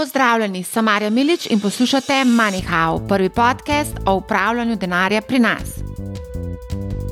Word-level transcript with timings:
Pozdravljeni, 0.00 0.62
sem 0.64 0.84
Marja 0.84 1.10
Milič 1.10 1.46
in 1.50 1.60
poslušate 1.60 2.22
MoneyHow, 2.24 3.08
prvi 3.08 3.28
podcast 3.28 4.00
o 4.06 4.14
upravljanju 4.14 4.76
denarja 4.76 5.20
pri 5.20 5.38
nas. 5.38 5.79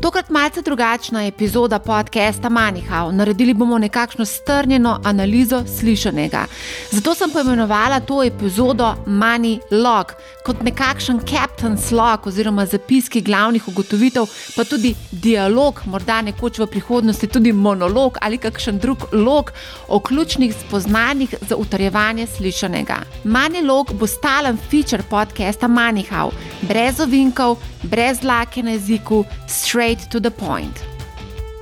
Tokrat 0.03 0.31
malce 0.31 0.63
drugačna 0.63 1.25
epizoda 1.27 1.79
podcasta 1.79 2.49
Manihau. 2.49 3.13
Naredili 3.13 3.55
bomo 3.55 3.79
nekakšno 3.79 4.25
strnjeno 4.25 5.01
analizo 5.05 5.65
slišanega. 5.79 6.45
Zato 6.91 7.15
sem 7.15 7.31
poimenovala 7.31 8.01
to 8.01 8.23
epizodo 8.25 8.95
Money 9.07 9.59
Log 9.71 10.13
kot 10.45 10.63
nekakšen 10.63 11.21
Captain's 11.21 11.91
Log 11.93 12.27
oziroma 12.27 12.67
zapiski 12.67 13.21
glavnih 13.21 13.69
ugotovitev, 13.69 14.27
pa 14.57 14.65
tudi 14.65 14.95
dialog, 15.11 15.83
morda 15.85 16.23
nekoč 16.23 16.59
v 16.59 16.67
prihodnosti 16.67 17.27
tudi 17.27 17.53
monolog 17.53 18.17
ali 18.21 18.39
kakšen 18.39 18.79
drug 18.79 19.09
log 19.13 19.53
o 19.89 20.01
ključnih 20.01 20.55
spoznanjih 20.55 21.35
za 21.49 21.57
utrjevanje 21.57 22.27
slišanega. 22.27 22.97
Money 23.25 23.67
Log 23.67 23.93
bo 23.93 24.07
stalen 24.07 24.57
feature 24.71 25.03
podcasta 25.11 25.69
Manihau, 25.69 26.31
brez 26.63 27.01
ovinkov, 27.01 27.59
brez 27.83 28.23
lake 28.23 28.63
na 28.63 28.71
jeziku, 28.71 29.25
straight 29.47 29.88
to 29.97 30.21
the 30.21 30.31
point. 30.31 30.98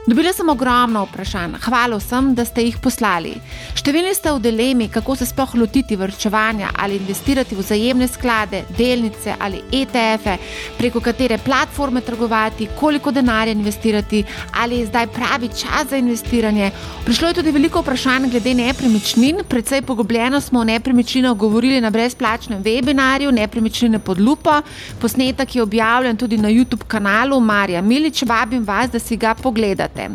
Dobila 0.06 0.30
sem 0.32 0.48
ogromno 0.48 1.00
vprašanj, 1.04 1.56
hvala 1.64 1.96
vsem, 1.98 2.28
da 2.38 2.44
ste 2.46 2.62
jih 2.62 2.76
poslali. 2.78 3.32
Številni 3.74 4.12
ste 4.14 4.30
v 4.30 4.38
dilemi, 4.44 4.86
kako 4.86 5.16
se 5.18 5.26
sploh 5.26 5.56
lotiti 5.58 5.96
vrčevanja 5.98 6.68
ali 6.78 7.00
investirati 7.00 7.56
v 7.58 7.64
vzajemne 7.64 8.06
sklade, 8.06 8.60
delnice 8.78 9.34
ali 9.34 9.58
ETF-e, 9.74 10.36
preko 10.78 11.02
katere 11.02 11.40
platforme 11.42 12.04
trgovati, 12.06 12.68
koliko 12.78 13.10
denarja 13.10 13.56
investirati, 13.56 14.20
ali 14.62 14.78
je 14.78 14.92
zdaj 14.92 15.08
pravi 15.16 15.48
čas 15.48 15.90
za 15.90 15.98
investiranje. 15.98 16.70
Prišlo 17.02 17.32
je 17.32 17.38
tudi 17.40 17.56
veliko 17.58 17.82
vprašanj 17.82 18.30
glede 18.30 18.54
nepremičnin, 18.62 19.42
predvsej 19.50 19.82
poglobljeno 19.90 20.40
smo 20.40 20.62
o 20.62 20.68
nepremičninah 20.70 21.34
govorili 21.34 21.82
na 21.82 21.90
brezplačnem 21.90 22.62
webinarju 22.62 23.34
Nepremičnine 23.34 23.98
pod 23.98 24.22
lupo. 24.22 24.62
Posnetek 25.02 25.56
je 25.56 25.66
objavljen 25.66 26.16
tudi 26.16 26.38
na 26.38 26.48
YouTube 26.48 26.86
kanalu 26.86 27.40
Marja 27.40 27.82
Milič, 27.82 28.22
vabim 28.22 28.62
vas, 28.62 28.90
da 28.94 29.02
si 29.02 29.16
ga 29.16 29.34
pogledate 29.34 29.95
naročite. 29.96 30.08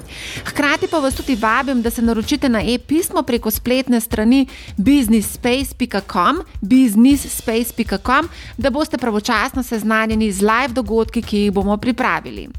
Hkrati 0.46 0.88
pa 0.88 1.00
vas 1.00 1.16
tudi 1.16 1.36
vabim, 1.36 1.82
da 1.82 1.90
se 1.90 2.02
naročite 2.02 2.50
na 2.50 2.62
e-pismo 2.62 3.24
preko 3.24 3.52
spletne 3.52 4.02
strani 4.02 4.48
businessspace.com, 4.78 6.42
businessspace.com, 6.62 8.30
da 8.58 8.70
boste 8.70 8.98
pravočasno 8.98 9.64
seznanjeni 9.64 10.32
z 10.32 10.42
live 10.42 10.74
dogodki, 10.74 11.22
ki 11.22 11.38
jih 11.38 11.52
bomo 11.52 11.78
pripravili. 11.78 12.50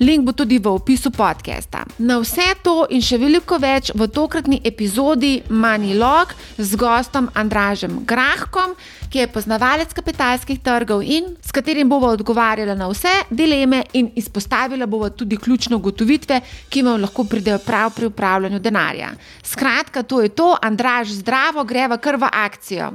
Link 0.00 0.24
bo 0.24 0.32
tudi 0.32 0.58
v 0.58 0.68
opisu 0.68 1.10
podcasta. 1.10 1.84
Na 1.98 2.18
vse 2.18 2.54
to 2.62 2.86
in 2.90 3.02
še 3.02 3.18
veliko 3.18 3.58
več 3.58 3.92
v 3.94 4.08
tokratni 4.08 4.60
epizodi 4.64 5.42
Money 5.48 5.98
Log 5.98 6.34
z 6.58 6.76
gostom 6.76 7.28
Andražem 7.34 8.04
Grahkom, 8.06 8.74
ki 9.12 9.18
je 9.18 9.28
poznavalec 9.28 9.92
kapitalskih 9.92 10.60
trgov 10.64 11.02
in 11.04 11.34
s 11.44 11.52
katerim 11.52 11.88
bomo 11.88 12.08
odgovarjali 12.08 12.74
na 12.76 12.88
vse 12.88 13.12
dileme 13.30 13.82
in 13.92 14.10
izpostavili 14.16 14.86
bomo 14.86 15.10
tudi 15.10 15.36
ključne 15.36 15.76
ugotovitve, 15.76 16.40
ki 16.68 16.82
vam 16.82 17.00
lahko 17.00 17.24
pridejo 17.24 17.58
prav 17.58 17.90
pri 17.96 18.06
upravljanju 18.06 18.58
denarja. 18.58 19.12
Skratka, 19.42 20.02
to 20.02 20.22
je 20.22 20.28
to, 20.28 20.56
Andraž, 20.62 21.08
zdravo, 21.08 21.64
greva 21.64 21.98
kar 21.98 22.16
v 22.16 22.28
akcijo. 22.32 22.92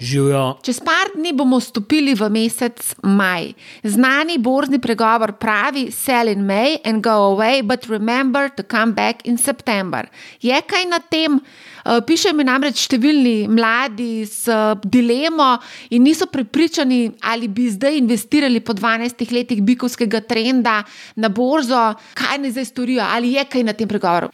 Živijo. 0.00 0.58
Čez 0.62 0.78
par 0.80 1.10
dni 1.14 1.32
bomo 1.32 1.60
stopili 1.60 2.14
v 2.14 2.28
mesec 2.30 2.94
maj. 3.02 3.52
Znani 3.82 4.38
borzni 4.38 4.78
pregovor 4.78 5.32
pravi: 5.32 5.90
Sell 5.90 6.28
in 6.28 6.46
May 6.46 6.78
and 6.84 7.02
go 7.02 7.34
away, 7.34 7.62
but 7.62 7.86
remember 7.88 8.48
to 8.48 8.62
come 8.62 8.92
back 8.92 9.26
in 9.26 9.38
September. 9.38 10.06
Je 10.42 10.62
kaj 10.62 10.86
na 10.86 10.98
tem? 10.98 11.40
Eh, 11.88 12.00
piše 12.06 12.32
mi 12.32 12.44
namreč 12.44 12.84
številni 12.86 13.48
mladi 13.48 14.26
s 14.26 14.48
eh, 14.48 14.74
dilemo 14.84 15.56
in 15.90 16.04
niso 16.04 16.26
prepričani, 16.26 17.14
ali 17.22 17.48
bi 17.48 17.70
zdaj 17.70 17.98
investirali 17.98 18.60
po 18.60 18.76
12 18.76 19.32
letih 19.32 19.62
bikovskega 19.62 20.20
trenda 20.20 20.82
na 21.16 21.28
borzo, 21.28 21.94
kaj 22.14 22.38
naj 22.42 22.58
zdaj 22.58 22.68
storijo, 22.70 23.02
ali 23.02 23.34
je 23.38 23.44
kaj 23.44 23.64
na 23.64 23.72
tem 23.72 23.88
pregovoru. 23.88 24.30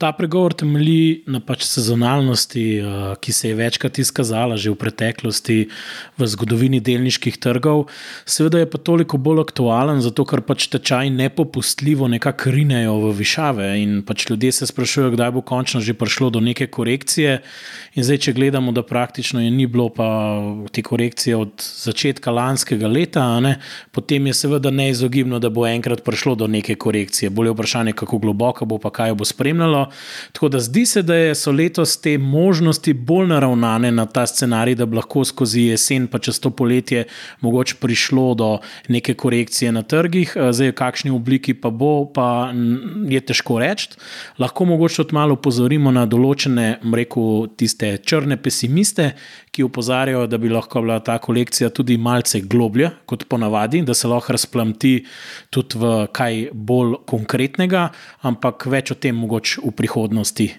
Ta 0.00 0.14
pregovor 0.16 0.54
temelji 0.56 1.26
na 1.28 1.42
pač 1.44 1.66
sezonalnosti, 1.68 2.62
eh, 2.80 2.84
ki 3.20 3.32
se 3.36 3.48
je 3.48 3.54
večkrat 3.54 3.98
izkazala 3.98 4.56
že 4.56 4.70
v 4.72 4.76
preteklosti 4.80 5.68
v 6.16 6.26
zgodovini 6.26 6.80
delniških 6.80 7.36
trgov. 7.36 7.84
Seveda 8.24 8.64
je 8.64 8.70
pa 8.70 8.78
toliko 8.78 9.20
bolj 9.20 9.44
aktualen, 9.44 10.00
zato 10.00 10.24
ker 10.24 10.40
pač 10.40 10.72
tečaj 10.72 11.10
nepopustljivo 11.12 12.08
nekako 12.08 12.48
rinejo 12.48 12.94
v 12.96 13.12
višave 13.12 13.66
in 13.82 14.00
pač 14.00 14.24
ljudje 14.30 14.52
se 14.52 14.66
sprašujejo, 14.72 15.10
kdaj 15.20 15.30
bo 15.36 15.42
končno 15.44 15.84
že 15.84 15.92
prišlo 15.92 16.30
do 16.30 16.40
neke 16.40 16.66
korekcije. 16.66 17.42
In 17.94 18.04
zdaj, 18.04 18.18
če 18.24 18.32
gledamo, 18.32 18.72
da 18.72 18.80
praktično 18.80 19.44
je 19.44 19.50
ni 19.50 19.66
bilo 19.66 19.90
pa 19.92 20.40
te 20.72 20.80
korekcije 20.80 21.36
od 21.36 21.60
začetka 21.60 22.30
lanskega 22.32 22.88
leta, 22.88 23.40
ne, 23.40 23.60
potem 23.92 24.26
je 24.26 24.32
seveda 24.32 24.70
neizogibno, 24.70 25.38
da 25.38 25.50
bo 25.50 25.68
enkrat 25.68 26.00
prišlo 26.00 26.34
do 26.40 26.46
neke 26.46 26.74
korekcije. 26.74 27.28
Bolje 27.30 27.52
vprašanje, 27.52 27.92
kako 27.92 28.18
globoko 28.18 28.64
bo, 28.64 28.78
pa 28.78 28.88
kaj 28.88 29.12
bo 29.14 29.28
spremljalo. 29.28 29.89
Tako 30.32 30.48
da 30.48 30.60
zdi 30.60 30.86
se, 30.86 31.02
da 31.02 31.34
so 31.34 31.52
letos 31.52 31.96
te 32.00 32.18
možnosti 32.18 32.92
bolj 32.92 33.28
naravnane 33.30 33.92
na 33.92 34.06
ta 34.06 34.26
scenarij, 34.26 34.74
da 34.74 34.86
bi 34.86 34.96
lahko 34.96 35.24
skozi 35.24 35.68
jesen, 35.70 36.06
pa 36.06 36.18
čez 36.18 36.40
to 36.40 36.50
poletje, 36.50 37.04
mogoče 37.40 37.76
prišlo 37.80 38.34
do 38.34 38.50
neke 38.88 39.14
korekcije 39.14 39.72
na 39.72 39.82
trgih. 39.82 40.32
Eh, 40.36 40.52
zdaj, 40.52 40.72
v 40.72 40.78
kakšni 40.78 41.10
obliki 41.10 41.54
pa 41.54 41.70
bo, 41.70 42.06
pa 42.14 42.52
je 43.08 43.20
težko 43.20 43.58
reči. 43.58 43.88
Lahko 44.38 44.64
mogoče 44.64 45.02
tudi 45.02 45.14
malo 45.14 45.36
pozorimo 45.36 45.90
na 45.90 46.06
določene, 46.06 46.78
rekel, 46.94 47.48
tiste 47.56 47.96
črne 48.04 48.36
pesimiste, 48.36 49.12
ki 49.50 49.66
opozarjajo, 49.66 50.26
da 50.30 50.38
bi 50.38 50.48
lahko 50.48 50.82
bila 50.84 51.00
ta 51.04 51.18
kolekcija 51.18 51.70
tudi 51.74 51.98
malce 51.98 52.40
globlja 52.40 52.90
kot 53.06 53.26
ponavadi, 53.28 53.82
da 53.82 53.94
se 53.94 54.08
lahko 54.08 54.32
razplamti 54.32 54.94
tudi 55.50 55.78
v 55.78 55.92
kaj 56.12 56.48
bolj 56.52 57.00
konkretnega, 57.06 57.88
ampak 58.22 58.66
več 58.70 58.94
o 58.94 58.98
tem 58.98 59.16
mogoče 59.16 59.64
v 59.66 59.76
prihodnosti. 59.76 60.50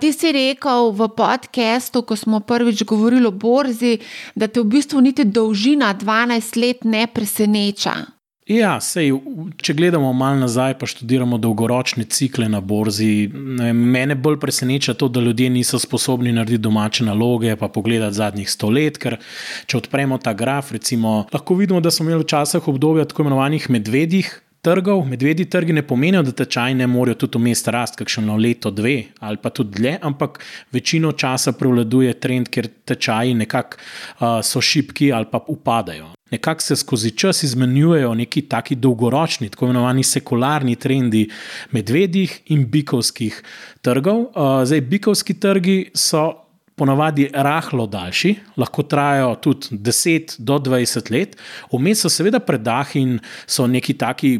Ti 0.00 0.10
si 0.12 0.32
rekel 0.32 0.90
v 0.96 1.08
podkastu, 1.14 2.02
ko 2.02 2.16
smo 2.16 2.40
prvič 2.40 2.84
govorili 2.88 3.28
o 3.28 3.30
borzi, 3.30 3.98
da 4.34 4.48
te 4.48 4.62
v 4.62 4.70
bistvu 4.72 5.02
niti 5.04 5.24
dolžina 5.24 5.92
12 5.94 6.58
let 6.58 6.84
ne 6.84 7.06
preseneča. 7.06 8.13
Ja, 8.44 8.74
sej, 8.76 9.08
če 9.56 9.72
gledamo 9.72 10.10
malo 10.12 10.42
nazaj, 10.42 10.74
pa 10.76 10.84
študiramo 10.84 11.38
dolgoročne 11.40 12.04
cikle 12.12 12.44
na 12.52 12.58
borzi. 12.60 13.30
Mene 13.32 14.14
bolj 14.20 14.36
preseneča 14.42 14.92
to, 15.00 15.08
da 15.08 15.22
ljudje 15.24 15.48
niso 15.50 15.78
sposobni 15.80 16.32
narediti 16.32 16.60
domače 16.66 17.06
naloge, 17.08 17.54
pa 17.56 17.70
pogledati 17.72 18.18
zadnjih 18.18 18.50
sto 18.52 18.68
let. 18.68 18.98
Ker 19.00 19.16
če 19.64 19.78
odpremo 19.78 20.18
ta 20.20 20.34
graf, 20.36 20.74
recimo, 20.76 21.22
lahko 21.32 21.56
vidimo, 21.56 21.80
da 21.80 21.90
smo 21.90 22.04
imeli 22.04 22.26
včasih 22.26 22.68
obdobje 22.68 23.06
tako 23.08 23.24
imenovanih 23.24 23.70
medvedjih. 23.72 24.28
Trgov, 24.64 25.02
medvedji 25.08 25.44
trgi 25.52 25.76
ne 25.76 25.82
pomenijo, 25.84 26.22
da 26.24 26.32
tečaj 26.32 26.76
ne 26.76 26.86
morejo 26.88 27.18
tudi 27.24 27.40
umest 27.40 27.68
rasti, 27.68 28.00
kakšno 28.00 28.36
leto, 28.40 28.72
dve 28.72 29.10
ali 29.20 29.40
pa 29.40 29.52
tudi 29.52 29.76
dlje, 29.76 29.94
ampak 30.00 30.40
večino 30.72 31.12
časa 31.12 31.52
prevladuje 31.52 32.16
trend, 32.20 32.48
ker 32.48 32.68
tečaji 32.84 33.36
nekako 33.44 33.76
uh, 33.76 34.40
so 34.40 34.64
šipki 34.64 35.12
ali 35.12 35.28
pa 35.32 35.44
upadajo 35.48 36.13
nekako 36.30 36.60
se 36.60 36.76
skozi 36.76 37.10
čas 37.10 37.42
izmenjujejo 37.42 38.14
neki 38.14 38.42
taki 38.42 38.74
dolgoročni, 38.74 39.48
tako 39.48 39.64
imenovani 39.64 40.02
sekularni 40.02 40.76
trendi 40.76 41.28
medvedjih 41.70 42.40
in 42.46 42.70
bikovskih 42.70 43.42
trgov. 43.82 44.20
Uh, 44.20 44.64
zdaj, 44.64 44.80
bikovski 44.80 45.40
trgi 45.40 45.90
so 45.94 46.44
ponavadi 46.74 47.28
rahlo 47.32 47.86
daljši, 47.86 48.34
lahko 48.56 48.82
trajajo 48.82 49.34
tudi 49.42 49.76
10 49.78 50.34
do 50.38 50.58
20 50.58 51.10
let, 51.12 51.36
vmes 51.72 52.02
so 52.02 52.10
seveda 52.10 52.40
predah 52.42 52.96
in 52.98 53.18
so 53.46 53.66
neki 53.66 53.98
taki. 53.98 54.34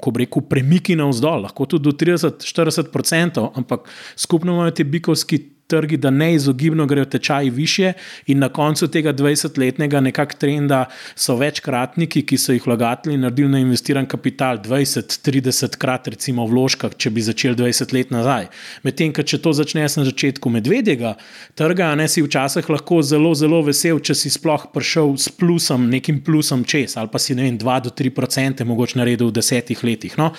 Ko 0.00 0.08
reko 0.16 0.40
premiki 0.40 0.94
navzdol, 0.96 1.42
lahko 1.44 1.66
tudi 1.68 1.84
do 1.84 1.92
30-40%, 1.92 3.42
ampak 3.60 3.90
skupno 4.16 4.54
imajo 4.54 4.72
ti 4.72 4.86
bikovski 4.88 5.38
trgi, 5.66 5.96
da 5.96 6.10
neizogibno 6.10 6.86
grejo 6.86 7.04
tečaji 7.04 7.50
više, 7.50 7.92
in 8.26 8.38
na 8.38 8.48
koncu 8.48 8.88
tega 8.88 9.12
20-letnega 9.12 10.00
nekakšnega 10.00 10.36
trenda 10.36 10.84
so 11.14 11.36
večkratniki, 11.36 12.22
ki 12.26 12.38
so 12.38 12.54
jih 12.54 12.66
vlagatelji 12.66 13.18
naredili 13.18 13.48
na 13.48 13.58
investiran 13.58 14.06
kapital 14.06 14.58
20-30 14.58 15.76
krat, 15.78 16.08
recimo 16.08 16.46
vložka, 16.46 16.90
če 16.96 17.10
bi 17.10 17.24
začeli 17.24 17.56
20 17.56 17.94
let 17.94 18.12
nazaj. 18.14 18.48
Medtem, 18.86 19.12
če 19.12 19.40
to 19.42 19.52
začneš 19.56 19.96
na 20.00 20.04
začetku 20.08 20.50
medvedjega 20.50 21.14
trga, 21.58 21.94
ne 21.98 22.08
si 22.08 22.22
včasih 22.22 22.68
lahko 22.70 23.00
zelo, 23.02 23.32
zelo 23.34 23.62
vesel, 23.66 24.00
če 24.00 24.14
si 24.14 24.30
sploh 24.30 24.68
prišel 24.74 25.16
s 25.16 25.32
plusom, 25.32 25.88
nekim 25.90 26.20
plusom 26.24 26.64
čez, 26.64 26.96
ali 27.00 27.10
pa 27.12 27.18
si 27.22 27.34
ne 27.34 27.46
vem, 27.46 27.58
2-3% 27.58 28.64
mogoče 28.66 29.00
naredil 29.00 29.30
v 29.30 29.36
desetih 29.38 29.82
letih. 29.84 30.16
No? 30.20 30.32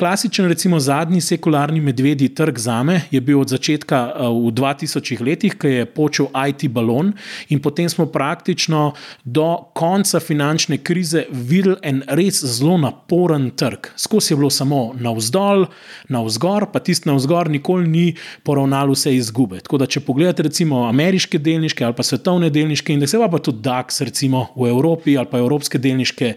Klasičen, 0.00 0.48
recimo 0.50 0.80
zadnji 0.80 1.20
sekularni 1.20 1.80
medvedji 1.80 2.32
trg 2.34 2.58
za 2.58 2.82
me 2.82 3.02
je 3.10 3.20
bil 3.20 3.40
od 3.40 3.52
začetka 3.52 4.02
uh, 4.12 4.32
v 4.48 4.52
20. 4.52 4.65
2000 4.66 5.22
letih, 5.22 5.54
ki 5.58 5.72
je 5.72 5.86
počel 5.86 6.26
IT 6.34 6.66
balon, 6.74 7.12
in 7.48 7.62
potem 7.62 7.88
smo 7.88 8.06
praktično 8.10 8.92
do 9.24 9.46
konca 9.74 10.20
finančne 10.20 10.78
krize 10.78 11.24
videli 11.30 11.76
en 11.82 12.02
res 12.18 12.42
zelo 12.44 12.76
naporen 12.78 13.50
trg. 13.50 13.92
Skozi 13.96 14.32
je 14.32 14.36
bilo 14.36 14.50
samo 14.50 14.92
navzdol, 15.00 15.66
navzgor, 16.08 16.68
pa 16.72 16.80
tisti 16.80 17.08
navzgor 17.08 17.50
nikoli 17.50 17.88
ni 17.88 18.06
poravnal 18.42 18.90
vse 18.94 19.14
izgube. 19.16 19.60
Tako 19.64 19.80
da, 19.82 19.86
če 19.86 20.02
pogledate 20.06 20.46
recimo 20.46 20.84
ameriške 20.88 21.38
delniške 21.38 21.84
ali 21.84 21.96
pa 21.96 22.02
svetovne 22.06 22.50
delniške 22.50 22.94
indekse, 22.94 23.20
pa 23.30 23.38
tudi 23.38 23.62
DAX, 23.64 24.00
recimo 24.04 24.46
v 24.56 24.70
Evropi 24.70 25.16
ali 25.18 25.30
pa 25.30 25.38
evropske 25.42 25.78
delniške 25.78 26.32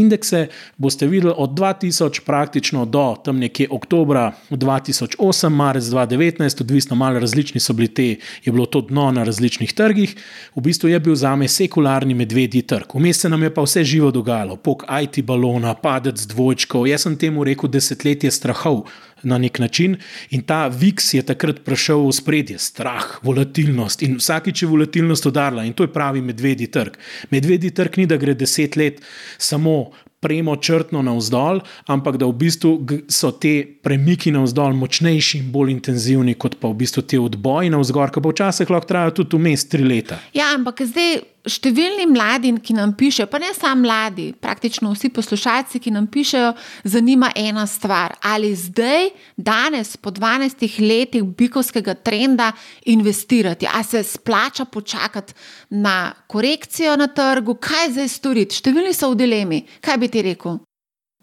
indekse, 0.00 0.46
boste 0.76 1.06
videli 1.06 1.34
od 1.36 1.50
2000 1.58 2.24
praktično 2.26 2.84
do 2.84 3.06
tam 3.24 3.38
nekje 3.38 3.68
oktobra 3.70 4.32
2008, 4.50 5.48
marec 5.48 5.84
2019, 5.84 6.60
odvisno 6.60 6.96
malo 6.96 7.20
različni 7.20 7.60
so 7.66 7.74
bili 7.76 7.88
te, 7.88 8.08
je 8.44 8.52
bilo 8.52 8.66
to 8.66 8.80
dno 8.86 9.10
na 9.12 9.24
različnih 9.26 9.72
trgih, 9.74 10.14
v 10.54 10.62
bistvu 10.62 10.88
je 10.92 11.00
bil 11.00 11.14
za 11.18 11.34
me 11.36 11.48
sekularni 11.48 12.14
medvedji 12.14 12.62
trg. 12.62 12.94
Vmes 12.94 13.20
se 13.20 13.28
nam 13.28 13.42
je 13.42 13.52
pa 13.54 13.64
vse 13.66 13.84
živo 13.84 14.10
dogajalo, 14.14 14.56
pok 14.56 14.86
IT 15.02 15.20
balona, 15.26 15.74
padec 15.74 16.22
dvojčkov, 16.30 16.86
jaz 16.86 17.06
sem 17.06 17.18
temu 17.18 17.44
rekel 17.44 17.70
desetletje 17.72 18.30
strahov 18.30 18.86
na 19.22 19.38
nek 19.38 19.58
način. 19.58 19.96
In 20.30 20.42
ta 20.42 20.66
VIX 20.68 21.14
je 21.14 21.22
takrat 21.26 21.62
prišel 21.64 22.06
v 22.06 22.12
spredje, 22.14 22.58
strah, 22.62 23.18
volatilnost 23.26 24.02
in 24.06 24.18
vsakič 24.20 24.62
je 24.62 24.68
volatilnost 24.68 25.26
udarila 25.26 25.64
in 25.64 25.72
to 25.72 25.86
je 25.86 25.92
pravi 25.92 26.22
medvedji 26.22 26.66
trg. 26.70 26.98
Medvedji 27.30 27.70
trg 27.70 27.98
ni, 27.98 28.06
da 28.06 28.16
gre 28.16 28.34
deset 28.34 28.76
let 28.76 29.02
samo. 29.38 29.90
Premo 30.26 30.56
črtno 30.58 31.04
navzdol, 31.06 31.60
ampak 31.86 32.18
da 32.18 32.26
v 32.26 32.34
bistvu 32.40 32.72
so 33.12 33.30
te 33.30 33.60
premiki 33.82 34.32
navzdol 34.34 34.74
močnejši 34.74 35.44
in 35.44 35.52
bolj 35.54 35.70
intenzivni, 35.76 36.34
kot 36.34 36.58
pa 36.58 36.72
v 36.72 36.80
bistvu 36.82 37.04
te 37.06 37.20
odboji 37.22 37.70
navzgor, 37.70 38.10
ki 38.10 38.24
pa 38.24 38.34
včasih 38.34 38.74
lahko 38.74 38.90
trajajo 38.90 39.16
tudi 39.20 39.38
vmes 39.38 39.68
tri 39.70 39.86
leta. 39.86 40.18
Ja, 40.34 40.50
ampak 40.58 40.82
zdaj 40.82 41.20
številni 41.46 42.06
mladi, 42.10 42.52
ki 42.62 42.76
nam 42.76 42.92
pišejo, 42.98 43.28
pa 43.30 43.40
ne 43.42 43.52
samo 43.54 43.84
mladi, 43.84 44.30
praktično 44.42 44.92
vsi 44.92 45.10
poslušalci, 45.14 45.80
ki 45.82 45.92
nam 45.94 46.08
pišejo, 46.12 46.52
zanima 46.84 47.30
ena 47.36 47.66
stvar. 47.70 48.16
Ali 48.26 48.52
zdaj, 48.58 49.10
danes, 49.36 49.96
po 49.96 50.10
12 50.14 50.66
letih 50.82 51.24
bikovskega 51.38 51.96
trenda, 52.06 52.52
investirati, 52.92 53.68
ali 53.72 53.84
se 53.84 54.02
splača 54.02 54.64
počakati 54.64 55.34
na 55.70 56.12
korekcijo 56.26 56.96
na 56.96 57.06
trgu, 57.06 57.56
kaj 57.60 57.92
zdaj 57.96 58.08
storiti? 58.12 58.60
Številni 58.60 58.94
so 58.94 59.12
v 59.12 59.22
dilemi. 59.22 59.64
Kaj 59.80 60.00
bi 60.02 60.10
ti 60.12 60.24
rekel? 60.26 60.60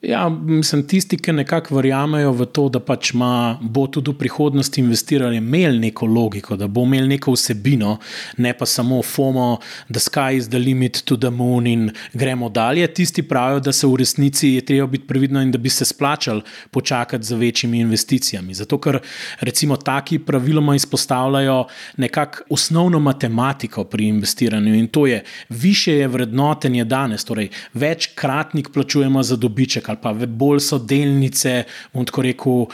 Ja, 0.03 0.29
mislim, 0.29 0.87
tisti, 0.87 1.15
ki 1.17 1.31
nekako 1.31 1.77
verjamejo 1.77 2.33
v 2.35 2.45
to, 2.51 2.65
da 2.69 2.81
pač 2.83 3.13
ma, 3.15 3.55
bo 3.61 3.85
tudi 3.87 4.11
v 4.11 4.17
prihodnosti 4.19 4.81
investirali, 4.81 5.37
imeli 5.39 5.79
neko 5.79 6.09
logiko, 6.11 6.57
da 6.59 6.67
bo 6.67 6.83
imel 6.83 7.07
neko 7.07 7.31
vsebino, 7.37 7.93
ne 8.43 8.51
pa 8.57 8.67
samo 8.67 8.97
FOMO, 8.99 9.45
da 9.87 10.01
sky 10.03 10.35
is 10.35 10.49
the 10.51 10.59
limit 10.59 10.99
to 11.07 11.15
the 11.15 11.31
moon 11.31 11.67
in 11.67 11.85
gremo 12.13 12.49
dalje. 12.49 12.87
Tisti 12.87 13.23
pravijo, 13.23 13.61
da 13.63 13.71
se 13.71 13.87
v 13.87 14.01
resnici 14.01 14.49
je 14.57 14.65
treba 14.65 14.87
biti 14.91 15.07
previdno 15.07 15.41
in 15.41 15.53
da 15.55 15.57
bi 15.57 15.71
se 15.71 15.85
splačali 15.85 16.43
počakati 16.71 17.23
z 17.23 17.39
večjimi 17.39 17.79
investicijami. 17.79 18.53
Zato, 18.53 18.81
ker 18.83 18.99
recimo 19.39 19.77
taki 19.77 20.19
praviloma 20.19 20.75
izpostavljajo 20.75 21.61
nekako 21.97 22.43
osnovno 22.49 22.99
matematiko 22.99 23.83
pri 23.83 24.11
investiranju 24.11 24.75
in 24.75 24.87
to 24.87 25.07
je, 25.07 25.23
više 25.49 25.95
je 25.95 26.07
vrednotenje 26.07 26.83
danes, 26.83 27.23
torej 27.23 27.49
večkratnik 27.73 28.69
plačujemo 28.73 29.23
za 29.23 29.39
dobiček 29.39 29.92
ali 29.93 30.01
pa 30.01 30.13
bolj 30.27 30.59
so 30.59 30.79
delnice, 30.79 31.63
bom 31.93 32.05
tako 32.05 32.21
rekel, 32.25 32.65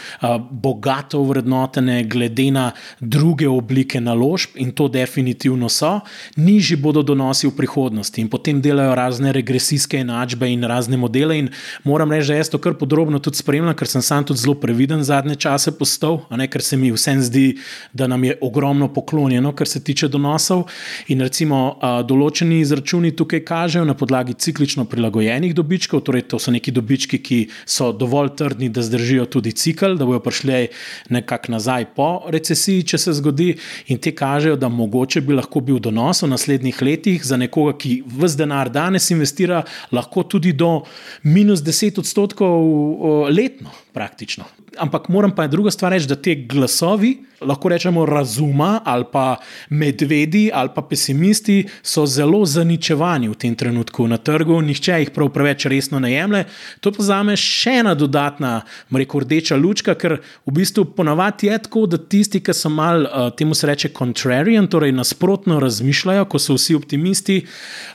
bogato 0.50 1.22
vrednotene, 1.24 2.04
glede 2.04 2.50
na 2.52 2.72
druge 3.00 3.48
oblike 3.50 4.02
naložb, 4.02 4.56
in 4.56 4.72
to 4.72 4.88
definitivno 4.88 5.70
so, 5.70 6.00
nižji 6.38 6.78
bodo 6.78 7.04
donosi 7.04 7.48
v 7.48 7.56
prihodnosti. 7.58 8.22
In 8.22 8.30
potem 8.30 8.62
delajo 8.62 8.96
razne 8.96 9.34
regresijske 9.36 10.00
enačbe 10.04 10.50
in 10.52 10.64
razne 10.64 10.98
modele. 10.98 11.40
In 11.40 11.50
moram 11.84 12.12
reči, 12.12 12.32
da 12.32 12.40
jaz 12.40 12.50
to 12.50 12.60
kar 12.62 12.78
podrobno 12.80 13.20
tudi 13.20 13.38
spremljam, 13.38 13.76
ker 13.76 13.88
sem 13.88 14.02
sam 14.02 14.26
tudi 14.26 14.40
zelo 14.40 14.56
previden 14.60 15.04
zadnje 15.04 15.36
čase 15.36 15.74
postal, 15.78 16.22
ne, 16.30 16.48
ker 16.48 16.64
se 16.64 16.78
mi 16.78 16.92
vsem 16.92 17.22
zdi, 17.22 17.58
da 17.94 18.08
nam 18.08 18.24
je 18.24 18.38
ogromno 18.42 18.88
poklonjeno, 18.94 19.52
kar 19.56 19.68
se 19.68 19.84
tiče 19.84 20.08
donosov. 20.08 20.68
In 21.10 21.22
recimo 21.26 21.80
določeni 22.08 22.60
izračuni 22.62 23.12
tukaj 23.16 23.44
kažejo 23.46 23.86
na 23.86 23.96
podlagi 23.98 24.34
ciklično 24.34 24.86
prilagojenih 24.86 25.56
dobičkov, 25.56 26.04
torej 26.06 26.28
to 26.30 26.40
so 26.40 26.52
neki 26.52 26.72
dobički 26.72 27.09
dobički, 27.10 27.20
ki 27.20 27.50
so 27.66 27.92
dovolj 27.92 28.36
trdni, 28.38 28.70
da 28.70 28.82
zdržijo 28.82 29.26
tudi 29.26 29.52
cikl, 29.52 29.96
da 29.98 30.06
bodo 30.06 30.20
prišli 30.20 30.68
nekako 31.10 31.52
nazaj 31.52 31.86
po 31.96 32.30
recesiji, 32.30 32.84
če 32.84 32.98
se 32.98 33.14
zgodi, 33.14 33.58
in 33.88 33.98
te 33.98 34.12
kažejo, 34.12 34.56
da 34.56 34.70
mogoče 34.70 35.22
bi 35.22 35.34
lahko 35.34 35.62
bil 35.62 35.80
donos 35.80 36.22
v 36.24 36.30
naslednjih 36.30 36.82
letih 36.82 37.24
za 37.24 37.38
nekoga, 37.38 37.78
ki 37.78 38.04
vse 38.06 38.38
denar 38.38 38.70
danes 38.70 39.10
investira, 39.12 39.64
lahko 39.92 40.24
tudi 40.24 40.54
do 40.54 40.84
minus 41.24 41.62
10 41.62 42.00
odstotkov 42.00 43.30
letno, 43.30 43.72
praktično. 43.94 44.46
Ampak 44.78 45.10
moram 45.10 45.32
pa 45.36 45.48
druga 45.48 45.72
stvar 45.72 45.92
reči, 45.92 46.08
da 46.08 46.16
te 46.16 46.36
glasovi 46.36 47.18
lahko 47.42 47.70
rečemo, 47.70 48.06
razuma 48.06 48.80
ali 48.86 49.06
pa 49.12 49.36
medvedi 49.70 50.50
ali 50.54 50.70
pa 50.76 50.82
pesimisti 50.82 51.68
so 51.82 52.06
zelo 52.06 52.46
zaničevani 52.46 53.30
v 53.30 53.36
tem 53.36 53.56
trenutku 53.56 54.08
na 54.08 54.18
trgu, 54.18 54.62
nihče 54.62 55.00
jih 55.00 55.12
prav 55.16 55.30
preveč 55.34 55.66
resno 55.66 56.00
ne 56.00 56.12
jemlje. 56.14 56.46
To 56.80 56.92
pa 56.92 57.04
za 57.04 57.22
me 57.24 57.36
še 57.38 57.80
ena 57.84 57.94
dodatna, 57.96 58.62
rekel 58.92 59.24
rdeča 59.24 59.56
lučka, 59.56 59.96
ker 59.96 60.20
v 60.46 60.56
bistvu 60.56 60.86
ponavadi 60.96 61.48
je 61.48 61.58
tako, 61.68 61.86
da 61.88 61.98
tisti, 61.98 62.42
ki 62.44 62.54
so 62.54 62.72
mal 62.74 63.06
uh, 63.06 63.30
temu 63.38 63.56
se 63.56 63.68
reče 63.68 63.94
contrarian, 63.96 64.68
torej 64.68 64.92
nasprotno 64.96 65.60
razmišljajo, 65.60 66.26
ko 66.30 66.40
so 66.40 66.58
vsi 66.58 66.76
optimisti, 66.76 67.40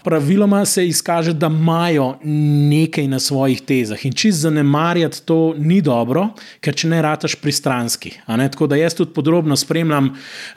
praviloma 0.04 0.64
se 0.64 0.86
izkaže, 0.88 1.34
da 1.34 1.50
imajo 1.52 2.14
nekaj 2.24 3.08
na 3.08 3.20
svojih 3.20 3.60
tezah 3.62 4.00
in 4.06 4.12
čist 4.12 4.44
zanemarjati 4.44 5.22
to 5.26 5.54
ni 5.58 5.82
dobro, 5.84 6.28
ker 6.64 6.74
če 6.74 6.90
ne 6.90 7.02
rataš 7.04 7.36
pristranski. 7.42 8.14
Tako 8.26 8.68
da 8.70 8.78
jaz 8.80 8.96
tudi 8.96 9.12
podrobno 9.14 9.56
spremljam, 9.58 10.12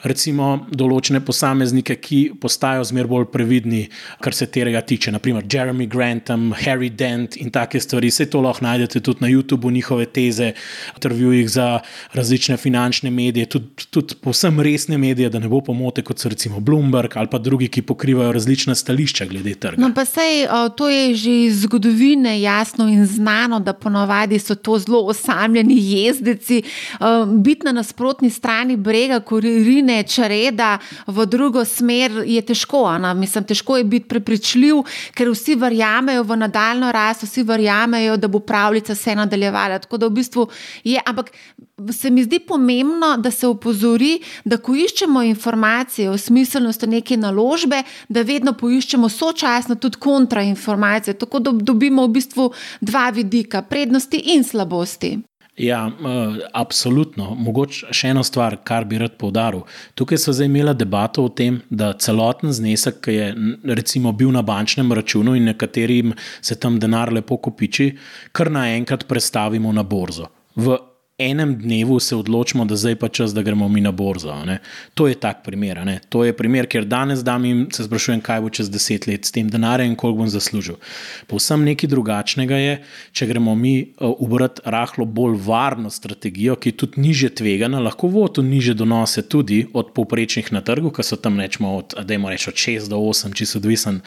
recimo, 0.08 0.50
določene 0.72 1.20
posameznike, 1.24 1.98
ki 2.02 2.20
postajajo 2.40 2.86
zmeraj 2.88 3.12
bolj 3.12 3.28
previdni, 3.32 3.84
kar 4.24 4.36
se 4.36 4.48
tega 4.50 4.82
tiče. 4.82 5.12
Naprimer, 5.14 5.44
Jeremy 5.44 5.88
Grant, 5.90 6.32
Harry 6.62 6.90
Dent 6.90 7.36
in 7.36 7.52
take 7.54 7.80
stvari. 7.80 8.10
Vse 8.12 8.28
to 8.32 8.42
lahko 8.44 8.64
najdete 8.64 9.02
tudi 9.04 9.24
na 9.24 9.30
YouTubu, 9.32 9.72
njihove 9.72 10.06
teze, 10.06 10.52
intervjujih 10.94 11.50
za 11.50 11.68
različne 12.12 12.56
finančne 12.56 13.10
medije, 13.10 13.46
tudi, 13.46 13.88
tudi 13.90 14.14
povsem 14.20 14.60
resne 14.60 14.98
medije, 14.98 15.30
da 15.30 15.38
ne 15.38 15.48
bo 15.48 15.60
pomote, 15.60 16.02
kot 16.02 16.18
so 16.18 16.28
recimo 16.28 16.60
Bloomberg 16.60 17.16
ali 17.16 17.28
pa 17.30 17.38
drugi, 17.38 17.68
ki 17.68 17.82
pokrivajo 17.82 18.32
različna 18.32 18.74
stališča 18.74 19.26
glede 19.26 19.54
trga. 19.54 19.82
No, 19.82 19.92
pa 19.94 20.04
sej, 20.04 20.46
to 20.76 20.88
je 20.88 21.14
že 21.14 21.32
iz 21.44 21.62
zgodovine 21.62 22.40
jasno 22.40 22.88
in 22.88 23.06
znano, 23.06 23.60
da 23.60 23.72
ponovadi 23.72 24.38
so 24.38 24.54
to 24.54 24.78
zelo 24.78 25.02
osamljeni 25.18 25.76
jezdeci, 25.92 26.62
biti 27.26 27.66
na 27.66 27.72
nasprotni 27.72 28.30
strani 28.30 28.76
brega, 28.76 29.20
ko 29.20 29.40
rine 29.40 30.02
čreda 30.02 30.78
v 31.06 31.26
drugo 31.26 31.64
smer, 31.64 32.22
je 32.26 32.42
težko. 32.42 32.86
Mislim, 33.16 33.44
težko 33.44 33.76
je 33.76 33.84
biti 33.84 34.08
prepričljiv, 34.08 34.82
ker 35.14 35.30
vsi 35.34 35.58
verjamejo 35.58 36.22
v 36.22 36.36
nadaljno 36.36 36.92
rast, 36.92 37.26
vsi 37.26 37.42
verjamejo, 37.42 38.16
da 38.16 38.28
bo 38.28 38.40
pravljica 38.40 38.94
se 38.94 39.14
nadaljevala. 39.14 39.78
Tako 39.78 39.98
da 39.98 40.06
v 40.06 40.18
bistvu 40.20 40.48
je. 40.84 41.00
Ampak 41.06 41.32
se 41.92 42.10
mi 42.10 42.24
zdi 42.24 42.38
pomembno, 42.38 43.16
da 43.16 43.30
se 43.30 43.46
opozori, 43.46 44.18
da 44.44 44.56
ko 44.56 44.74
iščemo 44.76 45.22
informacije 45.22 46.10
o 46.10 46.18
smiselnosti 46.18 46.86
neke 46.86 47.16
naložbe, 47.16 47.82
da 48.08 48.22
vedno 48.22 48.52
poiščemo 48.52 49.08
sočasno 49.08 49.74
tudi 49.74 49.96
kontrainformacije, 49.96 51.14
tako 51.14 51.38
da 51.38 51.52
dobimo 51.52 52.06
v 52.06 52.14
bistvu 52.18 52.52
dva 52.80 53.10
vidika, 53.10 53.62
prednosti 53.62 54.22
in 54.34 54.44
slabosti. 54.44 55.18
Ja, 55.58 55.80
absolutno. 56.54 57.32
Mogoče 57.34 57.90
še 57.94 58.12
eno 58.12 58.22
stvar, 58.22 58.60
kar 58.64 58.86
bi 58.86 59.00
rad 59.02 59.16
povdaril. 59.18 59.64
Tukaj 59.98 60.20
so 60.22 60.34
zdaj 60.36 60.46
imeli 60.46 60.74
debato 60.78 61.24
o 61.26 61.32
tem, 61.34 61.58
da 61.68 61.90
celoten 61.98 62.54
znesek, 62.54 63.00
ki 63.02 63.16
je 63.16 63.26
recimo 63.74 64.12
bil 64.14 64.30
na 64.34 64.44
bančnem 64.46 64.94
računu 64.94 65.34
in 65.34 65.50
nekaterim 65.50 66.14
se 66.40 66.54
tam 66.54 66.78
denar 66.78 67.10
lepo 67.12 67.40
kopiči, 67.42 67.90
kar 68.32 68.52
naenkrat 68.54 69.08
predstavimo 69.10 69.74
na 69.74 69.82
borzo. 69.82 70.30
V 70.54 70.78
enem 71.18 71.58
dnevu 71.58 72.00
se 72.00 72.16
odločimo, 72.16 72.64
da 72.64 72.76
zdaj 72.76 72.94
pa 72.96 73.08
čas, 73.08 73.34
da 73.34 73.42
gremo 73.42 73.68
mi 73.68 73.80
na 73.80 73.90
borzo. 73.90 74.34
Ne? 74.46 74.60
To 74.94 75.08
je 75.08 75.14
tak 75.18 75.42
primer. 75.42 75.80
Ne? 75.86 75.98
To 76.08 76.22
je 76.24 76.32
primer, 76.32 76.66
ker 76.70 76.84
danes 76.86 77.24
dam 77.26 77.44
in 77.44 77.64
se 77.74 77.82
sprašujem, 77.84 78.20
kaj 78.22 78.40
bo 78.44 78.50
čez 78.54 78.70
deset 78.70 79.08
let 79.10 79.26
s 79.26 79.34
tem 79.34 79.48
denarjem 79.50 79.90
in 79.90 79.96
koliko 79.98 80.22
bom 80.22 80.28
zaslužil. 80.30 80.76
Povsem 81.26 81.64
nekaj 81.66 81.90
drugačnega 81.90 82.60
je, 82.62 82.76
če 83.12 83.26
gremo 83.26 83.54
mi 83.58 83.72
ubrati 83.98 84.62
uh, 84.62 84.70
rahlo 84.70 85.04
bolj 85.04 85.34
varno 85.42 85.90
strategijo, 85.90 86.54
ki 86.54 86.70
je 86.70 86.76
tudi 86.84 87.02
niže 87.02 87.32
tvegana, 87.42 87.82
lahko 87.82 88.28
to 88.28 88.42
niže 88.42 88.76
donose 88.78 89.26
tudi 89.28 89.66
od 89.74 89.90
povprečnih 89.94 90.52
na 90.52 90.62
trgu, 90.62 90.94
ki 90.94 91.02
so 91.02 91.18
tam 91.18 91.40
rečemo 91.40 91.74
od, 91.80 91.98
reči, 91.98 92.50
od 92.50 92.54
6 92.54 92.88
do 92.94 93.02
8, 93.02 93.34
če 93.34 93.46
so 93.46 93.58
odvisen, 93.58 94.00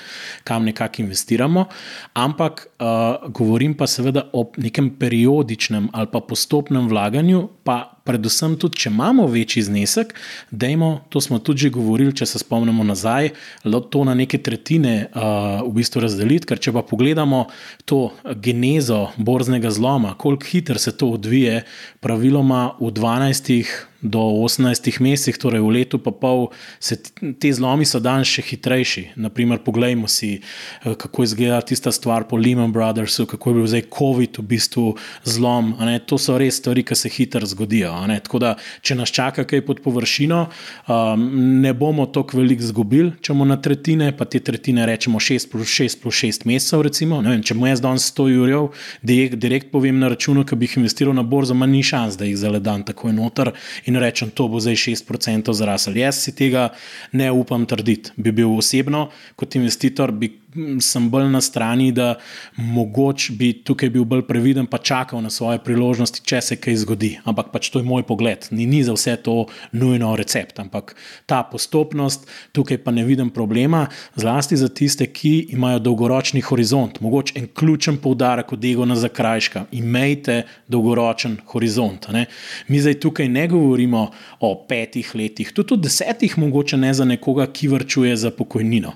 kam 0.47 0.63
nekako 0.63 1.03
investiramo. 1.03 1.67
Ampak 2.13 2.67
uh, 2.79 3.27
govorim 3.27 3.75
pa 3.75 3.87
seveda 3.87 4.29
o 4.31 4.47
nekem 4.57 4.93
periodičnem 4.95 5.91
ali 5.91 6.07
pa 6.11 6.23
postopnem 6.23 6.87
vlaganju 6.87 7.00
vlaganju, 7.01 7.65
pa 7.65 7.97
predvsem 8.03 8.55
tudi, 8.59 8.79
če 8.83 8.89
imamo 8.89 9.27
večji 9.31 9.65
znesek, 9.67 10.13
dajmo, 10.51 10.91
to 11.09 11.21
smo 11.21 11.39
tudi 11.39 11.67
že 11.67 11.73
govorili, 11.73 12.15
če 12.15 12.25
se 12.25 12.41
spomnimo 12.41 12.83
nazaj, 12.83 13.31
to 13.91 14.03
na 14.07 14.15
neke 14.17 14.39
tretjine 14.41 14.95
uh, 15.11 15.61
v 15.67 15.75
bistvu 15.77 16.05
razdeliti, 16.05 16.47
ker 16.49 16.59
če 16.61 16.73
pa 16.75 16.83
pogledamo 16.85 17.45
to 17.85 18.11
genezo 18.41 19.09
borznega 19.17 19.71
zloma, 19.71 20.15
koliko 20.17 20.49
hitro 20.51 20.79
se 20.79 20.95
to 20.97 21.13
odvije, 21.17 21.63
praviloma 22.01 22.75
v 22.79 22.91
12 22.97 23.91
do 24.01 24.19
18 24.41 24.97
mesecih, 24.99 25.37
torej 25.37 25.61
v 25.61 25.69
letu 25.69 26.01
pa 26.01 26.09
pol, 26.09 26.49
se 26.81 26.97
te 27.37 27.53
zlomi 27.53 27.85
so 27.85 28.01
danes 28.01 28.27
še 28.27 28.41
hitrejši. 28.41 29.13
Naprimer, 29.21 29.61
poglejmo 29.61 30.09
si, 30.09 30.41
kako 30.81 31.23
izgleda 31.23 31.61
tista 31.61 31.93
stvar 31.93 32.25
po 32.25 32.37
Lehman 32.41 32.73
Brothersu, 32.73 33.29
kako 33.29 33.49
je 33.49 33.55
bil 33.55 33.69
zdaj 33.69 33.85
COVID 33.93 34.41
v 34.41 34.45
bistvu 34.57 34.85
zlom. 35.23 35.77
To 36.09 36.17
so 36.17 36.37
res 36.41 36.57
stvari, 36.57 36.81
ki 36.81 36.97
se 36.97 37.13
hitro 37.13 37.45
zgodijo. 37.45 37.93
Tako 38.07 38.39
da, 38.39 38.55
če 38.81 38.95
nas 38.95 39.11
čaka 39.13 39.45
kaj 39.47 39.63
pod 39.65 39.81
površino, 39.83 40.41
um, 40.87 41.25
ne 41.61 41.73
bomo 41.73 42.05
toliko 42.05 42.37
veliko 42.37 42.65
izgubili, 42.65 43.13
če 43.21 43.33
bomo 43.33 43.47
na 43.49 43.57
tretjine, 43.61 44.11
pa 44.17 44.25
te 44.25 44.39
tretjine 44.43 44.85
rečemo 44.89 45.19
6 45.19 45.51
plus 45.51 45.71
6 45.77 46.01
plus 46.01 46.21
6 46.23 46.47
mesecev. 46.49 46.83
Recimo, 46.87 47.21
vem, 47.25 47.43
če 47.45 47.57
mu 47.57 47.69
jaz 47.69 47.83
danes 47.83 48.07
100 48.11 48.27
jurjev, 48.33 48.69
direkt, 49.01 49.39
direkt 49.41 49.71
povem 49.71 49.99
na 50.01 50.11
računu, 50.11 50.45
ki 50.47 50.57
bi 50.57 50.69
jih 50.69 50.77
investiral 50.81 51.15
na 51.17 51.23
borzo, 51.23 51.55
ima 51.57 51.69
ni 51.69 51.83
šans, 51.85 52.17
da 52.19 52.27
jih 52.27 52.37
zaledam 52.41 52.85
tako 52.87 53.11
enotar 53.13 53.53
in 53.85 53.99
rečem, 54.01 54.33
da 54.35 54.47
bo 54.49 54.59
zdaj 54.59 54.79
6% 54.87 55.55
zrasel. 55.57 55.97
Jaz 56.01 56.23
si 56.25 56.35
tega 56.35 56.69
ne 57.11 57.31
upam 57.31 57.65
trditi. 57.69 58.15
Bi 58.17 58.33
bil 58.35 58.51
osebno, 58.57 59.09
kot 59.39 59.55
investitor, 59.59 60.11
bi 60.11 60.33
sem 60.79 61.09
bolj 61.09 61.29
na 61.31 61.41
strani, 61.41 61.91
da 61.91 62.15
mogoče 62.57 63.33
bi 63.33 63.51
tukaj 63.63 63.89
bil 63.89 64.05
bolj 64.05 64.23
previden, 64.27 64.67
pa 64.67 64.77
čakal 64.77 65.21
na 65.21 65.29
svoje 65.29 65.59
priložnosti, 65.63 66.23
če 66.25 66.41
se 66.41 66.57
kaj 66.59 66.81
zgodi. 66.83 67.11
Ampak 67.25 67.51
pač 67.53 67.69
to 67.71 67.79
je 67.79 67.87
moj 67.87 68.03
pogled. 68.07 68.47
Ni, 68.51 68.65
ni 68.65 68.83
za 68.83 68.95
vse 68.95 69.15
to 69.23 69.45
nujno 69.71 70.13
recept, 70.19 70.59
ampak 70.59 70.95
ta 71.25 71.41
postopnost, 71.43 72.27
tukaj 72.51 72.81
pa 72.83 72.91
ne 72.91 73.05
vidim 73.07 73.29
problema, 73.29 73.85
zlasti 74.15 74.57
za 74.59 74.69
tiste, 74.69 75.07
ki 75.07 75.53
imajo 75.55 75.79
dolgoročni 75.79 76.41
horizont. 76.45 76.99
Mogoče 77.01 77.39
en 77.39 77.47
ključen 77.47 77.97
poudarek 78.01 78.51
od 78.53 78.65
ego 78.65 78.85
na 78.85 78.95
zakrajška. 78.95 79.65
Imejte 79.71 80.41
dolgoročen 80.67 81.37
horizont. 81.53 82.09
Ne? 82.11 82.25
Mi 82.67 82.81
zdaj 82.81 82.99
tukaj 82.99 83.29
ne 83.29 83.47
govorimo 83.47 84.09
o 84.39 84.55
petih 84.67 85.15
letih, 85.15 85.53
tudi 85.53 85.73
o 85.73 85.77
desetih, 85.77 86.37
mogoče 86.37 86.77
ne 86.77 86.93
za 86.93 87.05
nekoga, 87.05 87.47
ki 87.47 87.71
vrčuje 87.71 88.15
za 88.17 88.31
pokojnino. 88.31 88.93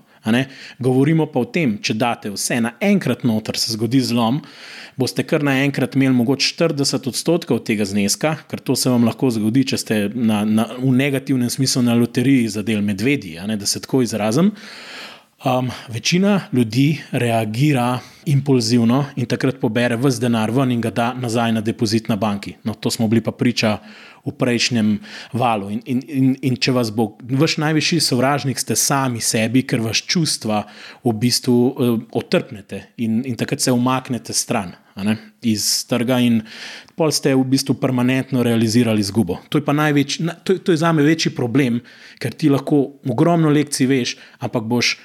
Govorimo 0.80 1.28
pa 1.32 1.40
o 1.40 1.46
tem, 1.46 1.78
če 1.82 1.94
date 1.94 2.32
vse 2.34 2.60
naenkrat 2.66 3.24
noter, 3.24 3.58
se 3.58 3.76
zgodi 3.76 4.02
zlom, 4.02 4.42
boste 4.98 5.24
kar 5.28 5.44
naenkrat 5.44 5.96
imeli 5.96 6.16
mogoče 6.16 6.54
40 6.56 7.10
odstotkov 7.12 7.64
tega 7.68 7.86
zneska, 7.86 8.36
ker 8.50 8.60
to 8.60 8.76
se 8.76 8.90
vam 8.90 9.06
lahko 9.06 9.30
zgodi, 9.36 9.66
če 9.74 9.82
ste 9.82 10.00
na, 10.16 10.44
na, 10.46 10.70
v 10.80 10.94
negativnem 10.96 11.50
smislu 11.52 11.86
na 11.86 11.98
loteriji 12.00 12.48
za 12.58 12.64
del 12.66 12.82
medvedji, 12.82 13.38
da 13.38 13.66
se 13.66 13.84
tako 13.84 14.02
izrazim. 14.06 14.54
Um, 15.46 15.70
večina 15.88 16.42
ljudi 16.54 17.02
reagira 17.12 18.00
impulzivno 18.26 19.06
in 19.16 19.28
takrat 19.30 19.60
pobere 19.62 19.98
vse 20.00 20.24
denar 20.24 20.52
ven 20.52 20.72
in 20.72 20.82
ga 20.82 20.90
da 20.90 21.12
nazaj 21.14 21.52
na 21.52 21.62
depozit 21.62 22.08
na 22.10 22.16
banki. 22.16 22.56
No, 22.64 22.74
to 22.74 22.92
smo 22.92 23.08
bili 23.08 23.22
pa 23.22 23.32
priča 23.32 23.78
v 24.26 24.34
prejšnjem 24.34 25.00
valu. 25.34 25.70
In, 25.76 25.82
in, 25.86 26.02
in, 26.10 26.32
in 26.42 26.58
če 26.58 26.74
vas 26.76 26.92
bo 26.94 27.14
vaš 27.22 27.58
najvišji 27.62 28.02
sovražnik, 28.02 28.60
ste 28.60 28.78
sami 28.80 29.22
sebi, 29.22 29.64
ker 29.68 29.84
vas 29.86 30.02
čustva 30.02 30.64
v 31.06 31.14
bistvu 31.14 31.56
uh, 31.56 32.00
otrpnete 32.18 32.82
in, 32.98 33.22
in 33.26 33.38
takrat 33.38 33.62
se 33.62 33.74
umaknete 33.76 34.34
stran. 34.34 34.76
Iz 35.44 35.84
trga, 35.90 36.22
in 36.24 36.40
pol 36.96 37.12
ste 37.12 37.34
v 37.36 37.44
bistvu 37.52 37.76
permanentno 37.78 38.46
realizirali 38.48 39.04
izgubo. 39.04 39.42
To 39.52 39.60
je, 39.60 39.74
največ, 39.76 40.22
to, 40.48 40.56
to 40.64 40.72
je 40.72 40.80
za 40.80 40.94
me 40.96 41.04
večji 41.04 41.34
problem, 41.36 41.82
ker 42.16 42.32
ti 42.32 42.48
lahko 42.50 43.02
ogromno 43.04 43.52
lekcij 43.52 43.92
veš, 43.92 44.16
ampak 44.40 44.64
boš 44.64 44.96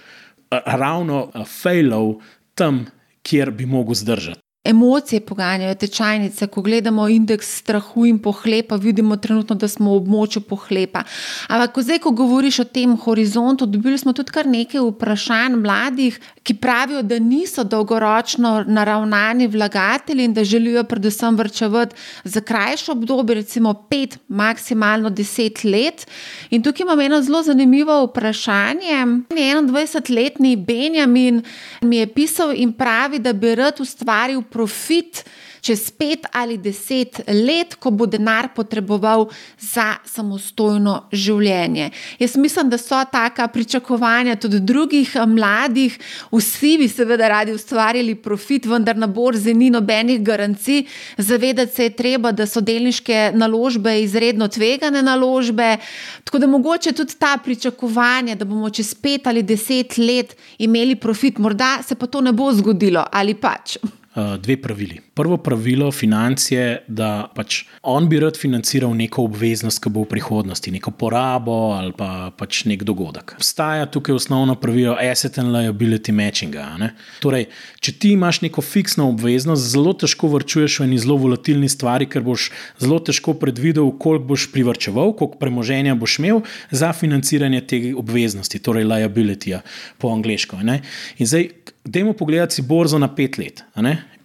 ravno 0.51 1.31
failov 1.47 2.21
tam, 2.55 2.87
kjer 3.27 3.51
bi 3.51 3.67
mogel 3.67 3.99
zdržati. 3.99 4.41
Emocije 4.65 5.21
poganjajo 5.25 5.75
tečajnice, 5.75 6.47
ko 6.47 6.63
gledamo 6.63 7.09
indeks 7.09 7.49
strahu 7.59 8.05
in 8.07 8.19
pohlepa, 8.21 8.77
vidimo 8.77 9.17
trenutno, 9.17 9.55
da 9.57 9.69
smo 9.69 9.95
v 9.95 10.03
območju 10.03 10.43
pohlepa. 10.45 11.01
Ampak, 11.49 11.73
ko 11.73 11.85
zdaj, 11.87 11.99
ko 12.05 12.13
govoriš 12.13 12.59
o 12.61 12.67
tem 12.69 12.93
horizontu, 12.97 13.65
dobili 13.67 13.97
smo 13.99 14.13
tudi 14.13 14.35
kar 14.37 14.47
nekaj 14.47 14.85
vprašanj 14.85 15.57
mladih, 15.63 16.21
ki 16.43 16.55
pravijo, 16.55 17.03
da 17.03 17.19
niso 17.19 17.65
dolgoročno 17.65 18.65
naravnani 18.67 19.47
vlagatelji 19.47 20.25
in 20.25 20.35
da 20.35 20.45
želijo 20.45 20.85
predvsem 20.85 21.37
vrčevati 21.37 21.97
za 22.25 22.41
krajše 22.41 22.93
obdobje, 22.93 23.35
recimo 23.35 23.75
pet, 23.75 24.19
maksimalno 24.29 25.11
deset 25.11 25.65
let. 25.65 26.07
In 26.51 26.63
tukaj 26.63 26.85
imamo 26.85 27.03
eno 27.03 27.23
zelo 27.23 27.43
zanimivo 27.43 28.05
vprašanje. 28.05 29.07
21-letni 29.31 30.57
Benjamin 30.57 31.43
mi 31.81 31.97
je 31.97 32.07
pisal 32.15 32.53
in 32.55 32.73
pravi, 32.73 33.19
da 33.19 33.33
bi 33.33 33.55
rad 33.55 33.81
ustvaril 33.81 34.43
profit 34.43 35.25
čez 35.61 35.91
pet 35.91 36.27
ali 36.33 36.59
deset 36.59 37.21
let, 37.29 37.75
ko 37.79 37.91
bo 37.91 38.07
denar 38.07 38.51
potreboval 38.55 39.29
za 39.59 39.95
samostojno 40.05 40.97
življenje. 41.13 41.91
Jaz 42.19 42.37
mislim, 42.37 42.71
da 42.71 42.79
so 42.79 42.99
taka 43.13 43.49
pričakovanja 43.49 44.37
tudi 44.41 44.61
drugih 44.61 45.15
eh, 45.15 45.27
mladih, 45.27 45.99
vsi 46.33 46.77
bi 46.81 46.89
seveda 46.89 47.29
radi 47.29 47.55
ustvarili 47.57 48.15
profit, 48.15 48.67
vendar 48.67 48.97
na 48.97 49.07
borzi 49.07 49.55
ni 49.55 49.71
nobenih 49.71 50.23
garancij. 50.23 50.85
Zavedati 51.19 51.75
se 51.75 51.89
je 51.89 51.97
treba, 51.97 52.33
da 52.33 52.47
so 52.47 52.61
delniške 52.61 53.31
naložbe 53.35 54.01
izredno 54.03 54.49
tvegane 54.49 55.03
naložbe. 55.03 55.77
Tako 56.25 56.39
da 56.39 56.47
mogoče 56.47 56.93
tudi 56.93 57.19
ta 57.19 57.37
pričakovanja, 57.45 58.35
da 58.35 58.45
bomo 58.45 58.71
čez 58.71 58.95
pet 58.95 59.27
ali 59.27 59.43
deset 59.43 59.99
let 59.99 60.37
imeli 60.59 60.97
profit, 60.97 61.39
morda 61.39 61.79
se 61.87 61.95
pa 61.95 62.07
to 62.07 62.21
ne 62.21 62.33
bo 62.33 62.53
zgodilo 62.53 63.05
ali 63.13 63.35
pač. 63.35 63.79
Eh, 64.17 64.39
dve 64.39 64.57
pravili. 64.63 65.01
Prvo 65.15 65.37
pravilo 65.37 65.93
financ 65.93 66.53
je, 66.53 66.83
da 66.89 67.31
pač 67.35 67.61
on 67.83 68.09
bi 68.09 68.19
rad 68.19 68.35
financiral 68.37 68.91
neko 68.99 69.23
obveznost, 69.29 69.79
ki 69.79 69.93
bo 69.95 70.03
v 70.03 70.11
prihodnosti, 70.11 70.73
neko 70.75 70.91
porabo 70.91 71.77
ali 71.77 71.95
pa 71.95 72.33
pač 72.35 72.65
nek 72.67 72.83
dogodek. 72.83 73.37
Obstaja 73.39 73.87
tukaj 73.87 74.19
osnovno 74.19 74.57
pravilo 74.59 74.97
asset 74.99 75.39
and 75.39 75.55
liability 75.55 76.11
matchinga. 76.11 76.91
Torej, 77.23 77.47
če 77.79 77.95
ti 78.03 78.11
imaš 78.19 78.43
neko 78.43 78.67
fiksno 78.67 79.07
obveznost, 79.15 79.71
zelo 79.77 79.95
težko 79.95 80.33
vrčuješ 80.35 80.81
v 80.83 80.91
eni 80.91 80.99
zelo 80.99 81.15
volatilni 81.23 81.71
stvari, 81.71 82.11
ker 82.11 82.27
boš 82.27 82.51
zelo 82.83 82.99
težko 82.99 83.39
predvidel, 83.39 83.93
koliko 83.95 84.33
boš 84.35 84.51
privrčeval, 84.51 85.15
koliko 85.15 85.39
premoženja 85.39 85.95
boš 85.95 86.19
imel 86.19 86.43
za 86.75 86.91
financiranje 86.91 87.63
te 87.63 87.85
obveznosti, 87.95 88.59
torej 88.59 88.91
liability 88.91 89.55
po 90.03 90.11
angliško. 90.11 90.59
In 90.67 91.31
zdaj, 91.31 91.53
Dajmo 91.85 92.13
pogledati 92.13 92.55
si 92.55 92.63
borzo 92.63 92.99
na 92.99 93.09
pet 93.15 93.39
let 93.39 93.65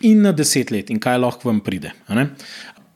in 0.01 0.21
na 0.21 0.31
deset 0.31 0.71
let, 0.71 0.89
in 0.89 0.99
kaj 0.99 1.17
lahko 1.17 1.49
vam 1.49 1.59
pride. 1.63 1.91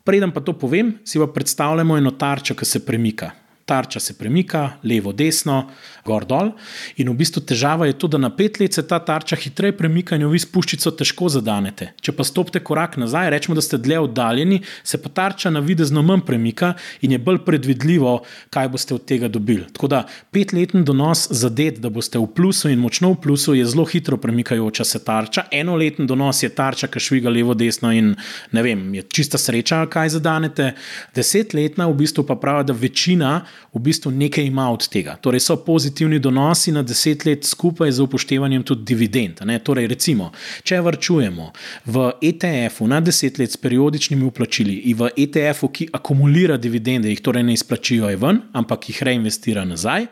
Preden 0.04 0.32
pa 0.32 0.42
to 0.42 0.54
povem, 0.58 0.98
si 1.06 1.20
pa 1.20 1.28
predstavljamo 1.28 1.98
eno 1.98 2.12
tarčo, 2.12 2.56
ki 2.56 2.66
se 2.66 2.86
premika 2.86 3.32
tarča 3.70 4.02
se 4.02 4.18
premika, 4.18 4.80
levo, 4.84 5.14
desno, 5.14 5.68
gor 6.06 6.26
dol. 6.26 6.54
In 6.98 7.12
v 7.12 7.16
bistvu 7.22 7.44
težava 7.46 7.86
je 7.90 7.96
to, 8.00 8.10
da 8.10 8.18
na 8.22 8.32
pet 8.34 8.58
let 8.60 8.74
se 8.74 8.84
ta 8.88 8.98
tarča 9.04 9.38
hitreje 9.38 9.76
premika 9.78 10.18
in 10.18 10.26
jo 10.26 10.32
vi 10.34 10.42
s 10.42 10.50
puščico 10.50 10.92
težko 10.98 11.30
zadanete. 11.30 11.92
Če 12.02 12.16
pa 12.18 12.26
stopite 12.26 12.64
korak 12.66 12.98
nazaj, 13.02 13.30
rečemo, 13.34 13.58
da 13.58 13.64
ste 13.66 13.78
dlje 13.78 14.00
oddaljeni, 14.08 14.62
se 14.84 14.98
pa 15.02 15.12
tarča 15.14 15.52
na 15.54 15.62
videzno 15.66 16.02
manj 16.06 16.26
premika 16.26 16.74
in 17.06 17.14
je 17.14 17.22
bolj 17.22 17.44
predvidljivo, 17.46 18.16
kaj 18.54 18.72
boste 18.74 18.98
od 18.98 19.06
tega 19.10 19.30
dobili. 19.30 19.68
Tako 19.76 19.92
da 19.92 20.02
petletni 20.34 20.84
donos 20.88 21.28
zadet, 21.30 21.80
da 21.84 21.92
boste 21.94 22.20
v 22.20 22.28
plusu 22.36 22.72
in 22.74 22.82
močno 22.82 23.14
v 23.14 23.22
plusu, 23.28 23.54
je 23.58 23.68
zelo 23.70 23.86
hitro 23.90 24.18
premikajoča 24.18 24.88
se 24.88 25.04
tarča. 25.06 25.46
Enoletni 25.52 26.08
donos 26.10 26.42
je 26.44 26.50
tarča, 26.50 26.90
ki 26.90 27.04
šviga 27.04 27.30
levo, 27.34 27.54
desno 27.54 27.94
in 27.94 28.16
ne 28.56 28.66
vem, 28.66 28.82
je 28.98 29.06
čista 29.14 29.38
sreča, 29.38 29.86
kaj 29.92 30.16
zadanete. 30.18 30.74
Desetletna 31.16 31.90
v 31.90 31.98
bistvu 32.02 32.26
pa 32.26 32.40
pravi, 32.40 32.70
da 32.70 32.74
večina 32.74 33.34
v 33.74 33.80
bistvu 33.80 34.12
nekaj 34.12 34.46
ima 34.46 34.70
od 34.72 34.88
tega. 34.90 35.16
Torej, 35.22 35.44
so 35.46 35.58
pozitivni 35.66 36.20
donosi 36.20 36.72
na 36.72 36.84
deset 36.84 37.26
let 37.26 37.46
skupaj 37.46 37.92
z 37.92 38.02
upoštevanjem 38.02 38.64
tudi 38.64 38.86
dividend. 38.94 39.42
Torej, 39.64 39.88
recimo, 39.88 40.32
če 40.64 40.82
vrčujemo 40.82 41.52
v 41.86 42.08
ETF-u 42.22 42.88
na 42.88 43.02
deset 43.02 43.40
let 43.40 43.52
s 43.52 43.58
periodičnimi 43.58 44.26
uplačili 44.26 44.80
in 44.92 44.98
v 44.98 45.12
ETF-u, 45.26 45.70
ki 45.70 45.90
akumulira 45.94 46.58
dividende, 46.58 47.10
jih 47.10 47.22
torej 47.22 47.44
ne 47.44 47.54
izplačijo 47.54 48.10
ven, 48.18 48.42
ampak 48.54 48.90
jih 48.90 49.04
reinvestira 49.04 49.66
nazaj, 49.66 50.08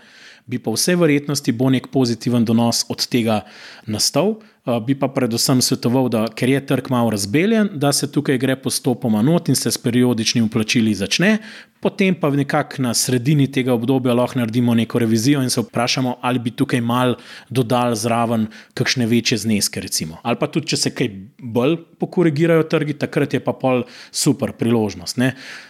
bi 0.47 0.59
pa 0.59 0.71
vse 0.71 0.95
verjetnosti 0.95 1.51
bo 1.51 1.69
nek 1.69 1.89
pozitiven 1.91 2.45
donos 2.45 2.85
od 2.89 3.03
tega 3.11 3.41
nastal 3.85 4.37
bi 4.83 4.95
pa 4.99 5.07
predvsem 5.07 5.61
svetoval, 5.63 6.09
da 6.11 6.25
ker 6.27 6.49
je 6.49 6.59
trg 6.67 6.89
malo 6.91 7.11
razbeljen, 7.15 7.69
da 7.73 7.93
se 7.95 8.11
tukaj 8.11 8.37
gre 8.37 8.55
postopoma 8.59 9.21
not 9.21 9.49
in 9.49 9.55
se 9.55 9.71
s 9.71 9.77
periodičnimi 9.77 10.49
plačili 10.49 10.95
začne. 10.95 11.37
Potem 11.79 12.15
pa 12.15 12.29
nekako 12.29 12.81
na 12.81 12.93
sredini 12.93 13.45
tega 13.51 13.73
obdobja 13.73 14.13
lahko 14.13 14.39
naredimo 14.39 14.73
neko 14.75 14.99
revizijo 14.99 15.43
in 15.43 15.49
se 15.49 15.61
vprašamo, 15.61 16.15
ali 16.21 16.39
bi 16.39 16.51
tukaj 16.51 16.81
mal 16.81 17.15
dodali 17.49 17.95
zraven 17.95 18.47
kakšne 18.73 19.05
večje 19.05 19.37
zneske. 19.37 19.81
Recimo. 19.81 20.17
Ali 20.23 20.39
pa 20.39 20.47
tudi, 20.47 20.71
če 20.73 20.77
se 20.77 20.91
kaj 20.91 21.09
bolj 21.37 21.77
pokorigirajo 21.99 22.63
trgi, 22.63 22.95
takrat 22.97 23.33
je 23.33 23.41
pa 23.43 23.53
pol 23.53 23.83
super 24.11 24.51
priložnost. 24.57 25.21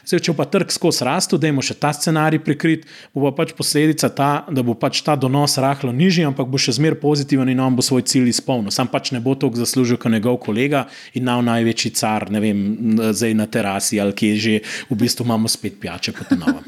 Zdaj, 0.08 0.24
če 0.24 0.36
pa 0.38 0.46
trg 0.48 0.72
skozi 0.72 1.04
rastu, 1.08 1.38
da 1.38 1.52
imamo 1.52 1.66
še 1.66 1.76
ta 1.76 1.92
scenarij 1.96 2.40
prikrit, 2.44 2.88
bo 3.12 3.28
pa 3.28 3.44
pač 3.44 3.52
posledica 3.58 4.10
ta, 4.10 4.32
da 4.48 4.64
bo 4.64 4.78
pač 4.80 5.04
ta 5.04 5.18
donos 5.20 5.58
rahlo 5.60 5.92
nižji, 5.92 6.24
ampak 6.28 6.48
bo 6.48 6.60
še 6.62 6.78
zmeraj 6.80 7.02
pozitiven 7.04 7.52
in 7.52 7.60
on 7.64 7.76
bo 7.76 7.84
svoj 7.84 8.06
cilj 8.08 8.32
izpolnil. 8.32 8.72
Sam 8.72 8.88
pač 8.92 9.12
ne 9.12 9.20
bo 9.24 9.36
toliko 9.36 9.60
zaslužil 9.60 10.00
kot 10.00 10.16
njegov 10.16 10.40
kolega 10.48 10.86
in 11.20 11.28
nav 11.28 11.44
največji 11.48 11.94
car, 12.00 12.30
ne 12.32 12.44
vem, 12.44 12.64
zdaj 13.12 13.36
na 13.36 13.48
terasi 13.52 14.00
ali 14.00 14.16
kje 14.16 14.34
že, 14.38 14.56
v 14.88 14.96
bistvu 15.00 15.28
imamo 15.28 15.52
spet 15.52 15.80
pijačo 15.82 15.97
drugače 15.98 16.12
kot 16.12 16.32
novo. 16.40 16.62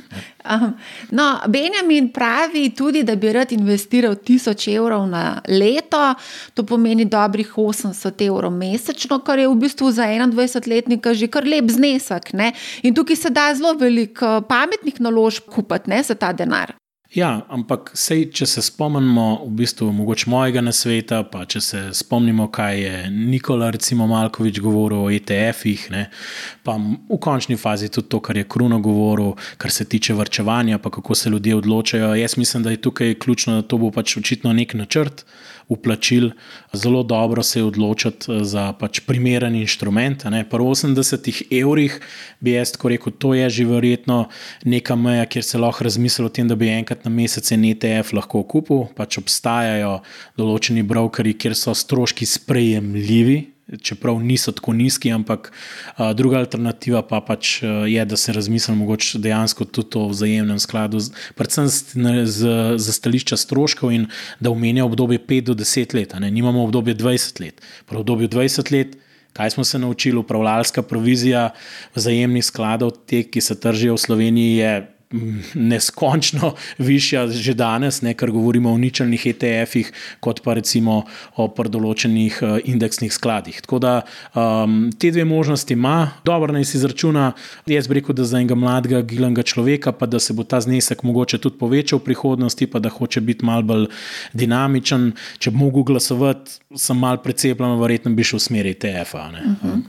No, 1.12 1.39
Benjamin 1.48 2.09
pravi 2.13 2.69
tudi, 2.75 3.03
da 3.03 3.15
bi 3.15 3.33
rad 3.33 3.51
investiral 3.51 4.15
1000 4.15 4.75
evrov 4.75 5.07
na 5.07 5.41
leto, 5.48 6.15
to 6.53 6.63
pomeni 6.63 7.05
dobrih 7.05 7.53
800 7.57 8.27
evrov 8.27 8.51
mesečno, 8.51 9.19
kar 9.19 9.39
je 9.39 9.48
v 9.48 9.55
bistvu 9.55 9.91
za 9.91 10.03
21-letnika 10.03 11.13
že 11.13 11.27
kar 11.27 11.45
lep 11.45 11.69
znesek. 11.69 12.33
Ne? 12.33 12.53
In 12.83 12.95
tukaj 12.95 13.15
se 13.15 13.29
da 13.29 13.53
zelo 13.55 13.74
veliko 13.74 14.41
pametnih 14.41 15.01
naložb 15.01 15.50
kupiti 15.50 16.03
za 16.03 16.15
ta 16.15 16.33
denar. 16.33 16.74
Ja, 17.09 17.39
ampak 17.49 17.87
sej, 17.97 18.27
če 18.37 18.45
se 18.45 18.61
spomnimo, 18.61 19.39
v 19.41 19.55
bistvu, 19.57 19.87
mogoče 19.97 20.27
mojega 20.29 20.61
nasveta, 20.61 21.23
pa 21.25 21.41
če 21.49 21.61
se 21.65 21.79
spomnimo, 21.97 22.45
kaj 22.53 22.77
je 22.77 22.99
Nikola, 23.09 23.71
recimo, 23.73 24.05
Malkovič 24.11 24.59
govoril 24.61 25.07
o 25.07 25.09
ETF-ih, 25.09 25.87
pa 26.61 26.77
v 26.77 27.17
končni 27.17 27.57
fazi 27.57 27.89
tudi 27.89 28.11
to, 28.13 28.21
kar 28.21 28.37
je 28.37 28.45
Kruno 28.45 28.77
govoril, 28.85 29.33
kar 29.57 29.73
se 29.73 29.89
tiče 29.89 30.13
vrčevanja, 30.13 30.77
pa 30.77 30.93
kako 30.93 31.17
se 31.17 31.33
ljudje 31.33 31.57
odločajo. 31.57 32.13
Jaz 32.13 32.37
mislim, 32.37 32.67
da 32.67 32.77
je 32.77 32.83
tukaj 32.85 33.17
ključno, 33.17 33.57
da 33.57 33.65
to 33.65 33.81
bo 33.81 33.89
pač 33.89 34.19
očitno 34.21 34.53
nek 34.53 34.77
načrt 34.77 35.25
uplačil, 35.69 36.31
zelo 36.73 37.03
dobro 37.03 37.43
se 37.43 37.59
je 37.59 37.63
odločiti 37.63 38.31
eh, 38.31 38.43
za 38.43 38.73
pač 38.73 38.99
primeren 39.05 39.55
inštrument. 39.55 40.25
Pri 40.49 40.63
80 40.65 41.43
evrih 41.61 41.99
bi 42.39 42.51
jaz 42.51 42.73
tako 42.73 42.89
rekel, 42.89 43.13
to 43.13 43.33
je 43.33 43.49
že 43.49 43.65
verjetno 43.65 44.27
neka 44.65 44.95
meja, 44.95 45.25
kjer 45.25 45.45
se 45.45 45.57
lahko 45.57 45.83
razmisli 45.83 46.25
o 46.25 46.29
tem, 46.29 46.47
da 46.47 46.55
bi 46.55 46.69
enkrat 46.73 46.98
na 47.05 47.13
mesec 47.13 47.51
en 47.55 47.67
ETF 47.71 48.13
lahko 48.17 48.43
kupil. 48.43 48.87
Pač 48.97 49.19
obstajajo 49.21 49.99
določeni 50.39 50.83
brokeri, 50.83 51.35
kjer 51.37 51.55
so 51.57 51.75
stroški 51.77 52.27
sprejemljivi 52.29 53.39
čeprav 53.77 54.19
niso 54.19 54.51
tako 54.51 54.73
nizki, 54.73 55.11
ampak 55.11 55.51
a, 55.95 56.13
druga 56.13 56.39
alternativa 56.39 57.01
pa 57.05 57.21
pač 57.21 57.59
je, 57.87 58.05
da 58.05 58.17
se 58.17 58.33
razmisli 58.33 58.75
mogoče 58.75 59.19
dejansko 59.19 59.65
tudi 59.65 59.97
o 59.99 60.07
vzajemnem 60.09 60.59
skladu, 60.59 61.01
predvsem 61.35 61.69
za 62.79 62.93
stališča 62.93 63.37
stroškov 63.37 63.93
in 63.93 64.07
da 64.39 64.51
omenja 64.51 64.85
obdobje 64.85 65.19
5 65.19 65.51
do 65.51 65.57
10 65.61 65.95
let, 65.95 66.15
ne 66.19 66.31
imamo 66.33 66.63
obdobje 66.63 66.95
20 66.95 67.41
let. 67.41 67.61
Prav 67.85 68.01
obdobje 68.01 68.29
20 68.29 68.73
let. 68.73 68.97
Kaj 69.33 69.49
smo 69.49 69.63
se 69.63 69.79
naučili? 69.79 70.17
Upravljalska 70.17 70.81
provizija 70.81 71.51
vzajemnih 71.95 72.45
skladov, 72.45 72.91
te, 73.05 73.21
ki 73.23 73.41
se 73.41 73.59
tržijo 73.59 73.93
v 73.93 74.01
Sloveniji, 74.01 74.55
je 74.57 74.71
neskončno 75.53 76.53
višja 76.77 77.27
že 77.27 77.53
danes, 77.57 78.01
ne, 78.05 78.13
ker 78.13 78.29
govorimo 78.31 78.69
o 78.69 78.77
ničelnih 78.77 79.25
ETF-ih, 79.31 79.89
kot 80.21 80.43
pa 80.45 80.53
recimo 80.53 81.01
o 81.35 81.47
predoločenih 81.49 82.37
uh, 82.41 82.57
indeksnih 82.69 83.13
skladih. 83.13 83.57
Tako 83.65 83.79
da 83.81 83.93
um, 84.37 84.91
te 84.93 85.09
dve 85.11 85.25
možnosti 85.25 85.73
ima, 85.73 86.11
dobro 86.25 86.53
naj 86.53 86.67
si 86.69 86.77
izračuna. 86.77 87.31
Jaz 87.65 87.87
bi 87.89 87.97
rekel, 87.97 88.15
da 88.15 88.23
za 88.23 88.37
enega 88.37 88.55
mladega, 88.55 89.01
gilanga 89.01 89.43
človeka, 89.43 89.91
pa 89.91 90.05
da 90.05 90.19
se 90.19 90.33
bo 90.33 90.43
ta 90.43 90.61
znesek 90.61 91.01
mogoče 91.03 91.41
tudi 91.41 91.57
povečal 91.57 91.99
v 91.99 92.11
prihodnosti, 92.11 92.67
pa 92.69 92.79
da 92.79 92.93
hoče 92.93 93.21
biti 93.25 93.45
mal 93.45 93.65
bolj 93.65 93.87
dinamičen. 94.33 95.11
Če 95.41 95.51
bi 95.51 95.57
mogel 95.57 95.87
glasovati, 95.89 96.59
sem 96.77 96.97
mal 97.01 97.17
precepljen, 97.23 97.79
verjetno 97.81 98.13
bi 98.13 98.23
šel 98.23 98.37
v 98.37 98.45
smeri 98.45 98.75
ETF-a. 98.77 99.25
Uh 99.29 99.41
mhm. 99.41 99.57
-huh. 99.63 99.81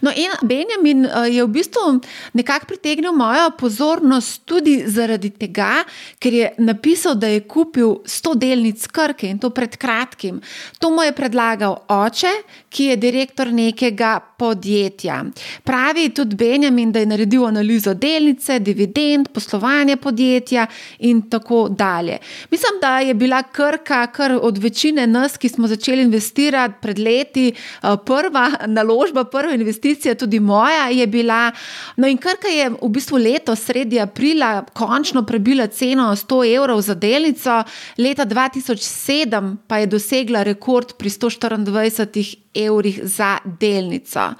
No, 0.00 0.10
in 0.16 0.32
Benjamin 0.48 1.06
je 1.28 1.44
v 1.44 1.48
bistvu 1.48 2.00
nekako 2.32 2.66
pritegnil 2.66 3.12
mojo 3.12 3.50
pozornost 3.58 4.42
tudi 4.44 4.61
tudi 4.62 4.86
zaradi 4.86 5.30
tega, 5.34 5.82
ker 6.22 6.34
je 6.34 6.50
napisal, 6.62 7.16
da 7.18 7.26
je 7.26 7.42
kupil 7.50 7.96
100 8.06 8.34
delnic 8.38 8.86
Krke 8.86 9.26
in 9.26 9.40
to 9.42 9.50
pred 9.50 9.74
kratkim. 9.76 10.40
To 10.78 10.90
mu 10.90 11.02
je 11.02 11.12
predlagal 11.12 11.80
oče, 11.90 12.30
ki 12.70 12.84
je 12.92 12.96
direktor 12.96 13.50
nekega 13.52 14.20
podjetja. 14.38 15.18
Pravi 15.64 16.08
tudi 16.14 16.36
Benjamin, 16.36 16.92
da 16.92 17.02
je 17.02 17.06
naredil 17.10 17.46
analizo 17.46 17.94
delnice, 17.94 18.58
dividend, 18.58 19.28
poslovanje 19.34 19.96
podjetja 19.96 20.66
in 20.98 21.22
tako 21.30 21.66
dalje. 21.68 22.18
Mislim, 22.50 22.78
da 22.80 22.98
je 22.98 23.14
bila 23.14 23.42
Krka, 23.42 24.06
kar 24.06 24.38
od 24.42 24.58
večine 24.58 25.06
nas, 25.06 25.36
ki 25.36 25.48
smo 25.48 25.68
začeli 25.68 26.02
investirati 26.02 26.74
pred 26.82 26.98
leti, 26.98 27.48
eh, 27.50 27.96
prva 28.06 28.50
naložba, 28.78 29.24
prva 29.24 29.54
investicija, 29.54 30.14
tudi 30.14 30.40
moja, 30.40 30.88
je 30.88 31.06
bila. 31.06 31.50
No, 31.96 32.06
in 32.08 32.18
Krka 32.18 32.48
je 32.48 32.70
v 32.70 32.88
bistvu 32.88 33.18
letos, 33.18 33.66
sredi 33.66 34.00
aprila, 34.00 34.51
končno 34.72 35.22
prebila 35.26 35.66
ceno 35.66 36.10
100 36.16 36.40
evrov 36.56 36.80
za 36.80 36.94
delnico, 36.94 37.62
leta 37.98 38.26
2007 38.26 39.56
pa 39.66 39.78
je 39.78 39.86
dosegla 39.86 40.42
rekord 40.42 40.96
pri 40.98 41.10
124 41.10 42.36
evrih 42.54 43.00
za 43.04 43.38
delnico. 43.60 44.34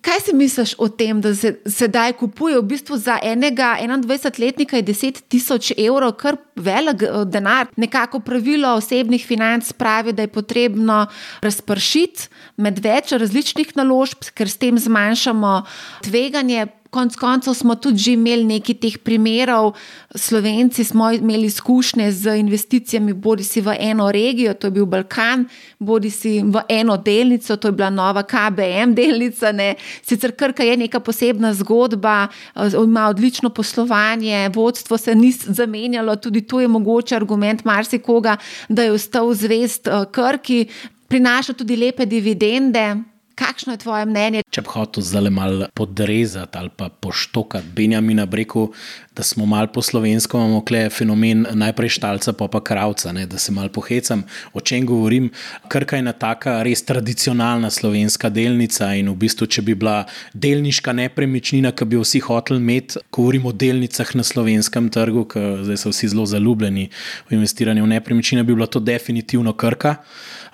Kaj 0.00 0.20
si 0.24 0.32
misliš 0.32 0.74
o 0.78 0.86
tem, 0.88 1.20
da 1.20 1.34
se 1.34 1.50
sedaj 1.66 2.12
kupuje 2.20 2.58
v 2.58 2.62
bistvu 2.70 2.96
za 2.96 3.18
enega 3.22 3.74
21-letnika 3.82 4.78
10 4.82 5.18
tisoč 5.28 5.72
evrov, 5.76 6.14
kar 6.16 6.38
velik 6.56 7.02
eh, 7.02 7.24
denar? 7.26 7.66
Nekako 7.76 8.20
pravilo 8.20 8.76
osebnih 8.78 9.26
financ 9.26 9.72
pravi, 9.72 10.12
da 10.12 10.22
je 10.22 10.32
potrebno 10.32 11.06
razpršiti 11.42 12.28
med 12.58 12.82
več 12.82 13.14
različnih 13.14 13.76
naložb, 13.78 14.32
ker 14.34 14.50
s 14.50 14.58
tem 14.60 14.78
zmanjšamo 14.78 15.62
tveganje. 16.06 16.66
Konec 16.88 17.18
koncev 17.20 17.52
smo 17.52 17.74
tudi 17.76 18.00
že 18.00 18.12
imeli 18.16 18.46
nekaj 18.48 18.78
teh 18.80 18.94
primerov, 19.04 19.74
Slovenci 20.16 20.86
smo 20.88 21.10
imeli 21.12 21.50
izkušnje 21.52 22.06
z 22.16 22.38
investicijami, 22.40 23.12
bodi 23.12 23.44
si 23.44 23.60
v 23.60 23.74
eno 23.76 24.06
regijo, 24.08 24.54
to 24.56 24.70
je 24.70 24.76
bil 24.78 24.86
Balkan, 24.88 25.44
bodi 25.78 26.08
si 26.08 26.40
v 26.40 26.62
eno 26.72 26.96
delnico, 26.96 27.58
to 27.60 27.68
je 27.68 27.76
bila 27.76 27.90
nova 27.92 28.22
KBM 28.24 28.96
delnica. 28.96 29.52
Ne. 29.52 29.74
Sicer 30.00 30.32
Krka 30.32 30.64
je 30.64 30.78
neka 30.80 31.00
posebna 31.04 31.52
zgodba, 31.60 32.28
eh, 32.56 32.72
ima 32.72 33.08
odlično 33.12 33.50
poslovanje, 33.50 34.48
vodstvo 34.54 34.96
se 34.96 35.14
ni 35.14 35.32
zamenjalo, 35.32 36.16
tudi 36.16 36.40
to 36.40 36.60
je 36.60 36.68
mogoče 36.68 37.16
argument 37.16 37.64
marsikoga, 37.64 38.36
da 38.68 38.82
je 38.82 38.92
ostal 38.92 39.34
zvest 39.34 39.86
eh, 39.86 40.08
Krki, 40.12 40.66
prinaša 41.08 41.52
tudi 41.52 41.76
lepe 41.76 42.06
dividende. 42.06 42.96
Kakšno 43.38 43.72
je 43.72 43.78
tvoje 43.78 44.06
mnenje? 44.06 44.40
Če 44.50 44.64
bi 44.66 44.72
hotel 44.72 45.04
zdaj 45.06 45.30
malo 45.30 45.66
podrezati 45.78 46.58
ali 46.58 46.70
pa 46.74 46.88
poštokati 46.88 47.70
Benjamina 47.76 48.24
Breku, 48.26 48.72
da 49.14 49.22
smo 49.22 49.46
malo 49.46 49.70
po 49.74 49.82
slovensko, 49.82 50.38
imamo 50.38 50.64
kle 50.66 50.88
fenomen 50.90 51.44
najprej 51.54 51.92
štalca, 52.00 52.32
pa 52.34 52.48
pa 52.50 52.60
kravca, 52.64 53.12
ne, 53.14 53.26
da 53.30 53.38
se 53.38 53.54
malo 53.54 53.70
pohecam, 53.70 54.24
o 54.52 54.60
čem 54.60 54.86
govorim. 54.86 55.30
Krka 55.68 55.96
je 55.96 56.02
ena 56.02 56.12
taka 56.12 56.56
res 56.66 56.82
tradicionalna 56.82 57.70
slovenska 57.70 58.28
delnica 58.28 58.90
in 58.98 59.12
v 59.12 59.14
bistvu, 59.22 59.46
če 59.46 59.62
bi 59.62 59.78
bila 59.78 60.00
delniška 60.34 60.96
nepremičnina, 60.98 61.70
ki 61.70 61.86
bi 61.86 61.98
jo 61.98 62.02
vsi 62.02 62.24
hoteli 62.26 62.58
imeti, 62.58 62.98
govorimo 63.14 63.54
o 63.54 63.54
delnicah 63.54 64.14
na 64.18 64.26
slovenskem 64.26 64.90
trgu, 64.90 65.28
ker 65.30 65.62
zdaj 65.62 65.84
so 65.84 65.94
vsi 65.94 66.10
zelo 66.10 66.26
zaljubljeni 66.26 66.90
v 67.30 67.38
investiranje 67.38 67.86
v 67.86 67.94
nepremičnine, 67.94 68.42
bi 68.42 68.58
bila 68.58 68.66
to 68.66 68.82
definitivno 68.82 69.54
Krka. 69.54 70.00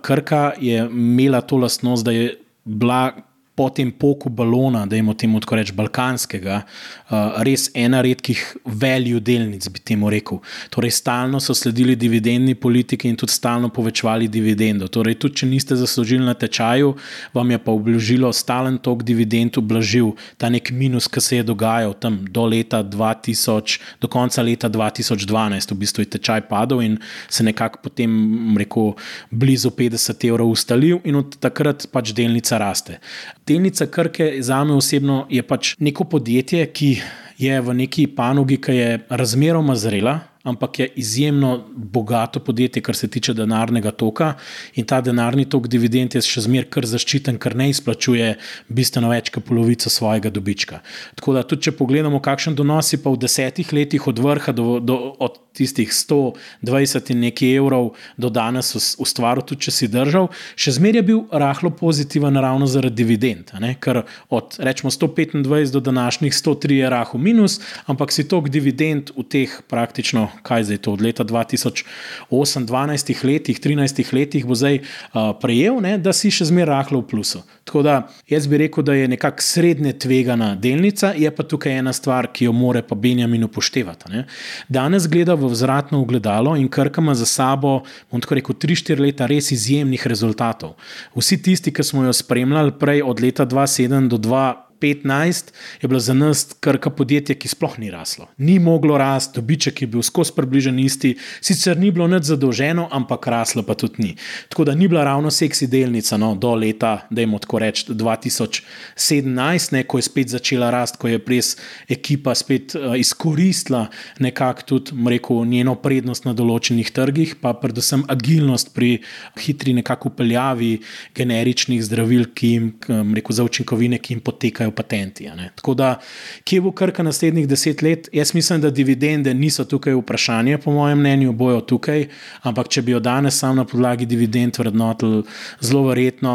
Krka 0.05 0.51
je 0.61 0.85
imela 0.85 1.40
to 1.40 1.57
lastnost, 1.57 2.05
da 2.05 2.12
je 2.12 2.43
bila 2.64 3.12
po 3.55 3.69
tem 3.71 3.90
poku 3.93 4.29
balona, 4.29 4.87
da 4.87 4.97
imamo 4.97 5.14
temu 5.14 5.40
tako 5.40 5.57
reči 5.57 5.73
balkanskega, 5.73 6.57
uh, 6.64 7.43
res 7.47 7.69
ena 7.75 8.01
redkih 8.03 8.40
velju 8.67 9.21
delnic, 9.23 9.69
bi 9.71 9.79
temu 9.79 10.11
rekel. 10.11 10.40
Torej, 10.75 10.90
stalno 10.99 11.38
so 11.40 11.55
sledili 11.55 11.95
dividendni 11.97 12.55
politiki 12.59 13.09
in 13.09 13.17
tudi 13.17 13.33
stalno 13.33 13.71
povečevali 13.71 14.27
dividendo. 14.29 14.88
Torej, 14.90 15.21
tudi 15.23 15.43
če 15.43 15.49
niste 15.51 15.79
zaslužili 15.79 16.27
na 16.27 16.35
tečaju, 16.35 16.97
vam 17.35 17.51
je 17.55 17.59
pa 17.62 17.71
obložilo 17.71 18.33
stalen 18.35 18.79
tok 18.83 19.05
dividend, 19.07 19.59
oblažil 19.62 20.17
ta 20.37 20.51
nek 20.51 20.73
minus, 20.75 21.07
ki 21.07 21.23
se 21.23 21.38
je 21.38 21.47
dogajal 21.47 21.95
tam 21.95 22.19
do 22.27 22.49
leta 22.51 22.83
2000, 22.83 23.79
do 24.03 24.11
konca 24.11 24.43
leta 24.43 24.69
2012, 24.69 25.71
v 25.71 25.79
bistvu 25.79 26.03
je 26.03 26.11
tečaj 26.17 26.49
padel 26.51 26.83
in 26.83 26.99
se 27.31 27.47
nekako 27.47 27.85
potem, 27.87 28.19
rekel, 28.59 28.97
blizu 29.31 29.71
50 29.71 30.27
evrov 30.27 30.51
ustalil 30.51 30.99
in 31.05 31.23
od 31.23 31.38
takrat 31.38 31.87
pač 31.93 32.11
delnica 32.17 32.59
raste. 32.59 32.99
Delnica 33.46 33.87
Krke 33.87 34.37
za 34.40 34.64
me 34.64 34.74
osebno 34.74 35.26
je 35.30 35.42
pač 35.42 35.74
neko 35.78 36.04
podjetje, 36.04 36.66
ki 36.72 36.90
je 37.38 37.61
v 37.61 37.74
neki 37.74 38.07
panogi, 38.16 38.57
ki 38.57 38.76
je 38.76 39.00
razmeroma 39.11 39.76
zrela. 39.76 40.20
ampak 40.44 40.78
je 40.78 40.88
izjemno 40.96 41.64
bogato 41.76 42.40
podjetje, 42.40 42.83
kar 42.83 42.96
se 42.96 43.09
tiče 43.09 43.33
denarnega 43.35 43.90
toka. 43.90 44.35
In 44.74 44.85
ta 44.85 45.00
denarni 45.00 45.46
tok 45.48 45.68
dividend 45.72 46.14
je 46.14 46.20
še 46.20 46.44
zmeraj 46.44 46.68
kar 46.76 46.87
zaščiten, 46.87 47.38
ker 47.40 47.57
ne 47.57 47.70
izplačuje 47.72 48.35
bistveno 48.68 49.09
več 49.09 49.30
kot 49.33 49.46
polovico 49.48 49.90
svojega 49.90 50.30
dobička. 50.30 50.83
Tako 51.16 51.38
da, 51.38 51.46
tudi 51.48 51.64
če 51.68 51.72
pogledamo, 51.78 52.20
kakšen 52.20 52.59
donos 52.61 52.92
je 52.92 53.00
pa 53.00 53.14
v 53.14 53.22
desetih 53.24 53.72
letih 53.72 54.09
od 54.12 54.20
vrha 54.20 54.52
do, 54.52 54.76
do 54.85 55.00
od 55.24 55.40
tistih 55.55 55.90
120 55.93 57.11
in 57.14 57.23
nekaj 57.29 57.57
evrov 57.57 57.93
do 58.17 58.31
danes 58.31 58.75
ustvaril, 58.99 59.45
tudi 59.47 59.69
če 59.69 59.75
si 59.75 59.88
držal, 59.90 60.29
še 60.59 60.77
zmeraj 60.79 61.03
je 61.03 61.07
bil 61.09 61.23
rahlo 61.31 61.71
pozitiven, 61.75 62.37
ravno 62.37 62.67
zaradi 62.71 63.03
dividend. 63.03 63.55
Ker 63.81 64.03
od 64.29 64.59
rečemo 64.59 64.90
125 64.90 65.73
do 65.75 65.81
današnjih 65.81 66.35
103 66.35 66.81
je 66.83 66.90
rahlo 66.90 67.21
minus, 67.21 67.61
ampak 67.87 68.12
si 68.12 68.27
tok 68.29 68.51
dividend 68.53 69.14
v 69.17 69.25
teh 69.25 69.59
praktično 69.71 70.29
kaj 70.43 70.69
zdaj 70.71 70.83
to 70.85 70.95
od 70.99 71.03
leta 71.03 71.25
2008, 71.25 72.67
12 72.67 73.25
letih, 73.25 73.61
13 73.61 74.14
letih 74.14 74.47
bo 74.47 74.55
zdaj 74.55 74.81
uh, 74.81 75.33
prejel, 75.40 75.81
ne, 75.85 75.97
da 75.99 76.12
si 76.12 76.33
še 76.35 76.51
zmeraj 76.51 76.85
rahlo 76.85 77.05
v 77.05 77.11
plusu. 77.14 77.45
Tako 77.64 77.83
da 77.83 78.09
jaz 78.29 78.46
bi 78.46 78.59
rekel, 78.59 78.85
da 78.85 78.94
je 78.94 79.09
nekako 79.09 79.42
srednje 79.42 79.92
tvegana 79.98 80.55
delnica, 80.55 81.12
je 81.16 81.31
pa 81.35 81.42
tukaj 81.42 81.79
ena 81.79 81.92
stvar, 81.92 82.29
ki 82.33 82.44
jo 82.44 82.53
more 82.53 82.83
pa 82.83 82.94
Benjamin 82.94 83.44
upoštevati. 83.44 84.11
Ne. 84.12 84.27
Danes 84.68 85.09
gleda 85.09 85.35
v 85.35 85.48
vzratno 85.48 86.00
ogledalo 86.00 86.57
in 86.57 86.68
krkama 86.68 87.14
za 87.14 87.27
sabo, 87.27 87.81
bom 88.11 88.20
tako 88.20 88.35
rekel, 88.40 88.55
3-4 88.55 89.00
leta 89.00 89.27
res 89.27 89.50
izjemnih 89.53 90.07
rezultatov. 90.07 90.77
Vsi 91.16 91.40
tisti, 91.42 91.72
ki 91.72 91.83
smo 91.83 92.05
jo 92.05 92.12
spremljali 92.12 92.77
prej 92.79 93.03
od 93.03 93.20
leta 93.20 93.46
2007 93.46 94.09
do 94.09 94.18
2000. 94.18 94.63
2015 94.85 95.53
je 95.83 95.88
bilo 95.88 96.01
za 96.01 96.14
nas 96.14 96.47
krka 96.61 96.90
podjetje, 96.90 97.35
ki 97.35 97.49
sploh 97.49 97.79
ni 97.79 97.90
raslo. 97.90 98.29
Ni 98.38 98.59
moglo 98.59 98.99
rasti, 98.99 99.40
dobiček 99.40 99.83
je 99.83 99.88
bil 99.88 100.03
skozi 100.03 100.33
približen 100.37 100.79
isti, 100.79 101.14
sicer 101.40 101.79
ni 101.79 101.90
bilo 101.90 102.09
nič 102.09 102.29
zadolženo, 102.29 102.88
ampak 102.92 103.27
raslo 103.27 103.62
pa 103.62 103.75
tudi 103.75 104.03
ni. 104.03 104.16
Tako 104.49 104.64
da 104.64 104.75
ni 104.75 104.88
bila 104.88 105.05
ravno 105.05 105.31
seksi 105.31 105.66
delnica 105.66 106.16
no, 106.16 106.35
do 106.35 106.55
leta, 106.55 107.07
da 107.11 107.20
jim 107.20 107.38
tako 107.38 107.59
rečem, 107.59 107.97
2017, 107.97 109.73
ne, 109.73 109.83
ko 109.83 109.99
je 109.99 110.03
spet 110.03 110.29
začela 110.29 110.70
rasti, 110.70 110.99
ko 111.01 111.09
je 111.09 111.20
res 111.27 111.55
ekipa 111.88 112.35
spet 112.35 112.75
uh, 112.77 112.94
izkoristila 112.99 113.87
nekako 114.18 114.62
tudi 114.62 114.92
rekel, 115.09 115.44
njeno 115.49 115.75
prednost 115.75 116.25
na 116.25 116.35
določenih 116.37 116.90
trgih, 116.94 117.37
pa 117.40 117.55
predvsem 117.59 118.05
agilnost 118.11 118.75
pri 118.75 118.99
hitri 119.40 119.75
nekako 119.75 120.12
upeljavi 120.12 120.79
generičnih 121.16 121.83
zdravil, 121.85 122.29
ki 122.35 122.53
jim 122.53 122.70
rekel, 123.14 123.35
za 123.35 123.44
učinkovine, 123.44 123.99
ki 123.99 124.14
jim 124.14 124.23
potekajo 124.25 124.74
patenti. 124.75 125.29
Tako 125.55 125.75
da, 125.75 125.99
kje 126.45 126.61
bo 126.61 126.73
krka 126.73 127.03
naslednjih 127.03 127.49
deset 127.49 127.83
let? 127.83 128.09
Jaz 128.13 128.35
mislim, 128.35 128.61
da 128.61 128.71
dividende 128.71 129.35
niso 129.35 129.65
tukaj 129.65 129.95
vprašanje, 129.95 130.59
po 130.59 130.73
mojem 130.73 130.99
mnenju, 130.99 131.33
bojo 131.33 131.61
tukaj, 131.61 132.09
ampak 132.43 132.69
če 132.69 132.83
bi 132.83 132.93
jo 132.93 133.01
danes 133.01 133.39
sam 133.39 133.57
na 133.57 133.65
podlagi 133.65 134.07
dividend 134.07 134.59
vrednotili, 134.59 135.23
zelo 135.61 135.87
verjetno. 135.89 136.35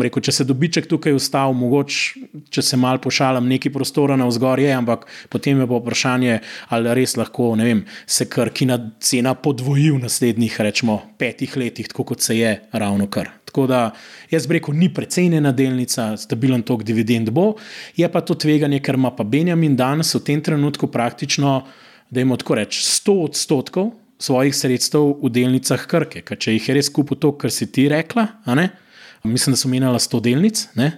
Rekel, 0.00 0.20
če 0.26 0.32
se 0.36 0.44
dobiček 0.44 0.88
tukaj 0.90 1.14
ustavi, 1.16 1.54
mogoče, 1.56 2.24
če 2.52 2.62
se 2.62 2.76
malo 2.76 3.00
pošalim, 3.00 3.48
neki 3.48 3.72
prostor 3.72 4.12
na 4.18 4.26
vzgor 4.28 4.60
je, 4.60 4.72
ampak 4.76 5.06
potem 5.32 5.62
je 5.62 5.68
pa 5.70 5.78
vprašanje, 5.80 6.40
ali 6.68 6.98
res 7.00 7.16
lahko 7.16 7.54
vem, 7.56 7.84
se 8.06 8.28
krkina 8.28 8.78
cena 9.00 9.32
podvoji 9.34 9.90
v 9.94 10.02
naslednjih, 10.04 10.60
rečemo, 10.68 11.00
petih 11.18 11.56
letih, 11.56 11.88
tako 11.88 12.10
kot 12.12 12.20
se 12.20 12.36
je 12.38 12.58
ravno 12.72 13.08
kar. 13.08 13.32
Tako 13.54 13.66
da 13.70 13.90
jaz 14.30 14.48
bi 14.50 14.56
rekel, 14.56 14.74
ni 14.74 14.88
precenjena 14.90 15.52
delnica, 15.54 16.16
stabilen 16.18 16.64
tok 16.66 16.82
dividend 16.82 17.30
bo, 17.30 17.52
je 17.94 18.08
pa 18.10 18.18
to 18.26 18.34
tveganje, 18.34 18.80
ker 18.82 18.98
ima 18.98 19.12
pa 19.14 19.22
Benjamin 19.22 19.76
danes 19.78 20.10
v 20.14 20.24
tem 20.26 20.42
trenutku 20.42 20.88
praktično, 20.90 21.60
da 22.10 22.20
ima 22.20 22.34
tako 22.36 22.58
reči, 22.58 22.82
100 22.82 23.14
odstotkov 23.28 23.92
svojih 24.18 24.56
sredstev 24.58 25.06
v 25.22 25.30
delnicah 25.30 25.86
Krke. 25.86 26.24
Ker 26.26 26.38
če 26.38 26.56
jih 26.56 26.68
je 26.68 26.74
res 26.80 26.90
kupil 26.90 27.20
to, 27.22 27.30
kar 27.38 27.54
si 27.54 27.70
ti 27.70 27.86
rekla, 27.88 28.26
mislim, 29.22 29.54
da 29.54 29.62
so 29.62 29.70
menjala 29.70 30.02
100 30.02 30.22
delnic. 30.26 30.66
Ne? 30.74 30.90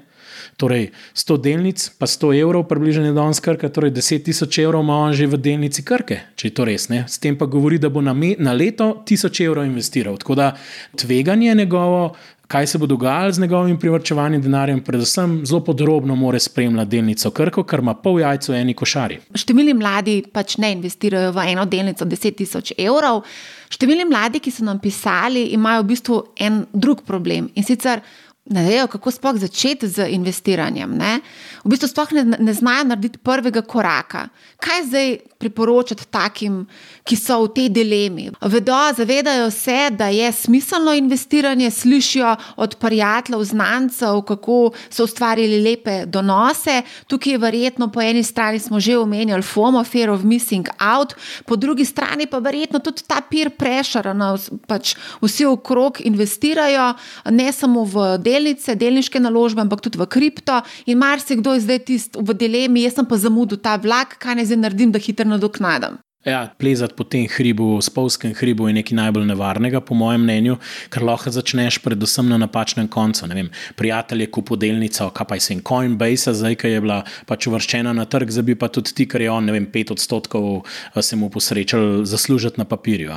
Torej, 0.56 0.90
100 1.14 1.36
delnic, 1.42 1.82
pa 1.98 2.06
100 2.06 2.32
evrov, 2.40 2.64
približno 2.68 3.10
je 3.10 3.12
danes 3.12 3.40
krka, 3.44 3.68
torej 3.68 3.92
10 3.92 4.24
tisoč 4.24 4.58
evrov 4.62 4.84
ima 4.84 4.96
on 5.04 5.12
že 5.12 5.26
v 5.28 5.36
delnici 5.36 5.84
krke, 5.84 6.20
če 6.36 6.48
je 6.48 6.54
to 6.56 6.64
res. 6.64 6.88
Ne? 6.88 7.04
S 7.08 7.20
tem 7.20 7.36
pa 7.36 7.44
govori, 7.44 7.76
da 7.78 7.90
bo 7.92 8.00
na, 8.00 8.14
me, 8.16 8.32
na 8.38 8.56
leto 8.56 9.02
1000 9.04 9.44
evrov 9.44 9.68
investiral. 9.68 10.16
Tako 10.16 10.34
da 10.34 10.54
tveganje 10.96 11.54
njegovo 11.54 12.16
kaj 12.46 12.66
se 12.66 12.78
bo 12.78 12.86
dogajalo 12.86 13.32
z 13.32 13.40
njegovim 13.40 13.78
privrčevanjem 13.78 14.42
denarja, 14.42 14.76
predvsem 14.84 15.40
zelo 15.46 15.60
podrobno 15.64 16.14
mora 16.16 16.38
spremljati 16.38 16.90
delnico 16.90 17.30
Krko, 17.30 17.64
ker 17.64 17.82
ima 17.82 17.94
pol 17.94 18.20
jajca 18.20 18.52
v 18.52 18.60
eni 18.60 18.74
košari. 18.74 19.18
Številni 19.34 19.74
mladi 19.74 20.20
pač 20.32 20.56
ne 20.62 20.72
investirajo 20.76 21.32
v 21.34 21.46
eno 21.52 21.66
delnico 21.66 22.06
10 22.06 22.38
tisoč 22.38 22.72
evrov. 22.78 23.24
Številni 23.72 24.06
mladi, 24.06 24.40
ki 24.40 24.52
so 24.54 24.64
nam 24.66 24.78
pisali, 24.82 25.48
imajo 25.56 25.82
v 25.82 25.90
bistvu 25.90 26.20
en 26.38 26.62
drug 26.72 27.02
problem 27.06 27.50
in 27.54 27.66
sicer 27.66 28.04
ne 28.46 28.62
vejo, 28.64 28.86
kako 28.86 29.10
sploh 29.10 29.36
začeti 29.36 29.88
z 29.88 30.06
investiranjem. 30.14 30.90
Ne? 30.94 31.20
V 31.64 31.72
bistvu 31.74 31.88
sploh 31.90 32.12
ne, 32.14 32.24
ne 32.38 32.52
znajo 32.54 32.84
narediti 32.84 33.18
prvega 33.18 33.62
koraka. 33.62 34.28
Kaj 34.62 34.84
zdaj 34.86 35.16
priporočati 35.38 36.06
takim, 36.10 36.62
ki 37.04 37.16
so 37.18 37.42
v 37.44 37.50
tej 37.56 37.68
dilemi? 37.74 38.30
Vedo, 38.40 38.76
zavedajo 38.96 39.50
se, 39.50 39.90
da 39.90 40.08
je 40.14 40.30
smiselno 40.32 40.94
investiranje, 40.94 41.70
slišijo 41.70 42.36
od 42.56 42.76
prijateljev, 42.78 43.42
znancev, 43.44 44.22
kako 44.22 44.70
so 44.90 45.04
ustvarili 45.04 45.60
lepe 45.62 46.06
donose. 46.06 46.82
Tukaj 47.06 47.32
je 47.32 47.38
verjetno 47.42 47.90
po 47.92 48.00
eni 48.00 48.22
strani 48.22 48.58
smo 48.58 48.80
že 48.80 48.98
omenjali 48.98 49.42
FOMO, 49.42 49.84
Fear 49.84 50.10
of 50.10 50.22
Missing 50.22 50.68
Out, 50.78 51.14
po 51.46 51.56
drugi 51.56 51.84
strani 51.84 52.26
pa 52.26 52.38
verjetno 52.38 52.78
tudi 52.78 53.02
ta 53.06 53.20
peer 53.30 53.50
pressure, 53.50 54.14
no, 54.14 54.36
pač 54.66 54.94
vsi 55.22 55.44
okrog 55.44 56.00
investirajo, 56.04 56.94
ne 57.30 57.52
samo 57.52 57.84
v 57.84 58.18
delo 58.18 58.35
delnice, 58.36 58.76
delniške 58.76 59.20
naložbe, 59.20 59.64
ampak 59.64 59.80
tudi 59.80 59.98
v 59.98 60.06
kripto. 60.06 60.60
In 60.86 61.00
marsikdo 61.00 61.56
je 61.56 61.64
zdaj 61.64 61.80
tisti 61.88 62.20
v 62.20 62.36
dilemi, 62.36 62.84
jaz 62.84 63.00
pa 63.08 63.16
zamudil 63.16 63.58
ta 63.58 63.76
vlak, 63.80 64.18
kaj 64.20 64.36
naj 64.36 64.50
zdaj 64.52 64.60
naredim, 64.62 64.92
da 64.92 65.00
hitro 65.00 65.28
nadoknadam. 65.28 65.98
Ja, 66.26 66.48
plezati 66.58 66.94
po 66.98 67.04
tem 67.06 67.28
hribu, 67.30 67.76
spolskem 67.82 68.32
hribu, 68.34 68.66
je 68.66 68.74
nekaj 68.74 68.96
najbolj 68.98 69.28
nevarnega, 69.28 69.78
po 69.80 69.94
mojem 69.94 70.24
mnenju, 70.26 70.56
ker 70.90 71.04
lahko 71.06 71.30
začneš 71.30 71.76
predvsem 71.84 72.26
na 72.26 72.34
napačnem 72.42 72.88
koncu. 72.90 73.28
Vem, 73.30 73.46
prijatelj 73.78 74.24
je 74.24 74.30
kupil 74.34 74.58
delnico, 74.58 75.06
kaj 75.14 75.28
pa 75.30 75.38
je 75.38 75.44
sen 75.44 75.60
Coinbase, 75.62 76.34
zdaj 76.34 76.56
ki 76.58 76.72
je 76.72 76.80
bila 76.82 76.96
pač 77.30 77.46
uvrščena 77.46 77.92
na 77.94 78.08
trg, 78.10 78.32
zdaj 78.34 78.46
bi 78.48 78.56
pa 78.58 78.66
tudi 78.74 78.90
ti, 78.90 79.06
ker 79.06 79.22
je 79.22 79.28
on, 79.30 79.46
ne 79.46 79.54
vem, 79.54 79.68
pet 79.70 79.92
odstotkov 79.94 80.48
eh, 80.64 80.98
se 80.98 81.14
mu 81.14 81.28
posrečal 81.30 82.02
zaslužiti 82.02 82.58
na 82.58 82.66
papirju. 82.66 83.14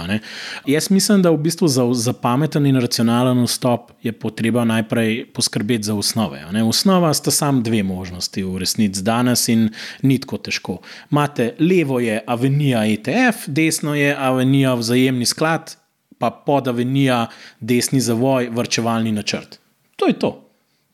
Jaz 0.69 0.91
mislim, 0.93 1.25
da 1.25 1.33
v 1.33 1.41
bistvu 1.41 1.65
za, 1.65 1.87
za 1.97 2.13
pameten 2.13 2.69
in 2.69 2.77
racionalen 2.77 3.41
vstop 3.47 3.89
je 4.05 4.13
potreba 4.13 4.67
najprej 4.69 5.31
poskrbeti 5.33 5.89
za 5.89 5.97
osnove. 5.97 6.45
Osnova 6.61 7.09
sta 7.17 7.33
samo 7.33 7.65
dve 7.65 7.81
možnosti 7.83 8.45
v 8.45 8.61
resnici 8.61 9.01
danes 9.01 9.47
in 9.49 9.71
ni 10.05 10.21
tako 10.21 10.37
težko. 10.37 10.77
Imate 11.09 11.55
levo 11.57 11.97
je 12.05 12.21
avenija. 12.27 12.85
ETF, 12.99 13.47
desno 13.47 13.95
je 13.95 14.11
Avenija 14.15 14.75
vzajemni 14.75 15.25
sklad, 15.25 15.75
pa 16.19 16.29
pod 16.29 16.67
Avenija 16.67 17.27
desni 17.59 17.99
zavoj, 17.99 18.49
vrčevalni 18.51 19.11
načrt. 19.11 19.59
To 19.95 20.07
je 20.07 20.19
to. 20.19 20.45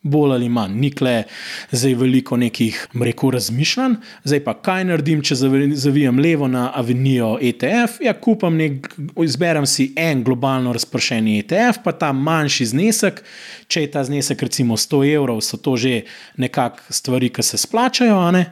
Bolj 0.06 0.36
ali 0.36 0.50
manj, 0.50 0.76
nikle, 0.78 1.24
zdaj 1.72 1.96
veliko 1.98 2.38
nekih 2.38 2.78
mreko 2.94 3.32
razmišljanj, 3.34 3.96
zdaj 4.24 4.42
pa 4.46 4.54
kaj 4.54 4.84
naredim, 4.86 5.24
če 5.26 5.36
zavijem 5.82 6.20
levo 6.22 6.46
na 6.48 6.68
Avenijo 6.78 7.32
ETF. 7.42 7.98
Ja, 8.06 8.14
kupam 8.14 8.54
nek, 8.62 8.92
izberem 9.24 9.66
si 9.66 9.88
en 9.98 10.22
globalno 10.24 10.76
razpršen 10.78 11.32
ETF, 11.40 11.82
pa 11.84 11.96
ta 11.98 12.12
manjši 12.14 12.70
znesek, 12.76 13.24
če 13.68 13.88
je 13.88 13.92
ta 13.98 14.04
znesek 14.06 14.46
recimo 14.46 14.78
100 14.78 15.02
evrov, 15.16 15.42
so 15.42 15.58
to 15.58 15.74
že 15.74 16.04
nekakšne 16.38 17.00
stvari, 17.02 17.34
ki 17.34 17.44
se 17.50 17.58
splačajo, 17.66 18.20
a 18.28 18.30
ne? 18.38 18.46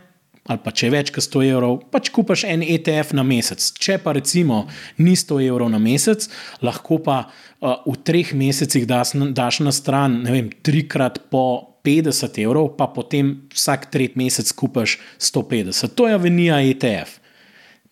Ali 0.44 0.60
pa 0.60 0.72
če 0.76 0.88
je 0.88 0.92
več 0.92 1.12
kot 1.16 1.24
100 1.24 1.44
evrov, 1.48 1.78
pač 1.94 2.10
kupaš 2.12 2.44
en 2.50 2.64
ETF 2.66 3.14
na 3.16 3.24
mesec. 3.24 3.64
Če 3.80 3.98
pa 4.04 4.12
recimo 4.18 4.66
ni 5.00 5.16
100 5.16 5.40
evrov 5.46 5.72
na 5.72 5.80
mesec, 5.80 6.28
lahko 6.64 7.00
pa 7.04 7.20
uh, 7.24 7.80
v 7.88 7.96
treh 8.04 8.34
mesecih 8.36 8.88
daš, 8.90 9.16
daš 9.32 9.62
na 9.64 9.72
stran, 9.76 10.20
ne 10.26 10.36
vem, 10.36 10.50
trikrat 10.52 11.22
po 11.32 11.74
50 11.88 12.40
evrov, 12.44 12.74
pa 12.80 12.90
potem 12.92 13.38
vsak 13.56 13.88
tretji 13.92 14.20
mesec 14.20 14.52
kupaš 14.52 14.98
150. 15.20 15.96
To 15.96 16.08
je 16.08 16.20
avenija 16.20 16.60
ETF. 16.64 17.20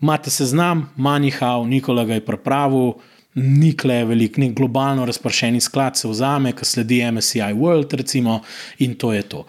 Imate 0.02 0.34
seznam, 0.34 0.90
manjhav, 0.98 1.64
Nikola 1.70 2.08
ga 2.10 2.18
je 2.18 2.26
pripravil. 2.26 2.94
Nikle 3.36 3.96
je 3.96 4.06
velik, 4.10 4.38
nek 4.42 4.58
globalno 4.58 5.06
razpršeni 5.08 5.62
sklad 5.64 5.96
se 5.96 6.10
vzame, 6.10 6.52
ki 6.52 6.66
sledi 6.68 6.98
MSCI 7.16 7.54
World, 7.56 7.94
recimo, 7.96 8.42
in 8.84 8.98
to 9.00 9.14
je 9.14 9.22
to. 9.24 9.46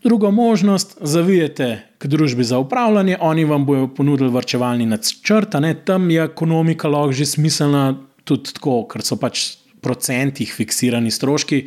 Druga 0.00 0.30
možnost, 0.30 0.96
zavijete 1.00 1.87
k 1.98 2.06
družbi 2.06 2.44
za 2.44 2.58
upravljanje, 2.58 3.16
oni 3.20 3.44
vam 3.44 3.66
bodo 3.66 3.88
ponudili 3.94 4.30
vrčevalni 4.30 4.86
načrt, 4.86 5.54
tam 5.84 6.10
je 6.10 6.24
ekonomika 6.24 6.88
lahko 6.88 7.12
že 7.12 7.26
smiselna, 7.26 7.94
tudi 8.24 8.52
tako, 8.54 8.84
ker 8.90 9.02
so 9.02 9.16
pač 9.16 9.58
procentih 9.82 10.50
fiksirani 10.52 11.10
stroški, 11.10 11.62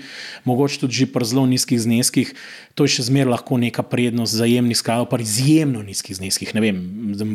mogoče 0.46 0.82
tudi 0.84 1.06
pri 1.08 1.26
zelo 1.26 1.46
nizkih 1.48 1.80
zneskih, 1.82 2.34
to 2.76 2.86
je 2.86 2.96
še 2.98 3.06
zmeraj 3.08 3.32
lahko 3.32 3.58
neka 3.62 3.84
prednost 3.88 4.36
zajemnih 4.40 4.78
skladov, 4.78 5.08
pa 5.12 5.20
izjemno 5.24 5.82
nizkih 5.86 6.18
zneskih. 6.20 6.54
Ne 6.56 6.64
vem, 6.64 6.82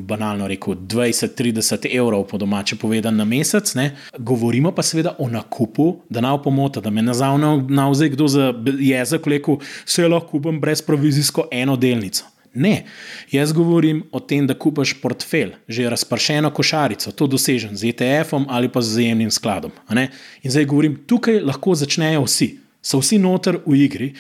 banalno 0.09 0.49
rekel, 0.49 0.77
20-30 0.77 1.89
evrov 1.91 2.27
po 2.31 2.41
domače 2.41 2.79
povedan 2.81 3.17
na 3.17 3.25
mesec. 3.29 3.75
Ne. 3.79 3.91
Govorimo 4.19 4.73
pa 4.77 4.85
seveda 4.87 5.17
o 5.19 5.29
nakupu, 5.33 6.03
da 6.09 6.25
nav 6.25 6.43
pomota, 6.45 6.85
da 6.85 6.93
me 6.93 7.05
nazavne 7.05 7.57
navzaj 7.69 8.15
kdo 8.15 8.29
za 8.29 8.53
jezik 8.81 9.27
rekel, 9.33 9.61
vse 9.85 10.09
lahko 10.09 10.37
kupim 10.37 10.61
brez 10.61 10.85
provizijsko 10.85 11.49
eno 11.53 11.77
delnico. 11.81 12.36
Ne, 12.57 12.87
jaz 13.33 13.53
govorim 13.53 14.03
o 14.13 14.21
tem, 14.21 14.47
da 14.49 14.55
kupaš 14.57 14.95
portfelj, 15.03 15.53
že 15.69 15.91
razpršeno 15.93 16.51
košarico, 16.57 17.13
to 17.13 17.29
dosežen 17.29 17.77
z 17.77 17.93
ETF-om 17.93 18.47
ali 18.49 18.71
pa 18.73 18.81
z 18.81 18.97
zajemnim 19.01 19.31
skladom. 19.31 19.75
In 19.93 20.51
zdaj 20.51 20.65
govorim, 20.65 20.97
tukaj 21.07 21.43
lahko 21.45 21.77
začnejo 21.77 22.25
vsi, 22.25 22.55
so 22.81 23.03
vsi 23.03 23.21
noter 23.21 23.61
v 23.67 23.77
igri. 23.85 24.13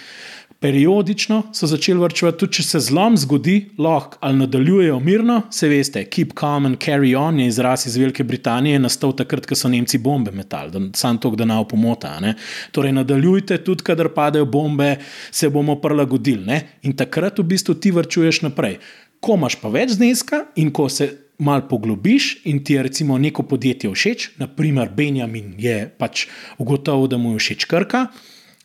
Periodično 0.60 1.42
so 1.52 1.66
začeli 1.68 2.00
vrčevati, 2.00 2.38
tudi 2.40 2.58
če 2.58 2.62
se 2.64 2.80
zlom 2.80 3.16
zgodi, 3.20 3.58
lahko 3.78 4.16
ali 4.24 4.38
nadaljujejo 4.40 4.96
mirno, 5.04 5.42
se 5.52 5.68
veste, 5.68 6.04
keep 6.08 6.32
calm 6.38 6.64
and 6.64 6.78
carry 6.80 7.12
on 7.18 7.40
je 7.40 7.46
izraz 7.50 7.84
iz 7.86 7.96
Velike 8.00 8.24
Britanije, 8.24 8.78
nastal 8.80 9.12
takrat, 9.16 9.44
ko 9.46 9.54
so 9.54 9.68
Nemci 9.68 9.98
bombe 10.00 10.32
metali, 10.32 10.72
da 10.72 10.80
sam 10.96 11.18
to, 11.20 11.34
da 11.36 11.44
na 11.44 11.58
opomota. 11.60 12.14
Torej, 12.72 12.94
nadaljujte, 12.96 13.58
tudi 13.64 13.84
kadar 13.84 14.08
padajo 14.14 14.46
bombe, 14.48 14.94
se 15.30 15.50
bomo 15.52 15.76
prilagodili. 15.80 16.44
Ne? 16.46 16.60
In 16.88 16.96
takrat 16.96 17.38
v 17.38 17.44
bistvu 17.52 17.74
ti 17.76 17.92
vrčuješ 17.92 18.40
naprej. 18.46 18.78
Ko 19.20 19.36
imaš 19.36 19.58
pa 19.60 19.68
več 19.68 19.98
zneska 19.98 20.46
in 20.56 20.70
ko 20.72 20.88
se 20.88 21.10
mal 21.38 21.66
poglobiš 21.68 22.46
in 22.48 22.62
ti 22.64 22.78
je 22.78 22.86
recimo 22.86 23.18
neko 23.18 23.42
podjetje 23.42 23.92
všeč, 23.92 24.30
naprimer 24.40 24.88
Benjamin 24.88 25.52
je 25.60 25.82
pač 25.98 26.24
ugotovil, 26.58 27.10
da 27.12 27.20
mu 27.20 27.34
je 27.34 27.44
všeč 27.44 27.68
krka 27.68 28.06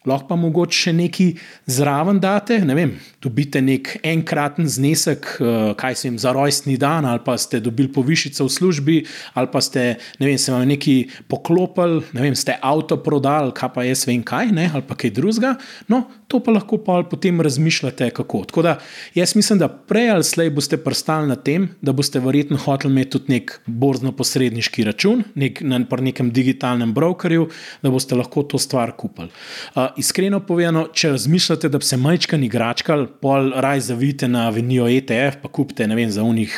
lahko 0.09 0.31
pa 0.31 0.37
mogoče 0.39 0.77
še 0.85 0.93
nekaj 0.97 1.33
zraven 1.69 2.21
date. 2.23 2.59
Ne 2.65 2.77
vem, 2.77 2.95
dobite 3.21 3.62
nek 3.62 3.99
enkraten 4.03 4.67
znesek, 4.67 5.38
eh, 5.39 5.73
kaj 5.77 5.95
se 5.95 6.07
jim 6.07 6.17
za 6.19 6.31
rojstni 6.31 6.77
dan, 6.77 7.05
ali 7.05 7.19
pa 7.25 7.38
ste 7.38 7.60
dobili 7.60 7.91
povišico 7.93 8.45
v 8.45 8.49
službi, 8.49 9.05
ali 9.34 9.47
pa 9.51 9.62
ste 9.62 9.95
ne 10.19 10.27
vem, 10.27 10.38
se 10.38 10.51
vam 10.51 10.67
nekaj 10.67 11.03
poklopili, 11.27 12.01
ne 12.13 12.21
vem, 12.21 12.36
ste 12.36 12.57
avto 12.62 12.97
prodali, 12.97 13.53
kaj 13.53 13.69
pa 13.73 13.84
jaz 13.84 14.07
vem 14.07 14.23
kaj, 14.23 14.51
ne, 14.51 14.71
ali 14.73 14.84
pa 14.88 14.95
kaj 14.95 15.13
drugega. 15.13 15.55
No, 15.88 16.07
to 16.27 16.39
pa 16.39 16.51
lahko 16.51 16.79
pa 16.81 17.03
potem 17.03 17.41
razmišljate, 17.41 18.10
kako. 18.10 18.45
Tako 18.49 18.62
da 18.62 18.79
jaz 19.15 19.36
mislim, 19.36 19.60
da 19.60 19.67
prej 19.67 20.10
ali 20.10 20.23
slej 20.23 20.49
boste 20.49 20.77
prstali 20.77 21.27
na 21.27 21.36
tem, 21.36 21.69
da 21.81 21.91
boste 21.91 22.19
verjetno 22.19 22.57
hoteli 22.57 22.93
imeti 22.93 23.12
tudi 23.12 23.34
nek 23.36 23.60
borzno-posredniški 23.67 24.86
račun, 24.88 25.23
nek, 25.36 25.62
na 25.62 25.84
nekem 26.01 26.31
digitalnem 26.31 26.93
brokerju, 26.93 27.49
da 27.84 27.91
boste 27.91 28.15
lahko 28.15 28.43
to 28.43 28.57
stvar 28.57 28.95
kupili. 28.97 29.29
Uh, 29.75 29.91
iskreno 29.97 30.39
povedano, 30.39 30.88
če 30.93 31.13
razmišljate, 31.17 31.69
da 31.69 31.77
bi 31.77 31.86
se 31.86 31.97
majčkan 31.97 32.43
igračkal, 32.43 33.11
pol 33.21 33.52
raj 33.56 33.80
zavite 33.89 34.28
na 34.28 34.47
Avenijo 34.47 34.88
ETF, 34.88 35.41
pa 35.43 35.50
kupite 35.50 35.88
vem, 35.88 36.12
za 36.12 36.24
unih 36.24 36.54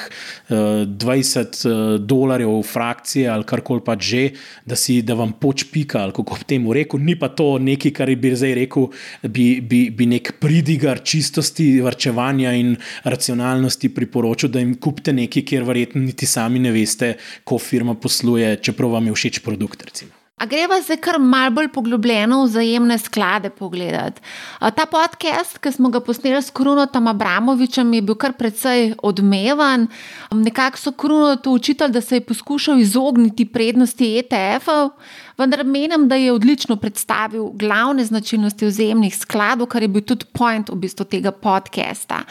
uh, 0.49 0.57
20 0.87 1.67
uh, 1.67 1.99
dolarjev 1.99 2.61
frakcije 2.67 3.29
ali 3.29 3.43
karkoli 3.43 3.81
pa 3.85 3.97
že, 3.99 4.29
da, 4.65 4.75
si, 4.75 5.01
da 5.01 5.13
vam 5.13 5.33
poč 5.33 5.65
pika, 5.71 6.03
ali 6.03 6.13
kako 6.13 6.37
bi 6.39 6.47
temu 6.47 6.73
rekel, 6.73 6.99
ni 6.99 7.15
pa 7.19 7.29
to 7.29 7.57
nekaj, 7.59 7.91
kar 7.91 8.15
bi 8.15 8.35
zdaj 8.35 8.55
rekel, 8.63 8.89
bi 9.23 9.61
bi, 9.61 9.89
bi 9.89 10.07
nek 10.09 10.33
pridigar 10.39 11.01
čistosti, 11.03 11.81
vrčevanja 11.81 12.53
in 12.59 12.75
racionalnosti 13.03 13.93
priporočil, 13.93 14.51
da 14.53 14.63
jim 14.63 14.75
kupite 14.75 15.13
nekaj, 15.13 15.45
kjer 15.49 15.67
verjetno 15.67 16.01
niti 16.01 16.29
sami 16.29 16.59
ne 16.59 16.73
veste, 16.75 17.15
kako 17.43 17.61
firma 17.61 17.95
posluje, 17.95 18.57
čeprav 18.61 18.97
vam 18.97 19.07
je 19.07 19.21
všeč 19.21 19.39
produkt. 19.45 19.83
Recimo. 19.83 20.22
A 20.41 20.45
greva 20.49 20.79
zdaj 20.81 20.97
kar 20.97 21.19
malo 21.21 21.53
bolj 21.53 21.67
poglobljeno 21.71 22.39
v 22.41 22.47
vzajemne 22.47 22.97
sklade 22.97 23.49
pogledati. 23.53 24.21
Ta 24.59 24.85
podcast, 24.89 25.59
ki 25.61 25.71
smo 25.71 25.91
ga 25.93 26.01
posneli 26.01 26.41
s 26.41 26.49
Krunotom 26.49 27.07
Abramovičem, 27.07 27.93
je 27.93 28.01
bil 28.01 28.17
kar 28.17 28.33
precej 28.33 28.95
odmevan. 29.05 29.87
Nekako 30.31 30.77
so 30.77 30.91
Krunotu 30.91 31.53
učitelj, 31.53 31.93
da 31.93 32.01
se 32.01 32.17
je 32.17 32.25
poskušal 32.25 32.81
izogniti 32.81 33.45
prednosti 33.45 34.09
ETF-ov, 34.19 34.89
vendar 35.37 35.63
menim, 35.65 36.07
da 36.07 36.15
je 36.15 36.31
odlično 36.31 36.75
predstavil 36.75 37.49
glavne 37.53 38.05
značilnosti 38.05 38.65
vzajemnih 38.65 39.17
skladov, 39.17 39.67
kar 39.67 39.81
je 39.81 39.87
bil 39.87 40.01
tudi 40.01 40.25
point 40.33 40.69
v 40.69 40.75
bistvu 40.75 41.05
tega 41.05 41.31
podcasta. 41.31 42.23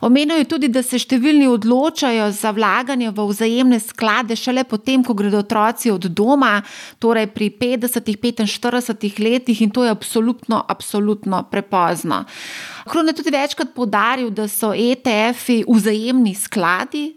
Omenil 0.00 0.38
je 0.38 0.48
tudi, 0.48 0.68
da 0.68 0.82
se 0.82 0.98
številni 0.98 1.48
odločajo 1.50 2.30
za 2.32 2.52
vlaganje 2.54 3.10
v 3.10 3.26
vzajemne 3.30 3.80
sklade 3.80 4.36
šele 4.36 4.64
potem, 4.64 5.04
ko 5.04 5.14
gredo 5.14 5.42
otroci 5.42 5.90
od 5.90 6.06
doma, 6.10 6.62
torej 6.98 7.26
pri 7.34 7.50
50-45 7.60 9.20
letih, 9.22 9.62
in 9.62 9.70
to 9.70 9.84
je 9.84 9.90
absolutno, 9.90 10.62
absolutno 10.68 11.42
prepozno. 11.50 12.24
Kron 12.88 13.08
je 13.08 13.16
tudi 13.16 13.32
večkrat 13.34 13.74
podaril, 13.74 14.30
da 14.30 14.48
so 14.48 14.72
ETF-ji 14.72 15.64
vzajemni 15.68 16.34
skladi. 16.34 17.10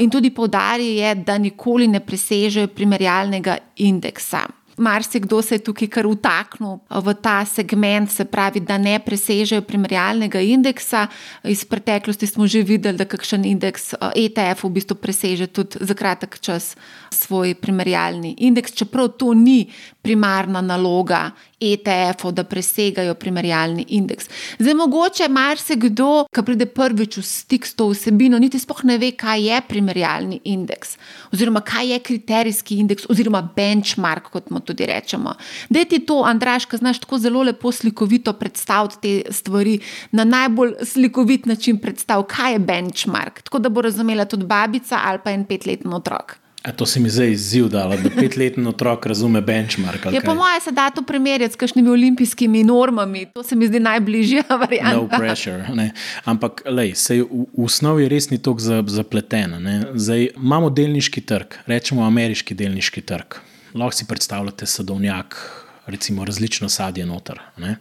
In 0.00 0.08
tudi 0.08 0.30
poudaril, 0.32 0.96
da 1.26 1.36
nikoli 1.36 1.90
ne 1.92 2.00
presežejo 2.00 2.70
primerjalnega 2.72 3.58
indeksa 3.84 4.46
marsikdo 4.78 5.42
se 5.42 5.54
je 5.54 5.64
tukaj 5.64 5.88
kar 5.88 6.06
utaknil 6.06 6.78
v 6.90 7.14
ta 7.22 7.44
segment, 7.44 8.10
se 8.10 8.24
pravi, 8.24 8.60
da 8.60 8.78
ne 8.78 8.98
presežejo 8.98 9.62
primerjalnega 9.62 10.40
indeksa. 10.40 11.06
Iz 11.44 11.64
preteklosti 11.64 12.26
smo 12.26 12.46
že 12.46 12.62
videli, 12.62 12.98
da 12.98 13.04
kakšen 13.04 13.44
indeks 13.44 13.94
ETF 14.14 14.64
v 14.64 14.70
bistvu 14.78 14.96
preseže 14.96 15.46
tudi 15.46 15.78
za 15.80 15.94
kratek 15.94 16.38
čas 16.40 16.76
svoj 17.10 17.54
primerjalni 17.54 18.34
indeks, 18.38 18.72
čeprav 18.72 19.08
to 19.18 19.34
ni 19.34 19.68
primarna 20.02 20.60
naloga 20.60 21.30
ETF-ov, 21.60 22.32
da 22.32 22.44
presegajo 22.44 23.14
primerjalni 23.18 23.84
indeks. 23.98 24.28
Zdaj, 24.58 24.74
mogoče 24.78 25.28
marsikdo, 25.28 26.26
ki 26.34 26.44
pride 26.46 26.68
prvič 26.70 27.18
v 27.18 27.24
stik 27.26 27.66
s 27.66 27.74
to 27.78 27.88
vsebino, 27.90 28.38
niti 28.38 28.60
sploh 28.60 28.84
ne 28.88 28.98
ve, 28.98 29.10
kaj 29.18 29.42
je 29.48 29.60
primerjalni 29.68 30.40
indeks, 30.44 30.96
oziroma 31.34 31.62
kaj 31.66 31.92
je 31.92 32.00
kriterijski 32.10 32.78
indeks, 32.82 33.08
oziroma 33.10 33.42
benchmark, 33.56 34.30
kot 34.32 34.50
mu 34.54 34.60
tudi 34.60 34.86
rečemo. 34.86 35.34
Da 35.68 35.84
ti 35.84 36.00
to, 36.06 36.22
Andraš, 36.26 36.68
ki 36.70 36.80
znaš 36.80 37.02
tako 37.04 37.18
zelo 37.18 37.42
lepo 37.42 37.72
slikovito 37.72 38.32
predstaviti 38.38 38.98
te 39.02 39.32
stvari, 39.32 39.78
na 40.12 40.24
najbolj 40.24 40.74
slikovit 40.84 41.46
način 41.46 41.78
predstaviti, 41.78 42.34
kaj 42.34 42.52
je 42.52 42.58
benchmark, 42.58 43.42
tako 43.42 43.58
da 43.58 43.68
bo 43.68 43.82
razumela 43.82 44.24
tudi 44.24 44.46
babica 44.46 45.00
ali 45.04 45.18
pa 45.24 45.30
en 45.30 45.44
petletni 45.44 45.94
otrok. 45.94 46.38
A 46.68 46.72
to 46.72 46.86
se 46.86 47.00
mi 47.00 47.08
zdaj 47.10 47.30
izziv, 47.32 47.68
da 47.68 47.88
petletni 48.16 48.66
otrok 48.68 49.06
razume 49.06 49.40
benchmark. 49.40 50.06
Je, 50.12 50.20
po 50.20 50.34
mojem, 50.34 50.60
se 50.60 50.72
da 50.72 50.90
to 50.90 51.02
primerjati 51.02 51.54
s 51.54 51.56
kakšnimi 51.56 51.88
olimpijskimi 51.90 52.64
normami. 52.64 53.24
To 53.34 53.42
se 53.42 53.56
mi 53.56 53.66
zdi 53.66 53.80
najbližja 53.80 54.44
varianta. 54.64 54.96
No 54.96 55.08
pressure. 55.08 55.64
Ne. 55.74 55.92
Ampak 56.24 56.62
lej, 56.68 56.92
sej, 56.94 57.24
v, 57.24 57.46
v 57.56 57.64
osnovi 57.64 58.08
res 58.12 58.28
ni 58.30 58.36
tako 58.38 58.84
zapleten. 58.84 59.56
Zdaj, 59.94 60.28
imamo 60.36 60.68
delniški 60.70 61.24
trg, 61.24 61.56
rečemo 61.72 62.04
ameriški 62.04 62.54
delniški 62.54 63.06
trg. 63.08 63.40
Lahko 63.72 63.96
si 63.96 64.04
predstavljate 64.08 64.68
sadovnjak, 64.68 65.40
recimo 65.86 66.24
različno 66.24 66.68
sadje 66.68 67.06
noter. 67.08 67.40
Ne. 67.56 67.78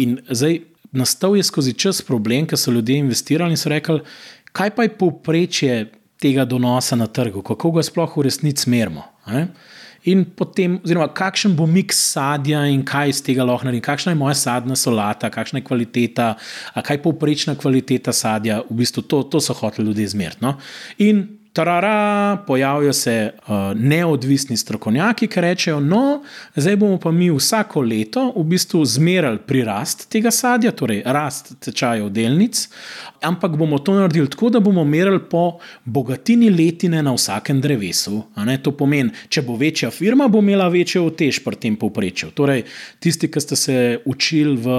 In 0.00 0.22
zdaj 0.28 0.62
nastal 0.92 1.36
je 1.36 1.44
skozi 1.44 1.76
čas 1.76 2.00
problem, 2.00 2.48
ker 2.48 2.58
so 2.58 2.72
ljudje 2.72 2.96
investirali 2.96 3.52
in 3.52 3.60
so 3.60 3.68
rekli, 3.68 4.00
kaj 4.56 4.72
pa 4.72 4.88
je 4.88 4.96
povprečje 4.96 5.82
tega 6.22 6.46
donosa 6.48 6.96
na 6.98 7.08
trgu, 7.10 7.42
kako 7.42 7.74
ga 7.76 7.84
sploh 7.86 8.16
v 8.16 8.26
resnici 8.28 8.70
merimo. 8.70 9.04
In 10.10 10.24
potem, 10.34 10.80
oziroma, 10.82 11.06
kakšen 11.14 11.52
bo 11.54 11.66
miks 11.70 12.00
sadja 12.12 12.64
in 12.66 12.80
kaj 12.86 13.12
iz 13.12 13.20
tega 13.22 13.44
lahko 13.46 13.68
naredim, 13.68 13.84
kakšna 13.86 14.14
je 14.14 14.18
moja 14.18 14.34
sadna 14.38 14.74
solata, 14.78 15.30
kakšna 15.30 15.60
je 15.60 15.66
kvaliteta, 15.68 16.32
kaj 16.74 16.98
je 16.98 17.02
povprečna 17.04 17.54
kvaliteta 17.58 18.14
sadja, 18.16 18.62
v 18.66 18.80
bistvu 18.80 19.06
to, 19.06 19.22
to 19.30 19.42
so 19.42 19.54
hoteli 19.54 19.86
ljudje 19.92 20.08
zmerno. 20.16 20.56
In 21.06 21.22
tarara, 21.52 22.36
pojavijo 22.46 22.92
se 22.92 23.32
uh, 23.36 23.54
neodvisni 23.74 24.56
strokovnjaki, 24.56 25.26
ki 25.26 25.40
rečejo, 25.40 25.80
no, 25.80 26.22
zdaj 26.56 26.76
bomo 26.76 26.98
pa 26.98 27.10
mi 27.12 27.30
vsako 27.30 27.80
leto 27.80 28.32
v 28.36 28.44
bistvu 28.54 28.84
zmerali 28.84 29.38
prirast 29.46 30.08
tega 30.08 30.30
sadja, 30.30 30.72
torej 30.72 31.02
rast 31.04 31.52
tečajev 31.60 32.08
delnic, 32.08 32.68
ampak 33.20 33.56
bomo 33.56 33.78
to 33.78 33.94
naredili 33.94 34.30
tako, 34.30 34.50
da 34.50 34.60
bomo 34.60 34.84
merili 34.84 35.20
po 35.30 35.58
bogatini 35.84 36.50
letine 36.50 37.02
na 37.02 37.12
vsakem 37.12 37.60
drevesu. 37.60 38.22
To 38.62 38.72
pomeni, 38.72 39.12
če 39.28 39.42
bo 39.42 39.56
večja 39.56 39.90
firma, 39.90 40.28
bo 40.28 40.40
imela 40.40 40.68
večjo 40.72 41.04
utež 41.10 41.42
pri 41.44 41.56
tem 41.56 41.76
povprečju. 41.76 42.30
Torej, 42.36 42.64
tisti, 43.00 43.28
ki 43.28 43.40
ste 43.40 43.56
se 43.56 43.76
učili 44.08 44.56
v 44.56 44.78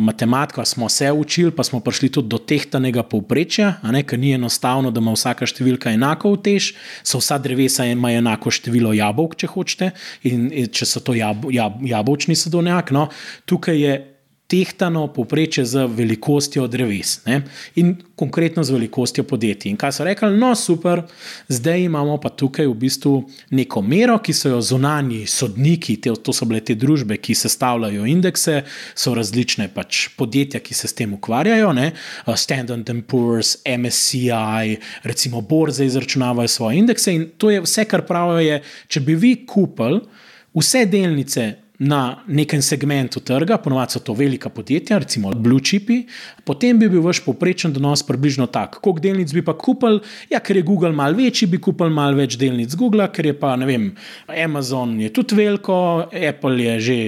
matematiko, 0.00 0.64
smo 0.64 0.88
se 0.88 1.12
učili, 1.12 1.50
pa 1.50 1.64
smo 1.64 1.80
prišli 1.80 2.08
tudi 2.08 2.28
do 2.28 2.38
tehtanega 2.38 3.02
povprečja, 3.02 3.76
ker 4.06 4.18
ni 4.18 4.34
enostavno, 4.34 4.90
da 4.90 5.00
ima 5.00 5.14
vsaka 5.14 5.46
številka 5.46 5.92
enako 6.00 6.34
utež, 6.38 6.72
so 7.04 7.20
vsa 7.20 7.38
drevesa 7.38 7.86
imajo 7.86 8.24
enako 8.24 8.52
število 8.56 8.94
jabolk, 8.96 9.36
če 9.36 9.52
hočete, 9.52 9.92
in 10.32 10.48
če 10.72 10.88
so 10.88 11.04
to 11.04 11.14
jab, 11.18 11.46
jab, 11.52 11.76
jabolčni 11.84 12.38
sadovnjak. 12.38 12.94
No, 12.96 13.06
tukaj 13.46 13.78
je 13.78 13.98
tehtano 14.50 15.06
poprečje 15.14 15.64
z 15.64 15.86
velikostjo 15.86 16.66
dreves 16.66 17.20
ne? 17.26 17.42
in 17.78 17.94
konkretno 18.18 18.64
z 18.64 18.74
velikostjo 18.74 19.24
podjetij. 19.24 19.70
In 19.70 19.78
kaj 19.80 19.92
so 19.96 20.04
rekli, 20.04 20.28
no 20.36 20.50
super, 20.58 21.04
zdaj 21.48 21.86
imamo 21.86 22.18
pa 22.20 22.28
tukaj 22.28 22.66
v 22.66 22.74
bistvu 22.82 23.14
neko 23.56 23.82
mero, 23.82 24.18
ki 24.18 24.34
so 24.36 24.50
jo 24.50 24.58
zunani 24.60 25.22
sodniki, 25.30 25.96
te, 26.02 26.12
to 26.12 26.34
so 26.36 26.48
bile 26.50 26.60
te 26.66 26.74
družbe, 26.76 27.16
ki 27.16 27.36
sestavljajo 27.38 28.08
indekse, 28.10 28.58
so 28.98 29.14
različne 29.16 29.70
pač 29.72 30.08
podjetja, 30.18 30.60
ki 30.60 30.76
se 30.76 30.90
s 30.90 30.98
tem 30.98 31.14
ukvarjajo, 31.16 31.72
ne? 31.76 31.92
Standard 32.34 32.90
Poor's, 33.08 33.54
MSCI, 33.64 34.76
recimo 35.06 35.40
borze 35.40 35.86
izračunavajo 35.86 36.48
svoje 36.48 36.82
indekse 36.82 37.14
in 37.14 37.28
to 37.38 37.54
je 37.54 37.62
vse, 37.64 37.86
kar 37.88 38.04
pravijo, 38.06 38.42
je, 38.44 38.62
če 38.88 39.00
bi 39.06 39.14
vi 39.14 39.34
kupili 39.46 40.02
vse 40.56 40.84
delnice 40.90 41.50
na 41.80 42.20
nekem 42.28 42.60
segmentu 42.62 43.20
trga, 43.24 43.56
ponovadi 43.58 43.96
so 43.96 44.00
to 44.04 44.12
velika 44.12 44.50
podjetja, 44.52 44.98
recimo 45.00 45.30
Blue 45.32 45.60
Chipi, 45.64 46.02
potem 46.44 46.78
bi 46.78 46.90
bil 46.92 47.00
vaš 47.00 47.22
poprečen 47.24 47.72
donos 47.72 48.02
približno 48.04 48.46
tak. 48.52 48.76
Koliko 48.84 49.00
delnic 49.00 49.32
bi 49.32 49.40
pa 49.44 49.54
kupili? 49.56 50.02
Ja, 50.28 50.42
ker 50.44 50.60
je 50.60 50.62
Google 50.62 50.92
mal 50.92 51.16
večji, 51.16 51.48
bi 51.48 51.60
kupili 51.62 51.90
mal 51.96 52.12
več 52.18 52.36
delnic 52.36 52.74
Google, 52.76 53.06
ker 53.08 53.30
je 53.30 53.32
pa 53.40 53.54
ne 53.56 53.68
vem, 53.68 53.86
Amazon 54.28 54.92
je 55.00 55.08
tudi 55.16 55.38
veliko, 55.38 55.78
Apple 56.12 56.66
je 56.66 56.74
že 56.80 56.98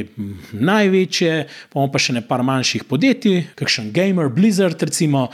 največje, 0.57 1.37
pa 1.69 1.79
imamo 1.79 1.93
pa 1.93 2.01
še 2.01 2.17
nekaj 2.17 2.47
manjših 2.49 2.89
podjetij, 2.89 3.39
kakšen 3.61 3.93
Gamer, 3.93 4.33
Blizzard, 4.33 4.81
recimo, 4.81 5.27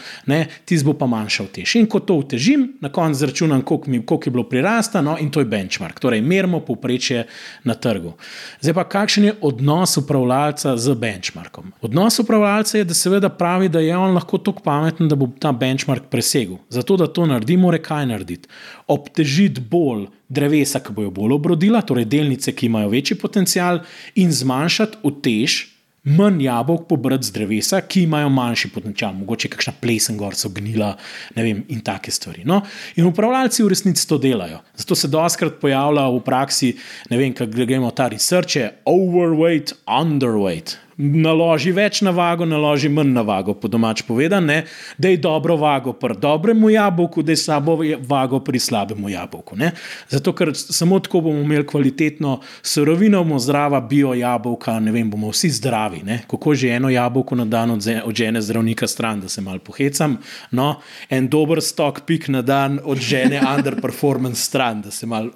ti 0.67 0.81
bo 0.83 0.97
pa 0.99 1.07
manjša 1.07 1.47
vtež. 1.47 1.77
In 1.79 1.87
ko 1.87 2.03
to 2.03 2.19
utežim, 2.25 2.67
na 2.83 2.91
koncu 2.91 3.23
zračunam, 3.23 3.63
koliko, 3.63 3.91
mi, 3.91 4.03
koliko 4.03 4.27
je 4.27 4.35
bilo 4.35 4.47
prirasta, 4.51 5.03
no, 5.05 5.15
in 5.21 5.31
to 5.31 5.47
je 5.47 5.51
benchmark, 5.51 6.03
torej 6.03 6.27
merimo 6.27 6.61
poprečje 6.67 7.27
na 7.65 7.79
trgu. 7.79 8.17
Zdaj 8.61 8.75
pa 8.75 8.89
kakšen 8.91 9.28
je 9.28 9.28
odnos 9.41 9.97
upravljalca 9.97 10.77
z 10.77 10.95
benchmarkom. 10.95 11.73
Odnos 11.83 12.19
upravljalca 12.19 12.79
je, 12.79 12.85
da 12.85 12.95
seveda 12.95 13.29
pravi, 13.29 13.69
da 13.69 13.81
je 13.81 13.97
on 13.97 14.15
lahko 14.15 14.39
tako 14.39 14.63
pameten, 14.65 15.09
da 15.09 15.17
bo 15.17 15.29
ta 15.41 15.53
benchmark 15.53 16.11
presegel. 16.11 16.57
Zato, 16.69 16.97
da 16.97 17.07
to 17.07 17.27
naredi, 17.27 17.57
mora 17.57 17.79
kaj 17.83 18.07
narediti. 18.07 18.49
Obtežiti 18.87 19.61
bolj 19.61 20.07
drevesa, 20.29 20.81
ki 20.81 20.93
bojo 20.93 21.11
bolj 21.11 21.39
obrodila, 21.39 21.83
torej 21.83 22.05
delnice, 22.05 22.53
ki 22.53 22.67
imajo 22.67 22.93
večji 22.93 23.19
potencial, 23.19 23.83
in 24.15 24.33
zmanjšati 24.33 25.03
utež 25.03 25.78
manj 26.05 26.45
jabolk 26.45 26.87
pobrati 26.89 27.27
z 27.27 27.33
drevesa, 27.33 27.81
ki 27.81 28.03
imajo 28.03 28.29
manjši 28.33 28.71
potencial, 28.75 29.13
mogoče 29.19 29.51
kakšna 29.53 29.75
plesen 29.81 30.17
gor 30.17 30.37
so 30.39 30.49
gnila 30.49 30.95
vem, 31.37 31.65
in 31.69 31.81
take 31.85 32.13
stvari. 32.15 32.45
No? 32.49 32.63
In 32.97 33.09
upravljalci 33.11 33.63
v 33.63 33.73
resnici 33.75 34.09
to 34.09 34.19
delajo. 34.19 34.61
Zato 34.77 34.95
se 34.95 35.09
doskrat 35.09 35.61
pojavlja 35.61 36.09
v 36.09 36.21
praksi, 36.25 36.75
ne 37.11 37.21
vem, 37.21 37.35
kaj 37.35 37.51
gremo 37.53 37.91
ta 37.91 38.09
research, 38.09 38.57
overweight, 38.87 39.75
underweight 39.87 40.79
naloži 40.99 41.71
več 41.73 42.01
na 42.03 42.11
vago, 42.11 42.47
naloži 42.47 42.89
manj 42.91 43.13
na 43.15 43.23
vago, 43.23 43.55
po 43.55 43.69
domač 43.71 44.03
povedano, 44.03 44.63
da 44.99 45.09
je 45.09 45.21
dobro 45.23 45.57
vago 45.57 45.93
pri 45.93 46.17
dobremu 46.19 46.71
jabolku, 46.71 47.23
da 47.23 47.33
je 47.33 47.37
slabo 47.37 47.79
vago 48.09 48.41
pri 48.45 48.59
slabemu 48.59 49.09
jabolku. 49.09 49.57
Ne? 49.57 49.71
Zato, 50.11 50.33
ker 50.35 50.51
samo 50.55 50.99
tako 51.01 51.21
bomo 51.29 51.45
imeli 51.45 51.67
kvalitetno 51.67 52.41
surovino, 52.63 53.23
bomo 53.25 53.39
zdrava 53.39 53.81
bio 53.81 54.15
jabolka, 54.15 54.79
ne 54.81 54.93
vem, 54.93 55.11
bomo 55.11 55.31
vsi 55.31 55.51
zdravi. 55.61 56.03
Ne? 56.05 56.21
Kako 56.31 56.55
že 56.59 56.75
eno 56.75 56.91
jabolko 56.91 57.39
na 57.39 57.45
dan 57.45 57.71
od 57.71 58.15
žene 58.15 58.43
zdravnika 58.43 58.89
stran, 58.89 59.21
da 59.21 59.29
se 59.29 59.41
mal 59.41 59.59
pohecam. 59.59 60.19
No? 60.51 60.81
En 61.11 61.29
dober 61.29 61.63
stok 61.63 62.03
pik 62.07 62.29
na 62.29 62.43
dan 62.43 62.81
od 62.85 62.99
žene 62.99 63.41
underperformance 63.57 64.43
stran, 64.43 64.83
da 64.83 64.91
se 64.91 65.07
mal 65.07 65.31
uh, 65.31 65.33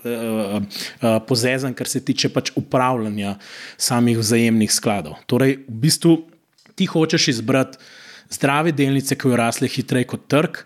uh, 0.59 1.17
pozezam, 1.29 1.75
kar 1.75 1.89
se 1.89 2.05
tiče 2.05 2.33
pač 2.35 2.51
upravljanja 2.57 3.37
samih 3.77 4.19
vzajemnih 4.19 4.73
skladov. 4.73 5.21
Torej, 5.27 5.52
Torej, 5.53 5.69
v 5.69 5.79
bistvu 5.85 6.13
ti 6.75 6.87
hočeš 6.87 7.29
izbrati 7.29 7.79
zdrave 8.33 8.73
delnice, 8.73 9.17
ki 9.17 9.29
jo 9.29 9.37
rasle 9.37 9.69
hitreje 9.69 10.09
kot 10.09 10.29
trg. 10.29 10.65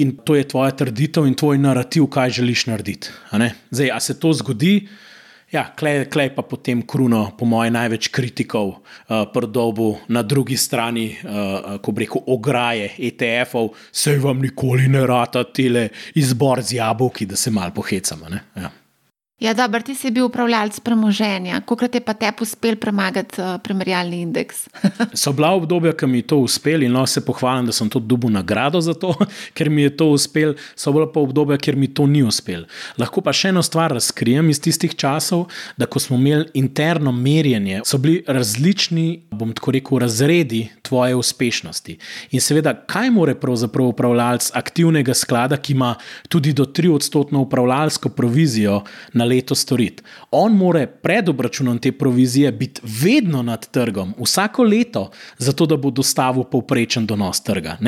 In 0.00 0.16
to 0.24 0.34
je 0.34 0.48
tvoja 0.48 0.72
trditev 0.72 1.26
in 1.28 1.34
tvoj 1.36 1.58
narativ, 1.60 2.08
kaj 2.08 2.40
želiš 2.40 2.66
narediti. 2.66 3.08
A 3.30 3.50
Zdaj, 3.70 3.90
a 3.92 4.00
se 4.00 4.18
to 4.18 4.32
zgodi, 4.32 4.88
ja, 5.52 5.66
klej, 5.76 6.08
klej 6.08 6.32
pa 6.34 6.42
potem 6.42 6.80
kruno, 6.80 7.36
po 7.36 7.44
mojem, 7.44 7.74
največ 7.76 8.08
kritikov 8.08 8.68
uh, 8.68 8.80
eh, 8.80 9.26
prdobu 9.34 9.98
na 10.08 10.22
drugi 10.22 10.56
strani, 10.56 11.12
uh, 11.12 11.76
ko 11.84 11.92
reko, 11.92 12.24
ograje 12.26 12.94
ETF-ov, 12.98 13.74
se 13.92 14.16
vam 14.18 14.40
nikoli 14.40 14.88
ne 14.88 15.06
rata 15.06 15.44
tele 15.44 15.90
izbor 16.14 16.62
z 16.62 16.80
jabolki, 16.80 17.26
da 17.26 17.36
se 17.36 17.50
mal 17.50 17.70
pohecamo. 17.74 18.32
Ja. 18.56 18.72
Ja, 19.42 19.54
dobro, 19.54 19.80
ti 19.82 19.94
si 19.94 20.10
bil 20.10 20.28
upravljalec 20.28 20.76
premoženja. 20.80 21.60
Kako 21.66 21.88
je 21.92 22.00
pa 22.00 22.12
te 22.14 22.30
uspel 22.40 22.76
premagati 22.76 23.40
uh, 23.40 23.58
primerjalni 23.62 24.20
indeks? 24.20 24.68
so 25.22 25.32
bila 25.32 25.48
obdobja, 25.58 25.92
ki 25.98 26.06
mi 26.06 26.20
je 26.20 26.26
to 26.30 26.36
uspelo 26.46 26.84
in 26.86 26.92
no, 26.92 27.02
se 27.06 27.24
pohvalim, 27.26 27.66
da 27.66 27.72
sem 27.72 27.88
tudi 27.90 28.06
dobil 28.06 28.30
nagrado 28.30 28.80
za 28.80 28.94
to, 28.94 29.10
ker 29.58 29.70
mi 29.70 29.82
je 29.82 29.96
to 29.96 30.06
uspelo. 30.14 30.54
So 30.76 30.92
bila 30.92 31.08
pa 31.12 31.20
obdobja, 31.20 31.58
kjer 31.58 31.76
mi 31.76 31.88
to 31.90 32.06
ni 32.06 32.22
uspelo. 32.22 32.68
Lahko 32.98 33.20
pa 33.20 33.34
še 33.34 33.50
eno 33.50 33.64
stvar 33.66 33.90
razkrijem 33.90 34.50
iz 34.50 34.60
tistih 34.62 34.94
časov, 34.94 35.48
da 35.76 35.90
ko 35.90 35.98
smo 35.98 36.20
imeli 36.22 36.46
interno 36.54 37.10
merjenje, 37.12 37.80
so 37.84 37.98
bili 37.98 38.22
različni, 38.28 39.24
bom 39.34 39.50
tako 39.58 39.74
rekel, 39.74 39.98
razredi 40.06 40.68
tvoje 40.86 41.18
uspešnosti. 41.18 41.98
In 42.30 42.40
seveda, 42.40 42.76
kaj 42.86 43.10
more 43.10 43.34
pravzaprav 43.34 43.90
upravljalec 43.90 44.52
aktivnega 44.54 45.18
sklada, 45.18 45.58
ki 45.58 45.74
ima 45.74 45.96
tudi 46.30 46.54
do 46.54 46.70
3 46.70 46.94
odstotno 46.94 47.42
upravljalsko 47.42 48.14
provizijo 48.14 48.84
na 49.12 49.31
leto 49.32 49.54
storiti. 49.54 50.02
On 50.30 50.56
mora 50.56 50.86
pred 50.86 51.28
obračunom 51.28 51.78
te 51.78 51.92
provizije 51.92 52.52
biti 52.52 52.80
vedno 53.02 53.42
nad 53.42 53.66
trgom, 53.70 54.14
vsako 54.20 54.62
leto, 54.62 55.10
zato 55.38 55.66
da 55.66 55.76
bo 55.76 55.90
dostavil 55.90 56.44
povprečen 56.44 57.06
donos 57.06 57.42
trga. 57.42 57.78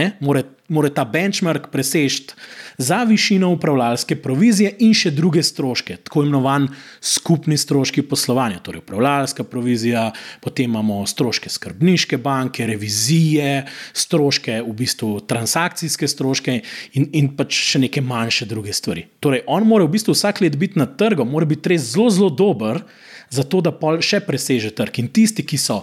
Mora 0.69 0.89
ta 0.89 1.05
benchmark 1.05 1.67
presežiti 1.69 2.33
za 2.79 3.03
višino 3.05 3.51
upravljalske 3.53 4.17
provizije 4.17 4.71
in 4.81 4.95
še 4.97 5.11
druge 5.13 5.43
stroške, 5.45 5.99
tako 6.07 6.23
imenovan 6.25 6.71
skupni 7.05 7.59
stroški 7.61 8.03
poslovanja, 8.09 8.63
torej 8.65 8.81
upravljalska 8.81 9.45
provizija, 9.45 10.07
potem 10.41 10.71
imamo 10.71 11.03
stroške 11.07 11.51
skrbniške 11.53 12.17
banke, 12.17 12.65
revizije, 12.67 13.67
stroške, 13.93 14.63
v 14.65 14.73
bistvu 14.79 15.19
transakcijske 15.29 16.09
stroške 16.09 16.55
in, 16.97 17.11
in 17.13 17.29
pač 17.37 17.59
še 17.75 17.83
neke 17.85 18.01
manjše 18.01 18.49
druge 18.49 18.73
stvari. 18.73 19.05
Torej, 19.21 19.45
on 19.47 19.69
mora 19.69 19.85
v 19.85 19.93
bistvu 19.99 20.15
vsak 20.17 20.41
let 20.47 20.57
biti 20.57 20.81
na 20.81 20.87
trgu, 20.89 21.27
mora 21.29 21.45
biti 21.51 21.75
res 21.75 21.91
zelo, 21.93 22.09
zelo 22.09 22.31
dober, 22.33 22.81
zato 23.29 23.61
da 23.61 23.75
pol 23.77 24.01
še 24.01 24.23
preseže 24.25 24.73
trg. 24.73 25.03
In 25.05 25.13
tisti, 25.13 25.45
ki 25.45 25.61
so 25.61 25.83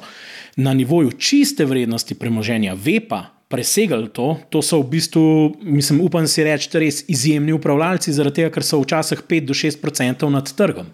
na 0.57 0.73
nivoju 0.73 1.13
čiste 1.21 1.69
vrednosti 1.69 2.17
premoženja, 2.17 2.73
ve 2.73 2.97
pa, 3.05 3.21
presegali 3.51 4.09
to. 4.09 4.37
To 4.49 4.61
so 4.63 4.79
v 4.81 4.89
bistvu, 4.95 5.25
mislim, 5.61 6.01
upam 6.05 6.27
si 6.27 6.45
reči, 6.47 6.71
res 6.79 7.03
izjemni 7.11 7.53
upravljalci, 7.53 8.15
zaradi 8.15 8.41
tega, 8.41 8.55
ker 8.55 8.65
so 8.65 8.79
včasih 8.81 9.25
5 9.27 9.51
do 9.51 9.57
6 9.57 9.83
odstotkov 9.91 10.31
nad 10.31 10.47
trgom. 10.55 10.89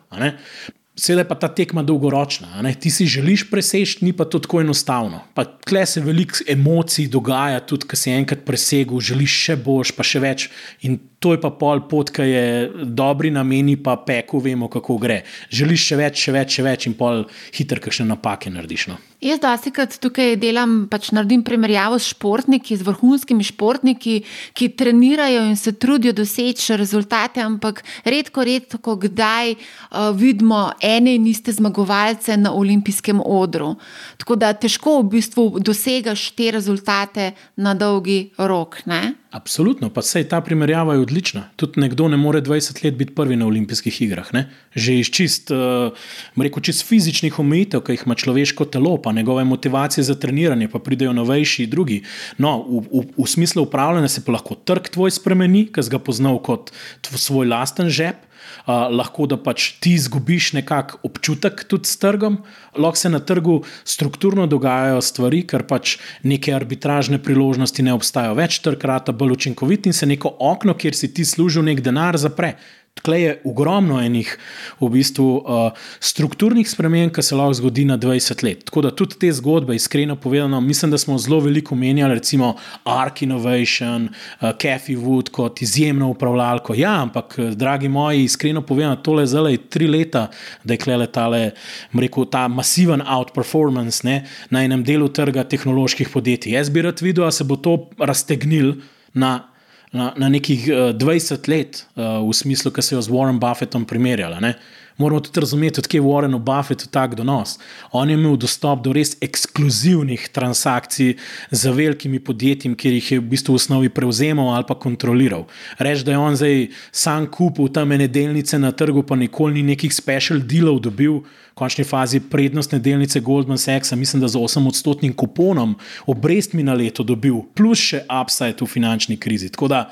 Seveda 0.97 1.21
je 1.21 1.29
pa 1.29 1.35
ta 1.37 1.47
tekma 1.53 1.83
dolgoročna. 1.85 2.57
Ti 2.73 2.89
si 2.89 3.05
želiš 3.05 3.45
preseči, 3.51 4.01
ni 4.01 4.15
pa 4.17 4.25
to 4.25 4.39
tako 4.41 4.63
enostavno. 4.65 5.21
Tle 5.67 5.85
se 5.85 6.01
veliko 6.01 6.41
emocij 6.49 7.07
dogaja, 7.13 7.59
tudi 7.59 7.85
ko 7.85 7.95
si 7.95 8.09
enkrat 8.11 8.41
presegel, 8.45 8.97
želiš 8.99 9.35
še 9.45 9.55
boljš, 9.61 9.93
pa 9.93 10.03
še 10.03 10.23
več. 10.23 10.47
In 10.81 10.97
to 11.19 11.33
je 11.33 11.41
pa 11.41 11.49
pol 11.49 11.81
pot, 11.89 12.11
ki 12.13 12.25
je 12.29 12.45
dobri 12.85 13.31
nameni, 13.33 13.77
pa 13.81 13.97
peku, 13.97 14.39
vemo, 14.43 14.69
kako 14.69 14.99
gre. 15.01 15.23
Želiš 15.49 15.85
še 15.89 15.97
več, 15.97 16.23
še 16.27 16.33
več, 16.35 16.57
še 16.59 16.65
več 16.65 16.87
in 16.89 16.93
pol 16.97 17.25
hitro, 17.57 17.81
kakšne 17.81 18.05
napake 18.11 18.53
narediš. 18.53 18.87
No. 18.91 18.97
Jaz, 19.17 19.39
da 19.41 19.55
si 19.57 19.71
kot 19.73 19.95
tukaj 19.97 20.35
delam, 20.37 20.83
pač 20.91 21.09
naredim 21.09 21.41
primerjavo 21.41 21.97
s 21.97 22.11
športniki, 22.13 22.77
z 22.77 22.85
vrhunskimi 22.85 23.47
športniki, 23.49 24.19
ki 24.53 24.69
trenirajo 24.77 25.41
in 25.49 25.57
se 25.57 25.73
trudijo 25.73 26.13
doseči 26.19 26.77
rezultate, 26.77 27.41
ampak 27.41 27.81
redko, 28.05 28.45
redko, 28.45 28.93
kdaj 29.07 29.55
uh, 29.57 30.11
vidimo 30.13 30.67
ene 30.85 31.17
in 31.17 31.25
iste 31.33 31.55
zmagovalce 31.57 32.37
na 32.37 32.53
olimpijskem 32.53 33.23
odru. 33.25 33.73
Tako 34.21 34.37
da 34.37 34.53
težko 34.53 34.99
v 35.01 35.17
bistvu 35.17 35.49
dosegaš 35.65 36.29
te 36.37 36.53
rezultate 36.53 37.31
na 37.57 37.73
dolgi 37.73 38.27
rok. 38.37 38.83
Ne? 38.85 39.17
Absolutno, 39.37 39.91
pa 39.93 40.01
sej 40.01 40.25
ta 40.31 40.39
primerjava 40.41 40.95
je 40.95 41.03
odlična. 41.05 41.43
Tudi 41.61 41.83
nekdo 41.83 42.07
ne 42.09 42.17
more 42.17 42.41
20 42.41 42.81
let 42.81 42.95
biti 42.97 43.13
prvi 43.13 43.35
na 43.37 43.45
olimpijskih 43.45 44.01
igrah. 44.01 44.31
Ne? 44.33 44.47
Že 44.73 44.95
iz 44.97 45.11
čist, 45.13 45.51
uh, 45.53 45.93
rekel, 46.41 46.63
čist 46.65 46.81
fizičnih 46.89 47.37
omejitev, 47.39 47.83
ki 47.85 47.93
jih 47.93 48.05
ima 48.07 48.17
človeško 48.17 48.65
telo, 48.73 48.95
pa 48.97 49.13
njegove 49.13 49.43
motivacije 49.45 50.03
za 50.03 50.17
treniranje, 50.17 50.71
pa 50.73 50.81
pridejo 50.81 51.13
novejši 51.13 51.67
drugi. 51.69 52.01
No, 52.41 52.63
v, 52.65 52.81
v, 52.89 53.03
v 53.13 53.27
smislu 53.29 53.67
upravljanja 53.67 54.09
se 54.09 54.25
pa 54.25 54.33
lahko 54.33 54.57
trg 54.57 54.89
tvoj 54.97 55.13
spremeni, 55.13 55.67
ki 55.69 55.85
si 55.85 55.93
ga 55.93 56.01
poznal 56.01 56.41
kot 56.41 56.73
svoj 57.05 57.45
lasten 57.53 57.93
žep 57.93 58.26
uh, 58.67 58.87
lahko 58.91 59.25
da 59.27 59.37
pač 59.39 59.71
ti 59.81 59.95
izgubiš 59.97 60.51
nekakšen 60.59 61.03
občutek 61.07 61.63
tudi 61.71 61.87
s 61.89 61.97
trgom. 61.97 62.41
Lahko 62.77 62.99
se 62.99 63.09
na 63.09 63.19
trgu 63.19 63.61
strukturno 63.87 64.47
dogajajo 64.47 65.01
stvari, 65.01 65.43
ker 65.47 65.63
pač 65.67 65.97
neke 66.23 66.53
arbitražne 66.53 67.21
priložnosti 67.23 67.83
ne 67.83 67.95
obstajajo 67.95 68.35
več, 68.37 68.59
trg 68.65 68.83
rata 68.83 69.15
bolj 69.15 69.37
učinkovit 69.39 69.87
in 69.87 69.95
se 69.95 70.05
neko 70.05 70.35
okno, 70.39 70.75
kjer 70.77 70.95
si 70.95 71.13
ti 71.13 71.25
služil 71.25 71.65
nek 71.67 71.81
denar, 71.81 72.19
zapre. 72.19 72.55
Tukaj 72.97 73.21
je 73.21 73.33
ogromno 73.45 73.99
enih 74.01 74.31
v 74.79 74.89
bistvu, 74.89 75.27
uh, 75.37 75.71
strukturnih 75.99 76.67
sprememb, 76.69 77.13
ki 77.15 77.23
se 77.23 77.37
lahko 77.37 77.57
zgodi 77.61 77.85
na 77.87 77.97
20 77.97 78.43
let. 78.43 78.65
Tako 78.67 78.83
da 78.87 78.91
tudi 78.95 79.19
te 79.21 79.31
zgodbe, 79.31 79.75
iskreno 79.75 80.15
povedano, 80.15 80.61
mislim, 80.61 80.91
da 80.91 80.97
smo 80.97 81.17
zelo 81.21 81.39
veliko 81.45 81.75
menjali, 81.75 82.17
recimo 82.17 82.55
Ark 82.83 83.21
Innovation, 83.21 84.09
uh, 84.09 84.49
Cathy 84.61 84.97
Wood 84.97 85.31
kot 85.31 85.61
izjemno 85.61 86.09
upravljalko. 86.13 86.75
Ja, 86.77 86.95
ampak, 87.01 87.37
dragi 87.55 87.89
moji, 87.89 88.23
iskreno 88.23 88.61
povedano, 88.61 88.95
tole 88.95 89.23
je 89.23 89.33
zdaj 89.33 89.57
tri 89.69 89.87
leta, 89.87 90.27
da 90.63 90.73
je 90.73 90.81
klele 90.81 91.07
tale, 91.07 91.51
rekel, 91.93 92.25
ta 92.31 92.47
masiven 92.47 93.01
outperformance 93.01 94.07
ne, 94.07 94.23
na 94.49 94.63
enem 94.65 94.83
delu 94.83 95.09
trga 95.09 95.43
tehnoloških 95.43 96.09
podjetij. 96.13 96.57
Jaz 96.57 96.69
bi 96.69 96.81
rad 96.81 97.01
videl, 97.01 97.25
da 97.27 97.31
se 97.31 97.43
bo 97.43 97.55
to 97.55 97.77
raztegnil 97.99 98.75
na 99.13 99.56
na, 99.95 100.11
na 100.17 100.29
nekih 100.29 100.67
uh, 100.67 100.89
eh, 100.89 100.93
20 100.93 101.47
let, 101.47 101.85
uh, 101.95 102.19
v 102.23 102.33
smislu, 102.35 102.71
ki 102.71 102.83
se 102.83 102.95
jo 102.95 103.01
z 103.01 103.13
Warren 103.13 103.39
Buffettom 103.39 103.85
primerjala. 103.87 104.41
Ne? 104.43 104.55
Moramo 104.97 105.19
tudi 105.21 105.39
razumeti, 105.39 105.79
odkje 105.79 105.97
je 105.97 106.01
Warren 106.01 106.37
Buffett 106.39 106.87
tak 106.91 107.15
donos. 107.15 107.59
On 107.91 108.09
je 108.09 108.13
imel 108.13 108.35
dostop 108.37 108.81
do 108.83 108.93
res 108.93 109.13
ekskluzivnih 109.21 110.29
transakcij 110.33 111.13
z 111.51 111.69
velikimi 111.69 112.19
podjetji, 112.19 112.73
kjer 112.75 112.95
jih 112.97 113.11
je 113.11 113.19
v 113.19 113.27
bistvu 113.29 113.53
v 113.53 113.61
osnovi 113.61 113.89
prevzemal 113.93 114.49
ali 114.55 114.65
pa 114.67 114.73
kontroliral. 114.73 115.45
Reči, 115.77 116.01
da 116.03 116.15
je 116.15 116.17
on 116.17 116.35
zdaj 116.35 116.67
sam 116.91 117.27
kupil 117.29 117.69
tam 117.69 117.91
ene 117.91 118.07
delnice 118.07 118.57
na 118.59 118.71
trgu, 118.71 119.03
pa 119.03 119.15
nikoli 119.15 119.61
ni 119.61 119.75
nekih 119.75 119.93
special 119.93 120.41
dealov 120.41 120.81
dobil 120.81 121.21
končni 121.57 121.85
fazi 121.85 122.19
prednostne 122.19 122.79
delnice 122.79 123.19
Goldman 123.19 123.57
Sachsa, 123.57 123.95
mislim, 123.95 124.21
da 124.21 124.27
z 124.27 124.37
8-odstotnim 124.37 125.13
kuponom, 125.17 125.75
obrestmi 126.05 126.63
na 126.63 126.73
leto 126.77 127.03
dobil, 127.03 127.41
plus 127.57 127.81
še 127.81 128.03
upside 128.09 128.61
v 128.61 128.69
finančni 128.69 129.17
krizi. 129.17 129.49
Tako 129.53 129.69
da 129.73 129.87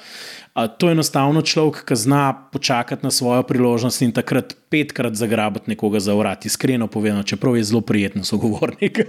to 0.78 0.88
je 0.88 0.96
enostavno 0.96 1.42
človek, 1.42 1.82
ki 1.86 1.96
zna 2.00 2.34
počakati 2.52 3.04
na 3.04 3.12
svojo 3.12 3.44
priložnost 3.44 4.02
in 4.02 4.14
takrat 4.16 4.54
petkrat 4.76 5.16
zagrabiti 5.16 5.70
nekoga 5.72 6.00
za 6.00 6.14
vrat, 6.14 6.46
iskreno 6.46 6.88
povedano, 6.88 7.24
čeprav 7.24 7.56
je 7.58 7.64
zelo 7.64 7.82
prijeten 7.82 8.24
sogovornik. 8.24 9.00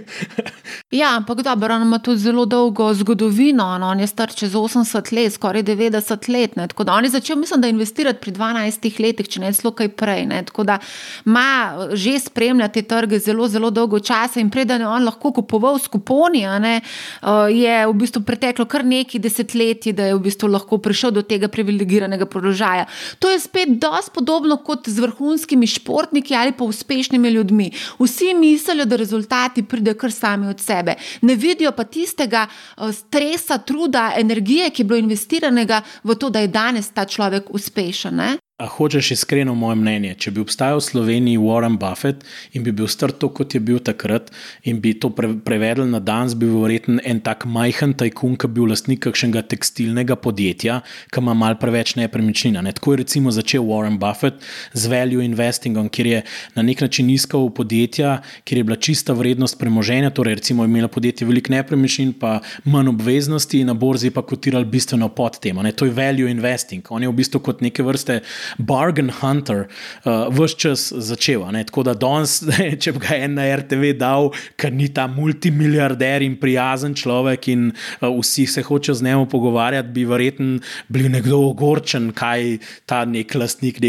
ja, 1.01 1.09
ampak 1.17 1.41
dobro, 1.43 1.75
on 1.75 1.81
ima 1.81 1.99
tudi 1.99 2.21
zelo 2.23 2.45
dolgo 2.45 2.93
zgodovino, 2.93 3.65
no, 3.77 3.89
on 3.89 3.99
je 3.99 4.07
star 4.07 4.31
čez 4.35 4.53
80 4.55 5.11
let, 5.15 5.33
skoraj 5.33 5.63
90 5.63 6.29
let. 6.31 6.55
Ne, 6.55 6.67
tako 6.67 6.83
da 6.87 6.93
on 6.93 7.03
je 7.03 7.09
začel, 7.09 7.35
mislim, 7.35 7.61
da 7.61 7.67
investirati 7.67 8.19
pri 8.21 8.31
12 8.31 8.99
letih, 9.03 9.27
če 9.27 9.41
ne 9.43 9.51
celo 9.53 9.73
kaj 9.75 9.89
prej. 9.99 10.23
Ne, 10.29 10.39
tako 10.47 10.63
da 10.63 10.77
ima 11.25 11.47
že 11.91 12.15
spremljati 12.19 12.85
trge 12.87 13.19
zelo, 13.19 13.47
zelo 13.47 13.69
dolgo 13.69 13.99
časa 13.99 14.39
in 14.39 14.49
preden 14.49 14.81
je 14.81 14.87
on 14.87 15.03
lahko 15.03 15.33
kupoval 15.35 15.79
skuponi, 15.83 16.45
ne, 16.63 16.79
je 17.51 17.75
v 17.87 17.93
bistvu 17.93 18.23
preteklo 18.23 18.65
kar 18.65 18.85
nekaj 18.85 19.19
desetletij, 19.19 19.97
da 19.99 20.07
je 20.07 20.15
v 20.15 20.23
bistvu 20.29 20.47
lahko 20.53 20.79
prišel 20.79 21.11
do 21.11 21.25
tega 21.27 21.51
privilegiranega 21.51 22.25
položaja. 22.25 22.87
To 23.19 23.29
je 23.29 23.39
spet 23.43 23.75
dosti 23.81 24.15
podobno 24.15 24.57
kot 24.63 24.87
z 24.87 25.03
vrhunskim 25.03 25.56
vrhunskimi 25.57 25.67
športniki 25.67 26.35
ali 26.35 26.51
pa 26.51 26.63
uspešnimi 26.63 27.29
ljudmi. 27.29 27.71
Vsi 27.99 28.33
mislijo, 28.33 28.85
da 28.85 28.95
rezultati 28.95 29.63
pridejo 29.63 29.97
kar 29.97 30.11
sami 30.11 30.47
od 30.47 30.59
sebe. 30.59 30.95
Ne 31.21 31.35
vidijo 31.35 31.71
pa 31.71 31.83
tistega 31.83 32.47
eh, 32.47 32.93
stresa, 32.93 33.57
truda, 33.57 34.13
energije, 34.17 34.69
ki 34.69 34.81
je 34.81 34.85
bilo 34.85 34.99
investiranega 34.99 35.81
v 36.03 36.15
to, 36.15 36.29
da 36.29 36.39
je 36.39 36.47
danes 36.47 36.89
ta 36.89 37.05
človek 37.05 37.49
uspešen. 37.49 38.15
Ne? 38.15 38.37
A 38.57 38.65
hočeš 38.65 39.11
iskreno 39.11 39.53
moje 39.53 39.75
mnenje? 39.77 40.15
Če 40.17 40.31
bi 40.33 40.41
obstajal 40.41 40.79
v 40.79 40.83
Sloveniji 40.85 41.37
Warren 41.37 41.75
Buffett 41.77 42.23
in 42.57 42.63
bi 42.65 42.71
bil 42.73 42.87
star 42.89 43.11
to, 43.13 43.27
kot 43.29 43.53
je 43.53 43.59
bil 43.61 43.77
takrat, 43.77 44.31
in 44.65 44.79
bi 44.81 44.95
to 44.97 45.11
pre 45.13 45.27
prevedel 45.45 45.85
na 45.85 45.99
danes, 46.01 46.33
bi 46.33 46.47
bil 46.49 46.63
verjetno 46.63 46.97
en 47.05 47.19
tak 47.21 47.45
majhen 47.45 47.93
tajkun, 47.93 48.33
ki 48.33 48.49
bi 48.49 48.57
bil 48.57 48.71
lastnik 48.73 49.03
kakšnega 49.05 49.43
tekstilnega 49.51 50.17
podjetja, 50.17 50.79
ki 51.13 51.21
ima 51.21 51.35
mal 51.37 51.59
preveč 51.61 51.93
nepremičnina. 51.99 52.63
Ne? 52.65 52.73
Tako 52.73 52.95
je 52.95 53.01
recimo 53.03 53.35
začel 53.35 53.61
Warren 53.67 53.99
Buffett 54.01 54.41
z 54.73 54.89
value 54.89 55.21
investingom, 55.21 55.91
kjer 55.93 56.09
je 56.15 56.23
na 56.57 56.65
nek 56.65 56.81
način 56.87 57.13
iskal 57.13 57.51
podjetja, 57.53 58.15
kjer 58.41 58.63
je 58.63 58.67
bila 58.71 58.79
čista 58.81 59.13
vrednost 59.13 59.59
premoženja, 59.61 60.09
torej 60.09 60.39
recimo 60.41 60.65
imelo 60.65 60.89
podjetje 60.89 61.29
veliko 61.29 61.53
nepremičnin, 61.53 62.15
pa 62.17 62.39
manj 62.65 62.89
obveznosti, 62.95 63.61
na 63.69 63.77
borzi 63.77 64.09
pa 64.09 64.25
kotirali 64.25 64.65
bistveno 64.65 65.13
pod 65.13 65.37
tem. 65.45 65.61
To 65.77 65.85
je 65.85 65.93
value 65.93 66.33
investing. 66.33 66.89
On 66.89 67.05
je 67.05 67.13
v 67.13 67.17
bistvu 67.21 67.45
kot 67.45 67.61
neke 67.61 67.85
vrste 67.85 68.23
bargain 68.57 69.11
hunter 69.21 69.67
uh, 70.05 70.27
vse 70.33 70.57
čas 70.57 70.87
začel. 70.91 71.45
Tako 71.67 71.83
da 71.83 71.93
danes, 71.97 72.39
če 72.81 72.93
bi 72.95 73.03
ga 73.03 73.17
en 73.17 73.37
na 73.37 73.47
RTV 73.57 73.93
dal, 73.99 74.31
ker 74.59 74.73
ni 74.73 74.89
ta 74.93 75.07
multimiliarder 75.11 76.25
in 76.25 76.37
prijazen 76.39 76.95
človek 76.97 77.49
in 77.53 77.69
uh, 77.71 78.09
vsi 78.11 78.47
se 78.49 78.63
hočejo 78.65 78.97
z 78.97 79.07
njim 79.07 79.25
pogovarjati, 79.29 79.93
bi 79.93 80.05
verjetno 80.07 80.59
bil 80.93 81.09
nekdo 81.11 81.39
ogorčen, 81.49 82.11
kaj 82.15 82.57
ta 82.89 83.03
nek 83.05 83.33
lastnik, 83.37 83.79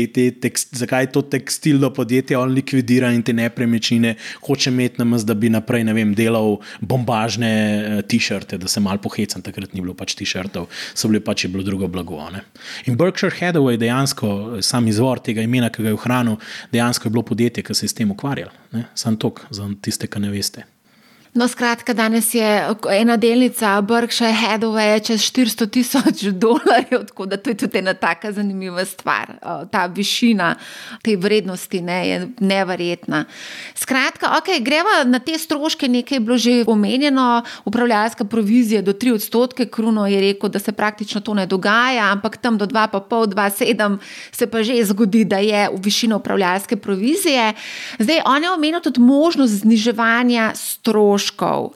tekst, 0.43 0.75
zakaj 0.79 1.11
to 1.15 1.23
tekstilno 1.23 1.91
podjetje 1.95 2.39
on 2.39 2.53
likvidira 2.57 3.11
in 3.15 3.23
te 3.23 3.33
nepremičnine 3.37 4.15
hoče 4.47 4.71
imeti 4.71 5.03
na 5.03 5.09
mest, 5.09 5.27
da 5.29 5.35
bi 5.35 5.51
naprej 5.53 5.87
vem, 5.95 6.15
delal 6.17 6.59
bombažne 6.81 7.53
uh, 7.53 8.01
t-shirte, 8.09 8.59
da 8.59 8.69
se 8.69 8.81
mal 8.85 9.01
pohecam, 9.03 9.43
takrat 9.45 9.75
ni 9.75 9.83
bilo 9.85 9.95
pač 9.99 10.17
t-shirtov, 10.19 10.69
so 10.95 11.11
bili 11.11 11.23
pač 11.25 11.47
bilo 11.49 11.65
drugo 11.67 11.89
blago. 11.89 12.19
Ne? 12.33 12.43
In 12.87 12.97
Berkshire 12.99 13.35
Hathaway 13.35 13.79
dejansko 13.81 14.48
sam 14.61 14.89
izvor 14.89 15.21
tega 15.25 15.43
imena, 15.43 15.71
ki 15.71 15.83
ga 15.83 15.93
je 15.93 15.99
ohranil, 15.99 16.37
dejansko 16.73 17.09
je 17.09 17.15
bilo 17.15 17.23
podjetje, 17.23 17.63
ki 17.63 17.75
se 17.75 17.87
je 17.87 17.93
s 17.93 17.95
tem 17.95 18.11
ukvarjalo. 18.11 18.85
Sam 18.95 19.17
tok 19.17 19.47
za 19.51 19.69
tiste, 19.83 20.07
ki 20.07 20.21
ne 20.21 20.31
veste. 20.33 20.65
No, 21.39 21.47
skratka, 21.49 21.95
danes 21.95 22.35
je 22.35 22.45
ena 22.91 23.17
delnica 23.17 23.77
Berkshire 23.81 24.35
Hathaway 24.35 24.99
čez 25.07 25.23
400 25.23 25.67
tisoč 25.71 26.23
dolarjev, 26.35 27.05
tako 27.07 27.27
da 27.27 27.37
to 27.37 27.51
je 27.51 27.57
tudi 27.57 27.79
ena 27.79 27.95
taka 27.95 28.33
zanimiva 28.33 28.83
stvar. 28.85 29.37
Ta 29.71 29.87
višina 29.87 30.57
te 31.03 31.15
vrednosti 31.17 31.81
ne, 31.81 31.99
je 32.09 32.29
neverjetna. 32.41 33.25
Skratka, 33.75 34.33
okay, 34.41 34.59
greva 34.65 35.05
na 35.07 35.21
te 35.23 35.39
stroške, 35.39 35.89
nekaj 35.89 36.17
je 36.17 36.21
bilo 36.21 36.39
že 36.39 36.65
omenjeno, 36.67 37.45
upravljalska 37.65 38.25
provizija 38.25 38.83
do 38.83 38.93
3 38.93 39.15
odstotke, 39.15 39.69
Kruno 39.71 40.07
je 40.07 40.21
rekel, 40.21 40.51
da 40.51 40.59
se 40.59 40.73
praktično 40.73 41.21
to 41.21 41.35
ne 41.35 41.47
dogaja, 41.47 42.11
ampak 42.13 42.37
tam 42.37 42.59
do 42.59 42.67
2,5-2,7 42.67 43.99
se 44.33 44.51
pa 44.51 44.63
že 44.63 44.85
zgodi, 44.85 45.25
da 45.25 45.39
je 45.39 45.69
v 45.69 45.81
višino 45.85 46.17
upravljalske 46.17 46.77
provizije. 46.77 47.53
Zdaj, 47.99 48.21
on 48.27 48.43
je 48.43 48.51
omenil 48.51 48.81
tudi 48.81 49.01
možnost 49.01 49.53
zniževanja 49.63 50.53
stroškov 50.55 51.28
stroškov. 51.29 51.73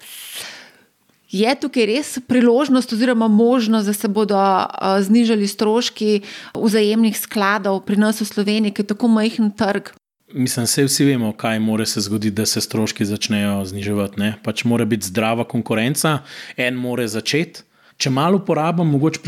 Je 1.32 1.48
tukaj 1.57 1.86
res 1.88 2.18
priložnost, 2.28 2.92
oziroma 2.92 3.28
možnost, 3.28 3.86
da 3.86 3.92
se 3.92 4.09
bodo 4.09 4.36
znižali 5.00 5.48
stroški 5.48 6.20
vzajemnih 6.55 7.16
skladov 7.16 7.86
pri 7.86 7.96
nas 7.96 8.20
v 8.20 8.26
Sloveniji, 8.28 8.72
ki 8.72 8.82
je 8.82 8.92
tako 8.92 9.09
majhen 9.09 9.50
trg? 9.50 9.96
Mislim, 10.32 10.66
da 10.66 10.84
vsi 10.84 11.05
vemo, 11.05 11.32
kaj 11.32 11.59
mora 11.61 11.86
se 11.86 12.00
zgoditi, 12.00 12.36
da 12.36 12.46
se 12.46 12.61
stroški 12.61 13.05
začnejo 13.05 13.64
zniževati. 13.64 14.32
Pač 14.44 14.64
mora 14.64 14.84
biti 14.84 15.09
zdrava 15.09 15.44
konkurenca, 15.44 16.20
en 16.57 16.76
mora 16.76 17.09
začeti. 17.09 17.64
Če 18.03 18.11
malo 18.11 18.40
uporabim, 18.40 18.88
mogoče 18.90 19.20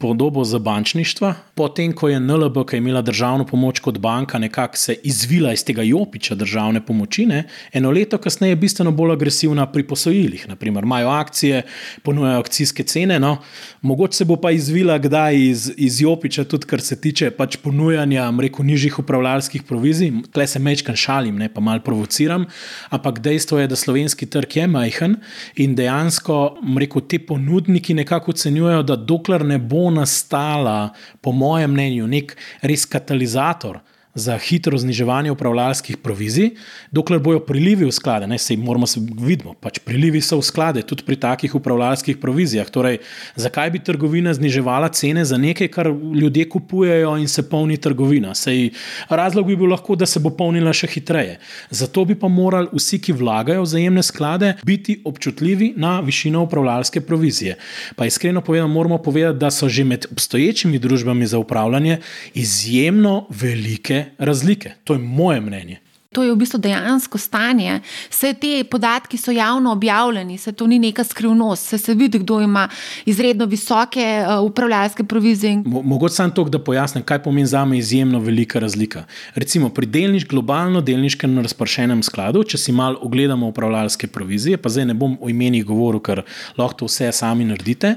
podobo 0.00 0.40
za 0.44 0.56
bančništvo, 0.58 1.34
potem 1.54 1.92
ko 1.92 2.08
je 2.08 2.20
NLB, 2.20 2.62
ki 2.64 2.76
je 2.76 2.80
imela 2.80 3.02
državno 3.04 3.44
pomoč 3.44 3.82
kot 3.84 3.98
banka, 4.00 4.38
nekako 4.40 4.76
se 4.80 4.94
izvila 5.04 5.50
iz 5.52 5.64
tega 5.64 5.82
jopiča 5.84 6.34
državne 6.34 6.80
pomoči, 6.80 7.26
ne, 7.28 7.42
eno 7.76 7.90
leto 7.92 8.16
kasneje 8.18 8.54
je 8.54 8.56
bistveno 8.62 8.94
bolj 8.96 9.12
agresivna 9.12 9.66
pri 9.72 9.84
posojilih. 9.86 10.46
Naprimer, 10.48 10.84
imajo 10.84 11.10
akcije, 11.12 11.62
ponujajo 12.02 12.40
akcijske 12.40 12.86
cene. 12.88 13.18
No, 13.20 13.34
mogoče 13.82 14.16
se 14.16 14.24
bo 14.24 14.38
pa 14.40 14.50
izvila 14.56 14.96
kdaj 14.98 15.36
iz, 15.36 15.68
iz 15.76 16.00
jopiča, 16.00 16.44
tudi 16.44 16.66
kar 16.72 16.80
se 16.80 16.96
tiče 17.00 17.30
pač 17.36 17.58
ponujanja 17.60 18.30
mreko 18.32 18.64
nižjih 18.64 18.98
upravljalskih 19.04 19.68
provizij. 19.68 20.12
Tle 20.32 20.46
se 20.46 20.58
mečkam 20.58 20.96
šalim, 20.96 21.36
ne 21.36 21.50
pa 21.52 21.60
mal 21.60 21.84
provociram. 21.84 22.48
Ampak 22.88 23.20
dejstvo 23.20 23.60
je, 23.60 23.68
da 23.68 23.76
slovenski 23.76 24.26
trg 24.26 24.56
je 24.62 24.66
majhen 24.66 25.20
in 25.56 25.76
dejansko 25.76 26.40
mreko 26.64 27.04
te 27.04 27.20
ponudniki 27.20 27.94
ne 27.94 28.05
nekako 28.06 28.30
ocenjujejo, 28.30 28.86
da 28.86 28.96
dokler 28.96 29.44
ne 29.44 29.58
bo 29.58 29.90
nastala, 29.90 30.94
po 31.20 31.32
mojem 31.34 31.74
mnenju, 31.74 32.06
nek 32.06 32.36
res 32.62 32.86
katalizator 32.86 33.82
za 34.16 34.38
hitro 34.40 34.78
zniževanje 34.78 35.30
upravljalskih 35.30 35.96
provizij, 35.96 36.50
dokler 36.90 37.20
bojo 37.20 37.42
prilivi 37.44 37.84
v 37.84 37.92
sklade, 37.92 38.26
ne 38.26 38.38
se 38.38 38.56
moramo 38.56 38.86
se 38.88 39.00
videti, 39.00 39.52
pač 39.60 39.78
prilivi 39.84 40.22
so 40.24 40.38
v 40.40 40.46
sklade 40.46 40.82
tudi 40.82 41.04
pri 41.04 41.18
takih 41.20 41.54
upravljalskih 41.54 42.16
provizijah. 42.16 42.70
Torej, 42.72 42.98
zakaj 43.36 43.70
bi 43.70 43.82
trgovina 43.84 44.32
zniževala 44.34 44.88
cene 44.88 45.24
za 45.24 45.36
nekaj, 45.38 45.68
kar 45.68 45.90
ljudje 45.92 46.48
kupujejo 46.48 47.12
in 47.20 47.28
se 47.28 47.44
polni 47.48 47.76
trgovina? 47.76 48.34
Sej, 48.34 48.70
razlog 49.08 49.46
bi 49.46 49.56
bil 49.56 49.68
lahko, 49.70 49.96
da 49.96 50.08
se 50.08 50.20
bo 50.20 50.32
polnila 50.32 50.72
še 50.72 50.88
hitreje. 50.96 51.36
Zato 51.70 52.04
bi 52.08 52.16
pa 52.16 52.28
morali 52.32 52.72
vsi, 52.72 52.98
ki 52.98 53.12
vlagajo 53.20 53.66
v 53.66 53.70
zajemne 53.74 54.02
sklade, 54.02 54.54
biti 54.64 54.96
občutljivi 55.04 55.74
na 55.76 56.00
višino 56.00 56.46
upravljalske 56.48 57.04
provizije. 57.04 57.58
Pa 57.96 58.08
iskreno 58.08 58.40
povedano, 58.40 58.72
moramo 58.72 58.98
povedati, 58.98 59.38
da 59.38 59.52
so 59.52 59.68
že 59.68 59.84
med 59.84 60.06
obstoječimi 60.10 60.78
družbami 60.78 61.26
za 61.26 61.38
upravljanje 61.38 62.00
izjemno 62.34 63.26
velike 63.28 64.05
razlike. 64.18 64.72
To 64.84 64.92
je 64.92 64.98
moje 64.98 65.40
mnenje. 65.40 65.80
to 66.16 66.24
je 66.24 66.32
v 66.32 66.40
bistvu 66.40 66.58
dejansko 66.64 67.18
stanje. 67.20 67.80
Vse 68.08 68.32
te 68.40 68.64
podatki 68.64 69.18
so 69.20 69.34
javno 69.36 69.72
objavljeni, 69.76 70.38
se 70.40 70.52
to 70.52 70.66
ni 70.66 70.78
neka 70.80 71.04
skrivnost, 71.04 71.68
se, 71.68 71.78
se 71.78 71.94
vidi, 71.94 72.22
kdo 72.24 72.40
ima 72.40 72.68
izredno 73.04 73.44
visoke 73.44 74.24
uh, 74.24 74.40
upravljalske 74.40 75.04
provizije. 75.04 75.60
Mo, 75.66 75.82
mogoče 75.82 76.14
samo 76.14 76.32
to, 76.32 76.44
da 76.48 76.58
pojasnim, 76.58 77.04
kaj 77.04 77.20
pomeni 77.22 77.46
za 77.46 77.64
me 77.64 77.78
izjemno 77.78 78.20
velika 78.24 78.58
razlika. 78.58 79.04
Recimo 79.34 79.68
pri 79.68 79.86
delniš, 79.86 80.24
globalno 80.28 80.80
delniškem 80.80 81.36
razpršenem 81.44 82.00
skladu, 82.02 82.46
če 82.48 82.58
si 82.58 82.72
malo 82.72 82.96
ogledamo 83.02 83.52
upravljalske 83.52 84.08
provizije, 84.08 84.56
pa 84.56 84.72
zdaj 84.72 84.88
ne 84.88 84.96
bom 84.96 85.18
o 85.20 85.28
imenih 85.28 85.66
govoril, 85.68 86.00
ker 86.00 86.24
lahko 86.56 86.80
to 86.80 86.88
vse 86.88 87.12
sami 87.12 87.44
naredite. 87.44 87.94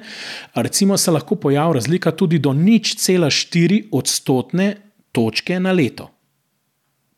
Recimo 0.60 0.97
se 0.97 1.16
lahko 1.16 1.39
pojavi 1.39 1.80
razlika 1.80 2.12
tudi 2.12 2.39
do 2.39 2.51
nič 2.53 2.97
cela 2.99 3.32
štiri 3.32 3.86
odstotne 3.95 4.89
točke 5.12 5.60
na 5.60 5.72
leto 5.72 6.10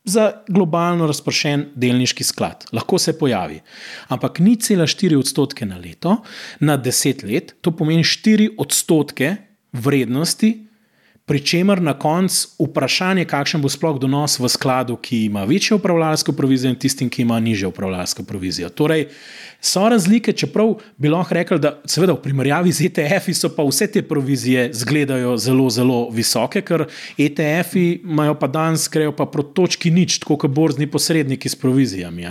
za 0.03 0.31
globalno 0.49 1.05
razpršen 1.07 1.65
delniški 1.75 2.23
sklad. 2.23 2.65
Lahko 2.73 2.97
se 2.99 3.13
pojavi. 3.19 3.59
Ampak 4.07 4.39
ni 4.39 4.55
cela 4.55 4.87
4 4.89 5.17
odstotke 5.17 5.65
na 5.65 5.77
leto, 5.77 6.17
na 6.59 6.77
10 6.77 7.23
let, 7.31 7.55
to 7.61 7.71
pomeni 7.71 8.03
4 8.03 8.49
odstotke 8.57 9.35
vrednosti 9.71 10.67
pri 11.25 11.39
čemer 11.45 11.81
na 11.81 11.93
koncu 11.99 12.65
vprašanje, 12.65 13.25
kakšen 13.29 13.61
bo 13.61 13.69
sploh 13.69 13.99
donos 14.01 14.39
v 14.39 14.49
skladu, 14.49 14.97
ki 14.97 15.25
ima 15.25 15.45
večjo 15.45 15.77
upravljalsko 15.77 16.33
provizijo 16.33 16.73
in 16.73 16.79
tistim, 16.79 17.09
ki 17.09 17.21
ima 17.21 17.39
nižjo 17.39 17.69
upravljalsko 17.69 18.23
provizijo. 18.23 18.69
Torej, 18.69 19.05
so 19.61 19.89
razlike, 19.89 20.33
čeprav 20.33 20.73
bi 20.97 21.09
lahko 21.09 21.35
rekli, 21.37 21.59
da 21.61 21.75
seveda 21.85 22.15
v 22.15 22.21
primerjavi 22.23 22.71
z 22.71 22.89
ETF-i 22.89 23.33
so 23.37 23.51
pa 23.55 23.63
vse 23.67 23.87
te 23.93 24.01
provizije 24.01 24.69
zgledajo 24.73 25.35
zelo, 25.37 25.69
zelo 25.69 25.99
visoke, 26.09 26.63
ker 26.65 26.87
ETF-i 27.17 28.01
imajo 28.03 28.35
pa 28.41 28.47
danes 28.47 28.87
grejo 28.89 29.13
pa 29.15 29.25
proti 29.29 29.53
točki 29.55 29.91
nič, 29.91 30.17
tako 30.23 30.39
kot 30.41 30.51
borzni 30.51 30.87
posredniki 30.89 31.49
s 31.49 31.55
provizijami. 31.55 32.25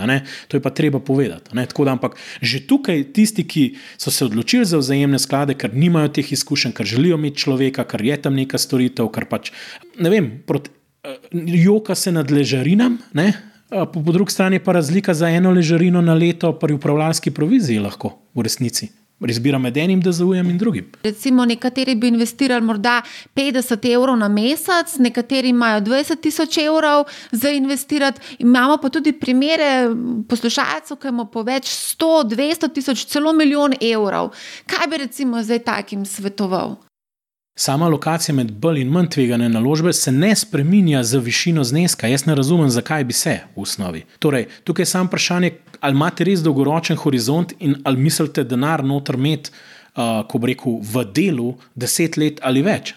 To 0.47 0.57
je 0.57 0.61
pa 0.61 0.69
treba 0.69 0.99
povedati. 0.99 1.55
Da, 1.55 1.91
ampak 1.91 2.17
že 2.41 2.65
tukaj 2.67 3.13
tisti, 3.13 3.47
ki 3.47 3.65
so 3.97 4.11
se 4.11 4.25
odločili 4.25 4.65
za 4.65 4.77
vzajemne 4.77 5.19
sklade, 5.19 5.55
ker 5.55 5.73
nimajo 5.73 6.11
teh 6.19 6.31
izkušenj, 6.33 6.75
ker 6.75 6.85
želijo 6.85 7.17
imeti 7.17 7.45
človeka, 7.45 7.87
ker 7.87 8.03
je 8.05 8.17
tam 8.21 8.35
neka 8.35 8.57
storitev 8.57 9.07
kar 9.11 9.25
pač 9.29 9.51
ne 9.99 10.09
vem, 10.09 10.31
proti, 10.47 10.69
uh, 11.07 11.15
joka 11.63 11.95
se 11.95 12.11
nad 12.11 12.31
ležarinam. 12.31 12.99
Ne? 13.13 13.50
Po, 13.71 13.85
po 13.85 14.11
drugi 14.11 14.31
strani 14.31 14.59
pa 14.59 14.71
razlika 14.71 15.13
za 15.13 15.29
eno 15.29 15.51
ležarino 15.51 16.01
na 16.01 16.13
leto 16.13 16.59
pri 16.59 16.73
upravljalski 16.73 17.31
proviziji 17.31 17.79
lahko 17.79 18.17
v 18.35 18.43
resnici. 18.43 18.89
Izbira 19.27 19.57
med 19.57 19.77
enim, 19.77 20.01
da 20.01 20.11
zaujem 20.11 20.49
in 20.49 20.57
drugim. 20.57 20.91
Recimo, 21.03 21.45
nekateri 21.45 21.95
bi 21.95 22.07
investirali 22.07 22.65
morda 22.65 23.01
50 23.35 23.85
evrov 23.93 24.17
na 24.17 24.27
mesec, 24.27 24.97
nekateri 24.97 25.49
imajo 25.49 25.81
20 25.81 26.21
tisoč 26.21 26.57
evrov 26.57 27.05
za 27.31 27.49
investirati. 27.49 28.21
Imamo 28.39 28.77
pa 28.81 28.89
tudi 28.89 29.13
primere 29.13 29.87
poslušalcev, 30.29 30.97
ki 30.97 31.07
imamo 31.07 31.29
po 31.31 31.43
več 31.43 31.69
100, 31.69 32.11
200 32.35 32.73
tisoč, 32.73 33.05
celo 33.05 33.33
milijon 33.33 33.77
evrov. 33.81 34.33
Kaj 34.65 34.87
bi 34.87 35.03
recimo 35.05 35.43
zdaj 35.43 35.59
takim 35.59 36.05
svetoval? 36.05 36.79
Sama 37.61 37.87
lokacija 37.87 38.35
med 38.35 38.51
bolj 38.51 38.79
in 38.81 38.89
manj 38.89 39.07
tvegane 39.13 39.49
naložbe 39.49 39.91
se 39.93 40.11
ne 40.11 40.31
spreminja 40.35 41.03
z 41.03 41.19
višino 41.21 41.63
zneska. 41.63 42.07
Jaz 42.07 42.23
ne 42.25 42.35
razumem, 42.35 42.69
zakaj 42.69 43.03
bi 43.03 43.13
se 43.13 43.35
v 43.55 43.61
osnovi. 43.61 44.01
Torej, 44.19 44.47
tukaj 44.63 44.81
je 44.81 44.85
samo 44.85 45.05
vprašanje, 45.05 45.51
ali 45.79 45.93
imate 45.93 46.25
res 46.25 46.41
dolgoročen 46.41 46.97
horizont 46.97 47.53
in 47.59 47.75
ali 47.83 48.01
mislite 48.01 48.43
denar 48.43 48.81
noter 48.83 49.15
imeti, 49.15 49.51
uh, 49.53 50.25
ko 50.27 50.41
bi 50.41 50.49
rekel, 50.55 50.79
v 50.81 51.05
delu 51.13 51.53
deset 51.75 52.17
let 52.17 52.41
ali 52.41 52.65
več. 52.65 52.95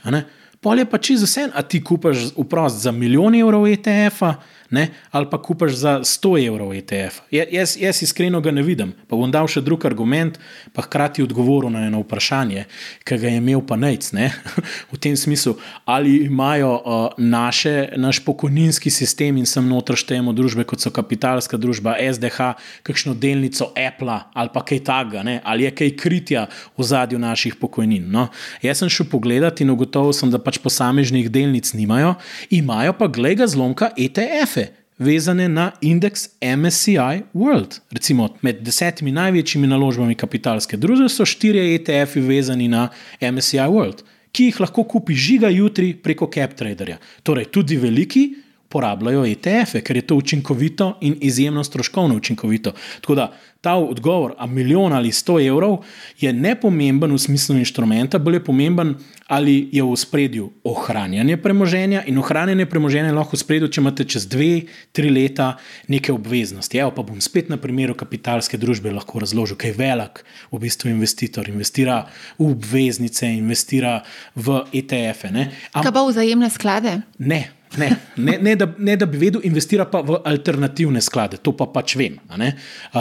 Pol 0.64 0.80
je 0.80 0.88
pa 0.88 0.98
čisto 0.98 1.28
vse, 1.28 1.50
a 1.52 1.62
ti 1.62 1.82
kupaš 1.84 2.30
vprost 2.38 2.80
za 2.88 2.92
milijon 2.92 3.36
evrov 3.36 3.68
ETF-a 3.68 4.32
ne? 4.70 4.88
ali 5.10 5.26
pa 5.30 5.42
kupaš 5.42 5.72
za 5.72 5.92
100 6.00 6.46
evrov 6.46 6.74
ETF. 6.74 7.20
Jaz, 7.30 7.76
jaz 7.80 8.02
iskreno 8.02 8.40
ga 8.40 8.50
ne 8.50 8.62
vidim. 8.62 8.92
Pa 9.08 9.16
bom 9.16 9.30
dal 9.30 9.48
še 9.50 9.62
drug 9.64 9.86
argument, 9.86 10.38
pa 10.74 10.82
hkrati 10.82 11.22
odgovoril 11.22 11.72
na 11.72 11.86
eno 11.86 12.02
vprašanje, 12.02 12.64
ki 13.04 13.18
ga 13.20 13.30
je 13.30 13.40
imel 13.40 13.62
pa 13.66 13.76
Nec. 13.76 14.10
v 14.92 14.98
tem 15.00 15.16
smislu, 15.16 15.56
ali 15.84 16.24
imajo 16.26 16.72
uh, 16.74 17.06
naše, 17.18 17.94
naš 17.96 18.20
pokojninski 18.24 18.90
sistem 18.90 19.38
in 19.40 19.46
sem 19.46 19.64
notr 19.68 19.96
štejemo 19.98 20.32
družbe, 20.36 20.66
kot 20.68 20.82
so 20.82 20.92
kapitalska 20.94 21.58
družba, 21.60 21.96
SDH, 21.98 22.54
kakšno 22.86 23.14
delnico 23.14 23.70
Apple 23.72 24.20
ali 24.34 24.50
pa 24.52 24.60
kaj 24.66 24.82
takega, 24.84 25.22
ali 25.44 25.64
je 25.64 25.70
kaj 25.74 25.90
kritja 25.98 26.46
v 26.78 26.86
zadju 26.86 27.18
naših 27.18 27.56
pokojnin. 27.60 28.06
No? 28.10 28.28
Jaz 28.62 28.82
sem 28.82 28.92
šel 28.92 29.08
pogledat 29.10 29.60
in 29.64 29.72
ugotovil 29.72 30.12
sem, 30.16 30.30
da 30.30 30.38
pač 30.42 30.58
posameznih 30.62 31.30
delnic 31.32 31.72
nimajo, 31.74 32.14
imajo 32.50 32.94
pa, 32.98 33.08
glej 33.08 33.40
ga 33.40 33.48
zlomka, 33.50 33.90
ETF-e 33.96 34.63
vezane 34.99 35.49
na 35.49 35.72
indeks 35.80 36.28
MSCI 36.40 37.22
World. 37.34 37.80
Recimo 37.90 38.28
med 38.42 38.62
desetimi 38.62 39.12
največjimi 39.12 39.66
naložbami 39.66 40.14
kapitalske 40.14 40.76
družbe 40.76 41.09
so 41.09 41.26
štirje 41.26 41.78
ETF-ji 41.78 42.22
vezani 42.22 42.68
na 42.68 42.88
MSCI 43.20 43.66
World, 43.70 44.05
ki 44.34 44.51
jih 44.51 44.61
lahko 44.61 44.84
kupi 44.84 45.14
žiga 45.14 45.51
jutri 45.51 45.92
preko 45.95 46.30
CapTraderja. 46.30 46.99
Torej, 47.22 47.51
tudi 47.55 47.76
veliki 47.78 48.28
uporabljajo 48.74 49.24
ETF-e, 49.26 49.80
ker 49.86 49.96
je 49.96 50.06
to 50.06 50.16
učinkovito 50.16 50.96
in 51.00 51.16
izjemno 51.20 51.64
stroškovno 51.64 52.16
učinkovito. 52.16 52.72
Tako 53.00 53.14
da 53.14 53.32
ta 53.60 53.74
odgovor, 53.74 54.34
a 54.38 54.46
milijon 54.46 54.92
ali 54.92 55.12
sto 55.12 55.38
evrov, 55.40 55.78
je 56.20 56.32
nepomemben 56.32 57.12
v 57.12 57.18
smislu 57.18 57.56
inštrumenta, 57.56 58.18
bolj 58.18 58.34
je 58.34 58.44
pomemben, 58.44 58.94
ali 59.26 59.68
je 59.72 59.82
v 59.82 59.96
spredju 59.96 60.50
ohranjanje 60.64 61.36
premoženja 61.36 62.02
in 62.06 62.18
ohranjanje 62.18 62.66
premoženja 62.66 63.14
lahko 63.14 63.38
v 63.38 63.40
spredju, 63.40 63.70
če 63.72 63.80
imate 63.80 64.04
čez 64.04 64.26
dve, 64.28 64.66
tri 64.92 65.08
leta 65.08 65.54
neke 65.88 66.12
obveznosti. 66.12 66.78
Evo, 66.78 66.92
pa 66.92 67.06
bom 67.06 67.22
spet 67.24 67.48
na 67.48 67.56
primeru 67.56 67.94
kapitalske 67.96 68.60
družbe 68.60 68.92
lahko 68.92 69.22
razložil, 69.22 69.56
kaj 69.56 69.78
velik 69.78 70.24
v 70.52 70.60
bistvu 70.66 70.92
investitor 70.92 71.48
investira 71.48 72.02
v 72.36 72.50
obveznice, 72.50 73.32
investira 73.38 74.02
v 74.36 74.60
ETF-e. 74.76 75.50
Kaj 75.72 75.92
pa 75.94 76.08
vzajemne 76.10 76.52
sklade? 76.52 76.98
Ne. 77.18 77.46
Ne, 77.76 77.88
ne, 78.16 78.38
ne, 78.38 78.54
da, 78.56 78.68
ne 78.78 78.96
da 78.96 79.06
bi 79.06 79.18
vedel, 79.18 79.42
investira 79.44 79.86
pa 79.90 80.00
v 80.04 80.20
alternativne 80.24 81.00
sklade, 81.02 81.40
to 81.42 81.54
pa 81.56 81.66
pač 81.70 81.96
vem. 81.98 82.18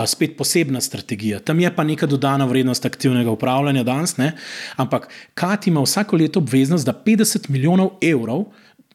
Spet 0.10 0.36
posebna 0.38 0.82
strategija. 0.82 1.40
Tam 1.40 1.60
je 1.60 1.72
pa 1.76 1.86
neka 1.88 2.10
dodana 2.10 2.48
vrednost 2.50 2.86
aktivnega 2.86 3.32
upravljanja 3.32 3.84
danes, 3.88 4.18
ne? 4.18 4.34
ampak 4.78 5.10
Kat 5.34 5.68
ima 5.68 5.82
vsako 5.82 6.18
leto 6.18 6.40
obveznost, 6.40 6.86
da 6.86 6.94
50 6.94 7.50
milijonov 7.50 7.98
evrov 8.02 8.46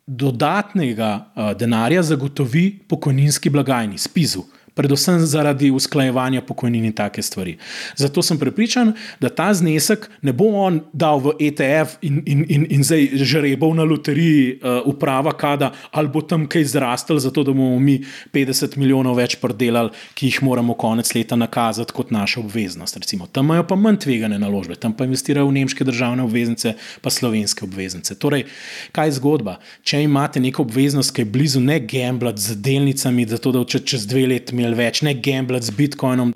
dodatnega 0.07 1.11
denarja 1.59 2.03
zagotovi 2.03 2.71
pokojninski 2.89 3.51
blagajni, 3.51 3.99
spizu 3.99 4.47
predvsem 4.79 5.19
zaradi 5.27 5.71
usklajevanja 5.75 6.45
pokojnin 6.47 6.85
in 6.87 6.95
take 6.95 7.23
stvari. 7.23 7.57
Zato 7.99 8.23
sem 8.23 8.39
prepričan, 8.39 8.93
da 9.21 9.29
ta 9.29 9.51
znesek 9.55 10.07
ne 10.23 10.33
bo 10.33 10.53
on 10.63 10.81
dal 10.93 11.19
v 11.25 11.35
ETF 11.49 11.99
in, 12.07 12.23
in, 12.27 12.45
in, 12.49 12.67
in 12.71 12.85
zdaj 12.87 13.09
žrebal 13.27 13.75
na 13.75 13.83
loteriji 13.89 14.59
uh, 14.59 14.87
uprava, 14.87 15.33
kada 15.35 15.73
ali 15.91 16.09
bo 16.09 16.23
tam 16.23 16.47
kaj 16.47 16.65
zrastel, 16.75 17.19
zato 17.19 17.43
da 17.45 17.53
bomo 17.53 17.79
mi 17.83 17.99
50 18.35 18.77
milijonov 18.79 19.19
več 19.19 19.37
predelali, 19.43 19.91
ki 20.15 20.31
jih 20.31 20.43
moramo 20.47 20.77
konec 20.79 21.11
leta 21.15 21.37
nakazati 21.37 21.95
kot 21.97 22.13
naša 22.15 22.41
obveznost. 22.41 22.97
Recimo. 22.97 23.27
Tam 23.27 23.51
imajo 23.51 23.67
pa 23.67 23.77
manj 23.77 24.03
tvegane 24.05 24.39
naložbe, 24.39 24.77
tam 24.77 24.95
pa 24.95 25.09
investirajo 25.09 25.49
v 25.49 25.57
nemške 25.59 25.85
državne 25.85 26.23
obveznice, 26.23 26.75
pa 27.03 27.11
slovenske 27.11 27.65
obveznice. 27.67 28.15
Torej, 28.15 28.47
kaj 28.93 29.11
je 29.11 29.19
zgodba? 29.19 29.59
Če 29.83 30.03
imate 30.05 30.41
neko 30.41 30.63
obveznost, 30.67 31.15
ki 31.17 31.25
je 31.25 31.31
blizu 31.35 31.63
ne 31.65 31.81
gamblat 31.81 32.39
z 32.39 32.59
delnicami, 32.63 33.27
zato 33.29 33.53
da 33.55 33.65
če 33.65 33.83
čez 33.89 34.07
dve 34.09 34.27
leti 34.31 34.57
imeli 34.69 34.79
več, 34.79 35.03
ne 35.03 35.15
gamblat 35.15 35.65
z 35.65 35.73
bitcoinom. 35.73 36.33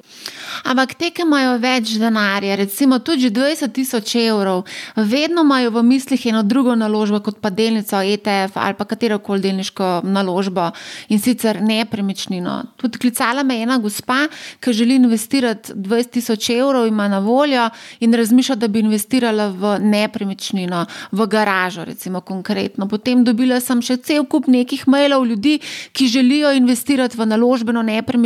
Ampak 0.69 0.95
te, 0.99 1.11
ki 1.13 1.25
imajo 1.25 1.57
več 1.61 1.97
denarja, 2.01 2.57
recimo 2.57 2.99
tudi 3.05 3.31
20 3.31 3.73
tisoč 3.75 4.15
evrov, 4.21 4.65
vedno 4.97 5.43
imajo 5.43 5.73
v 5.77 5.83
mislih 5.83 6.27
eno 6.31 6.43
drugo 6.43 6.75
naložbo, 6.77 7.21
kot 7.21 7.41
pa 7.43 7.51
delnico 7.51 7.97
ETF 7.97 8.57
ali 8.57 8.77
pa 8.79 8.85
katero 8.89 9.19
koli 9.19 9.43
delniško 9.43 10.03
naložbo 10.05 10.71
in 11.09 11.21
sicer 11.21 11.61
nepremičnino. 11.63 12.77
Tudi 12.81 13.01
klicala 13.03 13.43
me 13.43 13.61
ena 13.63 13.79
gospa, 13.79 14.27
ki 14.61 14.73
želi 14.73 14.97
investirati 15.01 15.75
20 15.75 16.13
tisoč 16.19 16.51
evrov, 16.55 16.87
ima 16.87 17.09
na 17.09 17.19
voljo 17.19 17.69
in 18.01 18.15
razmišlja, 18.15 18.57
da 18.57 18.69
bi 18.69 18.83
investirala 18.85 19.49
v 19.49 19.77
nepremičnino, 19.83 20.85
v 21.13 21.27
garažo, 21.27 21.85
recimo 21.85 22.21
konkretno. 22.21 22.89
Potem 22.89 23.25
dobila 23.25 23.61
sem 23.61 23.83
še 23.83 23.99
cel 24.03 24.27
kup 24.29 24.47
nekih 24.47 24.87
mailov 24.87 25.27
ljudi, 25.27 25.59
ki 25.93 26.09
želijo 26.09 26.53
investirati 26.57 27.19
v 27.19 27.27
naložbeno 27.27 27.83
nepremičnino, 27.83 28.22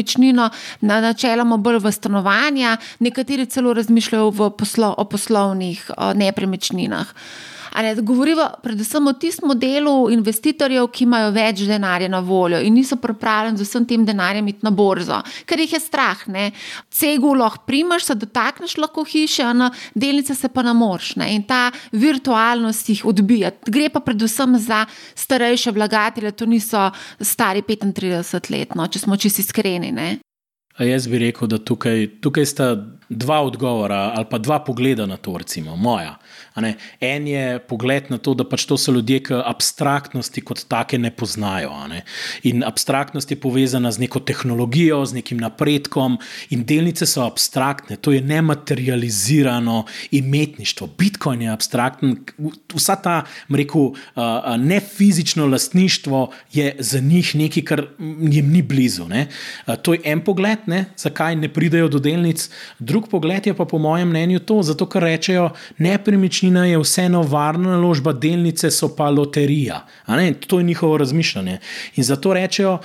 na 0.80 1.01
načeloma 1.01 1.57
bolj 1.57 1.78
v 1.78 1.92
stanovanja, 1.92 2.76
nekateri 2.99 3.47
celo 3.47 3.72
razmišljajo 3.72 4.51
poslo, 4.51 4.94
o 4.99 5.05
poslovnih 5.05 5.90
o 5.97 6.12
nepremičninah. 6.14 7.14
Ne, 7.83 7.95
govorimo 7.95 8.47
predvsem 8.62 9.07
o 9.07 9.12
tistem 9.12 9.49
modelu 9.49 10.11
investitorjev, 10.11 10.89
ki 10.89 11.05
imajo 11.05 11.31
več 11.35 11.61
denarja 11.68 12.09
na 12.09 12.22
voljo 12.24 12.61
in 12.64 12.74
niso 12.74 12.97
pripravljeni 12.97 13.59
z 13.59 13.66
vsem 13.68 13.87
tem 13.87 14.05
denarjem 14.07 14.49
iti 14.49 14.64
na 14.64 14.70
borzo, 14.70 15.18
ker 15.45 15.61
jih 15.61 15.77
je 15.77 15.81
strah. 15.81 16.22
Ne. 16.33 16.51
Cegu 16.91 17.35
lahko 17.37 17.66
primaš, 17.68 18.09
se 18.09 18.16
dotakneš 18.16 18.79
lahko 18.81 19.05
hiše, 19.05 19.47
na 19.55 19.70
delnice 19.95 20.35
se 20.35 20.49
pa 20.49 20.64
namorš. 20.64 21.16
Ne. 21.20 21.33
In 21.37 21.45
ta 21.45 21.70
virtualnost 21.93 22.89
jih 22.89 23.05
odbija. 23.05 23.53
Gre 23.66 23.91
pa 23.93 24.01
predvsem 24.01 24.57
za 24.59 24.87
starejše 25.14 25.74
vlagatelje, 25.77 26.33
to 26.33 26.47
niso 26.47 26.91
stari 27.20 27.62
35 27.62 28.51
let, 28.51 28.74
no, 28.74 28.89
če 28.89 29.05
smo 29.05 29.16
čisto 29.16 29.45
iskreni. 29.45 29.93
Ne. 29.93 30.16
Jaz 30.79 31.07
bi 31.09 31.18
rekel, 31.18 31.49
da 31.49 31.59
tukaj, 31.59 32.07
tukaj 32.20 32.47
sta 32.47 32.66
dva 33.09 33.41
odgovora 33.41 34.12
ali 34.16 34.27
pa 34.31 34.39
dva 34.39 34.59
pogleda 34.64 35.07
na 35.07 35.16
to, 35.16 35.39
recimo 35.39 35.77
moja. 35.77 36.18
En 37.00 37.26
je 37.28 37.59
pogled 37.68 38.11
na 38.11 38.18
to, 38.18 38.34
da 38.34 38.44
pač 38.48 38.64
to 38.64 38.78
so 38.80 38.92
ljudje, 38.92 39.20
ki 39.28 39.40
abstraktnosti 39.44 40.40
kot 40.40 40.64
take 40.70 40.98
ne 40.98 41.11
poznajo. 41.11 41.72
Ne? 41.90 42.02
In 42.48 42.64
abstraktnost 42.64 43.30
je 43.30 43.38
povezana 43.40 43.92
z 43.92 44.07
neko 44.07 44.20
tehnologijo, 44.24 45.02
z 45.04 45.20
nekim 45.20 45.40
napredkom, 45.42 46.18
in 46.50 46.64
delnice 46.64 47.07
so 47.07 47.26
abstraktne, 47.26 47.96
to 47.96 48.12
je 48.12 48.22
nematerializirano 48.24 49.84
imetništvo. 50.16 50.88
Bitcoin 50.98 51.42
je 51.42 51.52
abstrakten, 51.52 52.16
vsa 52.74 52.96
ta, 52.96 53.16
rekel, 53.50 53.92
ne 54.59 54.80
fizično 54.80 55.46
lastništvo 55.46 56.30
je 56.52 56.72
za 56.78 57.00
njih 57.00 57.34
nekaj, 57.36 57.64
kar 57.64 57.84
jim 58.20 58.50
ni 58.52 58.62
blizu. 58.62 59.09
Ne? 59.09 59.26
To 59.82 59.94
je 59.94 60.00
en 60.04 60.24
pogled, 60.24 60.64
ne? 60.66 60.84
zakaj 60.96 61.36
ne 61.36 61.52
pridejo 61.52 61.88
do 61.88 61.98
delnic. 61.98 62.48
Drug 62.78 63.09
pogled 63.11 63.46
je 63.46 63.54
pa, 63.54 63.64
po 63.64 63.78
mojem 63.78 64.09
mnenju, 64.09 64.40
to, 64.40 64.62
zato 64.62 64.86
ker 64.88 65.02
rečejo, 65.02 65.50
nepremičnina 66.51 66.66
je 66.66 66.78
vseeno 66.78 67.22
varna 67.22 67.70
naložba, 67.70 68.12
delnice 68.12 68.70
so 68.70 68.88
pa 68.97 69.11
loterija. 69.11 69.84
To 70.47 70.59
je 70.59 70.64
njihovo 70.64 70.97
razmišljanje. 70.99 71.59
In 71.97 72.05
zato 72.05 72.34
rečejo, 72.34 72.78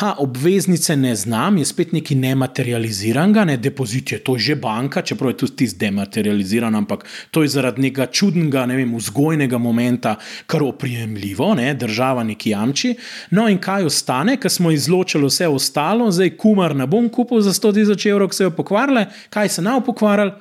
da 0.00 0.14
obveznice 0.18 0.96
ne 0.96 1.14
znam, 1.16 1.58
je 1.58 1.64
spet 1.64 1.92
nekaj 1.92 2.16
nematerializiranega, 2.16 3.44
ne 3.44 3.56
depozit 3.56 4.12
je 4.12 4.18
to 4.18 4.38
že 4.38 4.54
banka, 4.54 5.02
čeprav 5.02 5.30
je 5.30 5.36
tudi 5.36 5.56
tisti 5.56 5.78
dematerializiran, 5.78 6.74
ampak 6.74 7.04
to 7.30 7.42
je 7.42 7.48
zaradi 7.48 7.82
nekega 7.82 8.06
čudnega, 8.06 8.66
ne 8.66 8.76
vem, 8.76 8.94
vzgojnega 8.96 9.58
momenta, 9.58 10.16
kar 10.46 10.62
oprijemljivo, 10.62 11.54
ne? 11.54 11.74
država 11.74 12.24
neki 12.24 12.50
jamči. 12.50 12.94
No 13.30 13.48
in 13.48 13.58
kaj 13.58 13.84
ostane, 13.84 14.36
ker 14.36 14.50
smo 14.50 14.70
izločili 14.70 15.26
vse 15.26 15.48
ostalo, 15.48 16.10
zdaj 16.10 16.36
kumar 16.36 16.76
ne 16.76 16.86
bom 16.86 17.08
kupil 17.08 17.40
za 17.40 17.52
100 17.52 17.74
tisoč 17.74 18.06
evrov, 18.06 18.28
ki 18.30 18.36
se 18.36 18.44
jo 18.44 18.50
pokvarjale, 18.50 19.06
kaj 19.30 19.48
se 19.48 19.62
nam 19.62 19.82
pokvarjalo, 19.84 20.38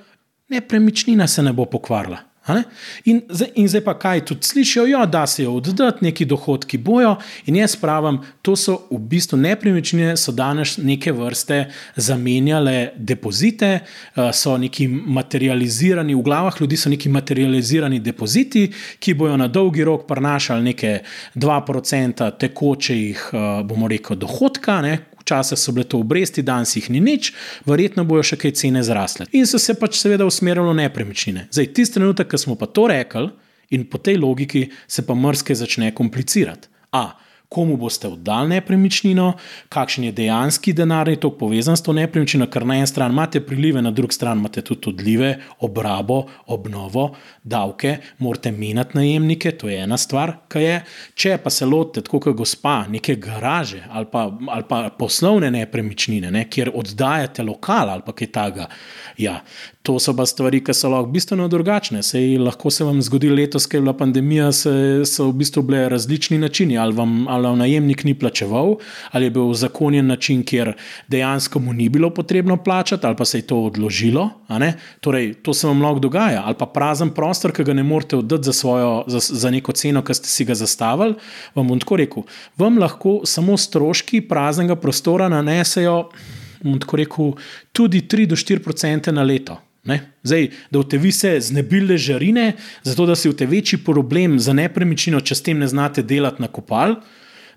nepremičnina 0.49 1.27
se 1.27 1.43
ne 1.43 1.53
bo 1.53 1.65
pokvarjala. 1.65 2.26
In, 3.05 3.21
in 3.55 3.67
zdaj 3.67 3.83
pa 3.83 3.93
kaj 3.99 4.25
tudi 4.25 4.47
slišijo, 4.47 4.85
jo, 4.85 4.99
ja, 4.99 5.05
da 5.05 5.27
se 5.27 5.43
jo 5.43 5.55
oddati, 5.57 6.05
neki 6.05 6.25
dohodki 6.25 6.77
bojo. 6.77 7.15
In 7.45 7.55
jaz 7.55 7.75
pravim, 7.75 8.19
to 8.41 8.55
so 8.55 8.77
v 8.91 8.99
bistvu 8.99 9.37
nepremičnine, 9.37 10.15
so 10.17 10.31
danes 10.31 10.77
neke 10.77 11.11
vrste 11.11 11.65
zamenjale 11.95 12.91
depozite, 12.95 13.71
eh, 13.79 14.31
so 14.33 14.57
neki 14.57 14.87
materializirani, 14.87 16.15
v 16.15 16.23
glavah 16.23 16.61
ljudi 16.61 16.77
so 16.77 16.89
neki 16.89 17.09
materializirani 17.09 17.99
depoziti, 17.99 18.71
ki 18.99 19.13
bojo 19.13 19.37
na 19.37 19.47
dolgi 19.47 19.83
rok 19.83 20.07
prinašali 20.07 20.63
neke 20.63 20.99
2% 21.35 22.31
tekočih, 22.39 23.29
eh, 23.33 23.63
bomo 23.63 23.87
rekel, 23.87 24.15
dohodka. 24.15 24.81
Ne? 24.81 25.16
Včasih 25.27 25.59
so 25.59 25.73
bile 25.75 25.83
to 25.83 25.99
obresti, 25.99 26.45
danes 26.45 26.71
jih 26.77 26.87
ni 26.93 27.01
nič, 27.03 27.33
verjetno 27.67 28.05
bojo 28.07 28.23
še 28.23 28.39
kaj 28.39 28.55
cene 28.61 28.79
zrasle. 28.87 29.27
In 29.35 29.43
so 29.49 29.59
se 29.59 29.75
pač 29.75 29.99
seveda 29.99 30.23
usmerjali 30.23 30.71
v 30.71 30.79
nepremičnine. 30.85 31.49
Zdaj, 31.51 31.67
tisti 31.75 31.99
trenutek, 31.99 32.29
ko 32.31 32.39
smo 32.39 32.55
pa 32.55 32.69
to 32.71 32.87
rekli, 32.87 33.27
in 33.75 33.83
po 33.91 33.99
tej 33.99 34.21
logiki 34.23 34.69
se 34.87 35.03
pa 35.03 35.15
mrske 35.15 35.55
začne 35.55 35.91
komplicirati. 35.95 36.71
A 36.95 37.11
komu 37.49 37.77
boste 37.77 38.07
oddali 38.07 38.49
nepremičnino, 38.49 39.33
kakšen 39.69 40.03
je 40.09 40.11
dejanski 40.11 40.73
denar, 40.73 41.09
je 41.09 41.19
to 41.23 41.31
povezan 41.37 41.77
s 41.77 41.83
to 41.83 41.93
nepremičnino, 41.95 42.49
ker 42.51 42.65
na 42.67 42.75
eni 42.81 42.87
strani 42.87 43.15
imate 43.15 43.41
prilive, 43.45 43.81
na 43.81 43.91
drugi 43.91 44.17
strani 44.17 44.43
imate 44.43 44.61
tudi 44.67 44.89
odlive, 44.91 45.31
obrabo, 45.63 46.23
obnovo, 46.53 47.09
davke, 47.43 47.97
morate 48.19 48.51
menjati 48.51 48.97
najemnike, 48.97 49.51
to 49.57 49.69
je 49.69 49.79
ena 49.83 49.97
stvar, 49.97 50.35
kaj 50.47 50.67
je. 50.67 50.81
Če 51.15 51.37
pa 51.43 51.53
se 51.53 51.65
lotite, 51.65 52.03
tako 52.07 52.19
kot 52.27 52.35
gospa, 52.37 52.81
neke 52.91 53.15
garaže 53.15 53.83
ali 53.89 54.11
pa, 54.11 54.27
ali 54.49 54.67
pa 54.69 54.81
poslovne 54.99 55.51
nepremičnine, 55.51 56.31
ne, 56.31 56.43
kjer 56.49 56.73
oddajate 56.75 57.47
lokal 57.47 57.95
ali 57.95 58.15
kaj 58.17 58.31
takega, 58.33 58.67
ja, 59.17 59.39
to 59.87 59.95
so 60.03 60.11
pa 60.11 60.25
stvari, 60.27 60.59
ki 60.59 60.73
so 60.75 60.89
lahko 60.91 61.07
bistveno 61.13 61.45
drugačne. 61.47 62.01
Sej 62.03 62.35
lahko 62.43 62.67
se 62.73 62.83
vam 62.83 62.99
zgodi 63.01 63.29
letos, 63.31 63.69
ker 63.71 63.79
je 63.79 63.85
bila 63.85 63.93
pandemija, 63.95 64.49
se, 64.51 64.71
so 65.07 65.29
v 65.29 65.37
bistvu 65.39 65.61
bile 65.63 65.85
različni 65.93 66.39
načini. 66.41 66.75
Ali 66.77 66.95
vam, 66.97 67.13
ali 67.31 67.47
vam 67.47 67.61
najemnik 67.61 68.03
ni 68.03 68.11
plačeval, 68.19 68.73
ali 69.15 69.29
je 69.29 69.33
bil 69.37 69.53
zakonjen 69.55 70.09
način, 70.11 70.41
kjer 70.43 70.73
dejansko 71.07 71.61
mu 71.63 71.73
ni 71.73 71.87
bilo 71.89 72.09
potrebno 72.11 72.57
plačati, 72.63 73.07
ali 73.07 73.15
pa 73.15 73.25
se 73.25 73.39
je 73.39 73.45
to 73.47 73.61
odložilo. 73.69 74.29
Torej, 74.99 75.33
to 75.45 75.53
se 75.53 75.67
vam 75.67 75.81
lahko 75.81 76.03
dogaja. 76.03 76.41
Ali 76.45 76.59
pa 76.59 76.67
prazen 76.67 77.13
prostor, 77.15 77.53
ki 77.55 77.63
ga 77.63 77.75
ne 77.77 77.85
morete 77.87 78.19
oddati 78.19 78.49
za, 78.49 78.53
svojo, 78.53 78.89
za, 79.07 79.21
za 79.23 79.51
neko 79.51 79.71
ceno, 79.71 80.03
ki 80.03 80.17
ste 80.19 80.27
si 80.27 80.45
ga 80.45 80.55
zastavili. 80.55 81.15
Vam 81.55 81.71
bom 81.71 81.79
tako 81.79 82.01
rekel, 82.03 82.25
vam 82.59 82.81
lahko 82.81 83.21
samo 83.23 83.55
stroški 83.57 84.25
praznega 84.27 84.75
prostora 84.75 85.29
nanesejo. 85.31 86.09
Tako 86.57 86.99
rekel, 86.99 87.31
tudi 87.71 88.03
3 88.03 88.27
do 88.27 88.35
4 88.35 88.67
odstotke 88.67 89.15
na 89.15 89.23
leto. 89.23 89.61
Zdaj, 90.23 90.49
da 90.71 90.79
v 90.79 90.89
tebi 90.89 91.11
se 91.11 91.37
znebile 91.41 91.97
žarine, 91.97 92.53
zato 92.83 93.05
da 93.05 93.15
si 93.15 93.29
v 93.29 93.37
tebi 93.37 93.57
večji 93.57 93.79
problem 93.85 94.39
za 94.39 94.53
nepremičnino, 94.53 95.21
če 95.21 95.35
s 95.35 95.45
tem 95.45 95.59
ne 95.59 95.67
znate 95.67 96.03
delati 96.03 96.41
na 96.43 96.51
kopal. 96.51 96.99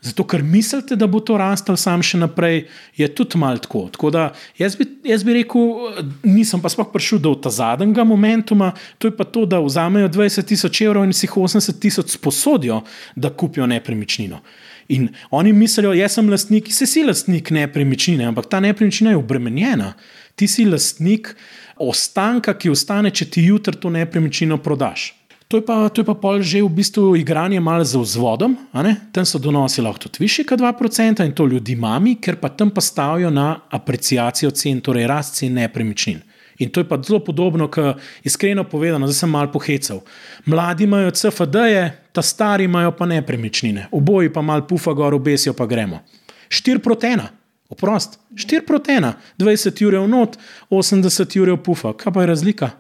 Zato, 0.01 0.25
ker 0.25 0.41
mislite, 0.43 0.97
da 0.97 1.05
bo 1.11 1.21
to 1.21 1.35
rastel 1.37 1.77
sam 1.77 2.01
še 2.01 2.17
naprej, 2.23 2.63
je 2.97 3.09
tudi 3.13 3.37
malo 3.39 3.61
tako. 3.61 3.83
tako 3.93 4.11
da, 4.15 4.23
jaz, 4.57 4.79
bi, 4.79 4.87
jaz 5.05 5.25
bi 5.27 5.35
rekel, 5.37 5.91
nisem 6.25 6.63
pa 6.63 6.73
sploh 6.73 6.89
prišel 6.89 7.21
do 7.21 7.35
ta 7.37 7.53
zadnjega 7.53 8.07
momentuma, 8.09 8.71
to 8.97 9.11
je 9.11 9.17
pa 9.17 9.29
to, 9.29 9.45
da 9.45 9.61
vzamejo 9.61 10.09
20 10.09 10.49
tisoč 10.49 10.81
evrov 10.87 11.05
in 11.05 11.13
si 11.13 11.27
jih 11.29 11.37
80 11.37 11.77
tisoč 11.83 12.17
sposodijo, 12.17 12.81
da 13.13 13.29
kupijo 13.29 13.69
nepremičnino. 13.69 14.41
In 14.97 15.11
oni 15.37 15.53
mislijo, 15.53 15.93
jaz 15.95 16.17
sem 16.17 16.33
lastnik, 16.33 16.73
se 16.73 16.89
si 16.89 17.05
lastnik 17.05 17.53
nepremičnine, 17.53 18.25
ampak 18.33 18.49
ta 18.51 18.63
nepremičnina 18.65 19.13
je 19.13 19.21
obremenjena. 19.21 19.93
Ti 20.35 20.49
si 20.49 20.65
lastnik 20.65 21.35
ostanka, 21.81 22.55
ki 22.55 22.71
ostane, 22.71 23.11
če 23.11 23.31
ti 23.31 23.45
jutri 23.49 23.77
to 23.81 23.91
nepremičnino 23.91 24.59
prodaš. 24.63 25.15
To 25.51 25.59
je, 25.59 25.65
pa, 25.67 25.89
to 25.91 26.05
je 26.05 26.07
pa 26.07 26.15
pol 26.15 26.39
že 26.47 26.63
v 26.63 26.71
bistvu 26.71 27.17
igranje 27.19 27.59
malo 27.59 27.83
za 27.83 27.99
vzvodom, 27.99 28.55
tam 29.11 29.25
so 29.27 29.39
donosi 29.43 29.83
lahko 29.83 30.07
tudi 30.07 30.23
više 30.23 30.45
kot 30.47 30.61
2% 30.61 31.25
in 31.27 31.33
to 31.35 31.47
ljudi 31.47 31.75
mami, 31.75 32.15
ker 32.23 32.37
pa 32.39 32.49
tam 32.49 32.71
pa 32.71 32.81
stavijo 32.81 33.31
na 33.31 33.59
apreciacijo 33.71 34.51
cen, 34.51 34.79
torej 34.81 35.09
rast 35.11 35.35
cen 35.35 35.59
nepremičnin. 35.59 36.21
In 36.61 36.71
to 36.71 36.81
je 36.81 36.89
pa 36.89 37.01
zelo 37.03 37.19
podobno, 37.25 37.67
kot 37.67 37.99
iskreno 38.23 38.65
povedano, 38.65 39.07
da 39.07 39.13
sem 39.13 39.31
malo 39.31 39.51
pohecal. 39.51 40.05
Mladi 40.47 40.85
imajo 40.85 41.11
CFD-je, 41.11 41.83
ta 42.13 42.23
stari 42.23 42.65
imajo 42.65 42.93
pa 42.93 43.07
nepremičnine, 43.07 43.89
oboji 43.91 44.31
pa 44.33 44.43
malo 44.43 44.67
pufa 44.67 44.93
gor, 44.93 45.15
obesijo 45.15 45.55
pa 45.55 45.67
gremo. 45.67 45.99
4 46.49 46.79
proti 46.79 47.07
1. 47.07 47.40
Oprost, 47.71 48.19
4 48.35 48.67
proti 48.67 48.99
1, 48.99 49.13
20 49.39 49.87
ur 49.87 49.95
je 49.95 50.01
v 50.01 50.09
not, 50.09 50.39
80 50.71 51.41
ur 51.41 51.49
je 51.49 51.55
v 51.55 51.63
pufa, 51.63 51.95
kaj 51.95 52.13
pa 52.13 52.27
je 52.27 52.33
razlika? 52.35 52.71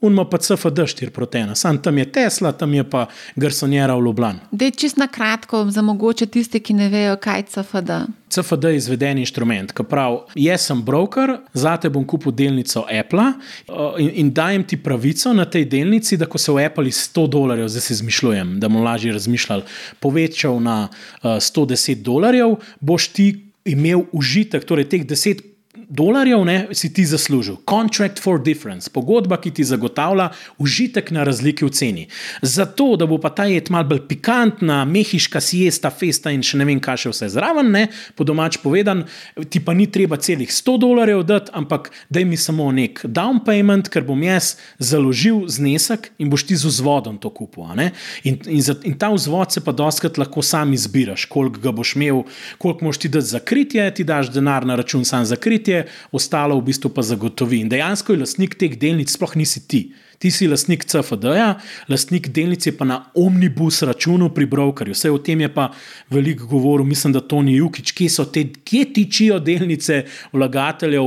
Unma 0.00 0.24
pa 0.24 0.38
CFD 0.38 0.84
4 0.86 1.10
proti 1.10 1.38
1, 1.38 1.54
sam 1.54 1.78
tam 1.82 1.98
je 1.98 2.12
Tesla, 2.12 2.52
tam 2.52 2.74
je 2.74 2.84
pa 2.84 3.06
Gersonjera 3.36 3.96
v 3.96 4.04
Ljubljani. 4.04 4.38
Dej 4.52 4.70
čist 4.70 4.96
na 4.96 5.08
kratko, 5.08 5.64
za 5.70 5.82
mogoče 5.82 6.26
tiste, 6.26 6.60
ki 6.60 6.74
ne 6.74 6.88
vejo, 6.92 7.16
kaj 7.16 7.40
je 7.40 7.46
CFD. 7.54 7.96
CFD 8.28 8.64
je 8.64 8.76
izveden 8.76 9.18
inštrument, 9.18 9.72
ki 9.72 9.86
pravi: 9.88 10.18
Jaz 10.34 10.68
sem 10.68 10.82
broker, 10.84 11.38
zate 11.54 11.88
bom 11.90 12.04
kupil 12.04 12.32
delnico 12.32 12.84
Apple 13.00 13.24
uh, 13.24 13.96
in, 13.98 14.10
in 14.20 14.34
dajem 14.34 14.66
ti 14.68 14.76
pravico 14.76 15.32
na 15.32 15.48
tej 15.48 15.64
delnici, 15.64 16.20
da 16.20 16.28
ko 16.28 16.38
se 16.38 16.52
v 16.52 16.66
Apple 16.66 16.92
iz 16.92 17.00
100 17.08 17.26
dolarjev, 17.32 17.68
zdaj 17.68 17.88
se 17.88 17.94
izmišljujem, 17.94 18.60
da 18.60 18.68
bomo 18.68 18.84
lažje 18.84 19.16
razmišljali, 19.16 19.64
povečal 20.00 20.60
na 20.60 20.88
uh, 20.88 21.40
110 21.40 22.02
dolarjev, 22.02 22.58
boš 22.80 23.08
ti 23.08 23.45
imel 23.66 24.06
užitek, 24.14 24.64
torej 24.64 24.88
teh 24.88 25.02
10 25.02 25.55
dolarjev, 25.88 26.44
ne, 26.44 26.56
si 26.72 26.92
ti 26.92 27.04
zaslužil. 27.06 27.56
Contract 27.68 28.18
for 28.22 28.42
difference, 28.42 28.90
pogodba, 28.90 29.38
ki 29.40 29.50
ti 29.50 29.64
zagotavlja 29.64 30.30
užitek 30.58 31.10
na 31.14 31.24
razliki 31.24 31.64
v 31.64 31.70
ceni. 31.70 32.06
Zato, 32.42 32.96
da 32.96 33.06
bo 33.06 33.18
pa 33.22 33.30
ta 33.30 33.46
jed 33.46 33.70
mal 33.70 33.86
bolj 33.86 34.02
pikantna, 34.08 34.82
mehiška 34.84 35.40
siesta, 35.40 35.90
festa 35.90 36.32
in 36.34 36.42
še 36.46 36.58
ne 36.58 36.66
vem, 36.68 36.80
kaj 36.82 37.06
še 37.06 37.12
vse 37.14 37.30
zraven, 37.36 37.70
ne, 37.74 37.86
po 38.18 38.26
domač 38.26 38.58
povedan, 38.62 39.04
ti 39.50 39.62
pa 39.62 39.76
ni 39.78 39.86
treba 39.92 40.18
celih 40.18 40.50
100 40.50 40.76
dolarjev 40.82 41.22
dati, 41.26 41.54
ampak 41.54 41.92
daj 42.10 42.26
mi 42.26 42.38
samo 42.40 42.68
nek 42.74 43.04
down 43.06 43.42
payment, 43.46 43.90
ker 43.92 44.06
bom 44.06 44.22
jaz 44.26 44.56
založil 44.82 45.44
znesek 45.50 46.10
in 46.18 46.32
boš 46.32 46.48
ti 46.50 46.58
z 46.58 46.66
vzvodom 46.70 47.20
to 47.22 47.30
kupil. 47.30 47.66
In, 47.66 48.36
in, 48.46 48.60
za, 48.62 48.74
in 48.84 48.94
ta 48.98 49.08
vzvod 49.14 49.54
se 49.54 49.62
pa 49.64 49.72
doskrat 49.72 50.18
lahko 50.20 50.42
sam 50.44 50.74
izbiraš, 50.76 51.24
koliko 51.30 51.62
ga 51.62 51.72
boš 51.74 51.94
imel, 51.96 52.24
koliko 52.58 52.84
moš 52.84 53.00
ti 53.04 53.10
dati 53.12 53.30
za 53.30 53.40
kritje, 53.40 53.86
ti 53.94 54.04
daš 54.04 54.32
denar 54.34 54.66
na 54.66 54.76
račun 54.76 55.04
sam 55.08 55.24
za 55.24 55.38
kritje, 55.40 55.75
ostalo 56.16 56.58
v 56.60 56.66
bistvu 56.70 56.92
pa 56.94 57.04
zagotovi. 57.06 57.60
In 57.64 57.72
dejansko 57.72 58.14
je 58.14 58.22
lastnik 58.22 58.56
teh 58.60 58.76
delnic, 58.80 59.12
sploh 59.12 59.36
nisi 59.36 59.64
ti. 59.68 59.82
Ti 60.18 60.30
si 60.30 60.48
lastnik 60.48 60.84
CFD-ja, 60.84 61.54
lastnik 61.88 62.28
delnice 62.34 62.72
pa 62.76 62.84
na 62.84 62.98
omnibus 63.14 63.82
računu 63.82 64.30
pri 64.34 64.46
brokerju. 64.46 64.94
Vse 64.96 65.10
o 65.10 65.18
tem 65.18 65.40
je 65.40 65.50
pa 65.52 65.68
veliko 66.10 66.46
govoril, 66.46 66.86
mislim, 66.86 67.12
da 67.12 67.20
to 67.20 67.42
ni 67.42 67.56
Jukič, 67.56 67.92
kje 67.92 68.08
so 68.10 68.24
te, 68.24 68.46
kje 68.64 68.84
tičijo 68.96 69.38
delnice 69.38 70.04
vlagateljev, 70.32 71.04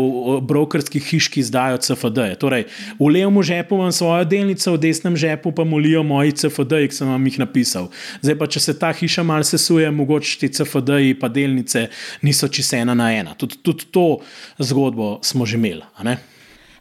brokerskih 0.48 1.04
hiš, 1.04 1.30
ki 1.34 1.44
izdajo 1.44 1.78
CFD-je. 1.78 2.38
Torej, 2.40 2.68
v 3.00 3.12
levem 3.12 3.42
žepu 3.44 3.76
imam 3.76 3.92
svojo 3.92 4.26
delnico, 4.26 4.74
v 4.74 4.84
desnem 4.84 5.18
žepu 5.18 5.52
pa 5.56 5.64
molijo 5.64 6.04
moji 6.04 6.36
CFD-ji, 6.44 6.90
ki 6.90 7.02
sem 7.02 7.10
vam 7.10 7.26
jih 7.28 7.40
napisal. 7.42 7.90
Zdaj 8.22 8.38
pa, 8.40 8.48
če 8.48 8.64
se 8.64 8.78
ta 8.80 8.94
hiša 8.94 9.24
malce 9.24 9.58
sesuje, 9.58 9.92
mogoče 9.92 10.40
ti 10.40 10.54
CFD-ji 10.54 11.18
pa 11.20 11.30
delnice 11.30 11.88
niso 12.22 12.48
čisto 12.48 12.78
ena 12.78 12.94
na 12.94 13.12
ena. 13.14 13.36
Tudi, 13.38 13.60
tudi 13.64 13.90
to 13.92 14.20
zgodbo 14.60 15.18
smo 15.26 15.46
že 15.46 15.58
imeli. 15.58 15.84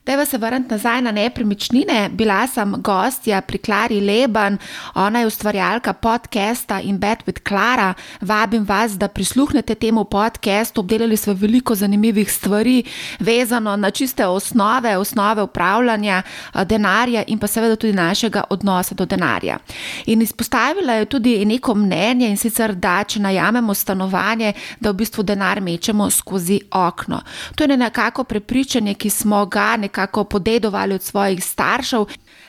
Dajva 0.08 0.24
se 0.24 0.38
vrniti 0.38 0.70
nazaj 0.70 1.02
na 1.02 1.12
nepremičnine. 1.12 2.08
Bila 2.12 2.46
sem 2.46 2.74
gostja 2.78 3.40
pri 3.40 3.58
Klari 3.58 4.00
Leban, 4.00 4.58
ona 4.94 5.20
je 5.20 5.26
ustvarjalka 5.26 5.92
podcasta 5.92 6.80
In 6.80 6.98
Bed 6.98 7.18
with 7.26 7.48
Clara. 7.48 7.94
Vabim 8.20 8.64
vas, 8.64 8.92
da 8.92 9.08
prisluhnete 9.08 9.74
temu 9.74 10.04
podcastu. 10.04 10.80
Obdelali 10.80 11.16
smo 11.16 11.32
veliko 11.32 11.74
zanimivih 11.74 12.32
stvari, 12.32 12.82
vezano 13.18 13.76
na 13.76 13.90
čiste 13.90 14.26
osnove, 14.26 14.96
osnove 14.96 15.42
upravljanja 15.42 16.22
eh, 16.54 16.64
denarja 16.64 17.24
in 17.26 17.38
pa 17.38 17.46
seveda 17.46 17.76
tudi 17.76 17.92
našega 17.92 18.42
odnosa 18.50 18.94
do 18.94 19.06
denarja. 19.06 19.58
In 20.06 20.22
izpostavila 20.22 20.92
je 20.92 21.04
tudi 21.04 21.44
neko 21.44 21.74
mnenje 21.74 22.30
in 22.30 22.36
sicer, 22.36 22.74
da 22.74 23.04
če 23.04 23.20
najamemo 23.20 23.74
stanovanje, 23.74 24.52
da 24.80 24.90
v 24.90 24.94
bistvu 24.94 25.22
denar 25.22 25.60
mečemo 25.60 26.10
skozi 26.10 26.60
okno. 26.70 27.20
To 27.54 27.64
je 27.64 27.76
nekako 27.76 28.24
prepričanje, 28.24 28.94
ki 28.94 29.10
smo 29.10 29.46
ga 29.46 29.76
nekako 29.76 29.97
nekako 29.98 30.24
podedovali 30.24 30.94
od 30.94 31.02
svojih 31.02 31.44
staršev. 31.44 32.04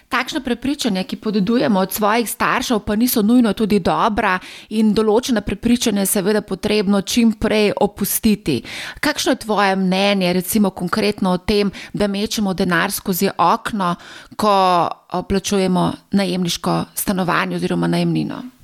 Takšno 0.10 0.40
prepričanje, 0.42 1.04
ki 1.04 1.16
podedujemo 1.16 1.80
od 1.80 1.94
svojih 1.94 2.30
staršev, 2.30 2.80
pa 2.80 2.96
niso 2.96 3.22
nujno 3.22 3.54
tudi 3.54 3.80
dobra 3.80 4.40
in 4.70 4.94
določene 4.94 5.42
prepričanje 5.42 6.02
je 6.02 6.10
seveda 6.10 6.42
potrebno 6.42 7.02
čim 7.02 7.34
prej 7.34 7.72
opustiti. 7.82 8.62
Kakšno 9.00 9.32
je 9.32 9.42
tvoje 9.46 9.76
mnenje, 9.76 10.34
recimo 10.34 10.70
konkretno 10.70 11.34
o 11.34 11.38
tem, 11.38 11.72
da 11.94 12.08
mečemo 12.08 12.54
denar 12.54 12.92
skozi 12.92 13.30
okno, 13.38 13.96
ko 14.36 14.54
plačujemo 15.30 15.92
najemniško 16.12 16.86
stanovanje 16.96 17.56
oziroma 17.56 17.88
najemnino? 17.88 18.59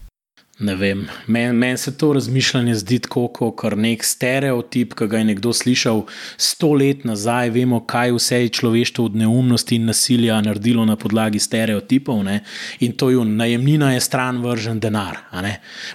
Ne 0.60 0.76
vem, 0.76 1.08
meni 1.28 1.54
men 1.54 1.78
se 1.78 1.92
to 1.98 2.14
razmišljanje 2.14 2.76
zdi 2.80 3.00
kot 3.12 3.64
nek 3.76 4.04
stereotip, 4.08 4.94
ki 4.96 5.08
ga 5.12 5.20
je 5.20 5.28
nekdo 5.28 5.52
slišal 5.54 6.06
sto 6.38 6.70
let 6.80 7.04
nazaj. 7.04 7.50
Vemo, 7.52 7.82
kaj 7.84 8.14
vse 8.16 8.40
je 8.46 8.54
človeštvo 8.56 9.06
od 9.06 9.18
neumnosti 9.20 9.76
in 9.76 9.90
nasilja 9.92 10.38
naredilo 10.42 10.86
na 10.88 10.96
podlagi 10.96 11.42
stereotipov. 11.44 12.22
Ne? 12.24 12.38
In 12.80 12.96
to 12.96 13.10
je 13.12 13.26
najemnina, 13.26 13.92
je 13.94 14.00
stran 14.00 14.40
vržen 14.44 14.80
denar. 14.80 15.18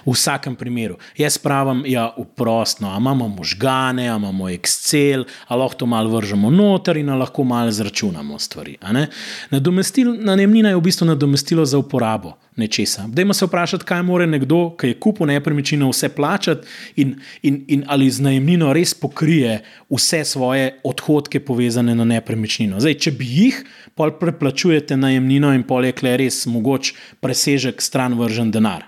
V 0.05 0.13
vsakem 0.13 0.55
primeru. 0.55 0.99
Jaz 1.17 1.39
pravim, 1.41 1.81
ja, 1.89 2.11
uprostno, 2.17 2.93
imamo 2.97 3.27
možgane, 3.27 4.05
imamo 4.05 4.49
Excel, 4.49 5.25
ali 5.47 5.59
lahko 5.59 5.79
to 5.79 5.85
malo 5.85 6.13
vržemo 6.13 6.53
noter 6.53 7.01
in 7.01 7.09
lahko 7.09 7.43
malo 7.43 7.71
zračunamo 7.71 8.39
stvari. 8.39 8.77
Najemnina 10.21 10.69
je 10.69 10.75
v 10.75 10.81
bistvu 10.81 11.07
nadomestilo 11.07 11.65
za 11.65 11.81
uporabo 11.81 12.37
nečesa. 12.61 13.07
Dajmo 13.09 13.33
se 13.33 13.45
vprašati, 13.45 13.85
kaj 13.85 14.03
more 14.05 14.27
nekdo, 14.29 14.61
ki 14.79 14.93
je 14.93 14.99
kupil 15.01 15.29
nepremičnino, 15.31 15.89
vse 15.91 16.09
plačati 16.15 16.67
in, 17.01 17.15
in, 17.41 17.63
in 17.67 17.83
ali 17.89 18.09
z 18.09 18.23
najemnino 18.27 18.71
res 18.73 18.93
pokrije 18.93 19.59
vse 19.89 20.23
svoje 20.25 20.71
odhodke 20.87 21.41
povezane 21.43 21.95
na 21.95 22.05
nepremičnino. 22.05 22.79
Zdaj, 22.79 22.97
če 23.03 23.15
bi 23.17 23.27
jih, 23.27 23.59
pol 23.97 24.13
preplačujete 24.19 24.97
najemnino 24.97 25.51
in 25.55 25.65
pol 25.67 25.89
je 25.89 25.95
kle 25.97 26.15
res 26.21 26.43
mogoč 26.49 26.93
presežek 27.23 27.81
stran 27.81 28.15
vržen 28.19 28.51
denar. 28.53 28.87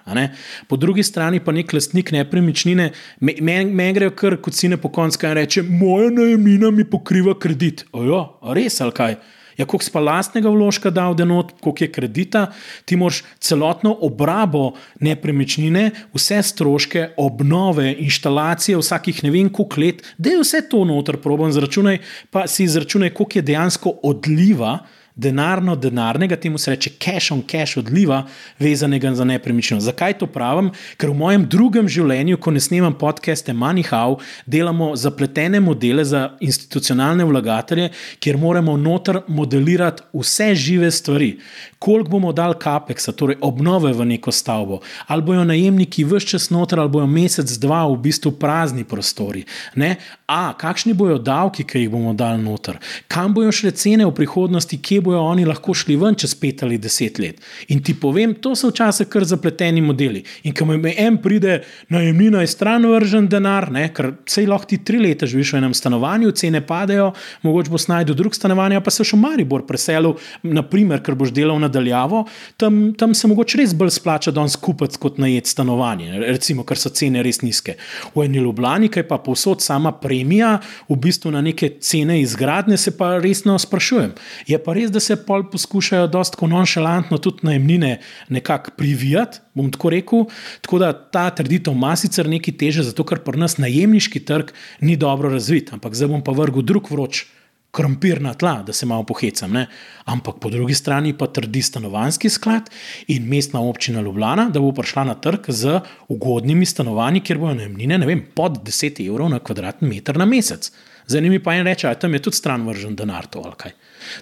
Po 0.67 0.77
drugi 0.79 1.03
strani 1.03 1.41
pa 1.43 1.51
nek 1.55 1.73
lastnik 1.73 2.13
nepremičnine, 2.15 2.91
meni 3.19 3.65
me 3.73 3.91
grejo 3.93 4.15
kar 4.17 4.37
kot 4.41 4.55
sine 4.57 4.77
po 4.77 4.89
koncu 4.93 5.25
in 5.25 5.37
reče: 5.39 5.63
Moja 5.63 6.09
najemnina 6.09 6.71
mi 6.71 6.85
pokriva 6.85 7.35
kredit. 7.39 7.85
Ojo, 7.91 8.25
res 8.55 8.81
ali 8.81 8.91
kaj? 8.91 9.15
Ja, 9.57 9.65
koliko 9.65 9.91
pa 9.93 9.99
lastnega 9.99 10.49
vložka 10.49 10.89
da 10.89 11.11
not, 11.25 11.53
koliko 11.61 11.83
je 11.83 11.91
kredita, 11.91 12.45
ti 12.85 12.95
moraš 12.95 13.23
celotno 13.39 13.93
obrabo 14.01 14.73
nepremičnine, 14.99 15.91
vse 16.13 16.41
stroške, 16.43 17.09
obnove, 17.17 17.91
inštalacije, 17.99 18.77
vsakih 18.77 19.23
ne 19.23 19.31
vem 19.31 19.49
koliko 19.49 19.81
let, 19.81 20.03
da 20.17 20.33
je 20.33 20.41
vse 20.41 20.63
to 20.69 20.85
noter, 20.85 21.17
proben 21.21 21.51
zračunaj, 21.51 21.99
pa 22.31 22.47
si 22.47 22.63
izračunaj, 22.63 23.13
koliko 23.13 23.39
je 23.39 23.47
dejansko 23.51 23.97
odliva 24.03 24.79
denarno, 25.15 25.75
denarnega, 25.75 26.35
temu 26.35 26.57
se 26.57 26.71
reče 26.71 26.89
cash 26.99 27.31
on 27.31 27.41
cash 27.47 27.77
odliva, 27.77 28.23
vezanega 28.59 29.13
za 29.15 29.25
nepremičnino. 29.25 29.81
Zakaj 29.81 30.17
to 30.17 30.27
pravim? 30.27 30.71
Ker 30.97 31.11
v 31.13 31.17
mojem 31.17 31.45
drugem 31.49 31.89
življenju, 31.89 32.39
ko 32.41 32.51
ne 32.51 32.61
snemam 32.63 32.95
podcaste 32.97 33.53
Moneyhow, 33.53 34.17
delamo 34.45 34.93
zapletene 34.97 35.61
modele 35.61 36.05
za 36.05 36.23
institucionalne 36.41 37.25
vlagatelje, 37.29 37.91
kjer 38.19 38.39
moramo 38.41 38.77
noter 38.77 39.21
modelirati 39.27 40.03
vse 40.13 40.53
žive 40.55 40.91
stvari. 40.91 41.37
Koliko 41.79 42.09
bomo 42.09 42.31
dali 42.33 42.55
kapeksa, 42.59 43.11
torej 43.11 43.37
obnove 43.41 43.91
v 43.93 44.05
neko 44.15 44.31
stavbo, 44.31 44.79
ali 45.07 45.21
bojo 45.21 45.43
najemniki 45.43 46.05
vse 46.07 46.33
čas 46.33 46.49
noter, 46.49 46.79
ali 46.79 46.89
bojo 46.89 47.07
mesec, 47.07 47.51
dva 47.61 47.83
v 47.91 47.99
bistvu 48.07 48.31
prazni 48.39 48.83
prostori. 48.87 49.43
Ne? 49.75 49.97
A, 50.25 50.55
kakšni 50.57 50.93
bojo 50.97 51.19
davki, 51.19 51.65
ki 51.67 51.83
jih 51.83 51.91
bomo 51.91 52.13
dali 52.17 52.41
noter, 52.41 52.79
kam 53.07 53.33
bojo 53.35 53.51
šle 53.51 53.73
cene 53.77 54.07
v 54.07 54.15
prihodnosti, 54.15 54.79
kje 54.79 55.02
bojo 55.03 55.21
oni 55.21 55.45
lahko 55.45 55.75
šli 55.77 55.97
ven 55.99 56.15
čez 56.19 56.35
pet 56.39 56.63
ali 56.63 56.79
deset 56.81 57.19
let. 57.19 57.41
In 57.73 57.83
ti 57.83 57.95
povem, 57.99 58.35
to 58.35 58.55
so 58.55 58.71
včasih 58.71 59.07
kar 59.11 59.25
zapleteni 59.27 59.81
modeli. 59.81 60.23
In 60.47 60.55
ko 60.55 60.65
mi 60.69 60.93
en 60.97 61.17
pride, 61.21 61.59
najemnina 61.93 62.41
je 62.41 62.51
stran 62.51 62.87
vržen 62.87 63.27
denar, 63.29 63.69
ne, 63.71 63.87
ker 63.93 64.13
sej 64.29 64.47
lahko 64.49 64.71
ti 64.71 64.79
tri 64.85 65.01
leta 65.03 65.27
živiš 65.29 65.53
v 65.55 65.61
enem 65.61 65.75
stanovanju, 65.77 66.31
cene 66.39 66.63
padejo, 66.65 67.11
mogoče 67.43 67.73
boš 67.73 67.87
najdel 67.91 68.17
drug 68.17 68.35
stanovanje, 68.35 68.81
pa 68.83 68.93
se 68.93 69.05
še 69.05 69.17
v 69.17 69.21
Maribor 69.23 69.65
preselil, 69.67 70.15
naprimer, 70.43 71.01
ker 71.03 71.17
boš 71.19 71.33
delal 71.35 71.59
nadaljavo, 71.63 72.23
tam, 72.61 72.81
tam 72.99 73.15
se 73.17 73.29
mogoče 73.31 73.61
res 73.61 73.75
bolj 73.77 73.93
splača 73.97 74.33
danes 74.35 74.55
kupiti 74.59 74.99
kot 75.01 75.19
najet 75.21 75.49
stanovanje, 75.49 76.11
recimo, 76.23 76.65
ker 76.67 76.79
so 76.79 76.91
cene 76.93 77.23
res 77.25 77.41
nizke. 77.43 77.77
V 78.15 78.25
eni 78.27 78.41
Ljubljani, 78.43 78.89
ki 78.91 79.03
je 79.03 79.07
pa 79.09 79.19
povsod 79.23 79.63
sama 79.63 79.93
premija, 79.99 80.57
v 80.89 80.99
bistvu 80.99 81.33
na 81.33 81.41
neke 81.43 81.73
cene 81.83 82.19
izgradnje, 82.21 82.77
se 82.77 82.95
pa 82.97 83.17
resno 83.23 83.57
sprašujem. 83.59 84.13
Je 84.47 84.59
pa 84.61 84.75
res, 84.77 84.92
da 84.93 85.01
se 85.03 85.17
pol 85.25 85.43
poskušajo 85.51 86.07
dosta 86.07 86.47
nonšalantno 86.47 87.17
tudi 87.17 87.47
najemnine 87.47 87.99
nekako 88.29 88.71
privijati, 88.77 89.39
bom 89.53 89.71
tako 89.71 89.89
rekel. 89.89 90.25
Tako 90.61 90.79
da 90.79 90.93
ta 90.93 91.29
trditev 91.29 91.73
ima 91.73 91.95
sicer 91.95 92.29
nekaj 92.29 92.57
teže, 92.57 92.83
zato 92.83 93.05
ker 93.05 93.23
pri 93.25 93.41
nas 93.41 93.57
najemniški 93.57 94.23
trg 94.25 94.53
ni 94.81 94.97
dobro 94.97 95.29
razvit, 95.33 95.73
ampak 95.73 95.95
zdaj 95.97 96.13
bom 96.13 96.23
pa 96.23 96.35
vrgel 96.35 96.61
drug 96.61 96.91
vroč. 96.91 97.25
Krompir 97.73 98.19
na 98.21 98.35
tla, 98.37 98.59
da 98.61 98.73
se 98.73 98.85
malo 98.85 99.01
pohecam. 99.01 99.49
Ne? 99.49 99.63
Ampak 100.05 100.35
po 100.37 100.51
drugi 100.53 100.75
strani 100.77 101.15
pa 101.17 101.25
trdi 101.25 101.61
stanovanski 101.65 102.29
sklad 102.29 102.69
in 103.09 103.25
mestna 103.25 103.63
občina 103.65 104.01
Ljubljana, 104.05 104.45
da 104.53 104.61
bo 104.61 104.69
prišla 104.77 105.07
na 105.09 105.15
trg 105.17 105.49
z 105.49 105.79
ugodnimi 106.07 106.67
stanovanji, 106.69 107.23
kjer 107.25 107.41
bojo 107.41 107.55
najemnine, 107.57 107.97
ne 107.97 108.05
vem, 108.05 108.21
pod 108.35 108.61
10 108.61 109.01
evrov 109.01 109.33
na 109.33 109.39
kvadratni 109.41 109.89
meter 109.89 110.21
na 110.21 110.29
mesec. 110.29 110.69
Zanimivo 111.07 111.43
pa 111.43 111.53
je 111.53 111.63
da 111.63 111.95
tam 111.95 112.13
je 112.13 112.21
tudi 112.21 112.37
stran 112.37 112.67
vržen 112.67 112.95
denar 112.95 113.25
to 113.25 113.41
ali 113.45 113.57
kaj. 113.57 113.71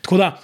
Tako 0.01 0.17
da 0.17 0.41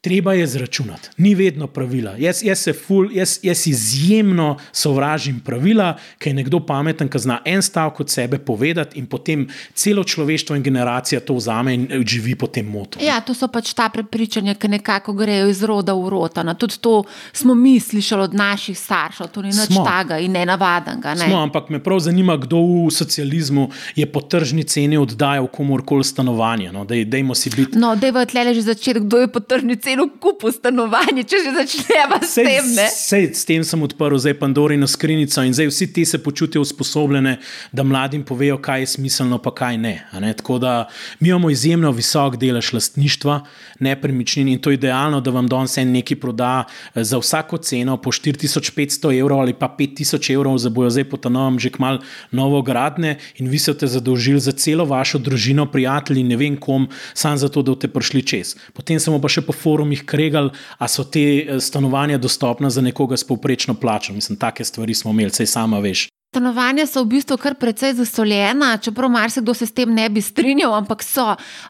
treba 0.00 0.32
je 0.34 0.46
zračunati, 0.46 1.08
ni 1.16 1.34
vedno 1.34 1.66
pravila. 1.66 2.14
Jaz, 2.18 2.42
jaz, 2.42 2.68
ful, 2.86 3.10
jaz, 3.12 3.38
jaz 3.42 3.66
izjemno 3.66 4.56
sovražim 4.72 5.40
pravila, 5.44 5.96
ker 6.18 6.30
je 6.30 6.38
nekdo 6.38 6.60
pameten, 6.66 7.08
ki 7.08 7.18
zna 7.20 7.40
en 7.44 7.62
stavek 7.62 8.00
od 8.00 8.10
sebe 8.10 8.38
povedati 8.38 8.98
in 8.98 9.06
potem 9.06 9.44
celo 9.74 10.04
človeštvo 10.04 10.56
in 10.56 10.62
generacija 10.62 11.20
to 11.20 11.36
vzame 11.36 11.74
in 11.74 11.88
živi 12.06 12.34
po 12.34 12.46
tem 12.46 12.66
motu. 12.66 12.98
Ja, 13.04 13.18
to 13.20 13.34
so 13.36 13.48
pač 13.52 13.74
ta 13.76 13.90
prepričanja, 13.92 14.54
ki 14.54 14.70
nekako 14.72 15.12
grejo 15.12 15.50
iz 15.52 15.60
roda 15.62 15.92
v 15.94 16.08
rota. 16.08 16.42
No, 16.42 16.54
tudi 16.54 16.80
to 16.80 17.02
smo 17.32 17.54
mi 17.54 17.76
slišali 17.80 18.22
od 18.22 18.34
naših 18.34 18.78
staršev, 18.78 19.28
to 19.28 19.42
ni 19.42 19.52
nič 19.52 19.76
taga 19.84 20.18
in 20.18 20.32
ne 20.32 20.46
navadenga. 20.48 21.14
Ne? 21.14 21.28
Smo, 21.28 21.42
ampak 21.44 21.68
me 21.68 21.82
prav 21.82 22.00
zanima, 22.00 22.38
kdo 22.40 22.62
v 22.88 22.88
socializmu 22.88 23.68
je 24.00 24.08
po 24.08 24.24
tržni 24.24 24.64
ceni 24.64 24.96
oddajal 24.96 25.44
komorkoli 25.52 26.04
stanovanje. 26.04 26.72
No, 26.72 26.88
dej, 26.88 27.04
dejmo 27.04 27.36
si 27.36 27.52
biti. 27.52 27.76
No, 27.76 27.92
dejmo 28.00 28.24
tle 28.24 28.48
že 28.54 28.64
začeti, 28.64 29.04
kdo 29.04 29.20
je 29.20 29.28
po 29.28 29.44
tržni 29.44 29.76
ceni 29.76 29.89
celo 29.90 30.06
kupu 30.20 30.52
stanovanje, 30.52 31.24
če 31.28 31.42
že 31.44 31.52
začnemo 31.58 32.18
s 32.22 32.32
sej, 32.34 32.46
tem. 32.46 32.68
Sej, 32.94 33.24
s 33.34 33.44
tem 33.48 33.64
sem 33.66 33.82
odprl 33.82 34.16
zdaj 34.16 34.38
Pandorino 34.40 34.86
skrinjico 34.88 35.42
in 35.44 35.54
zdaj 35.56 35.68
vsi 35.70 35.88
ti 35.92 36.04
se 36.06 36.22
počutijo 36.22 36.62
usposobljene, 36.62 37.36
da 37.72 37.82
mladim 37.82 38.22
povejo, 38.24 38.58
kaj 38.62 38.84
je 38.84 38.90
smiselno, 38.96 39.40
pa 39.42 39.52
kaj 39.54 39.78
ne. 39.78 39.94
ne? 40.20 40.32
Tako 40.38 40.58
da 40.62 40.88
mi 41.20 41.28
imamo 41.28 41.50
izjemno 41.50 41.92
visok 41.92 42.38
delež 42.40 42.72
lastništva 42.72 43.40
nepremičnin 43.80 44.48
in 44.48 44.60
to 44.62 44.70
je 44.70 44.80
idealno, 44.80 45.20
da 45.20 45.30
vam 45.30 45.48
danes 45.48 45.76
en 45.78 45.92
neki 45.92 46.16
proda 46.16 46.64
eh, 46.64 47.04
za 47.04 47.18
vsako 47.18 47.58
ceno 47.58 47.96
po 47.96 48.12
4500 48.12 49.18
evrov 49.18 49.40
ali 49.40 49.54
pa 49.54 49.68
5000 49.78 50.34
evrov, 50.34 50.58
za 50.58 50.70
bojo 50.70 50.90
zdaj 50.90 51.08
po 51.10 51.16
ta 51.16 51.28
novem 51.28 51.58
že 51.58 51.70
kmal 51.70 52.00
novo 52.30 52.62
gradne 52.62 53.18
in 53.36 53.48
vi 53.48 53.58
ste 53.58 53.86
zadolžili 53.86 54.40
za 54.40 54.52
celo 54.52 54.84
vašo 54.84 55.18
družino, 55.18 55.66
prijatelji, 55.66 56.22
ne 56.24 56.36
vem 56.36 56.56
kom, 56.56 56.88
samo 57.14 57.36
zato, 57.36 57.62
da 57.62 57.80
boste 57.80 57.88
prišli 57.88 58.22
čez. 58.22 58.56
Potem 58.74 59.00
samo 59.00 59.20
pa 59.20 59.28
še 59.28 59.42
po 59.42 59.52
foru 59.52 59.79
forumih 59.80 60.04
kregali, 60.04 60.50
a 60.78 60.88
so 60.88 61.04
te 61.04 61.20
eh, 61.20 61.60
stanovanja 61.60 62.18
dostopna 62.18 62.70
za 62.70 62.80
nekoga 62.80 63.16
s 63.16 63.24
povprečno 63.24 63.74
plačo. 63.74 64.12
Mislim, 64.12 64.38
take 64.38 64.64
stvari 64.64 64.94
smo 64.94 65.10
imeli, 65.10 65.30
sej 65.30 65.46
sama 65.46 65.80
veš. 65.80 66.08
Stanovanja 66.30 66.84
so 66.86 67.02
v 67.02 67.08
bistvu 67.10 67.34
kar 67.42 67.56
precej 67.58 67.96
zasoljena, 67.98 68.76
čeprav 68.78 69.10
marsikdo 69.10 69.50
se 69.54 69.66
s 69.66 69.74
tem 69.74 69.90
ne 69.90 70.04
bi 70.08 70.20
strinjal, 70.22 70.70
ampak 70.78 71.02
so 71.02 71.24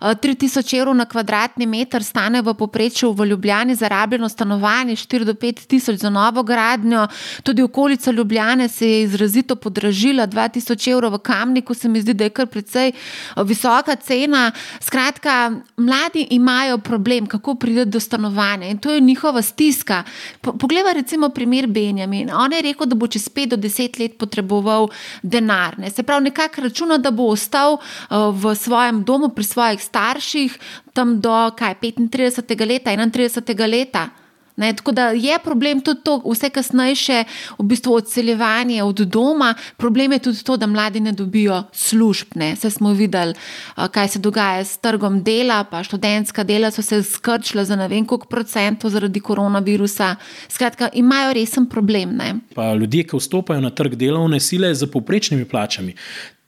3000 0.05 0.61
eh, 0.61 0.77
evrov 0.77 0.93
na 0.99 1.07
kvadratni 1.09 1.65
meter, 1.67 2.05
stane 2.05 2.43
v 2.45 2.53
poprečju 2.55 3.15
v 3.17 3.25
Ljubljani 3.31 3.75
za 3.75 3.89
rabljeno 3.89 4.29
stanovanje, 4.29 4.97
4 5.01 5.25
do 5.25 5.33
5000 5.33 5.97
za 5.97 6.11
novo 6.11 6.43
gradnjo. 6.43 7.07
Tudi 7.43 7.63
okolica 7.63 8.11
Ljubljane 8.11 8.69
se 8.69 8.91
je 8.91 9.03
izrazito 9.03 9.57
podražila, 9.57 10.27
2000 10.27 10.93
evrov 10.93 11.17
v 11.17 11.23
kamniku, 11.25 11.75
se 11.75 11.89
mi 11.89 12.05
zdi, 12.05 12.13
da 12.15 12.29
je 12.29 12.31
kar 12.31 12.47
precej 12.47 12.93
eh, 12.93 13.43
visoka 13.45 13.97
cena. 13.97 14.53
Skratka, 14.81 15.53
mladi 15.77 16.27
imajo 16.31 16.79
problem, 16.79 17.27
kako 17.27 17.55
prideti 17.55 17.91
do 17.91 18.01
stanovanja 18.01 18.69
in 18.69 18.79
to 18.79 18.93
je 18.93 19.01
njihova 19.01 19.43
stiska. 19.43 20.05
Poglejmo 20.41 20.93
recimo 20.93 21.29
primer 21.29 21.67
Benjamin. 21.67 22.31
On 22.35 22.53
je 22.53 22.63
rekel, 22.63 22.87
da 22.87 22.95
bo 22.95 23.07
čez 23.07 23.31
5 23.31 23.47
do 23.47 23.57
10 23.57 24.01
let 24.01 24.19
potreboval 24.19 24.50
potreboval 24.51 24.91
denar. 25.23 25.79
Ne. 25.79 25.91
Se 25.91 26.03
pravi, 26.03 26.25
nekako 26.25 26.67
računa, 26.67 26.99
da 26.99 27.11
bo 27.11 27.31
ostal 27.31 27.79
uh, 27.79 28.35
v 28.35 28.55
svojem 28.55 29.05
domu 29.05 29.29
pri 29.29 29.45
svojih 29.45 29.83
starših 29.83 30.59
tam 30.93 31.21
do 31.21 31.51
kaj, 31.57 31.79
35. 31.81 32.67
leta, 32.67 32.91
31. 32.91 33.71
leta. 33.71 34.09
Ne, 34.61 34.75
tako 34.77 34.93
da 34.93 35.09
je 35.17 35.39
problem 35.45 35.81
tudi 35.81 36.01
to, 36.05 36.19
vse 36.25 36.51
kasnejše 36.51 37.25
v 37.59 37.65
bistvu 37.65 37.95
odseljevanje 37.95 38.83
od 38.83 39.01
doma. 39.09 39.55
Problem 39.77 40.13
je 40.13 40.19
tudi 40.19 40.45
to, 40.45 40.57
da 40.57 40.67
mladi 40.67 41.01
ne 41.01 41.13
dobijo 41.13 41.63
služb. 41.73 42.37
Vse 42.37 42.71
smo 42.71 42.93
videli, 42.93 43.35
kaj 43.91 44.09
se 44.09 44.19
dogaja 44.19 44.65
s 44.65 44.77
trgom 44.79 45.23
dela, 45.25 45.65
pa 45.65 45.83
študentska 45.83 46.45
dela 46.45 46.71
so 46.71 46.83
se 46.83 47.03
skrčila 47.03 47.65
za 47.65 47.77
ne 47.77 47.89
vem 47.89 48.05
koliko 48.07 48.29
procentov 48.29 48.91
zaradi 48.91 49.21
koronavirusa. 49.21 50.17
Skratka, 50.49 50.89
imajo 50.93 51.33
resen 51.33 51.67
problem. 51.67 52.19
Ljudje, 52.81 53.07
ki 53.07 53.17
vstopajo 53.17 53.61
na 53.61 53.71
trg 53.71 53.95
delovne 53.95 54.41
sile 54.41 54.75
z 54.75 54.91
poprečnimi 54.93 55.49
plačami, 55.49 55.95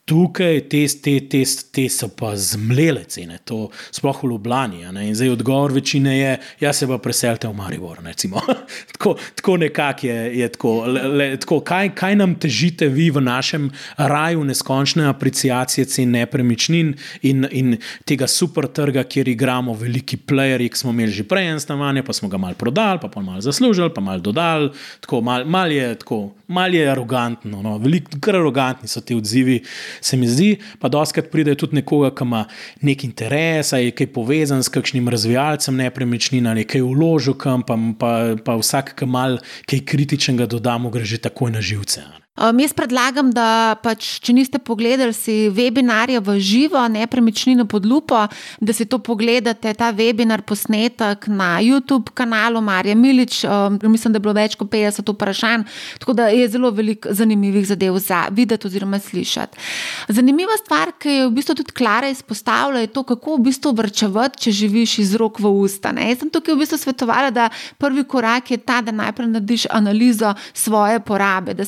Tukaj 0.02 0.64
te, 0.66 0.80
te, 0.98 1.12
te, 1.30 1.40
te 1.70 1.82
so 1.86 2.08
pa 2.18 2.32
zmlele 2.34 3.04
cene, 3.06 3.36
to 3.46 3.68
sploh 3.94 4.24
v 4.24 4.32
Ljubljani. 4.32 4.80
In 5.06 5.14
zdaj 5.14 5.30
odgovor 5.36 5.70
večine 5.72 6.16
je, 6.18 6.32
ja 6.60 6.72
se 6.74 6.88
pa 6.90 6.98
preselite 6.98 7.46
v 7.46 7.54
Maribor. 7.54 8.00
tako 8.92 9.14
tako 9.34 9.56
nekako 9.56 10.06
je, 10.06 10.38
je 10.38 10.48
tako. 10.48 10.72
Le, 10.86 11.02
le, 11.08 11.28
tako 11.36 11.60
kaj, 11.60 11.92
kaj 11.94 12.16
nam 12.18 12.34
težite 12.34 12.88
vi 12.90 13.10
v 13.14 13.22
našem 13.22 13.70
raju 13.96 14.42
neskončne 14.44 15.06
apreciacije 15.06 15.86
cen 15.86 16.10
nepremičnin 16.10 16.94
in, 17.22 17.46
in 17.50 17.78
tega 18.04 18.26
super 18.26 18.66
trga, 18.66 19.04
kjer 19.06 19.30
igramo 19.30 19.74
veliki 19.78 20.18
playerji, 20.18 20.72
ki 20.74 20.82
smo 20.82 20.90
imeli 20.90 21.14
že 21.14 21.28
prej 21.30 21.52
en 21.52 21.62
stanovanje, 21.62 22.02
pa 22.02 22.12
smo 22.12 22.28
ga 22.28 22.42
mal 22.42 22.58
prodali, 22.58 22.98
pa 23.02 23.08
pa 23.08 23.22
mal 23.22 23.38
zaslužili, 23.40 23.94
pa 23.94 24.02
mal 24.02 24.18
dodali. 24.18 24.72
Tako 25.06 25.22
mal, 25.22 25.46
mal 25.46 25.72
je, 25.72 25.94
tako, 26.02 26.20
mal 26.48 26.74
je 26.74 26.90
arogantno, 26.90 27.62
no? 27.62 27.78
veliko, 27.78 28.18
kar 28.20 28.42
arogantni 28.42 28.90
so 28.90 29.00
ti 29.00 29.14
odzivi 29.14 29.62
se 30.00 30.16
mi 30.16 30.28
zdi, 30.28 30.56
pa 30.80 30.88
doskrat 30.88 31.30
pride 31.32 31.54
tudi 31.58 31.80
nekoga, 31.80 32.12
ki 32.14 32.24
ima 32.24 32.46
nek 32.82 33.04
interes, 33.04 33.72
ali 33.72 33.90
je 33.90 33.96
kaj 33.98 34.12
povezan 34.14 34.62
s 34.62 34.72
kakšnim 34.72 35.08
razvijalcem 35.08 35.76
nepremičnin, 35.76 36.46
ali 36.46 36.64
je 36.64 36.72
kaj 36.76 36.86
vložil 36.88 37.36
pa, 37.36 37.76
pa, 37.98 38.12
pa 38.44 38.56
vsak, 38.56 38.96
ki 38.98 39.06
mal 39.06 39.38
kaj 39.68 39.84
kritičnega 39.86 40.46
dodamo, 40.46 40.90
gre 40.90 41.04
že 41.04 41.22
takoj 41.22 41.52
na 41.52 41.60
živce. 41.60 42.21
Um, 42.32 42.56
jaz 42.64 42.72
predlagam, 42.72 43.28
da 43.28 43.76
pač, 43.84 44.06
če 44.24 44.32
niste 44.32 44.56
pogledali 44.56 45.12
si 45.12 45.50
webinarja 45.52 46.22
v 46.24 46.38
živo, 46.40 46.80
nepremičnino 46.88 47.66
pod 47.68 47.84
lupo, 47.84 48.22
da 48.56 48.72
si 48.72 48.86
to 48.88 48.96
pogledate, 49.04 49.68
ta 49.76 49.90
webinar 49.92 50.40
posnetek 50.40 51.28
na 51.28 51.58
YouTube 51.60 52.08
kanalu 52.16 52.62
Marija 52.64 52.96
Milič. 52.96 53.42
Um, 53.44 53.76
mislim, 53.84 54.14
da 54.14 54.16
je 54.16 54.24
bilo 54.24 54.32
več 54.32 54.56
kot 54.56 54.70
50 54.72 55.12
vprašanj, 55.12 55.66
tako 56.00 56.14
da 56.16 56.30
je 56.32 56.46
zelo 56.48 56.70
veliko 56.72 57.12
zanimivih 57.12 57.66
zadev 57.68 57.98
za 58.00 58.22
videti 58.32 58.64
oziroma 58.66 58.96
slišati. 58.96 59.60
Zanimiva 60.08 60.56
stvar, 60.64 60.94
ki 60.96 61.18
je 61.18 61.28
v 61.28 61.36
bistvu 61.36 61.58
tudi 61.60 61.76
Klara 61.76 62.08
izpostavila, 62.08 62.80
je 62.80 62.94
to, 62.96 63.04
kako 63.12 63.36
v 63.36 63.50
bistvu 63.50 63.74
vrčevati, 63.76 64.46
če 64.46 64.56
živiš 64.62 64.96
iz 65.04 65.14
rok 65.20 65.36
v 65.36 65.52
usta. 65.66 65.92
Ne? 65.92 66.08
Jaz 66.08 66.24
sem 66.24 66.32
tukaj 66.32 66.56
v 66.56 66.64
bistvu 66.64 66.80
svetovala, 66.80 67.28
da 67.28 67.52
prvi 67.76 68.08
korak 68.08 68.56
je 68.56 68.62
ta, 68.64 68.80
da 68.80 68.96
najprej 69.04 69.34
narediš 69.36 69.68
analizo 69.68 70.32
svoje 70.56 70.96
porabe 71.04 71.60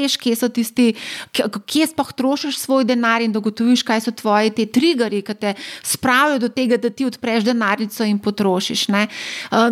kje 0.17 0.35
so 0.35 0.49
tisti, 0.49 0.93
kje 1.65 1.87
sploh 1.87 2.13
trošiš 2.13 2.59
svoj 2.59 2.85
denar 2.85 3.21
in 3.21 3.31
da 3.31 3.39
gotoviš, 3.39 3.83
kaj 3.83 4.01
so 4.01 4.11
tvoji 4.11 4.51
ti 4.55 4.65
triggeri, 4.65 5.21
ki 5.21 5.33
te 5.33 5.53
spravijo 5.83 6.39
do 6.39 6.49
tega, 6.49 6.77
da 6.77 6.89
ti 6.89 7.05
odpreš 7.05 7.43
denarnico 7.43 8.03
in 8.03 8.19
potrošiš. 8.19 8.87
Ne? 8.87 9.07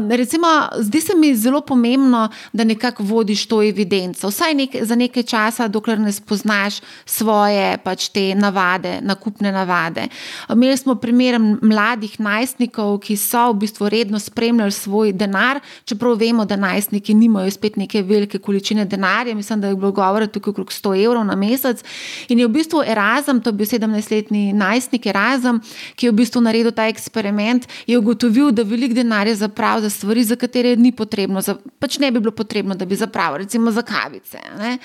Recimo, 0.09 0.47
zdi 0.79 1.01
se 1.01 1.15
mi 1.15 1.35
zelo 1.35 1.61
pomembno, 1.61 2.29
da 2.53 2.63
nekako 2.63 3.03
vodiš 3.03 3.47
to 3.47 3.61
evidenco, 3.63 4.29
vsaj 4.29 4.53
nek, 4.53 4.75
za 4.81 4.95
nekaj 4.95 5.23
časa, 5.23 5.67
dokler 5.67 5.99
ne 5.99 6.11
spoznaš 6.11 6.81
svoje 7.05 7.77
pač 7.83 8.09
te 8.09 8.35
navade, 8.35 8.99
nakupne 9.01 9.51
navade. 9.51 10.07
Imeli 10.49 10.77
smo 10.77 10.95
primer 10.95 11.39
mladih 11.61 12.19
najstnikov, 12.19 12.99
ki 13.03 13.17
so 13.17 13.49
v 13.51 13.59
bistvu 13.65 13.89
redno 13.89 14.19
spremljali 14.19 14.71
svoj 14.71 15.13
denar, 15.13 15.59
čeprav 15.85 16.17
vemo, 16.19 16.45
da 16.45 16.55
najstniki 16.55 17.13
nimajo 17.13 17.51
spet 17.51 17.77
neke 17.77 18.01
velike 18.01 18.39
količine 18.39 18.85
denarja. 18.85 19.35
Mislim, 19.35 19.61
da 19.61 19.67
je 19.67 19.75
bilo 19.75 19.91
govora 19.91 20.18
tukaj 20.27 20.51
okrog 20.51 20.71
100 20.73 21.05
evrov 21.05 21.23
na 21.25 21.35
mesec. 21.35 21.83
In 22.29 22.39
je 22.39 22.47
v 22.47 22.51
bistvu 22.51 22.83
Erasmus, 22.83 23.43
to 23.43 23.49
je 23.49 23.57
bil 23.59 23.67
17-letni 23.67 24.53
najstnik 24.53 25.05
Erasmus, 25.05 25.63
ki 25.95 26.07
je 26.07 26.11
v 26.11 26.19
bistvu 26.19 26.41
naredil 26.41 26.71
ta 26.75 26.89
eksperiment, 26.91 27.67
je 27.87 27.97
ugotovil, 27.97 28.51
da 28.51 28.63
veliko 28.63 28.97
denarja 28.97 29.35
zapravlja 29.35 29.89
za 29.89 29.89
stvari, 29.89 30.23
za 30.23 30.35
katere 30.35 30.75
ni 30.75 30.91
potrebno, 30.91 31.41
za, 31.41 31.55
pač 31.79 31.99
ne 31.99 32.11
bi 32.11 32.19
bilo 32.19 32.31
potrebno, 32.31 32.75
da 32.75 32.85
bi 32.85 32.95
zapravil, 32.95 33.45
recimo 33.45 33.71
za 33.71 33.81
kavice. 33.81 34.41
Ne? 34.57 34.77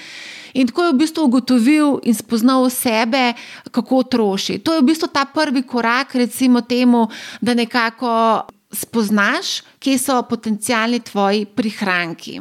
In 0.54 0.68
tako 0.70 0.84
je 0.84 0.92
v 0.92 0.98
bistvu 1.02 1.24
ugotovil 1.26 1.98
in 2.06 2.14
spoznal 2.14 2.70
sebe, 2.70 3.32
kako 3.70 4.02
troši. 4.06 4.58
To 4.62 4.74
je 4.74 4.82
v 4.82 4.86
bistvu 4.86 5.10
ta 5.10 5.24
prvi 5.26 5.64
korak, 5.66 6.14
recimo, 6.14 6.62
temu, 6.62 7.08
da 7.40 7.54
nekako 7.54 8.44
spoznaš, 8.74 9.62
kje 9.78 9.98
so 9.98 10.22
potencijalni 10.22 11.00
tvoji 11.00 11.44
prihranki. 11.46 12.40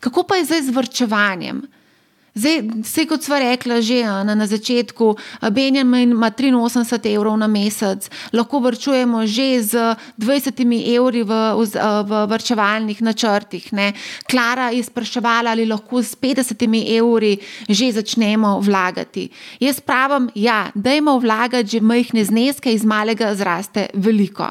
Kako 0.00 0.22
pa 0.22 0.36
je 0.36 0.44
zdaj 0.44 0.62
z 0.62 0.70
vrčevanjem? 0.70 1.62
Zdaj, 2.34 2.62
vse 2.82 3.04
kot 3.06 3.22
smo 3.22 3.38
rekli 3.38 3.76
že 3.82 4.02
na, 4.02 4.34
na 4.34 4.46
začetku, 4.46 5.14
Benjamin 5.54 6.10
ima 6.10 6.30
83 6.34 7.14
evrov 7.14 7.36
na 7.38 7.46
mesec, 7.46 8.10
lahko 8.32 8.58
vrčujemo 8.58 9.22
že 9.26 9.62
z 9.62 9.94
20 10.18 10.98
evri 10.98 11.22
v, 11.22 11.32
v, 11.54 12.26
vrčevalnih 12.26 13.02
načrtih. 13.02 13.72
Ne. 13.72 13.92
Klara 14.26 14.74
je 14.74 14.82
spraševala, 14.82 15.54
ali 15.54 15.66
lahko 15.66 16.02
s 16.02 16.18
50 16.18 16.58
evri 16.98 17.38
že 17.68 17.92
začnemo 17.92 18.58
vlagati. 18.60 19.30
Jaz 19.60 19.78
pravim, 19.80 20.26
ja, 20.34 20.72
dajmo 20.74 21.18
vlagati 21.22 21.78
že 21.78 21.80
majhne 21.80 22.24
zneske, 22.24 22.72
iz 22.74 22.84
malega 22.84 23.30
zraste 23.34 23.94
veliko. 23.94 24.50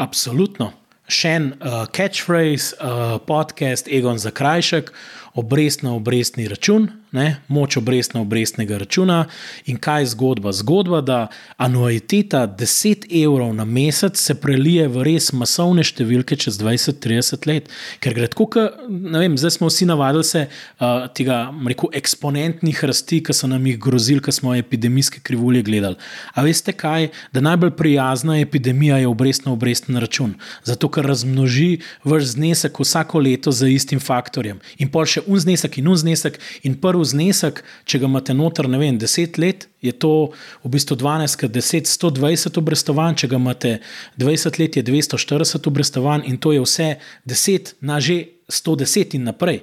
Absolutno. 0.00 0.79
Še 1.10 1.30
en 1.34 1.50
uh, 1.58 1.84
catchphrase, 1.90 2.76
uh, 2.78 3.18
podcast 3.26 3.88
Egon 3.90 4.20
Zakrajšek 4.22 4.92
obrestno 5.40 5.96
obrestni 5.98 6.46
račun, 6.50 6.88
ne, 7.12 7.40
moč 7.48 7.76
obrestno 7.76 8.22
obrestnega 8.22 8.78
računa. 8.78 9.24
In 9.66 9.78
kaj 9.82 10.02
je 10.02 10.10
zgodba? 10.14 10.52
Zgodba, 10.52 11.00
da 11.00 11.18
anuiteta 11.56 12.46
10 12.46 13.06
evrov 13.24 13.54
na 13.54 13.64
mesec 13.64 14.18
se 14.20 14.34
prelije 14.34 14.86
v 14.88 15.04
res 15.08 15.32
masovne 15.32 15.82
številke 15.86 16.38
čez 16.38 16.58
20-30 16.60 17.48
let. 17.50 17.70
Ker 18.00 18.14
gre 18.14 18.28
tako, 18.30 18.68
da 18.86 19.24
zdaj 19.42 19.56
smo 19.56 19.70
vsi 19.70 19.88
navadili 19.90 20.24
se 20.24 20.44
uh, 20.46 21.08
tega 21.16 21.42
rekel, 21.66 21.90
eksponentnih 21.98 22.84
rasti, 22.86 23.20
ki 23.26 23.34
so 23.34 23.50
nam 23.50 23.66
jih 23.66 23.80
grozili, 23.80 24.22
ki 24.22 24.34
smo 24.34 24.54
epidemijske 24.54 25.24
krivulje 25.26 25.64
gledali. 25.66 25.98
A 26.34 26.46
veste 26.46 26.72
kaj? 26.72 27.10
Da 27.34 27.42
najbolj 27.42 27.74
prijazna 27.78 28.38
epidemija 28.40 29.00
je 29.02 29.10
obrestno 29.10 29.52
obresten 29.56 29.98
račun. 29.98 30.36
Zato, 30.64 30.88
ker 30.92 31.06
razmnoži 31.10 31.80
vaš 32.04 32.32
znesek 32.36 32.78
vsako 32.78 33.18
leto 33.26 33.52
z 33.52 33.72
istim 33.74 34.00
faktorjem. 34.00 34.60
In 34.78 34.90
pol 34.92 35.08
še 35.10 35.24
un 35.26 35.40
znesek 35.42 35.80
in 35.80 35.90
un 35.90 35.98
znesek, 35.98 36.38
in 36.62 36.78
prvi 36.80 36.99
znesek, 37.04 37.62
če 37.84 38.00
ga 38.02 38.08
imate 38.08 38.34
noter, 38.36 38.68
ne 38.70 38.80
vem, 38.80 38.98
10 38.98 39.38
let, 39.42 39.68
je 39.80 39.92
to 39.92 40.32
v 40.64 40.72
bistvu 40.72 40.96
12, 41.00 41.38
krat 41.40 41.54
10, 41.54 41.88
120 41.88 42.60
obrestovanj, 42.60 43.20
če 43.22 43.30
ga 43.30 43.40
imate 43.40 43.72
20 44.20 44.60
let, 44.60 44.76
je 44.76 44.84
240 44.86 45.70
obrestovanj 45.70 46.26
in 46.30 46.40
to 46.40 46.52
je 46.56 46.64
vse 46.64 46.90
10 47.28 47.74
na 47.80 48.00
že 48.00 48.39
110 48.50 49.14
in 49.16 49.24
naprej. 49.24 49.62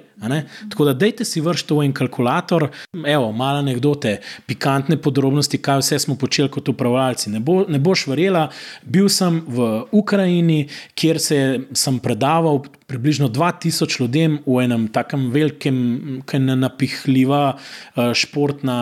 Tako 0.70 0.84
da 0.88 0.92
dajte 0.92 1.24
si 1.24 1.40
vršiti 1.40 1.74
v 1.74 1.84
en 1.86 1.92
kalkulator, 1.92 2.68
evo, 3.06 3.30
malo 3.32 3.62
anekdote, 3.62 4.18
pikantne 4.46 4.98
podrobnosti, 5.02 5.60
kaj 5.62 5.82
vse 5.82 5.98
smo 5.98 6.16
počeli 6.18 6.50
kot 6.50 6.68
upravljalci. 6.68 7.30
Ne, 7.30 7.40
bo, 7.40 7.62
ne 7.68 7.78
boš 7.78 8.06
verjela, 8.10 8.48
bil 8.82 9.08
sem 9.12 9.42
v 9.46 9.68
Ukrajini, 9.92 10.64
kjer 10.98 11.20
se 11.22 11.38
sem 11.76 12.00
predaval 12.02 12.64
približno 12.88 13.28
2000 13.28 14.00
ljudem 14.00 14.38
v 14.46 14.62
enem 14.64 14.88
takem 14.88 15.28
velikem, 15.30 15.78
ki 16.26 16.40
je 16.40 16.56
napihljiva 16.56 17.42
eh, 17.52 18.14
športna 18.14 18.78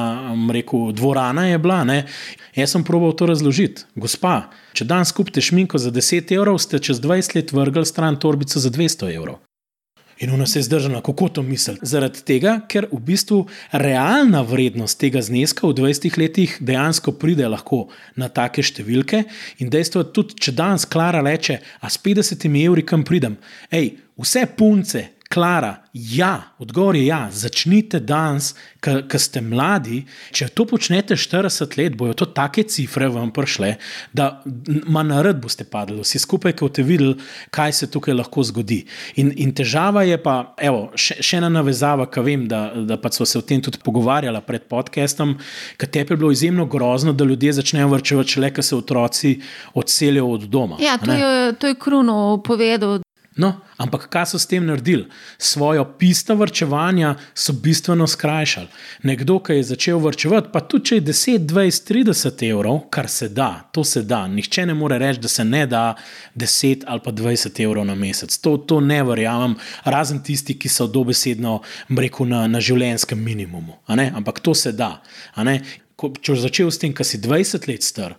rekel, 0.55 0.93
dvorana. 0.93 1.49
Je 1.51 1.59
bila, 1.59 1.83
ne? 1.85 2.05
Jaz 2.57 2.73
sem 2.73 2.85
proval 2.85 3.13
to 3.19 3.27
razložiti. 3.27 3.85
Gospa, 3.99 4.53
če 4.79 4.87
dan 4.87 5.05
skupite 5.05 5.43
šminko 5.43 5.79
za 5.83 5.91
10 5.91 6.33
evrov, 6.39 6.61
ste 6.63 6.79
čez 6.79 7.03
20 7.03 7.37
let 7.37 7.53
vrgli 7.53 7.85
stran 7.87 8.17
torbico 8.17 8.63
za 8.63 8.71
200 8.71 9.11
evrov. 9.17 9.43
In 10.19 10.31
ona 10.31 10.47
se 10.47 10.59
je 10.59 10.63
zdržala, 10.63 11.03
kako 11.05 11.29
to 11.29 11.43
misli. 11.43 11.77
Zaradi 11.83 12.23
tega, 12.25 12.61
ker 12.69 12.87
v 12.93 13.01
bistvu 13.05 13.43
realna 13.73 14.41
vrednost 14.43 14.99
tega 15.01 15.21
zneska 15.23 15.67
v 15.69 15.77
20 15.77 16.17
letih 16.19 16.57
dejansko 16.61 17.13
pride 17.21 17.49
lahko 17.49 17.87
na 18.17 18.31
take 18.33 18.65
številke. 18.65 19.25
In 19.61 19.73
dejstvo 19.73 20.05
je 20.05 20.13
tudi, 20.17 20.39
če 20.41 20.57
danes 20.57 20.89
Klara 20.89 21.21
reče, 21.25 21.61
a 21.81 21.93
s 21.93 22.01
50 22.01 22.49
evri 22.65 22.87
kam 22.87 23.05
pridem. 23.05 23.37
Ej, 23.69 23.93
vse 24.17 24.47
punce, 24.57 25.05
Klara, 25.29 25.75
ja, 25.93 26.43
odgovor 26.59 26.97
je 26.97 27.07
ja, 27.07 27.29
začnite 27.33 27.99
danes, 28.01 28.53
ki 28.81 29.19
ste 29.19 29.41
mladi. 29.43 30.05
Če 30.31 30.47
to 30.55 30.67
počnete 30.71 31.17
40 31.19 31.75
let, 31.81 31.97
bojo 31.99 32.15
to 32.15 32.29
take 32.31 32.63
cifre 32.71 33.09
vam 33.11 33.33
prišle, 33.35 33.73
da 34.15 34.29
manj 34.87 35.11
na 35.11 35.23
red 35.27 35.41
boste 35.43 35.67
padli, 35.67 35.99
vsi 35.99 36.21
skupaj, 36.23 36.55
ki 36.55 36.67
boste 36.69 36.85
videli, 36.87 37.17
kaj 37.51 37.75
se 37.75 37.89
tukaj 37.91 38.15
lahko 38.15 38.45
zgodi. 38.47 38.85
In, 39.19 39.33
in 39.35 39.55
težava 39.57 40.05
je 40.07 40.21
pa, 40.23 40.37
evo, 40.63 40.93
še, 40.95 41.19
še 41.19 41.41
ena 41.41 41.51
navezava, 41.51 42.07
ki 42.07 42.25
vem, 42.27 42.47
da, 42.51 42.69
da 42.87 43.01
pa 43.01 43.11
smo 43.11 43.27
se 43.27 43.41
o 43.41 43.45
tem 43.47 43.65
tudi 43.65 43.83
pogovarjali 43.83 44.45
pred 44.47 44.69
podcastom, 44.71 45.35
ker 45.81 45.91
tebi 45.91 46.15
je 46.15 46.21
bilo 46.23 46.31
izjemno 46.31 46.69
grozno, 46.71 47.17
da 47.17 47.27
ljudje 47.27 47.57
začnejo 47.59 47.91
vrčevati, 47.97 48.39
le, 48.45 48.53
ker 48.55 48.67
se 48.67 48.79
otroci 48.79 49.35
odselijo 49.75 50.31
od 50.39 50.47
doma. 50.53 50.79
Ja, 50.81 51.01
to 51.03 51.11
je, 51.13 51.53
to 51.59 51.75
je 51.75 51.81
Kruno 51.83 52.39
povedal. 52.47 53.01
No, 53.37 53.51
ampak 53.77 54.07
kaj 54.09 54.31
so 54.31 54.39
s 54.41 54.49
tem 54.49 54.65
naredili? 54.65 55.05
Svojo 55.39 55.85
pisto 55.99 56.35
vrčevanja 56.35 57.15
so 57.35 57.53
bistveno 57.53 58.07
skrajšali. 58.09 58.69
Nekdo, 59.03 59.39
ki 59.45 59.59
je 59.59 59.67
začel 59.73 60.01
vrčevati, 60.01 60.49
pa 60.53 60.63
tudi 60.65 60.89
če 60.89 60.97
je 60.97 61.05
10, 61.11 61.45
20, 61.53 61.85
30 61.93 62.47
evrov, 62.49 62.81
kar 62.91 63.09
se 63.13 63.29
da, 63.29 63.69
to 63.73 63.85
se 63.85 64.03
da. 64.03 64.25
Nihče 64.29 64.67
ne 64.67 64.75
more 64.75 64.99
reči, 64.99 65.21
da 65.21 65.29
se 65.29 65.45
ne 65.45 65.67
da 65.67 65.95
10 66.35 66.89
ali 66.89 67.05
pa 67.05 67.13
20 67.13 67.61
evrov 67.65 67.85
na 67.85 67.95
mesec. 67.95 68.39
To, 68.41 68.57
to 68.57 68.81
ne 68.81 69.03
verjamem, 69.05 69.59
razen 69.85 70.23
tisti, 70.25 70.57
ki 70.57 70.73
so 70.73 70.89
dobesedno 70.89 71.61
mreko 71.93 72.25
na, 72.25 72.47
na 72.49 72.61
življenjskem 72.61 73.21
minimumu. 73.21 73.77
Ampak 73.87 74.41
to 74.41 74.55
se 74.55 74.73
da. 74.73 75.03
Ko, 75.97 76.09
če 76.13 76.41
začel 76.41 76.73
s 76.73 76.81
tem, 76.81 76.93
kar 76.97 77.05
si 77.09 77.21
20 77.21 77.69
let 77.69 77.85
star. 77.85 78.17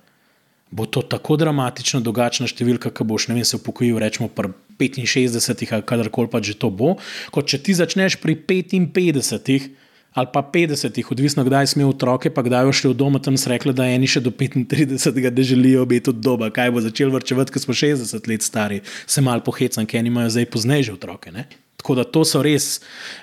Bo 0.72 0.86
to 0.86 1.02
tako 1.02 1.38
dramatično, 1.40 2.02
drugačna 2.04 2.48
številka, 2.50 2.92
ki 2.92 3.06
boš, 3.08 3.30
ne 3.30 3.40
vem, 3.40 3.46
se 3.48 3.56
upokojil, 3.56 4.00
rečemo, 4.04 4.28
pri 4.28 4.52
65 4.78 5.74
ali 5.74 5.86
kadarkoli 5.88 6.30
pa 6.30 6.42
že 6.44 6.54
to 6.60 6.70
bo, 6.70 6.98
kot 7.32 7.48
če 7.50 7.58
ti 7.64 7.74
začneš 7.74 8.20
pri 8.22 8.36
55 8.36 9.72
ali 10.18 10.28
pa 10.34 10.42
50, 10.42 10.98
odvisno 11.14 11.44
kdaj 11.46 11.68
si 11.70 11.78
imel 11.78 11.94
otroke, 11.94 12.32
pa 12.34 12.42
kdaj 12.42 12.66
boš 12.66 12.82
šel 12.82 12.94
doma, 12.98 13.22
tam 13.22 13.38
si 13.38 13.50
rekla, 13.52 13.70
da 13.78 13.86
eni 13.86 14.10
še 14.10 14.24
do 14.26 14.34
35, 14.34 15.30
da 15.30 15.44
želijo 15.46 15.86
biti 15.86 16.10
od 16.10 16.18
doba, 16.26 16.50
kaj 16.50 16.74
bo 16.74 16.82
začel 16.82 17.14
vrčevati, 17.14 17.54
ko 17.54 17.62
smo 17.62 17.78
60 17.78 18.26
let 18.26 18.42
stari, 18.42 18.82
se 19.06 19.22
mal 19.22 19.46
pohecam, 19.46 19.86
ker 19.86 20.02
imajo 20.02 20.34
zdaj 20.34 20.50
pozneje 20.50 20.90
otroke. 20.96 21.30
Ne? 21.30 21.46
Tako 21.78 21.96
da 21.96 22.04
to 22.04 22.24
so 22.26 22.42
res 22.42 22.80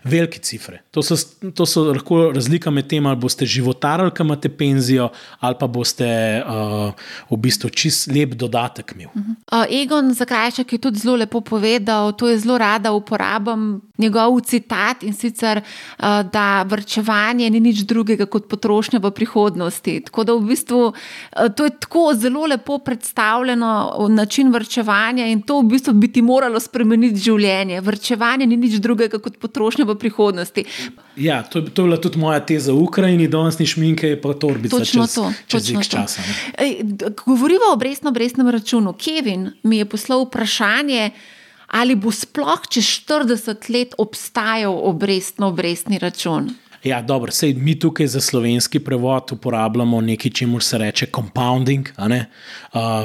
velike 0.07 0.39
cifre. 0.39 0.79
To 0.95 1.03
so, 1.03 1.17
to 1.55 1.67
so 1.67 1.83
lahko 1.89 2.29
razlika 2.35 2.71
med 2.71 2.87
tem, 2.89 3.07
ali 3.07 3.19
boste 3.19 3.47
životarili, 3.51 4.13
ki 4.15 4.23
imate 4.23 4.49
penzijo, 4.49 5.09
ali 5.43 5.59
pa 5.59 5.67
boste 5.67 6.07
uh, 6.39 7.09
v 7.33 7.39
bistvu 7.47 7.73
čist 7.75 8.07
lep 8.15 8.37
dodatek 8.39 8.95
imeli. 8.95 9.11
Uh, 9.51 9.67
Egon 9.67 10.13
Zakrajšek 10.15 10.77
je 10.77 10.79
tudi 10.87 11.03
zelo 11.03 11.17
lepo 11.19 11.43
povedal, 11.43 12.13
to 12.15 12.31
je 12.31 12.39
zelo 12.45 12.59
rada 12.63 12.95
uporabljam 12.95 13.81
njegov 13.99 14.41
citat 14.41 15.03
in 15.03 15.15
sicer, 15.15 15.61
uh, 15.63 16.05
da 16.33 16.63
vrčevanje 16.63 17.51
ni 17.51 17.61
nič 17.61 17.85
drugega 17.87 18.27
kot 18.27 18.49
potrošnja 18.49 18.99
v 18.99 19.11
prihodnosti. 19.15 20.01
Tako 20.09 20.25
da 20.25 20.35
v 20.35 20.49
bistvu 20.51 20.81
uh, 20.91 20.95
to 21.57 21.65
je 21.65 21.71
tako 21.81 22.15
zelo 22.15 22.47
lepo 22.47 22.79
predstavljeno 22.79 24.07
način 24.11 24.53
vrčevanja 24.53 25.27
in 25.27 25.43
to 25.43 25.61
v 25.61 25.69
bistvu 25.75 25.95
bi 25.95 26.13
ti 26.13 26.23
moralo 26.23 26.61
spremeniti 26.61 27.21
življenje. 27.21 27.81
Vrčevanje 27.81 28.47
ni 28.47 28.57
nič 28.57 28.81
drugega 28.83 29.19
kot 29.19 29.39
potrošnja 29.39 29.85
v 29.85 29.99
prihodnosti. 29.99 30.65
Ja, 31.17 31.43
to, 31.43 31.61
to 31.63 31.83
je 31.83 31.87
bila 31.87 32.01
tudi 32.01 32.19
moja 32.19 32.41
teza 32.41 32.73
v 32.73 32.83
Ukrajini, 32.83 33.29
danes 33.31 33.59
ni 33.59 33.67
šminke, 33.67 34.17
pa 34.23 34.35
torbica 34.35 34.79
točno 34.79 35.07
čez, 35.07 35.15
to, 35.15 35.31
čez 35.47 35.71
nekaj 35.71 35.89
časa. 35.89 36.23
Govorimo 37.27 37.71
o 37.71 37.77
obrestno-obrestnem 37.79 38.51
računu. 38.51 38.93
Kevin 38.99 39.53
mi 39.63 39.79
je 39.79 39.87
poslal 39.87 40.27
vprašanje, 40.27 41.11
ali 41.75 41.99
bo 41.99 42.13
sploh 42.15 42.63
čez 42.71 42.85
40 43.03 43.71
let 43.75 43.95
obstajal 43.99 44.79
obrestno-obrestni 44.87 45.99
račun. 45.99 46.55
Ja, 46.85 47.03
dobro, 47.03 47.33
sej 47.33 47.55
mi 47.55 47.79
tukaj 47.79 48.07
za 48.07 48.21
slovenski 48.21 48.79
prevod 48.79 49.33
uporabljamo 49.33 50.01
nekaj, 50.01 50.31
čemu 50.31 50.61
se 50.61 50.79
reče 50.79 51.07
compounding, 51.15 51.89
uh, 51.99 52.11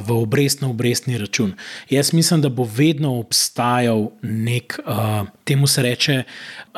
v 0.08 0.12
obrestno-obrestni 0.12 1.18
račun. 1.18 1.54
Jaz 1.90 2.14
mislim, 2.14 2.42
da 2.42 2.50
bo 2.50 2.68
vedno 2.76 3.20
obstajal 3.20 4.10
nek, 4.22 4.80
uh, 4.86 5.28
temu 5.44 5.68
se 5.68 5.82
reče, 5.82 6.24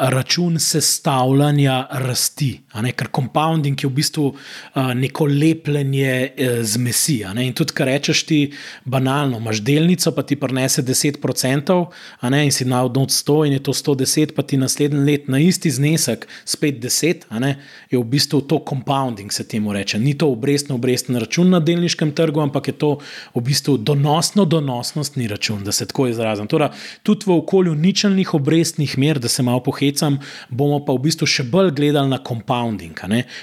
račun 0.02 0.60
sestavljanja 0.60 1.88
rasti. 1.92 2.52
Ker 2.96 3.08
compounding 3.16 3.84
je 3.84 3.90
v 3.90 3.94
bistvu 3.94 4.26
uh, 4.28 4.94
neko 4.98 5.26
lepljenje 5.26 6.30
uh, 6.30 6.64
zmesi. 6.64 7.22
In 7.22 7.54
tudi, 7.54 7.74
kar 7.74 7.88
rečeš 7.88 8.24
ti 8.26 8.40
banalno, 8.86 9.38
imaš 9.38 9.62
delnico, 9.62 10.12
pa 10.16 10.24
ti 10.24 10.36
prenese 10.36 10.82
10%, 10.82 11.86
in 12.44 12.52
si 12.52 12.66
na 12.66 12.84
odnos 12.86 13.24
100, 13.26 13.46
in 13.48 13.54
je 13.60 13.64
to 13.64 13.74
110, 13.74 14.36
pa 14.36 14.42
ti 14.42 14.58
naslednji 14.58 15.06
let 15.12 15.28
na 15.28 15.40
isti 15.40 15.72
znesek 15.72 16.28
spet 16.46 16.80
10. 16.80 16.92
10, 16.92 17.56
je 17.90 17.98
v 17.98 18.04
bistvu 18.04 18.42
to 18.42 18.60
compounding, 18.70 19.32
se 19.32 19.48
temu 19.48 19.74
reče. 19.74 20.00
Ni 20.00 20.14
to 20.18 20.28
obrestno 20.32 20.76
obrestni 20.76 21.20
račun 21.20 21.50
na 21.50 21.60
delniškem 21.60 22.12
trgu, 22.12 22.42
ampak 22.42 22.68
je 22.68 22.74
to 22.74 22.92
v 23.36 23.42
bistvu 23.42 23.78
donosno 23.78 24.46
donosnostni 24.46 25.28
račun, 25.28 25.64
da 25.64 25.72
se 25.72 25.86
tako 25.86 26.08
izrazim. 26.08 26.48
Torej, 26.48 26.70
tudi 27.04 27.26
v 27.28 27.38
okolju 27.38 27.76
ničelnih 27.76 28.34
obrestnih 28.34 28.98
mer, 28.98 29.20
da 29.20 29.28
se 29.28 29.44
malo 29.44 29.64
pohecam, 29.92 30.20
bomo 30.50 30.80
pa 30.86 30.96
v 30.96 31.04
bistvu 31.08 31.28
še 31.28 31.44
bolj 31.44 31.72
gledali 31.76 32.10
na 32.10 32.20
compounding. 32.24 32.96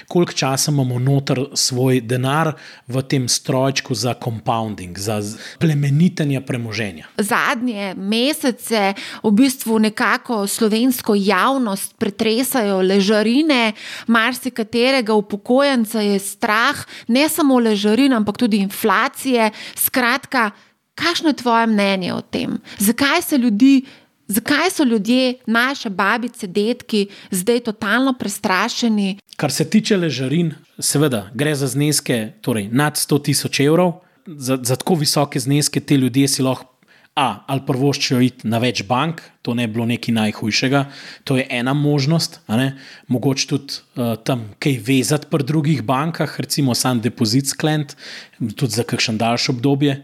Koliko 0.07 0.33
časa 0.33 0.71
imamo 0.71 0.99
noter 0.99 1.53
svoj 1.53 2.01
denar 2.01 2.55
v 2.87 3.01
tem 3.05 3.27
strojčku 3.29 3.95
za 3.95 4.13
compounding, 4.13 4.97
za 4.97 5.21
plemenitenje 5.59 6.41
premoženja. 6.41 7.07
Zadnje 7.17 7.93
mesece 7.95 8.93
v 9.23 9.31
bistvu 9.31 9.79
nekako 9.79 10.47
slovensko 10.47 11.15
javnost 11.15 11.95
pretresajo 11.99 12.81
ležari 12.81 13.19
ležarine, 13.19 13.73
marsikaterega 14.07 15.13
upokojenca 15.13 16.01
je 16.01 16.19
strah, 16.19 16.75
ne 17.07 17.29
samo 17.29 17.59
ležarine, 17.59 18.15
ampak 18.15 18.37
tudi 18.37 18.57
inflacije. 18.57 19.51
Skratka, 19.75 20.51
kakšno 20.95 21.29
je 21.29 21.39
tvoje 21.41 21.67
mnenje 21.67 22.13
o 22.13 22.21
tem? 22.21 22.59
Zakaj 22.77 23.21
se 23.21 23.37
ljudi? 23.37 23.85
Zakaj 24.29 24.69
so 24.71 24.83
ljudje, 24.83 25.33
naše 25.45 25.89
babice, 25.89 26.47
detki, 26.47 27.07
zdaj 27.31 27.59
totalno 27.59 28.13
prestrašeni? 28.13 29.17
Kar 29.35 29.51
se 29.51 29.65
tiče 29.69 29.97
ležarin, 29.97 30.53
seveda 30.79 31.29
gre 31.33 31.55
za 31.55 31.67
zneske 31.67 32.31
torej 32.41 32.67
nad 32.71 32.93
100 32.93 33.23
tisoč 33.23 33.59
evrov. 33.59 33.93
Za, 34.27 34.59
za 34.61 34.75
tako 34.75 34.95
visoke 34.95 35.39
zneske 35.39 35.79
te 35.79 35.97
ljudje 35.97 36.27
si 36.27 36.43
lahko 36.45 36.69
A, 37.15 37.43
ali 37.47 37.65
prvoščijo 37.67 38.19
iti 38.23 38.47
na 38.47 38.61
več 38.63 38.83
bank, 38.87 39.21
to 39.49 39.55
ne 39.57 39.65
bi 39.67 39.73
bilo 39.73 39.85
nekaj 39.89 40.13
najhujšega, 40.13 40.83
to 41.25 41.37
je 41.37 41.47
ena 41.49 41.73
možnost. 41.73 42.39
Mogoče 43.07 43.47
tudi 43.49 43.81
uh, 43.97 44.13
tam 44.23 44.45
kaj 44.61 44.77
vezati 44.85 45.27
pri 45.31 45.43
drugih 45.43 45.81
bankah, 45.81 46.35
recimo 46.39 46.75
sam 46.77 47.01
depozit 47.01 47.49
sklend, 47.49 47.95
tudi 48.55 48.77
za 48.77 48.85
kakšen 48.85 49.17
daljši 49.17 49.51
obdobje, 49.51 49.95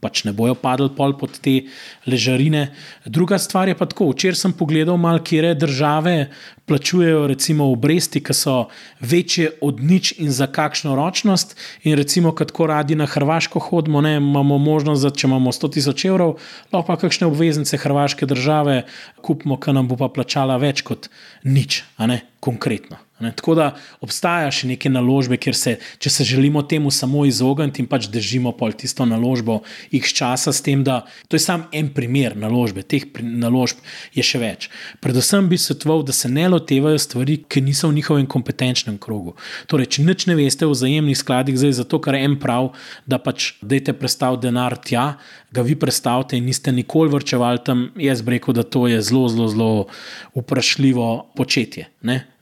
pač 0.00 0.22
ne 0.28 0.32
bojo 0.36 0.54
padli 0.54 0.90
pol 0.96 1.16
pod 1.18 1.40
te 1.42 1.64
ležarine. 2.06 2.68
Druga 3.04 3.38
stvar 3.40 3.68
je 3.68 3.74
pa 3.74 3.88
tako, 3.90 4.12
včeraj 4.12 4.38
sem 4.40 4.52
pogledal 4.54 5.00
malo, 5.00 5.22
kje 5.24 5.54
države 5.58 6.28
plačujejo 6.68 7.26
recimo 7.28 7.66
obresti, 7.72 8.22
ki 8.24 8.34
so 8.36 8.54
večje 9.00 9.50
od 9.60 9.82
nič 9.84 10.14
in 10.20 10.30
za 10.32 10.46
kakšno 10.46 10.94
ročnost. 10.96 11.56
In 11.84 11.96
recimo, 11.96 12.32
kad 12.32 12.52
tako 12.52 12.66
radi 12.72 12.94
na 12.94 13.06
Hrvaško 13.06 13.60
hodimo, 13.60 14.00
ne, 14.00 14.16
imamo 14.16 14.58
možnost, 14.58 15.02
da 15.02 15.10
če 15.10 15.26
imamo 15.28 15.52
100 15.52 15.72
tisoč 15.76 16.04
evrov, 16.08 16.38
lahko 16.72 16.86
pa 16.86 16.96
kakšne 17.00 17.26
obveznice 17.28 17.76
Hrvaške 17.80 18.26
države 18.26 18.83
kupimo, 19.24 19.58
ki 19.60 19.74
nam 19.76 19.88
bo 19.90 19.98
pa 20.00 20.08
plačala 20.12 20.58
več 20.62 20.84
kot 20.86 21.10
nič, 21.44 21.82
a 21.98 22.08
ne 22.10 22.20
konkretno. 22.44 23.00
Ne? 23.24 23.32
Tako 23.32 23.56
da 23.58 23.70
obstaja 24.04 24.50
še 24.54 24.68
neke 24.70 24.90
naložbe, 24.92 25.38
kjer 25.40 25.56
se, 25.56 25.76
če 25.98 26.12
se 26.12 26.26
želimo 26.28 26.62
temu 26.68 26.92
samo 26.94 27.24
izogniti 27.28 27.82
in 27.82 27.88
pač 27.90 28.08
držimo 28.12 28.52
pol 28.56 28.76
tisto 28.76 29.06
naložbo, 29.08 29.60
jih 29.92 30.04
časa 30.04 30.52
s 30.52 30.62
tem, 30.64 30.84
da 30.84 31.02
to 31.28 31.38
je 31.38 31.44
samo 31.44 31.68
en 31.72 31.90
primer 31.94 32.36
naložbe, 32.38 32.84
teh 32.86 33.06
naložb 33.20 33.80
je 34.14 34.24
še 34.24 34.40
več. 34.42 34.68
Predvsem 35.04 35.48
bi 35.48 35.58
svetoval, 35.60 36.04
da 36.06 36.12
se 36.16 36.28
ne 36.28 36.46
lotevajo 36.52 37.00
stvari, 37.00 37.40
ki 37.48 37.64
niso 37.64 37.88
v 37.90 37.98
njihovem 37.98 38.28
kompetenčnem 38.30 38.98
krogu. 39.00 39.34
Torej, 39.70 39.90
če 39.96 40.06
nič 40.06 40.26
ne 40.30 40.36
veste 40.38 40.68
o 40.68 40.74
vzajemnih 40.74 41.18
skladih, 41.18 41.58
zdaj 41.58 41.78
zato, 41.80 42.00
ker 42.02 42.18
en 42.18 42.36
prav, 42.40 42.72
da 43.08 43.20
pač 43.22 43.54
dajte 43.64 43.96
predstaviti 43.98 44.48
denar 44.48 44.76
tja, 44.84 45.14
ga 45.54 45.62
vi 45.62 45.76
predstavite 45.78 46.36
in 46.36 46.48
niste 46.48 46.72
nikoli 46.74 47.12
vrčevali 47.12 47.62
tam, 47.64 47.88
jaz 48.00 48.22
bi 48.22 48.36
rekel, 48.36 48.56
da 48.56 48.66
to 48.66 48.86
je 48.90 49.00
zelo, 49.02 49.28
zelo, 49.30 49.48
zelo 49.48 49.72
vprašljivo 50.34 51.10
početje. 51.38 51.88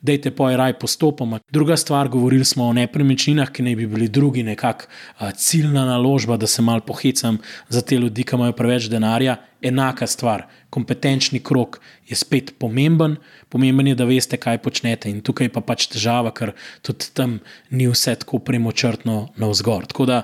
Dajte 0.02 0.30
poj 0.34 0.56
raj 0.56 0.72
postopoma. 0.78 1.38
Druga 1.50 1.76
stvar, 1.76 2.08
govorili 2.08 2.44
smo 2.44 2.64
o 2.66 2.72
nepremičninah, 2.72 3.50
ki 3.50 3.62
naj 3.62 3.76
bi 3.76 3.86
bili 3.86 4.08
drugi 4.08 4.42
nekak 4.42 4.88
ciljna 5.36 5.84
naložba, 5.86 6.36
da 6.36 6.46
se 6.46 6.62
mal 6.62 6.80
pohecam 6.80 7.38
za 7.68 7.80
te 7.80 7.98
ljudi, 7.98 8.24
ki 8.24 8.36
imajo 8.36 8.52
preveč 8.52 8.90
denarja. 8.90 9.36
Enaka 9.62 10.06
stvar, 10.06 10.46
kompetenčni 10.72 11.38
krok 11.44 11.80
je 12.08 12.16
spet 12.16 12.54
pomemben, 12.58 13.16
pomemben 13.48 13.86
je, 13.86 13.94
da 13.94 14.06
veste, 14.08 14.38
kaj 14.40 14.58
počnete, 14.64 15.10
in 15.12 15.20
tukaj 15.24 15.50
pa 15.52 15.60
pač 15.64 15.86
težava, 15.92 16.32
ker 16.34 16.54
tudi 16.84 17.12
tam 17.14 17.38
ni 17.70 17.86
vse 17.90 18.16
tako 18.24 18.40
premočrtno 18.44 19.16
na 19.36 19.50
vzgor. 19.52 19.86
Tako 19.92 20.08
da 20.08 20.22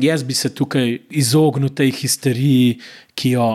jaz 0.00 0.24
bi 0.24 0.34
se 0.34 0.52
tukaj 0.54 0.96
izognil 1.10 1.72
tej 1.76 1.92
histeriji, 2.00 2.80
ki 3.20 3.34
jo 3.34 3.46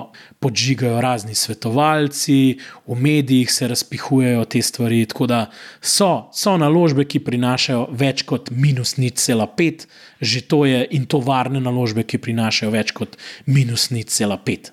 podžigajo 0.44 1.00
razni 1.02 1.34
svetovalci, 1.36 2.60
v 2.86 2.98
medijih 3.02 3.52
se 3.52 3.68
razpihujejo 3.68 4.44
te 4.46 4.62
stvari. 4.62 5.06
Tako 5.10 5.28
da 5.28 5.40
so, 5.82 6.30
so 6.34 6.54
naložbe, 6.62 7.08
ki 7.10 7.24
prinašajo 7.26 7.88
več 7.98 8.22
kot 8.30 8.52
minus 8.54 8.98
nič 9.02 9.18
cela 9.26 9.48
pet, 9.50 9.88
že 10.22 10.44
to 10.46 10.66
je 10.70 10.86
in 10.94 11.10
tovarne 11.10 11.62
naložbe, 11.64 12.06
ki 12.06 12.22
prinašajo 12.22 12.76
več 12.76 12.94
kot 12.94 13.18
minus 13.50 13.90
nič 13.90 14.14
cela 14.14 14.38
pet. 14.38 14.70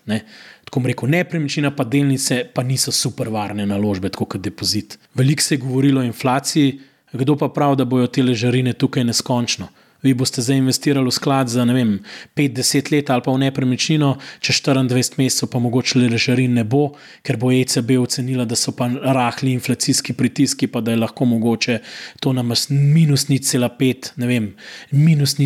Tako 0.73 0.89
rekel, 0.89 1.11
nepremičnina, 1.13 1.75
pa 1.77 1.85
delnice, 1.85 2.47
pa 2.55 2.63
niso 2.65 2.93
super 2.97 3.29
varne 3.29 3.67
naložbe, 3.69 4.09
kot 4.09 4.39
depozit. 4.41 4.97
Veliko 5.15 5.45
se 5.45 5.55
je 5.55 5.61
govorilo 5.61 6.01
o 6.01 6.05
inflaciji, 6.05 6.79
kdo 7.13 7.37
pa 7.37 7.51
pravi, 7.53 7.77
da 7.77 7.85
bojo 7.85 8.09
te 8.09 8.25
ležarine 8.25 8.73
tukaj 8.73 9.05
neskončno 9.05 9.69
vi 10.03 10.15
boste 10.15 10.43
zdaj 10.43 10.59
investirali 10.59 11.07
v 11.07 11.15
sklad 11.15 11.49
za 11.49 11.65
5-10 11.65 12.93
let 12.93 13.11
ali 13.11 13.23
pa 13.23 13.33
v 13.33 13.39
nepremičnino, 13.39 14.17
čez 14.41 14.63
24 14.63 15.19
mesecev 15.19 15.49
pa 15.49 15.59
mogoče 15.59 15.99
le 15.99 16.09
režarin 16.09 16.55
ne 16.55 16.65
bo, 16.65 16.93
ker 17.23 17.37
bo 17.37 17.53
ECB 17.53 17.99
ocenila, 18.03 18.45
da 18.45 18.57
so 18.57 18.75
pa 18.77 18.89
rahli 18.89 19.53
inflacijski 19.53 20.13
pritiski, 20.13 20.67
pa 20.67 20.81
da 20.81 20.91
je 20.91 21.03
lahko 21.03 21.25
mogoče 21.25 21.79
to 22.21 22.33
nam 22.33 22.53
minus 22.71 23.29
nič 23.29 23.47
cela 23.51 23.69
pet, 23.69 24.13
ne 24.17 24.27
vem, 24.27 24.55
minus. 24.91 25.39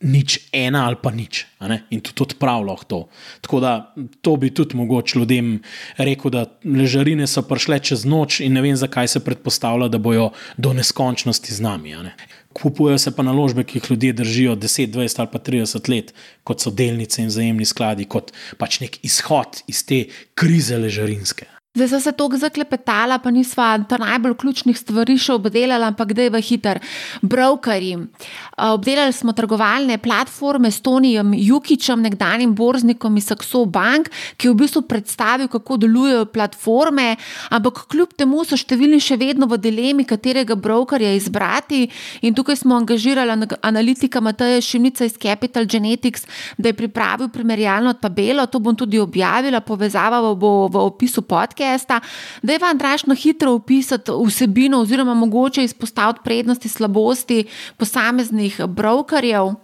Nič 0.00 0.38
ena 0.52 0.84
ali 0.86 0.98
pa 1.00 1.08
nič, 1.10 1.46
in 1.90 2.02
tudi 2.04 2.22
odpravlja 2.26 2.74
to. 2.86 2.98
Tako 3.40 3.60
da 3.60 3.94
to 4.20 4.36
bi 4.36 4.50
tudi 4.54 4.76
mogoče 4.76 5.18
ljudem 5.18 5.62
rekel, 5.96 6.30
da 6.30 6.44
ležarine 6.64 7.26
so 7.26 7.42
prišle 7.42 7.78
čez 7.80 8.04
noč 8.04 8.42
in 8.44 8.52
ne 8.52 8.60
vem, 8.60 8.76
zakaj 8.76 9.08
se 9.08 9.24
predpostavlja, 9.24 9.88
da 9.88 9.98
bojo 9.98 10.30
do 10.56 10.74
neskončnosti 10.76 11.54
z 11.54 11.64
nami 11.64 11.96
kupujejo 12.56 12.98
se 12.98 13.10
pa 13.16 13.22
naložbe, 13.22 13.64
ki 13.64 13.78
jih 13.78 13.90
ljudje 13.90 14.12
držijo 14.12 14.56
10, 14.56 14.92
20 14.92 15.20
ali 15.20 15.28
pa 15.32 15.38
30 15.38 15.90
let, 15.92 16.14
kot 16.44 16.64
so 16.64 16.70
delnice 16.70 17.22
in 17.22 17.30
zajemni 17.30 17.68
skladi, 17.68 18.08
kot 18.08 18.32
pač 18.58 18.80
nek 18.80 18.96
izhod 19.04 19.60
iz 19.68 19.84
te 19.84 20.06
krize 20.34 20.78
ležarinske. 20.80 21.55
Zdaj 21.76 21.88
so 21.88 21.98
se 22.00 22.12
tako 22.12 22.38
zaklepetala, 22.40 23.18
pa 23.18 23.30
nisva 23.30 23.74
ta 23.88 23.98
najbolj 24.00 24.32
ključnih 24.40 24.78
stvari 24.78 25.18
še 25.20 25.34
obdelala, 25.36 25.90
ampak 25.92 26.14
da 26.16 26.24
je 26.24 26.30
v 26.32 26.40
hiter. 26.40 26.78
Brokerji. 27.20 27.98
Obdelali 28.64 29.12
smo 29.12 29.34
trgovalne 29.36 29.98
platforme 30.00 30.70
s 30.72 30.80
Tonijem 30.80 31.34
Jukičem, 31.36 32.00
nekdanjim 32.00 32.54
borznikom 32.56 33.18
iz 33.20 33.28
Saxo 33.28 33.66
Bank, 33.68 34.08
ki 34.40 34.48
je 34.48 34.52
v 34.54 34.58
bistvu 34.62 34.86
predstavil, 34.88 35.50
kako 35.52 35.76
delujejo 35.82 36.30
platforme, 36.32 37.18
ampak 37.52 37.82
kljub 37.92 38.16
temu 38.16 38.46
so 38.48 38.56
številni 38.56 38.96
še 38.96 39.20
vedno 39.20 39.44
v 39.44 39.60
dilemi, 39.60 40.08
katerega 40.08 40.56
brokerja 40.56 41.12
izbrati. 41.12 41.82
In 42.24 42.32
tukaj 42.32 42.56
smo 42.62 42.80
angažirali 42.80 43.36
analitika 43.60 44.24
Mateja 44.24 44.64
Šimnica 44.64 45.04
iz 45.04 45.20
Capital 45.20 45.68
Genetics, 45.68 46.24
da 46.56 46.72
je 46.72 46.80
pripravil 46.80 47.28
primerjalno 47.28 47.92
tabelo, 48.00 48.48
to 48.48 48.64
bom 48.64 48.72
tudi 48.72 48.96
objavila, 48.96 49.60
povezava 49.60 50.24
bo 50.32 50.56
v 50.72 50.88
opisu 50.88 51.20
podke 51.28 51.65
podcasta, 51.66 52.00
da 52.42 52.52
je 52.52 52.58
vam 52.58 52.78
dražno 52.78 53.14
hitro 53.14 53.52
opisati 53.52 54.10
vsebino 54.26 54.80
oziroma 54.80 55.14
mogoče 55.14 55.64
izpostaviti 55.64 56.20
prednosti, 56.24 56.68
slabosti 56.68 57.44
posameznih 57.76 58.60
brokerjev. 58.66 59.54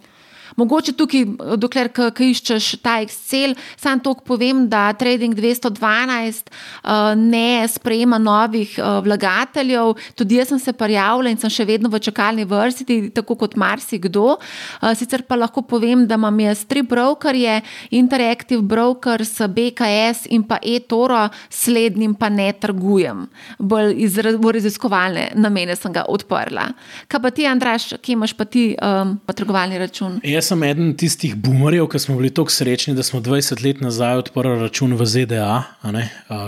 Mogoče 0.55 0.93
tukaj, 0.97 1.25
dokler 1.57 1.89
iščeš 1.93 2.67
ta 2.83 2.99
Excel, 3.03 3.55
samo 3.79 4.03
to 4.03 4.13
povem, 4.25 4.65
da 4.69 4.91
Trading 4.97 5.35
212 5.35 6.49
uh, 6.49 7.13
ne 7.17 7.65
sprejema 7.67 8.17
novih 8.21 8.75
uh, 8.77 8.99
vlagateljev. 9.05 9.93
Tudi 10.15 10.37
jaz 10.37 10.53
sem 10.53 10.59
se 10.59 10.73
prijavila 10.73 11.31
in 11.31 11.39
sem 11.41 11.49
še 11.49 11.65
vedno 11.65 11.89
v 11.89 12.01
čakalni 12.03 12.45
vrsti, 12.45 12.99
tako 13.15 13.37
kot 13.39 13.57
marsikdo. 13.59 14.37
Uh, 14.37 14.91
sicer 14.97 15.25
pa 15.27 15.37
lahko 15.39 15.63
povem, 15.65 16.05
da 16.07 16.19
imam 16.19 16.39
jaz 16.45 16.65
tri 16.69 16.83
brokerje, 16.85 17.61
Interactive 17.91 18.61
Brokers, 18.61 19.39
BKS 19.49 20.27
in 20.33 20.45
pa 20.47 20.59
eToro, 20.61 21.27
slednjim 21.49 22.13
pa 22.15 22.29
ne 22.29 22.51
trgujem. 22.53 23.25
Bolj 23.59 23.95
iz 24.05 24.17
raziskovalne 24.19 25.31
namene 25.35 25.75
sem 25.75 25.93
ga 25.93 26.05
odprla. 26.09 26.69
Kaj 27.07 27.21
pa 27.23 27.31
ti, 27.33 27.47
Andraš, 27.49 27.89
kje 28.01 28.15
imaš 28.15 28.33
pa 28.37 28.45
ti 28.45 28.73
um, 28.77 29.15
trgovalni 29.33 29.79
račun? 29.81 30.19
Jaz 30.23 30.42
jaz 30.43 30.49
sem 30.51 30.63
eden 30.67 30.89
tistih 30.99 31.35
boomerjev, 31.39 31.85
ki 31.87 31.99
smo 32.03 32.17
bili 32.19 32.27
tako 32.33 32.51
srečni, 32.51 32.93
da 32.97 33.03
smo 33.03 33.21
20 33.23 33.61
let 33.63 33.79
nazaj 33.79 34.17
odprli 34.25 34.57
račun 34.59 34.91
v 34.99 35.05
ZDA, 35.07 35.53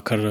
ker 0.03 0.23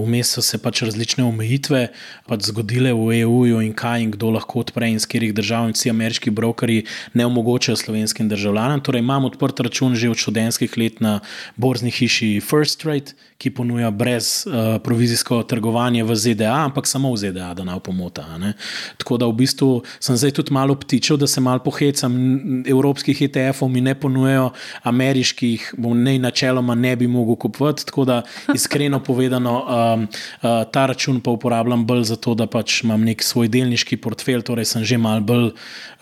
vmes 0.00 0.32
so 0.34 0.42
se 0.42 0.58
pač 0.58 0.82
različne 0.82 1.22
omejitve 1.22 1.84
pač 2.26 2.48
zgodile 2.48 2.90
v 2.96 3.20
EU 3.20 3.60
in 3.62 3.70
kaj 3.76 4.02
in 4.02 4.10
kdo 4.16 4.32
lahko 4.34 4.64
odpre 4.64 4.88
in 4.90 4.98
z 4.98 5.06
katerih 5.06 5.34
držav 5.36 5.68
in 5.68 5.76
vsi 5.76 5.92
ameriški 5.92 6.32
brokeri 6.34 6.80
ne 7.14 7.26
omogočajo 7.28 7.78
slovenskim 7.78 8.26
državljanom. 8.32 8.82
Torej, 8.82 9.04
imam 9.04 9.28
odprt 9.30 9.62
račun 9.62 9.94
že 9.94 10.10
od 10.10 10.18
študentskih 10.18 10.74
let 10.80 10.98
na 11.04 11.20
borzni 11.54 11.94
hiši 11.94 12.40
First 12.42 12.80
Trade, 12.82 13.14
ki 13.38 13.50
ponuja 13.54 13.90
brez 13.90 14.46
uh, 14.46 14.80
provizijsko 14.82 15.42
trgovanje 15.46 16.02
v 16.02 16.16
ZDA, 16.16 16.54
ampak 16.64 16.86
samo 16.90 17.12
v 17.12 17.20
ZDA, 17.22 17.52
da 17.54 17.64
ne 17.66 17.74
opomota. 17.78 18.24
Tako 18.98 19.18
da 19.20 19.30
v 19.30 19.38
bistvu 19.44 19.70
sem 20.00 20.16
zdaj 20.16 20.34
tudi 20.40 20.54
malo 20.54 20.74
ptičev, 20.74 21.20
da 21.20 21.30
se 21.30 21.44
malo 21.44 21.62
pohecam. 21.62 22.14
Evropskih 23.04 23.28
ETF-ov 23.28 23.68
mi 23.68 23.80
ne 23.80 23.94
ponujejo, 23.94 24.52
ameriških, 24.82 25.74
bom 25.76 25.98
ne 26.02 26.18
načeloma 26.18 26.74
ne 26.74 26.96
bi 26.96 27.06
mogel 27.06 27.36
kupovati. 27.36 27.86
Tako 27.86 28.04
da 28.04 28.22
iskreno 28.54 29.00
povedano, 29.00 29.52
um, 29.60 30.02
uh, 30.02 30.64
ta 30.72 30.86
račun 30.86 31.20
pa 31.20 31.30
uporabljam 31.30 31.86
bolj 31.86 32.04
zato, 32.04 32.34
da 32.34 32.46
pač 32.46 32.82
imam 32.82 33.04
nek 33.04 33.22
svoj 33.22 33.48
delniški 33.48 33.96
portfelj, 33.96 34.42
torej 34.42 34.64
sem 34.64 34.84
že 34.84 34.98
mal 34.98 35.20
bolj, 35.20 35.52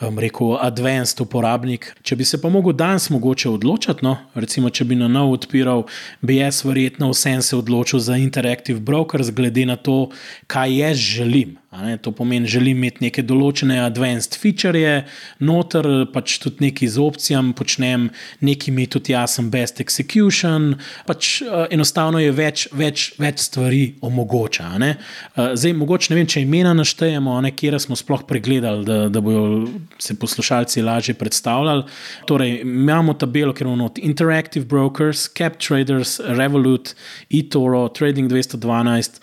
um, 0.01 0.19
rekel, 0.19 0.57
advanced 0.61 1.21
uporabnik. 1.21 1.91
Če 2.03 2.17
bi 2.17 2.25
se 2.25 2.41
pa 2.41 2.49
mogel 2.49 2.73
danes 2.73 3.11
mogoče 3.11 3.51
odločiti, 3.51 4.05
no, 4.07 4.17
recimo, 4.35 4.71
če 4.71 4.85
bi 4.85 4.99
na 4.99 5.09
novo 5.09 5.35
odpiral, 5.35 5.87
bi 6.23 6.39
jaz 6.39 6.63
verjetno 6.65 7.11
vse 7.11 7.33
sem 7.33 7.43
se 7.43 7.57
odločil 7.57 8.01
za 8.01 8.17
Interactive 8.17 8.81
Brokers, 8.81 9.31
glede 9.31 9.67
na 9.67 9.77
to, 9.77 10.11
kaj 10.47 10.79
jaz 10.79 10.97
želim. 10.97 11.62
To 12.03 12.13
pomeni, 12.13 12.49
želim 12.53 12.83
imeti 12.83 13.07
neke 13.07 13.23
določene 13.25 13.79
advanced 13.81 14.35
feature, 14.37 15.07
noter 15.41 15.87
pač 16.13 16.35
tudi 16.43 16.67
nekaj 16.67 16.91
z 16.93 17.01
opcijami, 17.01 17.55
počnem 17.57 18.11
nekaj, 18.45 18.75
mi 18.77 18.85
tudi 18.93 19.15
jaz 19.15 19.39
sem 19.39 19.49
best 19.49 19.81
execution. 19.81 20.75
Pač 21.09 21.39
uh, 21.47 21.65
enostavno 21.73 22.21
je 22.21 22.35
več, 22.37 22.67
več, 22.77 23.07
več 23.17 23.41
stvari 23.47 23.81
omogoča. 24.05 24.69
Uh, 24.77 25.55
zdaj, 25.57 25.73
mogoče 25.81 26.13
ne 26.13 26.21
vem, 26.21 26.29
če 26.29 26.45
imena 26.45 26.75
naštejemo, 26.77 27.39
kje 27.57 27.81
smo 27.87 27.97
sploh 27.97 28.27
pregledali, 28.29 28.85
da, 28.85 29.01
da 29.09 29.25
bodo 29.25 29.65
se 29.97 30.19
poslušalci 30.21 30.85
lažje 30.85 31.17
predstavljali. 31.17 31.89
Torej, 32.29 32.59
imamo 32.69 33.17
tabelo, 33.17 33.57
ker 33.57 33.71
imamo 33.71 33.89
Interactive 34.05 34.69
Brokers, 34.69 35.25
Cap 35.33 35.57
Traders, 35.57 36.19
Revolut, 36.37 36.93
eToro, 37.33 37.87
Trading 37.97 38.29
212. 38.29 39.23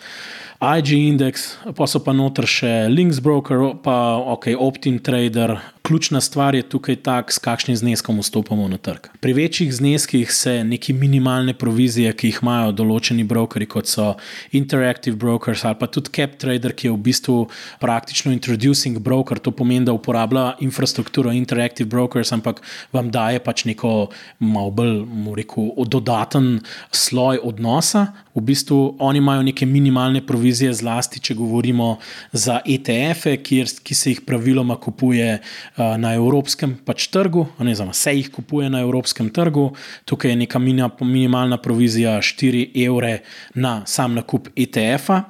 IG 0.60 0.92
Index, 1.08 1.56
pa 1.72 1.86
so 1.88 2.02
pa 2.04 2.12
noter 2.12 2.44
še 2.44 2.70
Links 2.92 3.16
Broker, 3.24 3.62
pa 3.80 4.20
ok, 4.20 4.52
Optim 4.60 4.98
Trader, 5.00 5.54
ključna 5.90 6.20
stvar 6.20 6.54
je 6.54 6.62
tukaj 6.62 6.96
tak, 7.02 7.32
s 7.32 7.38
kakšnim 7.42 7.76
zneskom 7.76 8.20
vstopamo 8.22 8.68
na 8.68 8.76
trg. 8.78 9.08
Pri 9.20 9.32
večjih 9.32 9.72
zneskih 9.74 10.32
se 10.32 10.64
neki 10.64 10.92
minimalne 10.92 11.54
provizije, 11.54 12.12
ki 12.14 12.28
jih 12.30 12.38
imajo 12.42 12.70
določeni 12.78 13.24
brokeri, 13.26 13.66
kot 13.66 13.90
so 13.90 14.12
Interactive 14.54 15.18
Brokers 15.18 15.64
ali 15.66 15.74
pa 15.80 15.88
tudi 15.90 16.12
CapTrader, 16.14 16.76
ki 16.78 16.86
je 16.86 16.92
v 16.92 17.00
bistvu 17.08 17.34
praktično 17.82 18.30
introducing 18.30 19.00
broker, 19.02 19.40
to 19.42 19.50
pomeni, 19.50 19.88
da 19.88 19.96
uporablja 19.96 20.60
infrastrukturo 20.62 21.32
Interactive 21.34 21.90
Brokers, 21.90 22.30
ampak 22.38 22.62
vam 22.94 23.10
daje 23.10 23.42
pač 23.42 23.66
neko 23.66 24.12
malo 24.38 24.70
bolj, 24.70 24.94
rekel, 25.42 25.72
dodaten 25.90 26.60
sloj 26.94 27.42
odnosa. 27.42 28.12
V 28.38 28.44
bistvu 28.46 28.78
oni 29.02 29.18
imajo 29.18 29.42
neke 29.42 29.66
minimalne 29.66 30.22
provizije, 30.22 30.70
zlasti 30.84 31.18
če 31.18 31.34
govorimo 31.34 31.96
za 32.30 32.60
ETF-e, 32.62 33.36
ki 33.42 33.94
se 34.04 34.14
jih 34.14 34.22
praviloma 34.22 34.78
kupuje 34.78 35.40
uh, 35.40 35.79
na 36.00 36.12
evropskem 36.14 36.76
pač 36.84 37.06
trgu, 37.12 37.46
ne 37.58 37.74
znam, 37.74 37.92
se 37.96 38.14
jih 38.16 38.30
kupuje 38.32 38.70
na 38.70 38.80
evropskem 38.84 39.30
trgu. 39.34 39.70
Tukaj 40.04 40.30
je 40.30 40.36
neka 40.44 40.58
minimalna 40.58 41.58
provizija 41.62 42.18
4 42.22 42.68
evre 42.86 43.18
na 43.54 43.80
sam 43.86 44.14
nakup 44.14 44.48
ETF-a. 44.56 45.22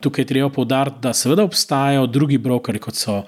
Tukaj 0.00 0.22
je 0.22 0.26
treba 0.26 0.48
povdariti, 0.48 0.96
da 1.02 1.12
seveda 1.12 1.44
obstajajo 1.44 2.06
drugi 2.08 2.38
brokeri, 2.38 2.80
kot 2.80 2.96
so 2.96 3.18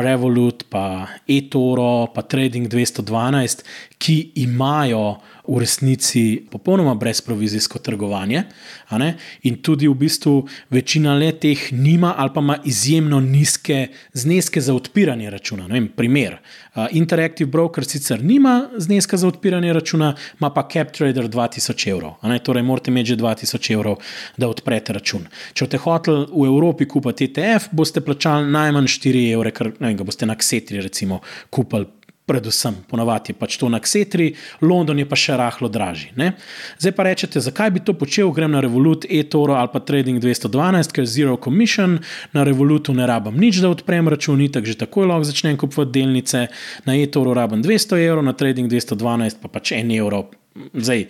Revolut, 0.00 0.64
pa 0.72 1.06
eToro, 1.28 2.06
pa 2.14 2.22
Trading 2.24 2.72
212, 2.72 3.66
ki 3.98 4.16
imajo 4.46 5.18
v 5.48 5.58
resnici 5.58 6.42
popolnoma 6.50 6.94
brezprovizijsko 6.94 7.78
trgovanje. 7.78 8.42
In 9.42 9.56
tudi 9.62 9.88
v 9.88 9.94
bistvu 9.94 10.46
večina 10.70 11.14
le 11.14 11.32
teh 11.32 11.72
nima 11.72 12.14
ali 12.16 12.30
pa 12.34 12.40
ima 12.40 12.56
izjemno 12.64 13.20
nizke 13.20 13.88
zneske 14.12 14.60
za 14.60 14.74
odpiranje 14.74 15.30
računa. 15.30 15.66
Vem, 15.66 15.88
primer. 15.96 16.38
Interactive 16.90 17.50
Broker 17.50 17.84
sicer 17.84 18.24
nima 18.24 18.68
zneska 18.76 19.16
za 19.16 19.28
odpiranje 19.28 19.72
računa, 19.72 20.14
ima 20.40 20.50
pa 20.50 20.68
CapTrader 20.72 21.28
2000 21.28 21.90
evrov. 21.90 22.14
Torej, 22.42 22.62
morate 22.62 22.90
imeti 22.90 23.08
že 23.08 23.16
2000 23.16 23.72
evrov, 23.72 23.96
da 24.36 24.48
odprete 24.48 24.92
račun. 24.92 25.26
Če 25.52 25.64
boste 25.64 25.78
hoteli 25.78 26.26
v 26.32 26.46
Evropi 26.46 26.86
kupiti 26.88 27.24
ETF, 27.24 27.72
boste 27.72 28.00
plačali 28.00 28.50
najmanj 28.50 28.86
4 28.86 29.24
evre, 29.32 29.50
ker 29.50 29.72
ne, 29.80 29.94
ga 29.94 30.04
boste 30.04 30.26
na 30.26 30.36
Xetri 30.36 30.80
recimo 30.80 31.20
kupili 31.50 31.86
predvsem, 32.26 32.76
ponovadi 32.88 33.32
je 33.32 33.38
pač 33.38 33.56
to 33.58 33.68
na 33.68 33.80
Ksetri, 33.82 34.32
London 34.62 34.98
je 34.98 35.06
pa 35.08 35.18
še 35.18 35.36
rahlo 35.36 35.68
dražji. 35.72 36.14
Zdaj 36.78 36.94
pa 36.94 37.06
rečete, 37.06 37.42
zakaj 37.42 37.72
bi 37.74 37.82
to 37.82 37.96
počel, 37.98 38.30
grem 38.32 38.54
na 38.54 38.62
Revolut, 38.62 39.04
eToro 39.10 39.58
ali 39.58 39.72
pa 39.72 39.82
Trading 39.82 40.22
212, 40.22 40.94
ker 40.94 41.02
je 41.02 41.10
zero 41.10 41.36
commission, 41.36 41.98
na 42.32 42.46
Revolutu 42.46 42.94
ne 42.94 43.06
rabim 43.10 43.34
nič, 43.34 43.58
da 43.58 43.72
odprem 43.74 44.08
račun, 44.08 44.40
tako 44.54 44.70
že 44.70 44.78
takoj 44.86 45.10
lahko 45.10 45.28
začnem 45.28 45.58
kupovati 45.58 45.98
delnice, 45.98 46.46
na 46.86 46.96
eToro 46.96 47.34
rabim 47.34 47.62
200 47.62 48.00
evrov, 48.06 48.24
na 48.24 48.36
Trading 48.38 48.70
212 48.70 49.42
pa 49.42 49.50
pač 49.50 49.74
1 49.74 49.90
evro. 49.98 50.28
Zdaj, 50.72 51.08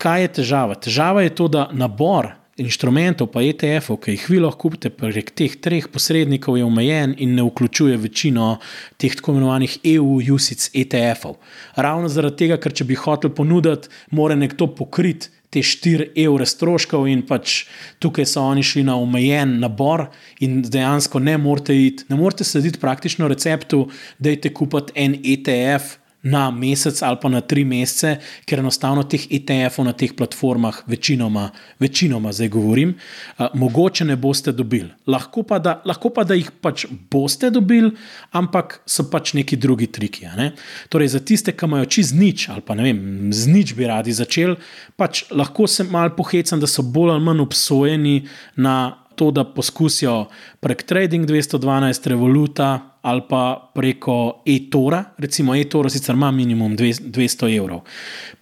kaj 0.00 0.22
je 0.24 0.34
težava? 0.40 0.80
Težava 0.80 1.22
je 1.26 1.36
to, 1.36 1.52
da 1.52 1.68
nabor 1.72 2.39
inštrumentov, 2.60 3.30
pa 3.32 3.42
ETF-ov, 3.42 3.98
ki 4.04 4.14
jih 4.14 4.28
vi 4.30 4.38
lahko 4.44 4.68
kupite 4.68 4.92
prek 4.92 5.32
teh 5.36 5.56
treh 5.64 5.88
posrednikov, 5.90 6.58
je 6.60 6.66
omejen 6.66 7.16
in 7.18 7.34
ne 7.38 7.44
vključuje 7.46 7.96
večino 8.00 8.52
teh 9.00 9.16
tako 9.16 9.34
imenovanih 9.34 9.78
EU-USIC 9.96 10.70
ETF-ov. 10.84 11.38
Ravno 11.76 12.08
zaradi 12.12 12.44
tega, 12.44 12.60
ker 12.60 12.76
če 12.76 12.86
bi 12.88 12.98
hotel 13.00 13.32
ponuditi, 13.34 13.90
mora 14.12 14.38
nekdo 14.38 14.70
pokriti. 14.76 15.32
Te 15.50 15.64
4 15.66 16.12
evre 16.22 16.44
stroškov, 16.46 17.08
in 17.10 17.24
pač 17.26 17.64
tukaj 17.98 18.28
so 18.30 18.44
oni 18.46 18.62
šli 18.62 18.84
na 18.86 18.94
omejen 18.94 19.56
nabor, 19.58 20.04
in 20.38 20.60
dejansko 20.62 21.18
ne 21.18 21.34
morete 21.42 21.74
iti, 21.74 22.06
ne 22.06 22.14
morete 22.20 22.46
slediti 22.46 22.78
praktično 22.78 23.26
receptu, 23.26 23.88
da 24.22 24.30
je 24.30 24.38
te 24.44 24.52
kupiti 24.54 24.94
en 24.94 25.16
ETF, 25.18 25.96
na 26.22 26.50
mesec 26.50 27.02
ali 27.02 27.16
pa 27.22 27.28
na 27.28 27.40
tri 27.40 27.64
mesece, 27.64 28.18
ker 28.44 28.60
enostavno 28.60 29.04
teh 29.08 29.24
ETF-ov 29.30 29.86
na 29.88 29.94
teh 29.96 30.12
platformah, 30.16 30.82
večinoma, 30.86 31.48
večinoma 31.80 32.32
zdaj 32.32 32.48
govorim, 32.52 32.94
uh, 32.94 33.46
mogoče 33.54 34.04
ne 34.04 34.16
boste 34.16 34.52
dobili. 34.52 34.90
Lahko 35.06 35.42
pa, 35.42 35.58
da, 35.58 35.80
lahko 35.84 36.12
pa, 36.12 36.24
da 36.24 36.36
jih 36.36 36.50
pač 36.60 36.84
boste 37.10 37.50
dobili, 37.50 37.92
ampak 38.36 38.80
so 38.86 39.08
pač 39.10 39.34
neki 39.38 39.56
drugi 39.56 39.88
triki. 39.88 40.28
Ne? 40.36 40.52
Torej, 40.92 41.14
za 41.16 41.24
tiste, 41.24 41.56
ki 41.56 41.66
imajo 41.66 41.88
čez 41.88 42.12
nič 42.12 42.48
ali 42.52 42.64
pa 42.64 42.76
ne 42.76 42.84
vem, 42.84 43.00
z 43.32 43.48
nič 43.48 43.74
bi 43.78 43.88
radi 43.88 44.12
začeli, 44.12 44.58
pač 45.00 45.24
lahko 45.32 45.66
se 45.66 45.88
malo 45.88 46.12
pohecam, 46.16 46.60
da 46.60 46.68
so 46.68 46.84
bolj 46.84 47.16
ali 47.16 47.24
manj 47.24 47.46
obsojeni 47.48 48.16
na 48.60 49.00
to, 49.16 49.30
da 49.30 49.44
poskusijo 49.44 50.28
prek 50.60 50.82
Trading 50.82 51.28
212, 51.28 52.08
Revoluta 52.08 52.89
ali 53.02 53.22
pa 53.28 53.70
preko 53.74 54.42
e-tora, 54.46 55.04
recimo 55.18 55.54
e-tora 55.54 55.88
sicer 55.88 56.14
ima 56.14 56.30
minimum 56.30 56.76
200 56.76 57.56
evrov. 57.56 57.80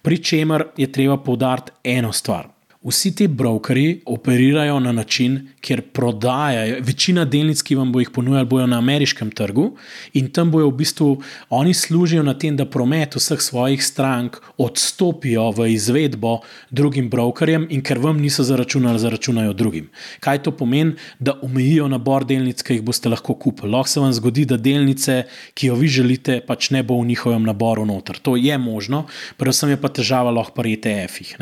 Pri 0.01 0.17
čemer 0.23 0.67
je 0.77 0.91
treba 0.91 1.17
poudariti 1.17 1.71
eno 1.83 2.11
stvar. 2.11 2.47
Vsi 2.79 3.09
ti 3.15 3.27
brokeri 3.27 4.01
operirajo 4.05 4.79
na 4.79 4.91
način, 4.91 5.49
kjer 5.61 5.81
prodajajo, 5.91 6.77
večina 6.79 7.25
delnic, 7.25 7.59
ki 7.61 7.75
vam 7.75 7.89
bo 7.91 7.99
jih 7.99 8.09
ponujali, 8.15 8.47
bojo 8.47 8.67
na 8.71 8.77
ameriškem 8.77 9.33
trgu 9.35 9.65
in 10.13 10.29
tam 10.31 10.51
bojo 10.51 10.69
v 10.69 10.77
bistvu 10.79 11.07
oni 11.49 11.73
služijo 11.73 12.23
na 12.23 12.37
tem, 12.39 12.55
da 12.55 12.63
promet 12.65 13.17
vseh 13.19 13.41
svojih 13.41 13.83
strank 13.83 14.37
odstopijo 14.57 15.49
v 15.57 15.67
izvedbo 15.73 16.37
drugim 16.71 17.09
brokerjem 17.09 17.65
in 17.69 17.83
ker 17.83 17.99
vam 17.99 18.21
niso 18.21 18.45
zaračunali, 18.47 18.99
zaračunajo 18.99 19.53
drugim. 19.53 19.89
Kaj 20.23 20.43
to 20.47 20.55
pomeni, 20.55 20.95
da 21.19 21.35
omejijo 21.41 21.89
nabor 21.91 22.23
delnic, 22.23 22.63
ki 22.63 22.79
jih 22.79 22.87
boste 22.87 23.11
lahko 23.11 23.35
kupili? 23.35 23.73
Lahko 23.75 23.91
se 23.91 23.99
vam 23.99 24.15
zgodi, 24.15 24.45
da 24.45 24.57
delnice, 24.57 25.25
ki 25.53 25.67
jo 25.67 25.75
vi 25.75 25.91
želite, 25.91 26.39
pač 26.47 26.71
ne 26.71 26.83
bo 26.83 27.01
v 27.01 27.11
njihovem 27.11 27.43
naboru 27.43 27.83
noter. 27.85 28.23
To 28.23 28.39
je 28.39 28.57
možno, 28.57 29.03
predvsem 29.35 29.75
je 29.75 29.81
pa 29.83 29.91
težava 29.91 30.31
lahko 30.31 30.55
pri 30.61 30.79
ETF-ih. 30.79 31.35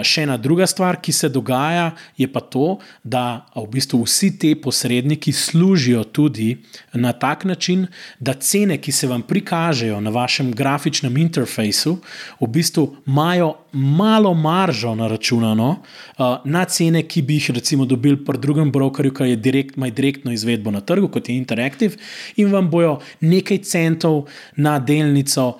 Še 0.00 0.24
ena 0.24 0.40
druga 0.46 0.66
stvar, 0.70 1.00
ki 1.02 1.12
se 1.12 1.28
dogaja, 1.28 1.90
je 2.16 2.28
pa 2.30 2.40
to, 2.40 2.78
da 3.02 3.46
v 3.56 3.66
bistvu 3.74 4.04
vsi 4.04 4.30
ti 4.38 4.54
posredniki 4.54 5.32
služijo 5.32 6.04
tudi 6.04 6.56
na 6.94 7.12
tak 7.12 7.44
način, 7.44 7.86
da 8.18 8.34
cene, 8.34 8.78
ki 8.78 8.92
se 8.92 9.10
vam 9.10 9.22
prikažejo 9.26 10.00
na 10.00 10.10
vašem 10.14 10.52
grafičnem 10.54 11.16
interfejsu, 11.26 11.98
v 12.40 12.48
bistvu 12.48 12.86
imajo 13.06 13.54
malo 13.72 14.34
maržo 14.34 14.94
naračunano 14.94 15.68
uh, 15.68 16.38
na 16.44 16.64
cene, 16.64 17.02
ki 17.02 17.22
bi 17.22 17.40
jih 17.40 17.50
recimo 17.58 17.84
dobili 17.84 18.16
pri 18.24 18.38
drugem 18.38 18.72
brokerju, 18.72 19.14
ki 19.14 19.30
je 19.34 19.36
direkt, 19.36 19.76
direktno 19.76 20.32
izvedbo 20.32 20.70
na 20.70 20.80
trgu, 20.80 21.08
kot 21.08 21.28
je 21.28 21.36
Interactive, 21.36 21.98
in 22.36 22.52
vam 22.52 22.70
bojo 22.70 23.00
nekaj 23.20 23.64
centov 23.66 24.26
na 24.56 24.78
delnico 24.78 25.56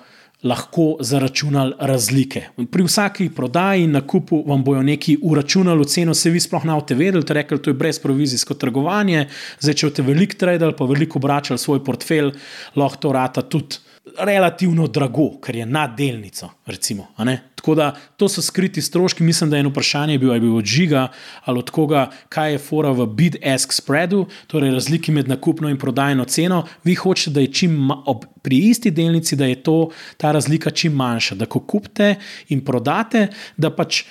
lahko 0.47 0.97
zaračunali 0.99 1.73
razlike. 1.79 2.43
Pri 2.71 2.83
vsaki 2.83 3.29
prodaji 3.35 3.83
in 3.83 3.91
nakupu 3.91 4.43
vam 4.47 4.63
bojo 4.63 4.83
neki 4.83 5.17
uračunali 5.23 5.85
ceno, 5.85 6.13
se 6.13 6.29
vi 6.29 6.39
sploh 6.39 6.65
ne 6.65 6.73
boste 6.73 6.95
vedeli, 6.95 7.25
to, 7.25 7.33
rekli, 7.33 7.59
to 7.61 7.69
je 7.69 7.79
brezprovizijsko 7.81 8.53
trgovanje. 8.53 9.27
Zdaj, 9.59 9.73
če 9.73 9.89
boste 9.89 10.07
veliko 10.07 10.39
tradili, 10.39 10.77
pa 10.77 10.85
veliko 10.85 11.19
obračali 11.19 11.59
svoj 11.59 11.83
portfelj, 11.83 12.31
lahko 12.75 13.03
to 13.07 13.13
rata 13.13 13.41
tudi 13.41 13.83
relativno 14.17 14.87
drago, 14.87 15.37
ker 15.43 15.55
je 15.55 15.65
na 15.65 15.87
delnico. 15.87 16.49
Recimo, 16.65 17.07
Tako 17.55 17.75
da 17.75 17.95
to 18.17 18.29
so 18.29 18.41
skriti 18.41 18.81
stroški. 18.81 19.23
Mislim, 19.23 19.49
da 19.49 19.57
je 19.57 19.59
eno 19.59 19.69
vprašanje 19.69 20.17
bilo, 20.17 20.31
ali 20.31 20.37
je 20.37 20.41
bil 20.41 20.55
od 20.55 20.65
žiga 20.65 21.07
ali 21.45 21.59
od 21.59 21.69
koga, 21.69 22.09
kaj 22.29 22.51
je 22.51 22.57
fora 22.57 22.91
v 22.91 23.05
bid-ask 23.05 23.73
spreadu, 23.73 24.25
torej 24.47 24.71
razliki 24.71 25.11
med 25.11 25.27
nakupno 25.27 25.69
in 25.69 25.77
prodajno 25.77 26.25
ceno. 26.25 26.63
Vi 26.83 26.95
hočete, 26.95 27.33
da 27.33 27.41
je 27.41 27.53
čim 27.53 27.91
ob, 27.91 28.25
pri 28.47 28.57
isti 28.69 28.93
delnici, 28.95 29.35
da 29.35 29.45
je 29.45 29.57
to, 29.63 29.89
ta 30.17 30.31
razlika 30.31 30.71
čim 30.71 30.93
manjša, 30.95 31.35
da 31.35 31.45
ko 31.51 31.59
kupite 31.59 32.13
in 32.55 32.61
prodate, 32.63 33.25
da 33.57 33.73
pač 33.75 34.05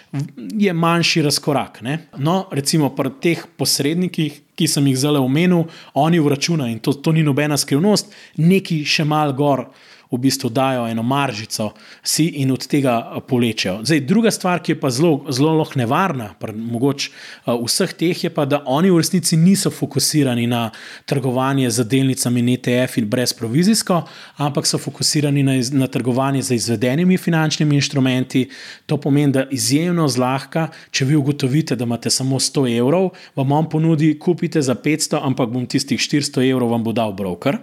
je 0.53 0.73
manjši 0.77 1.23
razkorak. 1.25 1.81
Ne? 1.81 1.99
No, 2.21 2.43
recimo 2.53 2.93
pri 2.93 3.15
teh 3.23 3.47
posrednikih. 3.57 4.43
Ki 4.57 4.65
sem 4.65 4.87
jih 4.89 4.97
zelo 4.97 5.21
omenil, 5.21 5.67
oni 6.01 6.17
vračunajo, 6.25 6.73
in 6.73 6.79
to, 6.81 6.95
to 7.05 7.13
ni 7.13 7.21
nobena 7.21 7.59
skrivnost, 7.61 8.15
neki 8.41 8.79
še 8.89 9.05
malo 9.05 9.35
gor 9.37 9.67
v 10.11 10.19
bistvu 10.19 10.51
dajo 10.51 10.87
eno 10.89 11.03
maržico 11.03 11.73
si 12.03 12.27
in 12.43 12.51
od 12.51 12.66
tega 12.66 13.20
polečejo. 13.28 13.81
Zdaj, 13.83 14.01
druga 14.01 14.31
stvar, 14.31 14.62
ki 14.62 14.73
je 14.73 14.81
pa 14.81 14.91
zelo, 14.91 15.24
zelo 15.31 15.66
nevarna, 15.74 16.35
mogoče 16.55 17.11
vseh 17.47 17.93
teh, 17.93 18.24
je 18.24 18.31
pa, 18.31 18.45
da 18.45 18.62
oni 18.66 18.91
v 18.91 19.01
resnici 19.03 19.37
niso 19.37 19.70
fokusirani 19.70 20.47
na 20.47 20.70
trgovanje 21.05 21.70
z 21.70 21.85
delnicami 21.85 22.43
NTF 22.43 22.99
in 22.99 23.09
brezprovizijsko, 23.11 24.03
ampak 24.37 24.66
so 24.66 24.78
fokusirani 24.78 25.43
na, 25.43 25.59
na 25.73 25.87
trgovanje 25.87 26.43
z 26.43 26.55
izvedenimi 26.55 27.19
finančnimi 27.19 27.74
inštrumenti. 27.74 28.49
To 28.87 28.97
pomeni, 28.97 29.33
da 29.33 29.47
izjemno 29.51 30.09
zlahka, 30.09 30.69
če 30.91 31.05
vi 31.05 31.16
ugotovite, 31.16 31.77
da 31.77 31.85
imate 31.85 32.11
samo 32.11 32.39
100 32.39 32.69
evrov, 32.78 33.11
vam 33.37 33.53
on 33.53 33.70
ponudi, 33.70 34.19
kupite 34.19 34.62
za 34.62 34.74
500, 34.74 35.20
ampak 35.23 35.51
bom 35.51 35.66
tistih 35.66 36.01
400 36.01 36.51
evrov 36.51 36.70
vam 36.70 36.85
bo 36.85 36.93
dal 36.93 37.12
broker 37.12 37.59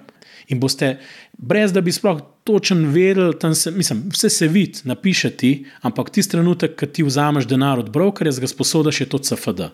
In 0.48 0.60
boste, 0.60 0.98
brez 1.38 1.74
da 1.74 1.82
bi 1.82 1.92
sploh 1.92 2.22
točen 2.44 2.86
vedel, 2.92 3.34
se, 3.54 3.72
mislim, 3.72 4.04
vse 4.12 4.30
se 4.30 4.48
vidi, 4.48 4.80
napiše 4.84 5.30
ti, 5.30 5.66
ampak 5.82 6.10
ti 6.10 6.24
trenutek, 6.30 6.76
ki 6.80 6.88
ti 6.88 7.04
vzameš 7.04 7.48
denar 7.48 7.80
od 7.80 7.90
brokerja, 7.90 8.34
ga 8.40 8.48
sposodaš, 8.48 9.02
je 9.02 9.10
to 9.10 9.18
CFD. 9.18 9.70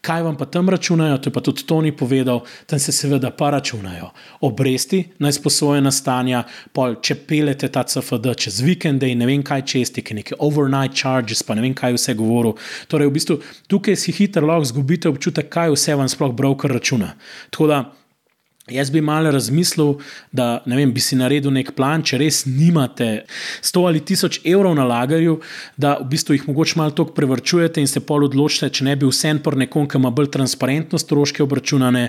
Kaj 0.00 0.22
vam 0.22 0.36
pa 0.36 0.44
tam 0.44 0.68
računajo, 0.68 1.18
to 1.18 1.28
je 1.28 1.32
pa 1.32 1.40
tudi 1.40 1.62
Tony 1.66 1.90
povedal, 1.96 2.40
tam 2.66 2.78
se 2.78 2.92
seveda 2.92 3.30
pa 3.30 3.50
računajo. 3.50 4.10
Obresti, 4.40 5.02
najsposojena 5.18 5.90
stanja, 5.90 6.44
pol, 6.72 6.98
če 7.02 7.14
pelete 7.26 7.68
ta 7.72 7.82
CFD 7.82 8.36
čez 8.38 8.60
vikende 8.62 9.08
in 9.10 9.18
ne 9.18 9.26
vem 9.26 9.42
kaj 9.42 9.64
česti, 9.66 10.04
ki 10.04 10.20
neke 10.20 10.38
overnight 10.38 10.96
charges, 10.96 11.42
pa 11.42 11.56
ne 11.56 11.64
vem 11.64 11.74
kaj 11.74 11.96
vse 11.98 12.14
govoril. 12.14 12.54
Torej, 12.88 13.10
v 13.10 13.16
bistvu 13.18 13.38
tukaj 13.66 13.96
si 13.98 14.14
hitro 14.14 14.46
lahko 14.46 14.70
zgubite 14.72 15.10
občutek, 15.10 15.50
kaj 15.52 15.74
vse 15.74 15.96
vam 15.98 16.08
sploh 16.08 16.32
broker 16.32 16.72
računa. 16.72 17.14
Tako 17.50 17.72
da 17.72 17.84
Jaz 18.66 18.90
bi 18.90 19.00
malo 19.00 19.30
razmislil, 19.30 19.92
da 20.32 20.62
vem, 20.66 20.90
bi 20.90 20.98
si 21.00 21.14
naredil 21.14 21.52
nek 21.54 21.68
plan, 21.78 22.02
če 22.02 22.18
res 22.18 22.40
nimate 22.50 23.20
100 23.62 23.82
ali 23.86 24.00
1000 24.02 24.40
evrov 24.50 24.72
na 24.74 24.82
lagarju, 24.82 25.36
da 25.78 25.92
v 26.00 26.08
bistvu 26.10 26.34
jih 26.34 26.48
mogoče 26.48 26.74
malo 26.80 26.90
tako 26.90 27.14
prevrčujete 27.14 27.78
in 27.78 27.86
se 27.86 28.02
pol 28.02 28.26
odločite, 28.26 28.72
če 28.74 28.88
ne 28.88 28.96
bi 28.98 29.06
vsem 29.06 29.38
por 29.38 29.54
nekom, 29.54 29.86
ki 29.86 30.00
ima 30.00 30.10
bolj 30.10 30.32
transparentno 30.34 30.98
stroške 30.98 31.44
obračunane. 31.44 32.08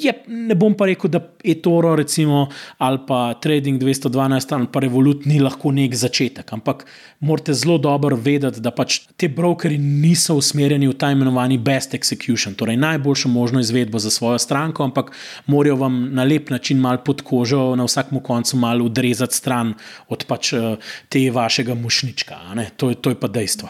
Je, 0.00 0.14
ne 0.26 0.56
bom 0.56 0.72
pa 0.72 0.88
rekel, 0.88 1.12
da 1.12 1.20
je 1.44 1.58
Toro 1.60 1.92
recimo, 2.00 2.46
ali 2.78 3.02
pa 3.04 3.20
Trading 3.44 3.76
212 3.82 4.56
ali 4.56 4.70
pa 4.72 4.80
Revolut 4.80 5.28
ni 5.28 5.42
lahko 5.44 5.74
nek 5.76 5.92
začetek, 5.92 6.56
ampak 6.56 6.86
morate 7.20 7.52
zelo 7.52 7.76
dobro 7.76 8.16
vedeti, 8.16 8.64
da 8.64 8.72
pač 8.72 9.02
te 9.20 9.28
brokeri 9.28 9.76
niso 9.76 10.38
usmerjeni 10.40 10.88
v 10.88 10.96
ta 10.96 11.12
imenovani 11.12 11.60
best 11.60 11.92
execution, 11.92 12.56
torej 12.56 12.80
najboljšo 12.80 13.28
možno 13.28 13.60
izvedbo 13.60 14.00
za 14.00 14.10
svojo 14.10 14.40
stranko, 14.40 14.88
ampak 14.88 15.12
morajo 15.46 15.65
morajo 15.66 15.76
vam 15.76 16.14
na 16.14 16.24
lep 16.24 16.50
način 16.50 16.78
malo 16.78 16.98
pod 17.04 17.22
kožo, 17.22 17.76
na 17.76 17.84
vsakem 17.84 18.20
koncu 18.20 18.56
malo 18.56 18.84
odrezati 18.84 19.34
stran 19.34 19.74
od 20.08 20.24
pač 20.24 20.52
eh, 20.52 20.76
te 21.08 21.30
vašega 21.30 21.74
mušnička. 21.74 22.36
To, 22.76 22.94
to 22.94 23.10
je 23.10 23.20
pa 23.20 23.28
dejstvo. 23.28 23.68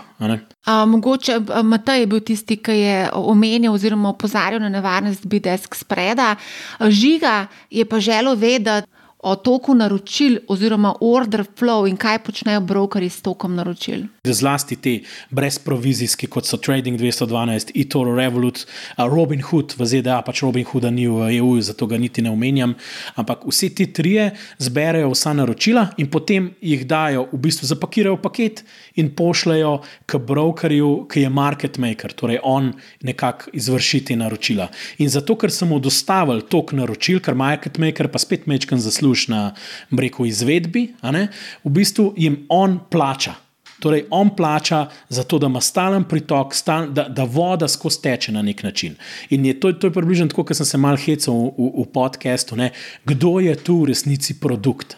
A, 0.66 0.85
mogoče 0.85 1.40
Matej 1.62 2.01
je 2.01 2.06
bil 2.06 2.20
tisti, 2.20 2.56
ki 2.56 2.73
je 2.73 3.10
omenil 3.12 3.73
oziroma 3.73 4.09
opozarjal 4.09 4.60
na 4.60 4.68
nevarnost 4.68 5.27
BDS 5.27 5.68
spreda. 5.73 6.36
Žiga 6.81 7.47
je 7.70 7.85
pa 7.85 8.01
želel 8.01 8.35
vedeti 8.35 8.95
o 9.19 9.37
toku 9.37 9.75
naročil 9.75 10.39
oziroma 10.49 10.95
order 11.01 11.45
flow 11.59 11.89
in 11.89 11.97
kaj 11.97 12.19
počnejo 12.19 12.61
brokeri 12.61 13.09
s 13.09 13.23
tokom 13.23 13.55
naročil. 13.57 14.05
Zlasti 14.25 14.77
ti 14.77 14.93
brezprovizijski, 15.31 16.27
kot 16.27 16.47
so 16.47 16.57
Trading 16.61 17.01
212, 17.01 17.73
eToro, 17.75 18.15
Revolut, 18.17 18.67
Robin 18.99 19.41
Hood 19.43 19.75
v 19.79 19.87
ZDA, 19.87 20.21
pač 20.27 20.43
Robin 20.45 20.67
Hooda 20.69 20.91
ni 20.91 21.09
v 21.09 21.31
EU, 21.39 21.55
zato 21.61 21.87
ga 21.87 21.99
niti 21.99 22.23
ne 22.23 22.31
omenjam. 22.31 22.75
Ampak 23.17 23.47
vsi 23.49 23.71
ti 23.75 23.87
trije 23.93 24.31
zberejo 24.59 25.11
vsa 25.15 25.33
naročila 25.33 25.89
in 25.97 26.11
potem 26.13 26.53
jih 26.61 26.85
dajo, 26.87 27.27
v 27.33 27.41
bistvu 27.49 27.71
zapakirajo 27.73 28.21
paket 28.21 28.65
in 29.01 29.15
pošljajo 29.17 29.81
k 30.07 30.21
brokerju, 30.21 30.93
ki 31.09 31.25
je 31.25 31.33
market 31.33 31.81
maker, 31.81 32.13
torej 32.13 32.43
on 32.45 32.75
nekako 33.01 33.51
izvršiti 33.57 34.17
naročila. 34.17 34.69
In 34.99 35.09
zato, 35.09 35.39
ker 35.41 35.51
sem 35.51 35.69
mu 35.73 35.81
dostavil 35.81 36.45
tok 36.51 36.77
naročil, 36.77 37.23
ker 37.25 37.35
market 37.35 37.81
maker 37.81 38.11
pa 38.13 38.21
spet 38.21 38.47
mečkam 38.51 38.79
zasluži 38.79 39.06
posluš 39.07 39.28
na 39.28 39.55
breku 39.91 40.27
izvedbi, 40.27 40.95
v 41.65 41.70
bistvu 41.70 42.15
jim 42.16 42.47
on 42.49 42.81
plača. 42.91 43.35
Torej, 43.81 44.07
on 44.11 44.31
plača 44.37 44.89
za 45.09 45.23
to, 45.23 45.39
da 45.39 45.47
ima 45.47 45.61
stalen 45.61 46.05
pritok, 46.05 46.55
stal, 46.55 46.89
da, 46.89 47.09
da 47.09 47.24
voda 47.24 47.69
skozi 47.69 48.01
teče 48.03 48.33
na 48.33 48.43
nek 48.43 48.62
način. 48.62 48.97
In 49.31 49.45
je 49.47 49.61
to, 49.61 49.73
to 49.73 49.87
je 49.87 49.93
približno 49.93 50.28
tako, 50.28 50.45
kot 50.45 50.57
sem 50.57 50.66
se 50.66 50.78
mal 50.78 50.97
hecel 50.97 51.35
v, 51.35 51.53
v, 51.59 51.73
v 51.83 51.87
podkastu, 51.93 52.57
kdo 53.05 53.39
je 53.41 53.55
tu 53.57 53.83
v 53.83 53.93
resnici 53.93 54.41
produkt 54.41 54.97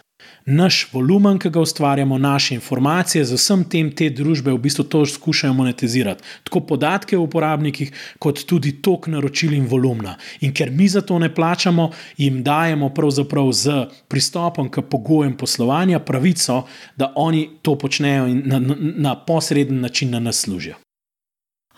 naš 0.48 0.88
volumen, 0.92 1.38
ki 1.38 1.50
ga 1.50 1.60
ustvarjamo, 1.60 2.18
naše 2.18 2.54
informacije, 2.54 3.24
z 3.24 3.36
vsem 3.36 3.64
tem 3.68 3.90
te 3.92 4.08
družbe 4.10 4.52
v 4.52 4.58
bistvu 4.58 4.84
to 4.84 5.04
skušajo 5.06 5.52
monetizirati. 5.52 6.24
Tako 6.44 6.60
podatke 6.60 7.18
o 7.18 7.26
uporabnikih, 7.26 7.92
kot 8.18 8.44
tudi 8.48 8.72
tok 8.82 9.10
naročil 9.12 9.52
in 9.52 9.68
volumna. 9.68 10.16
In 10.40 10.54
ker 10.54 10.72
mi 10.72 10.88
za 10.88 11.00
to 11.00 11.18
ne 11.18 11.28
plačamo, 11.34 11.90
jim 12.16 12.42
dajemo 12.42 12.88
pravzaprav 12.94 13.52
z 13.52 13.78
pristopom 14.08 14.70
k 14.70 14.82
pogojem 14.82 15.36
poslovanja 15.36 16.00
pravico, 16.00 16.62
da 16.96 17.12
oni 17.16 17.48
to 17.62 17.78
počnejo 17.78 18.26
in 18.26 18.42
na, 18.46 18.58
na, 18.58 18.76
na 18.78 19.16
posreden 19.16 19.80
način 19.80 20.10
na 20.10 20.20
nas 20.20 20.40
služijo. 20.40 20.87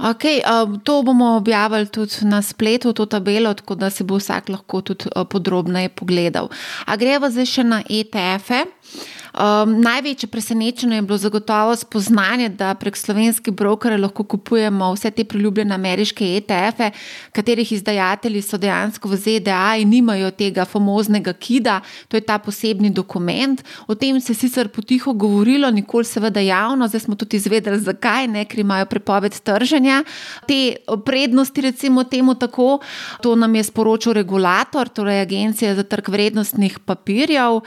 Okay, 0.01 0.41
to 0.85 1.03
bomo 1.03 1.37
objavili 1.37 1.87
tudi 1.87 2.25
na 2.25 2.43
spletu, 2.43 2.93
to 2.93 3.07
tabelo, 3.07 3.55
tako 3.55 3.75
da 3.75 3.91
si 3.91 4.05
bo 4.05 4.17
vsak 4.17 4.49
lahko 4.49 4.81
tudi 4.81 5.13
podrobneje 5.29 5.89
pogledal. 5.89 6.49
A 6.87 6.97
greva 6.97 7.29
zdaj 7.31 7.47
še 7.47 7.65
na 7.69 7.83
ETF-e. 7.85 8.65
Um, 9.31 9.81
največje 9.81 10.27
presenečenje 10.27 10.97
je 10.97 11.03
bilo 11.03 11.19
zagotovo 11.19 11.77
spoznanje, 11.77 12.49
da 12.49 12.75
prek 12.75 12.97
slovenskih 12.97 13.55
brokerjev 13.55 14.01
lahko 14.03 14.25
kupujemo 14.25 14.89
vse 14.95 15.11
te 15.11 15.25
priljubljene 15.25 15.75
ameriške 15.75 16.27
ETF-e, 16.37 16.91
katerih 17.33 17.73
izdajatelji 17.73 18.43
so 18.43 18.59
dejansko 18.59 19.09
v 19.09 19.17
ZDA 19.17 19.77
in 19.79 19.89
nimajo 19.89 20.31
tega 20.31 20.65
famoznega 20.65 21.33
KID-a, 21.33 21.79
to 22.09 22.17
je 22.17 22.27
ta 22.27 22.39
posebni 22.39 22.91
dokument. 22.91 23.63
O 23.87 23.95
tem 23.95 24.21
se 24.21 24.33
je 24.33 24.37
sicer 24.37 24.69
potiho 24.69 25.13
govorilo, 25.13 25.71
nikoli 25.71 26.05
seveda 26.05 26.41
javno, 26.41 26.89
zdaj 26.89 27.01
smo 27.01 27.15
tudi 27.15 27.37
izvedeli, 27.37 27.79
zakaj 27.79 28.27
ne, 28.27 28.45
ker 28.45 28.65
imajo 28.65 28.91
prepoved 28.91 29.39
trženja. 29.41 30.03
Te 30.49 30.77
prednosti, 31.07 31.61
recimo 31.61 32.05
temu 32.05 32.35
tako, 32.35 32.81
to 33.23 33.37
nam 33.37 33.55
je 33.55 33.65
sporočil 33.65 34.13
regulator, 34.13 34.89
torej 34.89 35.21
Agencija 35.21 35.75
za 35.75 35.83
trg 35.83 36.09
vrednostnih 36.09 36.79
papirjev. 36.79 37.63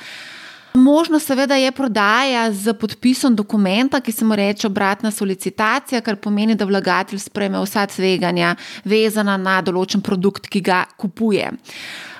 Možno 0.74 1.20
seveda 1.20 1.56
je 1.56 1.72
prodaja 1.72 2.52
z 2.52 2.74
podpisom 2.74 3.36
dokumenta, 3.36 4.02
ki 4.02 4.12
se 4.12 4.26
mu 4.26 4.36
reče 4.36 4.68
obratna 4.68 5.12
solicitacija, 5.12 6.02
kar 6.02 6.16
pomeni, 6.16 6.56
da 6.56 6.66
vlagatelj 6.66 7.20
spreme 7.20 7.62
vsa 7.62 7.86
tveganja 7.86 8.56
vezana 8.84 9.38
na 9.38 9.60
določen 9.62 10.02
produkt, 10.02 10.50
ki 10.50 10.62
ga 10.66 10.84
kupuje. 10.98 11.52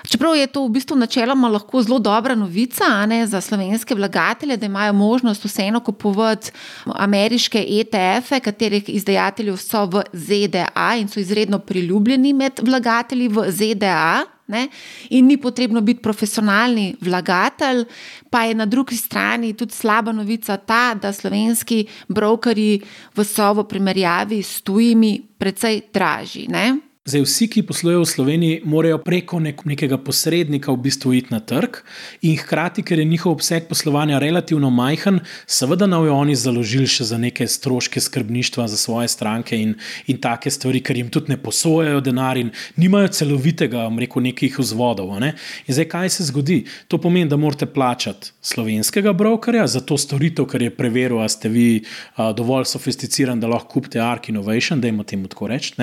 Čeprav 0.04 0.36
je 0.36 0.46
to 0.46 0.66
v 0.66 0.70
bistvu 0.76 0.96
načeloma 1.00 1.48
lahko 1.48 1.80
zelo 1.82 1.98
dobra 1.98 2.34
novica 2.34 3.06
ne, 3.06 3.26
za 3.26 3.40
slovenske 3.40 3.94
vlagatelje, 3.94 4.56
da 4.56 4.66
imajo 4.66 4.92
možnost 4.92 5.44
vseeno 5.44 5.80
kupovati 5.80 6.50
ameriške 6.84 7.64
ETF-e, 7.68 8.40
katerih 8.40 8.88
izdajatelji 8.88 9.56
so 9.56 9.86
v 9.86 10.02
ZDA 10.12 10.94
in 11.00 11.08
so 11.08 11.20
izredno 11.20 11.58
priljubljeni 11.58 12.32
med 12.32 12.60
vlagatelji 12.62 13.28
v 13.28 13.48
ZDA. 13.48 14.24
Ne? 14.46 14.68
In 15.10 15.26
ni 15.26 15.38
potrebno 15.40 15.80
biti 15.80 16.02
profesionalni 16.02 16.96
vlagatelj, 17.00 17.84
pa 18.30 18.44
je 18.44 18.54
na 18.54 18.66
drugi 18.66 18.96
strani 18.96 19.54
tudi 19.56 19.72
slaba 19.72 20.12
novica 20.12 20.56
ta, 20.56 20.94
da 20.94 21.12
slovenski 21.12 21.86
brokeri 22.08 22.80
v 23.16 23.24
sovo 23.24 23.64
primerjavi 23.64 24.42
s 24.42 24.60
tujimi 24.60 25.22
precej 25.38 25.80
dražji. 25.92 26.48
Ne? 26.48 26.93
Zdaj, 27.04 27.20
vsi, 27.20 27.46
ki 27.52 27.62
poslujejo 27.68 28.00
v 28.00 28.08
Sloveniji, 28.08 28.60
morajo 28.64 28.96
preko 29.04 29.36
nek 29.36 29.58
nekega 29.68 29.98
posrednika 30.00 30.72
v 30.72 30.80
bistvu 30.86 31.10
iti 31.12 31.34
na 31.34 31.36
trg, 31.44 31.82
in 32.24 32.38
hkrati, 32.40 32.80
ker 32.80 32.96
je 32.96 33.04
njihov 33.04 33.34
obseg 33.34 33.66
poslovanja 33.68 34.16
relativno 34.22 34.70
majhen, 34.72 35.18
seveda 35.44 35.84
naj 35.84 36.08
oni 36.08 36.32
založili 36.32 36.88
še 36.88 37.04
za 37.04 37.18
neke 37.20 37.44
stroške 37.44 38.00
skrbništva 38.00 38.64
za 38.72 38.78
svoje 38.80 39.10
stranke 39.12 39.58
in, 39.60 39.74
in 40.08 40.16
take 40.16 40.48
stvari, 40.48 40.80
ker 40.80 40.96
jim 40.96 41.10
tudi 41.12 41.34
ne 41.34 41.36
posojajo 41.36 42.00
denar 42.00 42.40
in 42.40 42.54
nimajo 42.80 43.12
celovitega, 43.20 43.84
rekel, 44.00 44.24
nekih 44.24 44.56
vzvodov. 44.62 45.12
Ne? 45.20 45.34
In 45.68 45.76
zdaj, 45.76 45.88
kaj 45.92 46.14
se 46.16 46.28
zgodi? 46.30 46.62
To 46.88 46.96
pomeni, 46.96 47.28
da 47.28 47.36
morate 47.36 47.68
plačati 47.68 48.32
slovenskega 48.40 49.12
brokerja 49.12 49.66
za 49.68 49.84
to 49.84 50.00
storitev, 50.00 50.48
ker 50.48 50.64
je 50.70 50.72
preveril, 50.72 51.20
da 51.20 51.28
ste 51.28 51.52
vi 51.52 51.68
a, 52.16 52.32
dovolj 52.32 52.64
sofisticirani, 52.72 53.44
da 53.44 53.52
lahko 53.52 53.76
kupite 53.76 54.00
Ark 54.00 54.32
Innovation, 54.32 54.80
da 54.80 54.88
imate 54.88 55.12
temu 55.12 55.28
tako 55.28 55.52
reči 55.52 55.76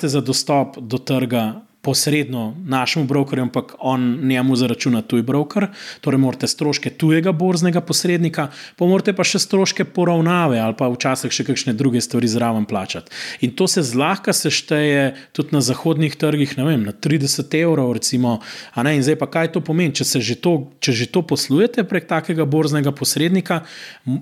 ste 0.00 0.08
za 0.08 0.24
dostop 0.24 0.80
do 0.80 0.96
trga 0.96 1.60
posredno 1.82 2.54
našemu 2.64 3.04
brokerju, 3.06 3.42
ampak 3.42 3.74
on 3.78 4.18
njemu 4.22 4.56
zaračuna 4.56 5.02
tuj 5.02 5.22
broker, 5.22 5.66
torej 6.00 6.20
morate 6.20 6.46
stroške 6.46 6.90
tujega 6.90 7.32
borznega 7.32 7.80
posrednika, 7.80 8.50
pa 8.76 8.88
morate 8.88 9.14
pa 9.16 9.24
še 9.24 9.40
stroške 9.40 9.86
poravnave 9.88 10.60
ali 10.60 10.76
pa 10.76 10.90
včasih 10.92 11.32
še 11.32 11.46
kakšne 11.48 11.72
druge 11.72 12.02
stvari 12.04 12.28
zraven 12.28 12.68
plačati. 12.68 13.12
In 13.40 13.56
to 13.56 13.68
se 13.68 13.82
zlahka 13.82 14.32
sešteje 14.36 15.14
tudi 15.32 15.56
na 15.56 15.64
zahodnih 15.64 16.16
trgih, 16.20 16.52
ne 16.60 16.68
vem, 16.68 16.84
na 16.84 16.92
30 16.92 17.56
evrov, 17.62 17.94
recimo. 17.96 18.38
In 18.76 19.02
zdaj 19.04 19.16
pa 19.16 19.30
kaj 19.32 19.52
to 19.56 19.64
pomeni? 19.64 19.96
Če, 19.96 20.20
že 20.20 20.36
to, 20.36 20.68
če 20.84 20.92
že 20.92 21.08
to 21.08 21.24
poslujete 21.24 21.84
prek 21.88 22.08
takega 22.08 22.44
borznega 22.44 22.92
posrednika, 22.92 23.64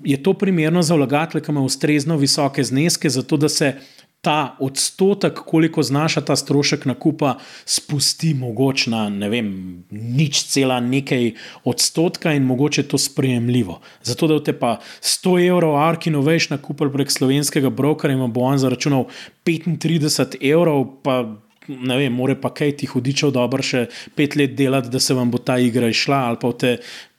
je 0.06 0.18
to 0.22 0.38
primerno 0.38 0.82
za 0.86 0.94
vlagatelje, 0.94 1.42
ki 1.42 1.50
ima 1.50 1.66
ustrezno 1.66 2.18
visoke 2.22 2.62
zneske, 2.62 3.10
zato 3.10 3.36
da 3.36 3.50
se 3.50 3.74
ta 4.20 4.56
odstotek, 4.60 5.38
koliko 5.46 5.82
znaša 5.82 6.20
ta 6.20 6.36
strošek 6.36 6.84
nakupa, 6.84 7.36
spusti 7.64 8.34
mogoče 8.34 8.90
na 8.90 9.08
ne 9.08 9.28
vem, 9.30 9.50
nič 9.90 10.42
cela 10.50 10.80
nekaj 10.80 11.32
odstotka 11.64 12.32
in 12.34 12.42
mogoče 12.42 12.82
to 12.88 12.98
sprejemljivo. 12.98 13.80
Zato, 14.02 14.26
da 14.26 14.40
te 14.44 14.52
pa 14.58 14.78
100 15.00 15.36
evrov 15.48 15.76
Arkino 15.78 16.22
veš 16.22 16.50
nakupil 16.50 16.90
prek 16.92 17.14
slovenskega 17.14 17.70
brokera 17.70 18.14
in 18.14 18.26
bo 18.32 18.40
on 18.40 18.58
zaračunal 18.58 19.06
35 19.46 20.40
evrov, 20.42 20.86
pa 21.02 21.22
ne 21.68 21.96
vem, 21.96 22.12
more 22.12 22.34
pa 22.40 22.50
kaj 22.54 22.72
ti 22.80 22.88
hudičev 22.88 23.30
dobro 23.34 23.62
še 23.62 23.86
pet 24.16 24.36
let 24.38 24.54
delati, 24.58 24.90
da 24.92 25.00
se 25.00 25.14
vam 25.14 25.30
bo 25.30 25.38
ta 25.38 25.58
igra 25.60 25.90
išla, 25.92 26.20
ali 26.30 26.40
pa 26.40 26.52
te 26.52 26.76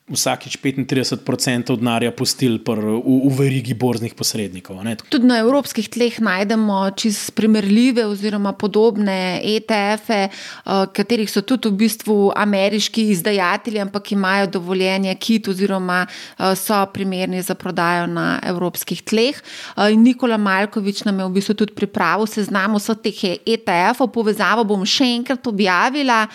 vsakič 0.09 0.57
35% 0.57 1.77
denarja 1.77 2.11
pustili 2.11 2.57
v, 2.57 2.75
v 3.05 3.33
verigi 3.37 3.73
borznih 3.73 4.13
posrednikov. 4.17 4.81
Tudi 5.09 5.29
na 5.29 5.39
evropskih 5.43 5.85
tleh 5.89 6.17
najdemo 6.19 6.89
čist 6.97 7.35
primerljive 7.37 8.05
oziroma 8.09 8.53
podobne 8.57 9.39
ETF-e, 9.43 10.21
eh, 10.29 10.85
katerih 10.93 11.29
so 11.29 11.41
tudi 11.45 11.69
v 11.69 11.85
bistvu 11.85 12.17
ameriški 12.35 13.09
izdajatelji, 13.13 13.81
ampak 13.85 14.11
imajo 14.11 14.47
dovoljenje 14.59 15.15
KIT 15.15 15.51
oziroma 15.53 16.05
eh, 16.05 16.55
so 16.55 16.79
primerni 16.93 17.41
za 17.41 17.55
prodajo 17.55 18.07
na 18.07 18.39
evropskih 18.43 19.03
tleh. 19.03 19.37
Eh, 19.37 19.93
in 19.93 20.03
Nikola 20.03 20.37
Malkovič 20.37 21.03
nam 21.05 21.19
je 21.19 21.25
v 21.25 21.35
bistvu 21.37 21.53
tudi 21.53 21.77
pripravil 21.77 22.27
seznam 22.27 22.79
vseh 22.79 22.97
teh 22.97 23.19
ETF-ov, 23.45 24.09
povezavo 24.13 24.65
bom 24.65 24.85
še 24.85 25.05
enkrat 25.19 25.45
objavila. 25.47 26.25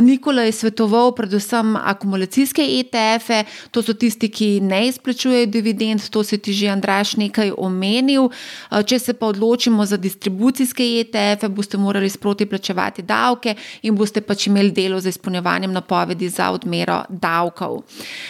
Nikola 0.00 0.44
je 0.44 0.52
svetoval 0.52 1.14
predvsem 1.16 1.76
akumulacijske 1.76 2.62
ETF. 2.62 3.13
ETF-e, 3.14 3.44
to 3.70 3.82
so 3.82 3.94
tisti, 3.94 4.28
ki 4.28 4.60
ne 4.60 4.86
izplačujejo 4.88 5.46
dividend, 5.46 6.08
to 6.10 6.24
si 6.24 6.38
ti 6.38 6.52
že 6.52 6.68
Andraš 6.68 7.16
nekaj 7.16 7.52
omenil. 7.56 8.28
Eh, 8.28 8.82
če 8.82 8.98
se 8.98 9.14
pa 9.14 9.26
odločimo 9.26 9.86
za 9.86 9.96
distribucijske 9.96 10.84
ETF-e, 11.00 11.48
boste 11.48 11.78
morali 11.78 12.10
sproti 12.10 12.46
plačevati 12.46 13.02
davke 13.02 13.54
in 13.82 13.96
boste 13.96 14.20
pač 14.20 14.46
imeli 14.46 14.70
delo 14.70 15.00
za 15.00 15.08
izpolnjevanjem 15.08 15.72
napovedi 15.72 16.28
za 16.28 16.50
odmero 16.50 17.02
davkov. 17.08 17.82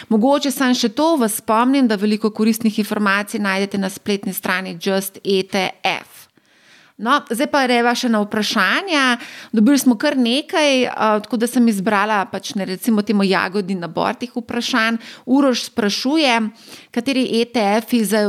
Mogoče 0.09 0.51
sem 0.51 0.73
še 0.73 0.89
to, 0.89 1.15
vas 1.17 1.39
spomnim, 1.41 1.87
da 1.87 1.95
veliko 1.95 2.29
koristnih 2.29 2.79
informacij 2.79 3.39
najdete 3.39 3.77
na 3.77 3.89
spletni 3.89 4.33
strani 4.33 4.77
Just 4.81 5.19
ETF. 5.23 6.24
No, 6.95 7.17
zdaj 7.27 7.49
pa 7.51 7.65
reva 7.67 7.91
še 7.91 8.07
na 8.07 8.21
vprašanja. 8.23 9.17
Dobili 9.51 9.75
smo 9.75 9.97
kar 9.99 10.15
nekaj, 10.15 10.85
tako 11.25 11.35
da 11.35 11.47
sem 11.51 11.65
izbrala 11.67 12.21
pač 12.31 12.53
ne 12.55 12.63
recimo 12.69 13.03
temu 13.03 13.25
jagodi 13.27 13.75
nabor 13.75 14.15
teh 14.15 14.31
vprašanj. 14.31 15.01
Urož 15.27 15.65
sprašuje, 15.67 16.37
kateri 16.95 17.25
ETF-i 17.41 17.99
za 17.99 18.21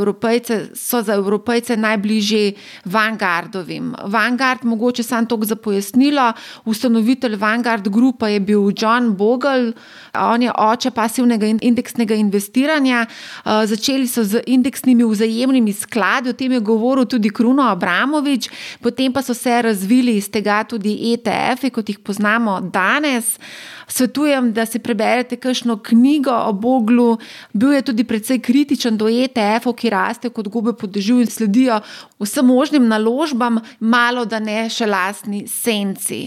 so 0.75 0.99
za 0.99 1.15
evropejce 1.15 1.77
najbližji 1.79 2.57
Vanguardovim. 2.91 3.93
Vanguard, 4.03 4.67
mogoče 4.67 5.07
sam 5.07 5.31
to 5.31 5.39
za 5.47 5.55
pojasnilo, 5.55 6.33
ustanovitelj 6.67 7.39
Vanguard 7.39 7.87
Grupa 7.87 8.29
je 8.35 8.41
bil 8.41 8.75
John 8.75 9.15
Bogle, 9.15 9.77
on 10.19 10.43
je 10.43 10.51
oče 10.51 10.91
pasivnega 10.91 11.47
indeksnega 11.63 12.19
investiranja. 12.19 13.07
Začeli 13.47 14.11
so 14.11 14.27
z 14.27 14.43
indeksnimi 14.47 15.07
vzajemnimi 15.07 15.71
skladi, 15.73 16.31
o 16.31 16.33
tem 16.35 16.59
je 16.59 16.61
govoril 16.61 17.07
tudi 17.07 17.31
Kruno 17.31 17.63
Abramovič 17.63 18.56
potem 18.81 19.13
pa 19.13 19.23
so 19.23 19.35
se 19.35 19.63
razvili 19.63 20.17
iz 20.17 20.31
tega 20.31 20.63
tudi 20.65 20.95
ETF-ji, 21.13 21.71
kot 21.71 21.89
jih 21.89 21.99
poznamo 21.99 22.61
danes. 22.61 23.37
Svetujem, 23.89 24.51
da 24.53 24.67
si 24.67 24.79
preberete 24.83 25.37
kakšno 25.37 25.79
knjigo 25.83 26.35
o 26.35 26.53
Boglu. 26.53 27.19
Bil 27.53 27.73
je 27.73 27.83
tudi 27.83 28.05
precej 28.05 28.41
kritičen 28.43 28.97
do 28.99 29.07
ETF-ov, 29.09 29.77
ki 29.79 29.91
rastejo 29.95 30.35
kot 30.35 30.49
gobe 30.51 30.75
po 30.75 30.91
dežju 30.91 31.21
in 31.23 31.31
sledijo 31.31 31.81
vsem 32.19 32.47
možnim 32.47 32.89
naložbam, 32.89 33.61
malo 33.81 34.25
da 34.25 34.41
ne 34.43 34.67
še 34.71 34.87
lastni 34.87 35.47
senci. 35.49 36.27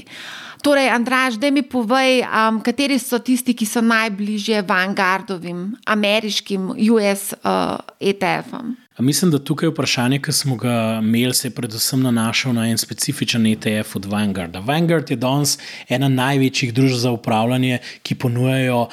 Torej, 0.62 0.90
Andraž, 0.92 1.38
da 1.40 1.52
mi 1.52 1.64
povej, 1.64 2.26
um, 2.28 2.60
kateri 2.60 3.00
so 3.00 3.20
tisti, 3.24 3.56
ki 3.56 3.64
so 3.64 3.80
najbližje 3.80 4.60
Vanguardovim, 4.68 5.78
ameriškim 5.88 6.74
US 6.92 7.32
uh, 7.32 7.80
ETF-om. 8.00 8.76
Mislim, 9.00 9.32
da 9.32 9.40
tukaj 9.40 9.70
vprašanje, 9.70 10.20
ki 10.20 10.32
smo 10.32 10.56
ga 10.60 11.00
imeli, 11.02 11.34
se 11.34 11.48
je 11.48 11.52
predvsem 11.56 12.02
nanašal 12.02 12.54
na 12.54 12.66
en 12.68 12.78
specifičen 12.78 13.46
ETF 13.48 13.96
od 13.96 14.06
Vanguarda. 14.06 14.60
Vanguard 14.60 15.12
je 15.12 15.16
danes 15.16 15.58
ena 15.90 16.10
največjih 16.10 16.74
družb 16.74 16.98
za 17.00 17.12
upravljanje, 17.12 17.78
ki 18.04 18.16
ponujajo 18.16 18.88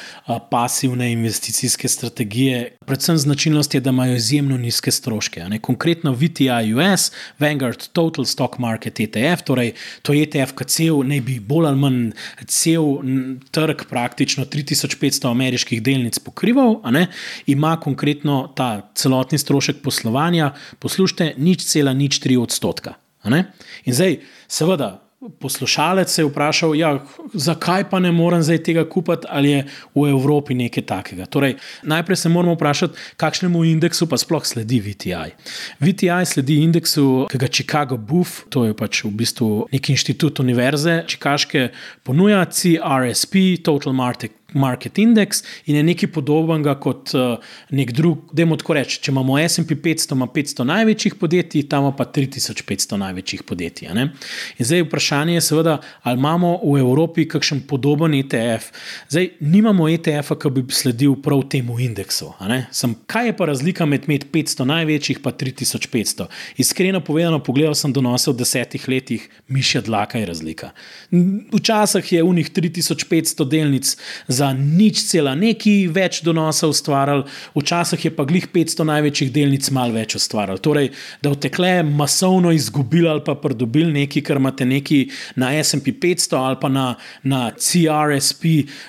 pasivne 0.50 1.10
investicijske 1.12 1.88
strategije. 1.88 2.76
Predvsem 2.86 3.18
značilnost 3.18 3.74
je, 3.74 3.80
da 3.80 3.90
imajo 3.90 4.14
izjemno 4.14 4.58
nizke 4.58 4.90
stroške. 4.90 5.42
Konkretno 5.60 6.12
VTI 6.12 6.74
US, 6.74 7.10
Vanguard 7.38 7.88
Total 7.92 8.24
Stock 8.24 8.58
Market 8.58 9.00
ETF, 9.00 9.42
torej 9.42 9.72
to 10.02 10.12
je 10.12 10.22
ETF, 10.22 10.54
ki 10.54 10.64
cel, 10.64 11.02
ne 11.02 11.20
bi 11.20 11.40
bolj 11.40 11.66
ali 11.66 11.82
manj 11.82 12.10
cel 12.46 12.94
trg, 13.50 13.82
praktično 13.90 14.44
3500 14.44 15.30
ameriških 15.30 15.82
delnic 15.82 16.18
pokrival, 16.18 16.78
ima 17.46 17.76
konkretno 17.80 18.52
ta 18.56 18.90
celotni 18.94 19.38
strošek 19.38 19.82
poslovanja 19.82 19.95
poslovanja, 19.96 20.52
poslušajte, 20.78 21.34
nič 21.40 21.64
cela, 21.64 21.96
nič 21.96 22.20
tri 22.20 22.36
odstotka. 22.36 23.00
In 23.26 23.92
zdaj, 23.96 24.20
seveda, 24.46 25.00
poslušalec 25.40 26.10
se 26.12 26.22
je 26.22 26.26
vprašal, 26.28 26.76
ja, 26.76 27.00
zakaj 27.34 27.88
pa 27.90 27.98
ne 27.98 28.12
morem 28.12 28.42
zdaj 28.44 28.60
tega 28.62 28.84
kupiti, 28.84 29.26
ali 29.26 29.50
je 29.50 29.64
v 29.96 30.04
Evropi 30.12 30.54
nekaj 30.54 30.84
takega. 30.86 31.26
Torej, 31.26 31.56
najprej 31.82 32.16
se 32.16 32.28
moramo 32.28 32.54
vprašati, 32.54 32.94
kakšnemu 33.16 33.64
indeksu 33.64 34.06
pa 34.06 34.20
sploh 34.20 34.46
sledi 34.46 34.78
VTI. 34.84 35.32
VTI 35.80 36.22
sledi 36.28 36.60
indeksu, 36.62 37.26
ki 37.32 37.40
ga 37.40 37.48
Chicago 37.48 37.96
Buff, 37.96 38.44
to 38.52 38.68
je 38.68 38.76
pač 38.76 39.02
v 39.02 39.10
bistvu 39.16 39.66
neki 39.72 39.96
inštitut 39.96 40.44
univerze, 40.44 41.02
čikaške, 41.08 41.70
ponuja 42.04 42.44
CRSP, 42.44 43.64
Total 43.64 43.96
Market 43.96 44.45
market 44.52 44.98
index 44.98 45.42
in 45.66 45.76
je 45.76 45.82
nekaj 45.82 46.10
podobnega 46.12 46.74
kot 46.80 47.14
uh, 47.14 47.38
nek 47.70 47.92
drug. 47.92 48.30
Demo 48.32 48.56
tako 48.56 48.76
reči, 48.78 49.00
če 49.02 49.10
imamo 49.12 49.38
SP 49.42 49.76
500, 49.82 50.14
ima 50.16 50.28
500 50.32 50.66
največjih 50.70 51.16
podjetij, 51.20 51.66
tam 51.70 51.88
pa 51.96 52.06
3500 52.06 52.98
največjih 53.00 53.42
podjetij. 53.46 53.90
In 53.96 54.12
zdaj 54.58 54.84
vprašanje 54.86 55.34
je, 55.34 55.40
seveda, 55.40 55.78
ali 56.02 56.18
imamo 56.18 56.56
v 56.64 56.78
Evropi 56.80 57.26
kakšen 57.28 57.64
podoben 57.68 58.14
ETF. 58.14 58.70
Zdaj, 59.08 59.30
nimamo 59.40 59.88
ETF-a, 59.90 60.38
ki 60.38 60.52
bi 60.54 60.64
sledil 60.74 61.16
prav 61.22 61.42
temu 61.50 61.78
indeksu. 61.82 62.32
Sem, 62.74 62.94
kaj 63.06 63.30
je 63.30 63.36
pa 63.36 63.50
razlika 63.50 63.86
med, 63.86 64.08
med 64.10 64.28
500 64.32 64.68
največjih 64.72 65.20
in 65.20 65.36
3500? 65.42 66.28
Iskreno 66.62 67.00
povedano, 67.00 67.42
pogledal 67.42 67.74
sem 67.74 67.92
donose 67.92 68.30
v 68.30 68.38
desetih 68.40 68.88
letih, 68.88 69.28
mišja 69.48 69.82
dlaka 69.86 70.18
je 70.18 70.26
razlika. 70.26 70.72
Včasih 71.52 72.12
je 72.12 72.22
v 72.22 72.34
njih 72.40 72.50
3500 72.50 73.48
delnic 73.48 73.96
za 74.36 74.52
nič 74.52 75.02
cela 75.08 75.34
neki 75.38 75.86
več 75.92 76.20
donosa 76.26 76.68
ustvarjali, 76.68 77.24
včasih 77.56 78.04
je 78.04 78.12
pa 78.16 78.26
glih 78.28 78.48
500 78.52 78.86
največjih 78.90 79.32
delnic 79.32 79.68
mal 79.74 79.94
več 79.94 80.16
ustvarjali. 80.18 80.62
Torej, 80.62 80.90
da 81.24 81.32
vtekle 81.32 81.72
masovno 81.86 82.52
izgubili 82.54 83.08
ali 83.08 83.24
pa 83.24 83.36
pridobili 83.40 83.92
nekaj, 84.00 84.24
kar 84.26 84.40
imate 84.40 84.66
neki 84.68 85.02
na 85.40 85.52
SP 85.68 85.94
500 86.02 86.40
ali 86.40 86.60
pa 86.60 86.70
na, 86.72 86.86
na 87.22 87.50
CRSP, 87.56 88.44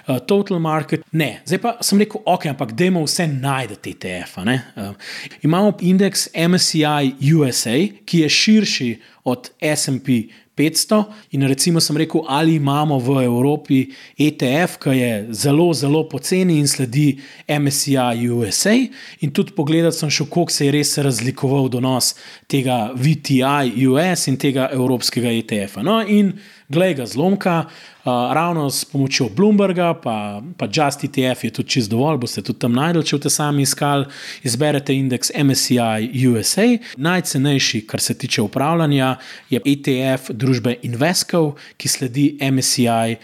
uh, 0.07 0.19
Total 0.27 0.59
Market. 0.59 1.05
Ne, 1.11 1.41
zdaj 1.45 1.61
pa 1.63 1.75
sem 1.81 2.01
rekel, 2.01 2.21
ok, 2.25 2.49
ampak 2.53 2.73
dajmo 2.77 3.05
vse 3.05 3.27
najdete 3.31 3.95
ETF. 3.95 4.41
Uh, 4.43 5.13
imamo 5.47 5.77
indeks 5.81 6.27
MSCI 6.33 7.15
USA, 7.33 7.77
ki 8.05 8.25
je 8.25 8.29
širši 8.41 8.91
od 9.27 9.49
SP 9.61 10.07
500. 10.27 10.46
500. 10.57 11.03
In 11.37 11.45
recimo, 11.47 11.79
sem 11.79 11.97
rekel, 11.97 12.23
ali 12.27 12.55
imamo 12.57 12.97
v 12.99 13.21
Evropi 13.23 13.83
ETF, 14.17 14.79
ki 14.81 14.95
je 14.97 15.11
zelo, 15.31 15.69
zelo 15.73 16.03
poceni 16.09 16.57
in 16.59 16.67
sledi 16.67 17.19
MSCI 17.47 18.29
USA. 18.33 18.75
In 19.21 19.31
tudi 19.31 19.53
pogledati 19.55 20.01
sem 20.01 20.09
šel, 20.09 20.29
koliko 20.33 20.51
se 20.51 20.65
je 20.65 20.73
res 20.73 20.97
razlikoval 20.97 21.69
donos 21.69 22.15
tega 22.49 22.91
VTI 22.95 23.87
US 23.87 24.27
in 24.27 24.37
tega 24.41 24.69
evropskega 24.73 25.31
ETF-a. 25.41 25.85
No, 25.85 26.01
in 26.01 26.33
glej 26.69 26.93
ga 26.99 27.05
zlomka, 27.05 27.65
Uh, 28.07 28.13
ravno 28.33 28.69
s 28.69 28.85
pomočjo 28.85 29.29
Bloomberga, 29.35 29.93
pa, 29.93 30.41
pa 30.57 30.67
Just 30.73 31.03
ETF 31.03 31.43
je 31.43 31.49
tudi 31.51 31.69
čist 31.69 31.89
dovolj, 31.91 32.17
boste 32.17 32.41
tudi 32.41 32.59
tam 32.59 32.71
najdel, 32.71 33.03
če 33.03 33.17
boste 33.17 33.29
sami 33.35 33.61
iskali. 33.67 34.05
Izberete 34.47 34.95
indeks 34.95 35.31
MSCI 35.35 36.27
USA. 36.29 36.77
Najcenejši, 36.95 37.81
kar 37.83 37.99
se 37.99 38.15
tiče 38.15 38.41
upravljanja, 38.41 39.17
je 39.49 39.59
ETF 39.59 40.31
družbe 40.31 40.77
Invesco, 40.87 41.55
ki 41.75 41.87
sledi 41.91 42.39
MSCI 42.39 43.17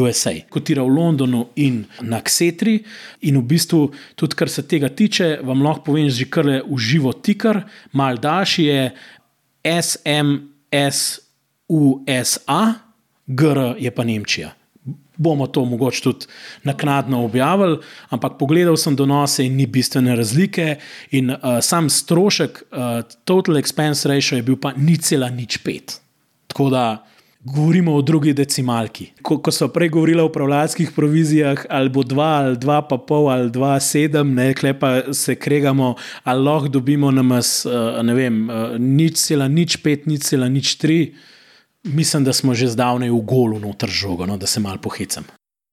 USA. 0.00 0.32
Kotira 0.48 0.82
v 0.88 0.96
Londonu 0.96 1.52
in 1.60 1.84
na 2.00 2.24
Ksetri. 2.24 2.80
In 3.28 3.36
v 3.42 3.44
bistvu, 3.44 3.92
tudi 4.16 4.40
kar 4.40 4.48
se 4.48 4.64
tega 4.64 4.88
tiče, 4.88 5.44
vam 5.44 5.60
lahko 5.68 5.92
povem, 5.92 6.08
že 6.08 6.24
kar 6.32 6.48
je 6.48 6.64
v 6.64 6.78
živo 6.80 7.12
tikar, 7.12 7.68
mal 7.92 8.16
daljši 8.16 8.64
je 8.64 8.92
SMSUSA. 9.68 11.20
GR 13.30 13.74
je 13.78 13.90
pa 13.90 14.04
Nemčija. 14.04 14.54
Bomo 15.16 15.46
to 15.46 15.64
mogoče 15.64 16.02
tudi 16.02 16.26
naknadno 16.64 17.24
objavili, 17.24 17.78
ampak 18.08 18.38
pogledal 18.38 18.76
sem 18.76 18.96
donose 18.96 19.44
in 19.46 19.56
ni 19.56 19.66
bistvene 19.66 20.16
razlike. 20.16 20.76
In 21.10 21.30
uh, 21.30 21.60
sam 21.62 21.90
strošek, 21.90 22.62
uh, 22.72 23.04
total 23.24 23.60
expense 23.60 24.08
ratio 24.08 24.40
je 24.40 24.42
bil 24.42 24.56
pa 24.56 24.72
ni 24.76 24.96
cela 24.96 25.28
nič 25.28 25.60
pet. 25.60 26.00
Tako 26.46 26.70
da 26.70 27.04
govorimo 27.44 27.94
o 27.94 28.02
drugi 28.02 28.32
decimalki. 28.32 29.10
Ko, 29.22 29.38
ko 29.38 29.52
so 29.52 29.68
prej 29.68 29.88
govorili 29.88 30.20
o 30.20 30.26
upravljalskih 30.28 30.90
provizijah, 30.96 31.66
ali 31.68 31.88
bo 31.88 32.02
dva, 32.02 32.32
ali 32.44 32.56
dva, 32.56 32.80
pa 32.82 32.98
pol, 32.98 33.28
ali 33.30 33.50
dva, 33.50 33.78
sedem, 33.80 34.34
ne 34.34 34.54
klepa 34.54 35.12
se 35.12 35.36
kregamo, 35.36 35.94
ali 36.24 36.44
lahko 36.44 36.68
dobimo 36.68 37.10
na 37.10 37.22
nas, 37.22 37.66
uh, 37.68 38.00
ne 38.02 38.14
vem, 38.14 38.46
nič 38.78 39.20
cela 39.20 39.48
nič 39.48 39.76
pet, 39.84 40.08
nič 40.08 40.32
cela 40.32 40.48
nič 40.48 40.76
tri 40.80 41.12
Mislim, 41.84 42.24
da 42.24 42.32
smo 42.32 42.54
že 42.54 42.68
zdavnaj 42.68 43.10
v 43.10 43.20
golu 43.24 43.58
noter 43.58 43.88
žogo, 43.88 44.26
no, 44.26 44.36
da 44.36 44.46
se 44.46 44.60
mal 44.60 44.78
pohecam. 44.78 45.24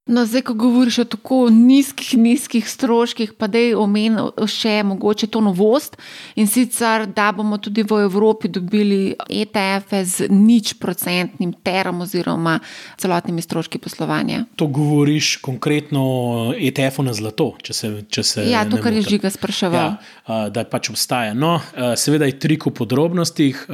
No, 0.08 0.26
zdaj, 0.26 0.42
ko 0.42 0.54
govoriš 0.54 1.00
o 1.00 1.04
tako 1.04 1.50
nizkih, 1.52 2.14
nizkih 2.18 2.70
stroških, 2.70 3.34
pa 3.38 3.48
da 3.52 3.60
je 3.60 3.76
omenil 3.76 4.32
še 4.48 4.80
mogoče 4.88 5.28
to 5.28 5.42
novost 5.44 5.98
in 6.40 6.48
sicer, 6.48 7.04
da 7.12 7.32
bomo 7.36 7.58
tudi 7.60 7.84
v 7.84 8.00
Evropi 8.06 8.48
dobili 8.48 9.16
ETF-e 9.30 10.04
z 10.06 10.30
nič 10.32 10.78
procentnim 10.80 11.52
terom 11.64 12.02
oziroma 12.06 12.60
celotnimi 12.98 13.44
stroški 13.44 13.82
poslovanja. 13.84 14.46
To 14.56 14.70
govoriš 14.72 15.36
konkretno 15.44 16.04
o 16.08 16.54
ETF-u 16.56 17.04
na 17.04 17.14
zlato, 17.14 17.52
če 17.62 17.74
se. 17.74 17.92
Če 18.08 18.24
se 18.24 18.48
ja, 18.48 18.64
to, 18.70 18.80
kar 18.84 18.96
je 18.96 19.04
žiga 19.04 19.30
spraševal. 19.34 19.98
Ja, 20.28 20.40
da 20.54 20.64
pač 20.68 20.92
obstaja. 20.94 21.36
No, 21.36 21.58
seveda 22.00 22.30
je 22.30 22.38
trik 22.40 22.70
v 22.70 22.74
podrobnostih. 22.80 23.66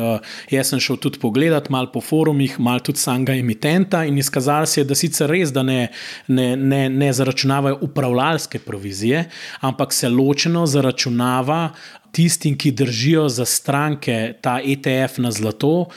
Jaz 0.49 0.73
sem 0.73 0.81
šel 0.81 0.97
tudi 1.03 1.21
pogledat, 1.21 1.69
malo 1.73 1.91
po 1.93 2.01
forumih, 2.01 2.57
malo 2.57 2.81
tudi 2.89 3.01
samega 3.01 3.37
emitenta 3.37 4.03
in 4.09 4.17
izkazalo 4.17 4.65
se 4.65 4.81
je, 4.81 4.89
da 4.89 4.97
sicer 4.97 5.29
res, 5.29 5.53
da 5.53 5.61
ne 5.65 5.79
ne, 6.27 6.55
ne, 6.57 6.89
ne 6.89 7.13
zaračunavajo 7.13 7.77
upravljalske 7.81 8.59
provizije, 8.59 9.29
ampak 9.59 9.93
se 9.93 10.09
ločeno 10.09 10.65
zaračunava. 10.65 11.69
Tistim, 12.13 12.53
ki 12.57 12.71
držijo 12.71 13.23
za 13.29 13.45
stranke 13.45 14.35
ta 14.41 14.59
ETF 14.61 15.17
na 15.17 15.31
zlato, 15.31 15.87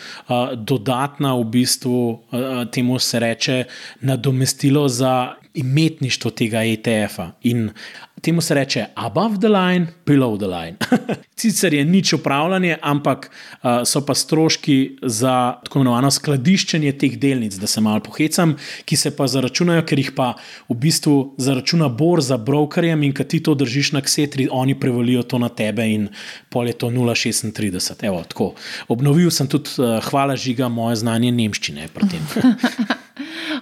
dodatna 0.56 1.34
v 1.36 1.44
bistvu 1.44 1.98
temu 2.72 2.96
se 2.98 3.20
reče 3.20 3.64
nadomestilo 4.00 4.88
za 4.88 5.34
imetništvo 5.54 6.30
tega 6.30 6.64
ETF-a. 6.64 7.30
In 7.42 7.70
temu 8.20 8.40
se 8.40 8.54
reče 8.54 8.84
above 8.94 9.38
the 9.38 9.48
line, 9.48 9.86
below 10.06 10.38
the 10.38 10.46
line. 10.46 10.76
Sicer 11.40 11.74
je 11.74 11.84
nič 11.84 12.12
upravljanje, 12.12 12.78
ampak 12.82 13.30
uh, 13.30 13.70
so 13.84 14.00
pa 14.06 14.14
stroški 14.14 14.98
za 15.02 15.60
tako 15.64 15.78
imenovano 15.78 16.10
skladiščenje 16.10 16.92
teh 16.98 17.18
delnic, 17.20 17.54
da 17.60 17.66
se 17.66 17.80
malo 17.80 18.00
pohecam, 18.00 18.56
ki 18.84 18.96
se 18.96 19.12
pa 19.16 19.28
zaračunajo, 19.28 19.84
ker 19.86 20.00
jih 20.00 20.12
pa 20.16 20.32
v 20.68 20.78
bistvu 20.80 21.16
zaračuna 21.38 21.88
borza 21.88 22.36
brokerjem 22.36 23.02
in 23.02 23.14
kad 23.14 23.28
ti 23.28 23.42
to 23.42 23.54
držiš 23.54 23.92
na 23.92 24.00
ksetri, 24.00 24.48
oni 24.50 24.74
prevalijo 24.80 25.22
to 25.22 25.38
na 25.38 25.48
tebe 25.48 25.86
in 25.92 26.08
pol 26.50 26.66
je 26.66 26.78
to 26.78 26.90
0,36. 26.90 28.06
Evo, 28.06 28.24
tako. 28.28 28.54
Obnovil 28.88 29.30
sem 29.30 29.48
tudi, 29.48 29.76
uh, 29.78 30.00
hvala 30.10 30.36
žiga, 30.36 30.68
moje 30.68 31.02
znanje 31.04 31.32
nemščine 31.32 31.88
pri 31.94 32.14
tem. 32.16 32.24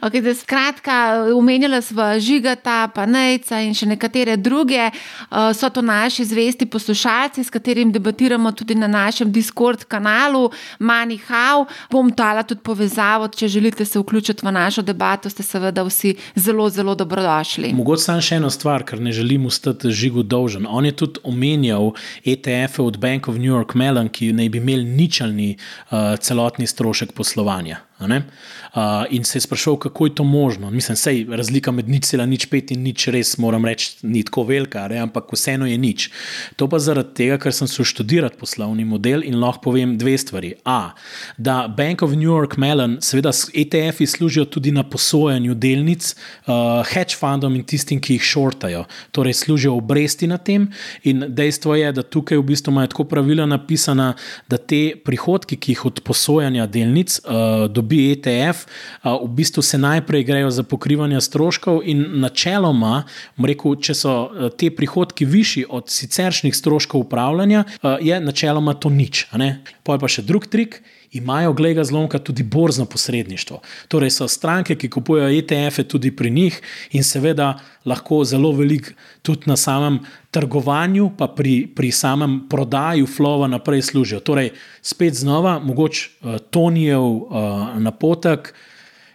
Okay, 0.00 0.20
da, 0.22 0.34
skratka, 0.34 1.26
umenjala 1.36 1.80
smo 1.82 2.02
žigata, 2.18 2.88
pa 2.94 3.06
nejca 3.06 3.60
in 3.64 3.74
še 3.74 3.86
nekatere 3.86 4.36
druge. 4.36 4.90
Uh, 5.30 5.52
so 5.54 5.70
to 5.70 5.82
naši 5.82 6.24
zvesti 6.24 6.66
poslušalci, 6.66 7.44
s 7.44 7.50
katerimi 7.50 7.92
debatiramo 7.92 8.52
tudi 8.52 8.74
na 8.74 8.86
našem 8.86 9.32
Discord 9.32 9.84
kanalu 9.84 10.50
Manihau. 10.78 11.66
Bom 11.90 12.10
dala 12.10 12.42
tudi 12.42 12.60
povezavo, 12.64 13.28
če 13.28 13.48
želite 13.48 13.84
se 13.84 13.98
vključiti 13.98 14.46
v 14.46 14.52
našo 14.52 14.82
debato, 14.82 15.30
ste 15.30 15.42
seveda 15.42 15.84
vsi 15.86 16.14
zelo, 16.34 16.68
zelo 16.70 16.94
dobrodošli. 16.94 17.72
Mogoče 17.74 18.02
samo 18.02 18.24
še 18.24 18.40
eno 18.40 18.50
stvar, 18.50 18.84
ker 18.84 19.00
ne 19.00 19.12
želim 19.12 19.46
ostati 19.46 19.92
žigu 19.92 20.22
dolžen. 20.22 20.66
On 20.68 20.84
je 20.86 20.92
tudi 20.96 21.22
omenjal 21.24 21.92
ETF-e 22.24 22.82
od 22.82 22.98
Bank 22.98 23.28
of 23.28 23.38
New 23.38 23.52
York 23.52 23.74
Mellon, 23.74 24.08
ki 24.08 24.32
naj 24.32 24.48
bi 24.48 24.62
imeli 24.62 24.84
ničelni 24.84 25.54
uh, 25.54 26.14
celotni 26.20 26.66
strošek 26.66 27.12
poslovanja. 27.12 27.84
Uh, 28.00 29.04
in 29.10 29.24
se 29.24 29.38
je 29.38 29.40
sprašal, 29.40 29.76
kako 29.76 30.06
je 30.06 30.14
to 30.14 30.24
možno. 30.24 30.70
Mislim, 30.70 30.96
je 31.16 31.36
razlika 31.36 31.70
med 31.70 31.88
nič 31.88 32.04
cela 32.04 32.26
nič 32.26 32.46
pet 32.46 32.70
in 32.70 32.82
nič 32.82 33.06
res, 33.08 33.36
moram 33.38 33.64
reči, 33.64 34.02
ni 34.02 34.24
tako 34.26 34.42
velika, 34.42 34.88
ne? 34.88 34.98
ampak 34.98 35.30
vseeno 35.32 35.66
je 35.66 35.78
nič. 35.78 36.10
To 36.56 36.66
pa 36.68 36.78
zaradi 36.82 37.14
tega, 37.14 37.38
ker 37.38 37.54
sem 37.54 37.70
se 37.70 37.84
študiral 37.86 38.34
poslovni 38.38 38.84
model 38.84 39.22
in 39.22 39.38
lahko 39.38 39.70
povem 39.70 39.94
dve 39.98 40.16
stvari. 40.18 40.54
A, 40.66 40.90
da 41.38 41.68
Bank 41.68 42.02
of 42.02 42.16
New 42.18 42.26
York 42.26 42.56
Mellon, 42.58 42.98
seveda 43.00 43.30
ETF-ji 43.30 44.06
služijo 44.06 44.44
tudi 44.44 44.72
na 44.74 44.82
posojanju 44.82 45.54
delnic 45.54 46.10
uh, 46.10 46.82
hedge 46.90 47.14
fundom 47.14 47.54
in 47.54 47.62
tistim, 47.62 48.02
ki 48.02 48.18
jih 48.18 48.26
šortajo, 48.26 48.84
torej 49.14 49.38
služijo 49.44 49.76
obresti 49.78 50.26
na 50.26 50.38
tem. 50.38 50.66
In 51.06 51.28
dejstvo 51.28 51.78
je, 51.78 51.92
da 51.94 52.02
tukaj 52.02 52.42
v 52.42 52.46
bistvu 52.50 52.74
imajo 52.74 52.90
tako 52.90 53.06
pravila 53.06 53.46
napisana, 53.46 54.14
da 54.50 54.58
te 54.58 54.96
prihodki, 55.04 55.56
ki 55.56 55.76
jih 55.76 55.86
od 55.92 56.02
posojanja 56.02 56.66
delnic 56.66 57.20
uh, 57.22 57.68
dobi 57.84 58.16
ETF, 58.16 58.64
v 59.04 59.28
bistvu 59.28 59.62
se 59.62 59.78
najprej 59.78 60.24
grejo 60.24 60.50
za 60.50 60.64
pokrivanje 60.64 61.20
stroškov, 61.20 61.82
in 61.84 62.04
načeloma, 62.24 63.04
rekel, 63.38 63.76
če 63.76 63.94
so 63.94 64.14
te 64.56 64.70
prihodki 64.72 65.28
višji 65.28 65.66
od 65.68 65.92
siceršnjih 65.92 66.56
stroškov 66.56 67.04
upravljanja, 67.04 67.64
je 68.00 68.20
načeloma 68.20 68.74
to 68.74 68.90
nič. 68.90 69.28
Pa 69.84 69.96
je 69.96 70.00
pa 70.00 70.08
še 70.08 70.24
drug 70.24 70.48
trik. 70.48 70.80
Imajo, 71.14 71.52
glede 71.52 71.84
zlomka, 71.84 72.18
tudi 72.18 72.42
borzno 72.42 72.84
posredništvo. 72.84 73.60
Torej, 73.88 74.10
so 74.10 74.28
stranke, 74.28 74.74
ki 74.74 74.90
kupujejo 74.90 75.30
ETF-e 75.38 75.84
tudi 75.88 76.10
pri 76.16 76.30
njih, 76.30 76.60
in 76.92 77.04
seveda 77.04 77.54
lahko 77.84 78.24
zelo 78.24 78.50
veliko 78.52 78.90
tudi 79.22 79.46
na 79.46 79.56
samem 79.56 80.00
trgovanju, 80.30 81.10
pa 81.18 81.28
pri, 81.28 81.66
pri 81.74 81.92
samem 81.92 82.40
prodaju 82.50 83.06
flova 83.06 83.46
naprej 83.48 83.82
služijo. 83.82 84.20
Torej, 84.20 84.50
spet 84.82 85.14
znova, 85.14 85.58
mogoče 85.58 86.10
uh, 86.10 86.38
Tonijev 86.50 87.02
uh, 87.02 87.78
napotek. 87.78 88.54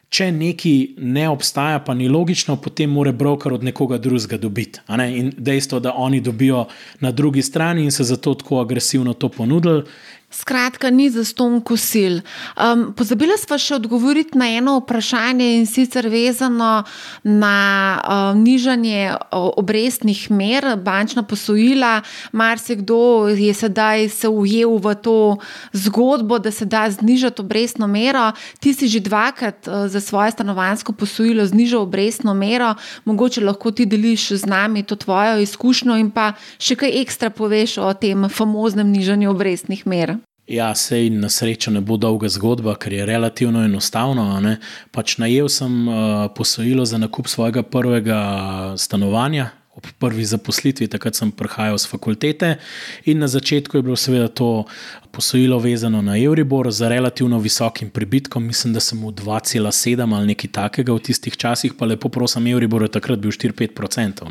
Če 0.09 0.31
nekaj 0.33 0.77
ne 1.05 1.27
obstaja, 1.29 1.83
pa 1.85 1.93
ni 1.93 2.07
logično, 2.09 2.55
potem 2.57 2.89
mora 2.89 3.11
broker 3.13 3.53
od 3.53 3.63
nekoga 3.63 3.99
drugega 4.01 4.39
dobiti. 4.41 4.81
In 4.89 5.29
dejstvo, 5.37 5.79
da 5.79 5.93
oni 5.93 6.17
dobijo 6.19 6.63
na 6.99 7.11
drugi 7.11 7.43
strani 7.45 7.83
in 7.85 7.91
se 7.91 8.03
zato 8.03 8.33
tako 8.33 8.61
agresivno 8.61 9.13
to 9.13 9.29
ponudili, 9.29 9.83
Skratka, 10.31 10.89
ni 10.89 11.09
za 11.09 11.23
ston 11.25 11.57
kosil. 11.61 12.19
Um, 12.53 12.91
pozabila 12.93 13.33
smo 13.33 13.57
še 13.57 13.79
odgovoriti 13.79 14.37
na 14.37 14.45
eno 14.53 14.75
vprašanje 14.77 15.47
in 15.57 15.65
sicer 15.65 16.05
vezano 16.05 16.83
na 17.25 17.55
uh, 17.97 18.37
nižanje 18.37 19.15
obrestnih 19.33 20.27
mer, 20.29 20.75
bančna 20.77 21.23
posojila. 21.25 22.03
Marsikdo 22.29 23.25
je 23.33 23.55
sedaj 23.57 24.05
se 24.13 24.29
ujel 24.29 24.77
v 24.77 24.93
to 25.01 25.17
zgodbo, 25.73 26.37
da 26.37 26.53
se 26.53 26.69
da 26.69 26.85
znižati 26.93 27.41
obrestno 27.41 27.89
mero. 27.89 28.29
Ti 28.61 28.73
si 28.77 28.85
že 28.85 29.01
dvakrat 29.01 29.65
uh, 29.65 29.89
za 29.89 29.97
svoje 29.97 30.37
stanovansko 30.37 30.93
posojilo 30.93 31.49
znižal 31.49 31.89
obrestno 31.89 32.37
mero, 32.37 32.75
mogoče 33.09 33.41
lahko 33.41 33.73
ti 33.73 33.89
deliš 33.89 34.29
z 34.37 34.45
nami 34.45 34.85
to 34.85 34.93
tvojo 34.93 35.41
izkušnjo 35.41 35.97
in 35.97 36.13
pa 36.13 36.35
še 36.61 36.77
kaj 36.77 37.01
ekstra 37.01 37.33
poveš 37.33 37.79
o 37.81 37.89
tem 37.97 38.29
famoznem 38.29 38.93
nižanju 38.93 39.33
obrestnih 39.33 39.87
mer. 39.89 40.18
Ja, 40.49 40.73
sej 40.73 41.11
na 41.13 41.29
srečo 41.29 41.69
ne 41.69 41.77
bo 41.85 41.93
dolga 42.01 42.25
zgodba, 42.25 42.73
ker 42.73 42.93
je 42.93 43.05
relativno 43.05 43.61
enostavno. 43.61 44.25
Pač 44.89 45.19
najel 45.21 45.45
sem 45.45 45.85
uh, 45.85 46.25
posojilo 46.33 46.85
za 46.89 46.97
nakup 46.97 47.29
svojega 47.29 47.61
prvega 47.61 48.21
stanovanja. 48.73 49.51
Ob 49.77 49.85
prvi 50.01 50.25
zaposlitvi, 50.25 50.89
takrat 50.89 51.15
sem 51.15 51.29
prihajal 51.31 51.77
z 51.77 51.87
fakultete, 51.87 52.47
in 53.05 53.21
na 53.21 53.29
začetku 53.29 53.77
je 53.77 53.85
bilo 53.85 53.95
seveda 53.95 54.27
to 54.27 54.65
posojilo 55.11 55.59
vezano 55.59 56.01
na 56.01 56.17
Euribor 56.17 56.71
z 56.71 56.89
relativno 56.89 57.39
visokim 57.39 57.89
pribitkom, 57.89 58.45
mislim, 58.45 58.73
da 58.73 58.79
sem 58.79 58.99
v 58.99 59.11
2,7 59.11 60.15
ali 60.15 60.27
nekaj 60.27 60.51
takega 60.51 60.93
v 60.93 60.99
tistih 60.99 61.37
časih, 61.37 61.73
pa 61.77 61.85
lepo 61.85 62.09
prosim, 62.09 62.47
Euribor 62.47 62.83
je 62.85 62.91
takrat 62.93 63.19
bil 63.19 63.31
4-5%. 63.31 64.27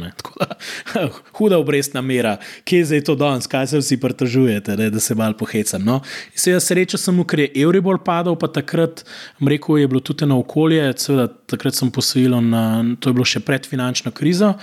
Huda 1.39 1.59
obrestna 1.59 2.01
mera, 2.01 2.37
kje 2.65 2.79
je 2.79 2.85
zdaj 2.85 3.05
to 3.05 3.15
danes, 3.15 3.47
kaj 3.47 3.67
se 3.67 3.83
vsi 3.83 4.01
pritožujete, 4.01 4.77
da 4.77 5.01
se 5.01 5.15
mal 5.15 5.35
pohecam. 5.37 5.85
No? 5.85 6.01
Seveda 6.35 6.61
srečo 6.61 6.99
sem, 6.99 7.25
ker 7.25 7.47
je 7.47 7.51
Euribor 7.65 8.03
padal, 8.05 8.39
pa 8.39 8.49
takrat, 8.49 9.05
rekel, 9.41 9.79
je 9.83 9.89
bilo 9.89 10.01
tudi 10.01 10.27
na 10.27 10.39
okolje, 10.39 10.93
seveda 10.97 11.29
takrat 11.47 11.75
sem 11.75 11.91
posojilo 11.91 12.41
na, 12.41 12.85
to 13.01 13.11
je 13.11 13.19
bilo 13.19 13.27
še 13.27 13.41
pred 13.41 13.67
finančno 13.67 14.13
krizo 14.15 14.55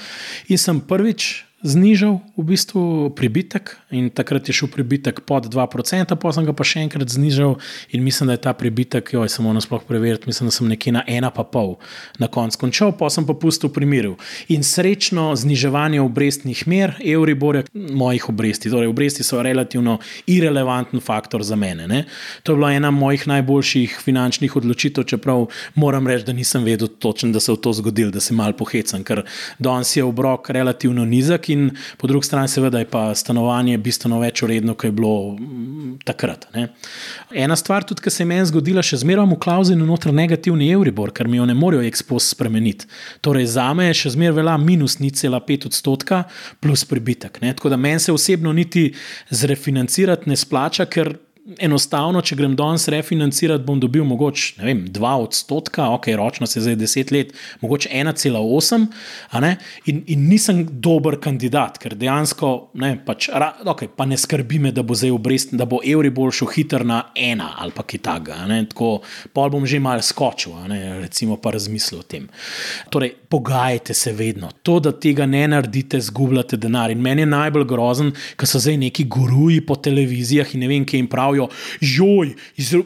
in 0.47 0.57
sem 0.61 0.79
prvič 0.79 1.45
znižal 1.65 2.21
v 2.37 2.43
bistvu 2.45 3.09
pribitek 3.17 3.73
in 3.89 4.11
takrat 4.13 4.45
je 4.45 4.53
šel 4.53 4.69
pribitek 4.69 5.23
pod 5.25 5.49
2%, 5.49 6.13
pa 6.13 6.33
sem 6.35 6.45
ga 6.45 6.53
pa 6.53 6.65
še 6.67 6.83
enkrat 6.85 7.09
znižal 7.09 7.57
in 7.89 8.05
mislim, 8.05 8.29
da 8.29 8.37
je 8.37 8.43
ta 8.45 8.53
pribitek, 8.53 9.09
joj, 9.15 9.29
samo 9.31 9.53
na 9.55 9.63
sploh 9.63 9.81
preveriti, 9.87 10.29
mislim, 10.29 10.51
da 10.51 10.53
sem 10.53 10.69
nekje 10.69 10.93
na 10.93 11.01
1,5 11.09 12.21
na 12.21 12.29
koncu 12.29 12.61
končal, 12.61 12.93
pa 12.93 13.09
sem 13.09 13.25
pa 13.25 13.33
pustil 13.33 13.73
primiril. 13.73 14.13
In 14.53 14.61
srečno 14.61 15.31
zniževanje 15.33 16.03
obrestnih 16.03 16.61
mer, 16.69 16.95
Euribor, 17.01 17.63
mojih 17.73 18.29
obresti, 18.29 18.69
torej 18.69 18.91
obresti 18.91 19.25
so 19.25 19.41
relativno 19.41 19.97
irrelevanten 20.29 21.01
faktor 21.01 21.43
za 21.43 21.57
mene. 21.57 21.87
Ne? 21.89 22.03
To 22.43 22.53
je 22.53 22.61
bila 22.61 22.73
ena 22.77 22.91
mojih 22.93 23.25
najboljših 23.31 23.97
finančnih 24.05 24.55
odločitev, 24.55 25.07
čeprav 25.09 25.47
moram 25.75 26.07
reči, 26.07 26.27
da 26.29 26.37
nisem 26.37 26.63
vedel 26.63 26.93
točno, 26.99 27.31
da 27.33 27.41
se 27.41 27.51
je 27.51 27.61
to 27.61 27.73
zgodilo, 27.73 28.11
da 28.11 28.21
se 28.21 28.37
mal 28.37 28.53
pohecam, 28.53 29.03
ker 29.03 29.23
danes 29.59 29.95
je 29.97 30.03
obrok 30.03 30.49
relativno 30.53 31.05
nizek 31.05 31.49
in 31.55 31.71
po 31.97 32.09
drugi 32.11 32.27
strani, 32.27 32.51
seveda, 32.51 32.81
je 32.83 32.89
pa 32.91 33.07
stanovanje 33.15 33.77
bistveno 33.81 34.19
več 34.21 34.43
uredno, 34.45 34.75
kot 34.75 34.89
je 34.89 34.95
bilo 34.95 35.15
mm, 35.39 35.95
takrat. 36.07 36.47
Ne. 36.55 36.67
Ena 37.45 37.57
stvar, 37.59 37.87
tudi 37.87 38.03
ki 38.05 38.13
se 38.13 38.23
je 38.23 38.29
meni 38.29 38.45
zgodila, 38.49 38.83
še 38.85 39.01
zmeraj 39.01 39.27
v 39.31 39.39
klauzi 39.41 39.77
noter 39.79 40.13
negativni 40.15 40.69
Euribor, 40.75 41.13
ker 41.15 41.29
mi 41.31 41.39
jo 41.39 41.47
ne 41.49 41.57
morejo 41.57 41.85
ekspos 41.87 42.29
spremeniti. 42.35 42.89
Torej, 43.25 43.49
za 43.55 43.69
me 43.73 43.89
je 43.89 43.99
še 44.03 44.15
zmeraj 44.17 44.39
vela 44.41 44.57
minus 44.61 44.99
0,5 45.01 45.69
odstotka 45.71 46.25
plus 46.63 46.85
pribitek. 46.87 47.41
Ne. 47.43 47.55
Tako 47.57 47.73
da 47.73 47.81
meni 47.81 48.03
se 48.03 48.13
osebno 48.13 48.53
niti 48.53 48.91
zrefinancirati 49.31 50.29
ne 50.29 50.39
splača, 50.39 50.85
ker 50.85 51.15
enostavno, 51.45 52.21
če 52.25 52.35
grem 52.39 52.55
danes 52.57 52.87
refinancirati, 52.89 53.63
bom 53.67 53.77
dobil 53.79 54.03
mogoče 54.07 54.63
vem, 54.65 54.79
2 54.89 55.11
odstotka, 55.27 55.91
ok, 55.93 56.07
ročno 56.17 56.47
se 56.49 56.63
zdaj 56.65 56.75
10 56.81 57.11
let, 57.13 57.33
mogoče 57.61 57.89
1,8, 57.93 58.87
in, 59.91 60.01
in 60.09 60.23
nisem 60.25 60.63
dober 60.81 61.19
kandidat, 61.21 61.77
ker 61.81 61.93
dejansko 61.99 62.51
ne, 62.81 62.95
pač, 63.05 63.29
ra, 63.29 63.51
okay, 63.75 63.91
pa 63.91 64.07
ne 64.09 64.17
skrbi 64.17 64.59
me, 64.63 64.71
da 64.73 64.81
bo 64.81 64.97
zdaj 64.97 65.13
obrest, 65.13 65.53
da 65.53 65.67
bo 65.69 65.83
evri 65.85 66.09
bolj 66.09 66.39
šel 66.39 66.49
hiter 66.55 66.85
na 66.85 67.03
ena 67.13 67.51
ali 67.61 67.75
pa 67.75 67.85
kaj 67.85 68.01
takega. 68.07 68.41
Tako 68.71 68.89
pa 69.33 69.45
bom 69.51 69.65
že 69.69 69.79
mal 69.83 70.01
skočil, 70.01 70.55
ne, 70.71 70.79
recimo 71.03 71.37
pa 71.41 71.53
razmislil 71.53 72.01
o 72.01 72.07
tem. 72.09 72.25
Torej, 72.89 73.13
pogajajte 73.29 73.93
se 73.93 74.13
vedno. 74.17 74.49
To, 74.65 74.79
da 74.79 74.91
tega 74.91 75.27
ne 75.29 75.45
naredite, 75.51 75.99
zgubljate 76.01 76.57
denar. 76.57 76.91
In 76.91 77.01
meni 77.05 77.25
je 77.25 77.29
najbolj 77.29 77.67
grozen, 77.69 78.11
ker 78.39 78.49
so 78.49 78.61
zdaj 78.63 78.79
neki 78.81 79.05
guruji 79.11 79.61
po 79.65 79.77
televizijah 79.77 80.55
in 80.55 80.65
ne 80.65 80.71
vem, 80.71 80.85
kaj 80.87 80.99
jim 81.03 81.09
pravijo. 81.11 81.34
Joj, 81.81 82.35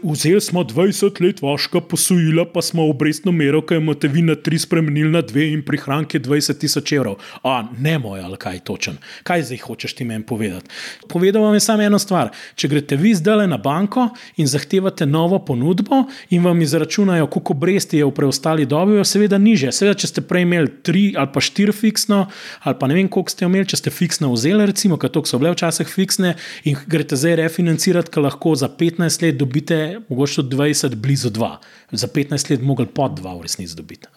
vzeli 0.03 0.41
smo 0.41 0.63
20 0.63 1.21
let 1.21 1.41
vašega 1.41 1.81
posojila, 1.81 2.45
pa 2.53 2.61
smo 2.61 2.87
obrestno 2.89 3.31
mero, 3.31 3.61
ki 3.61 3.79
imate 3.79 4.07
vi 4.07 4.21
na 4.25 4.35
3 4.35 4.57
spremenili 4.65 5.11
na 5.11 5.21
2 5.21 5.53
in 5.53 5.63
prihranke 5.65 6.19
20 6.19 6.59
tisoč 6.59 6.91
evrov. 6.97 7.19
A 7.43 7.63
ne 7.77 7.97
moj, 7.99 8.21
ali 8.25 8.37
kaj 8.37 8.59
točen. 8.67 8.97
Kaj 9.23 9.43
zdaj 9.49 9.61
hočeš 9.67 9.93
ti 9.93 10.05
meni 10.05 10.25
povedati? 10.25 10.69
Povedal 11.09 11.43
vam 11.43 11.53
je 11.53 11.59
samo 11.59 11.83
eno 11.83 11.99
stvar. 11.99 12.31
Če 12.55 12.67
greste 12.71 12.95
vi 12.99 13.13
zdaj 13.15 13.47
na 13.47 13.57
banko 13.57 14.09
in 14.37 14.47
zahtevate 14.47 15.05
novo 15.05 15.39
ponudbo 15.45 16.05
in 16.29 16.43
vam 16.43 16.61
izračunajo, 16.61 17.27
koliko 17.27 17.53
obresti 17.53 17.97
je 17.97 18.05
v 18.05 18.13
preostali 18.15 18.65
dobi, 18.65 18.95
jo 18.97 19.03
seveda 19.05 19.37
niže. 19.37 19.71
Seveda, 19.75 19.97
če 19.99 20.07
ste 20.07 20.21
prej 20.25 20.47
imeli 20.47 20.71
3 20.83 21.03
ali 21.19 21.29
pa 21.33 21.43
4 21.43 21.75
fiksno, 21.75 22.19
ali 22.63 22.79
pa 22.79 22.87
ne 22.87 22.95
vem, 22.95 23.09
koliko 23.11 23.29
ste 23.33 23.45
imeli, 23.45 23.67
če 23.67 23.77
ste 23.81 23.93
fiksno 23.93 24.31
vzeli, 24.31 24.65
recimo, 24.69 24.97
ker 24.97 25.11
to 25.11 25.23
so 25.27 25.39
bile 25.41 25.51
včasih 25.53 25.87
fiksne 25.87 26.35
in 26.63 26.79
greste 26.87 27.19
zdaj 27.19 27.35
refinancirati, 27.43 28.11
ker 28.13 28.21
lahko 28.23 28.38
za 28.55 28.69
15 28.69 29.23
let 29.23 29.35
dobite, 29.35 29.99
mogoče 30.09 30.41
20, 30.41 30.95
blizu 30.95 31.29
2. 31.29 31.55
Za 31.91 32.07
15 32.07 32.51
let 32.51 32.61
mogli 32.61 32.85
pod 32.85 33.19
2 33.19 33.37
v 33.39 33.41
resnici 33.41 33.75
dobiti. 33.75 34.07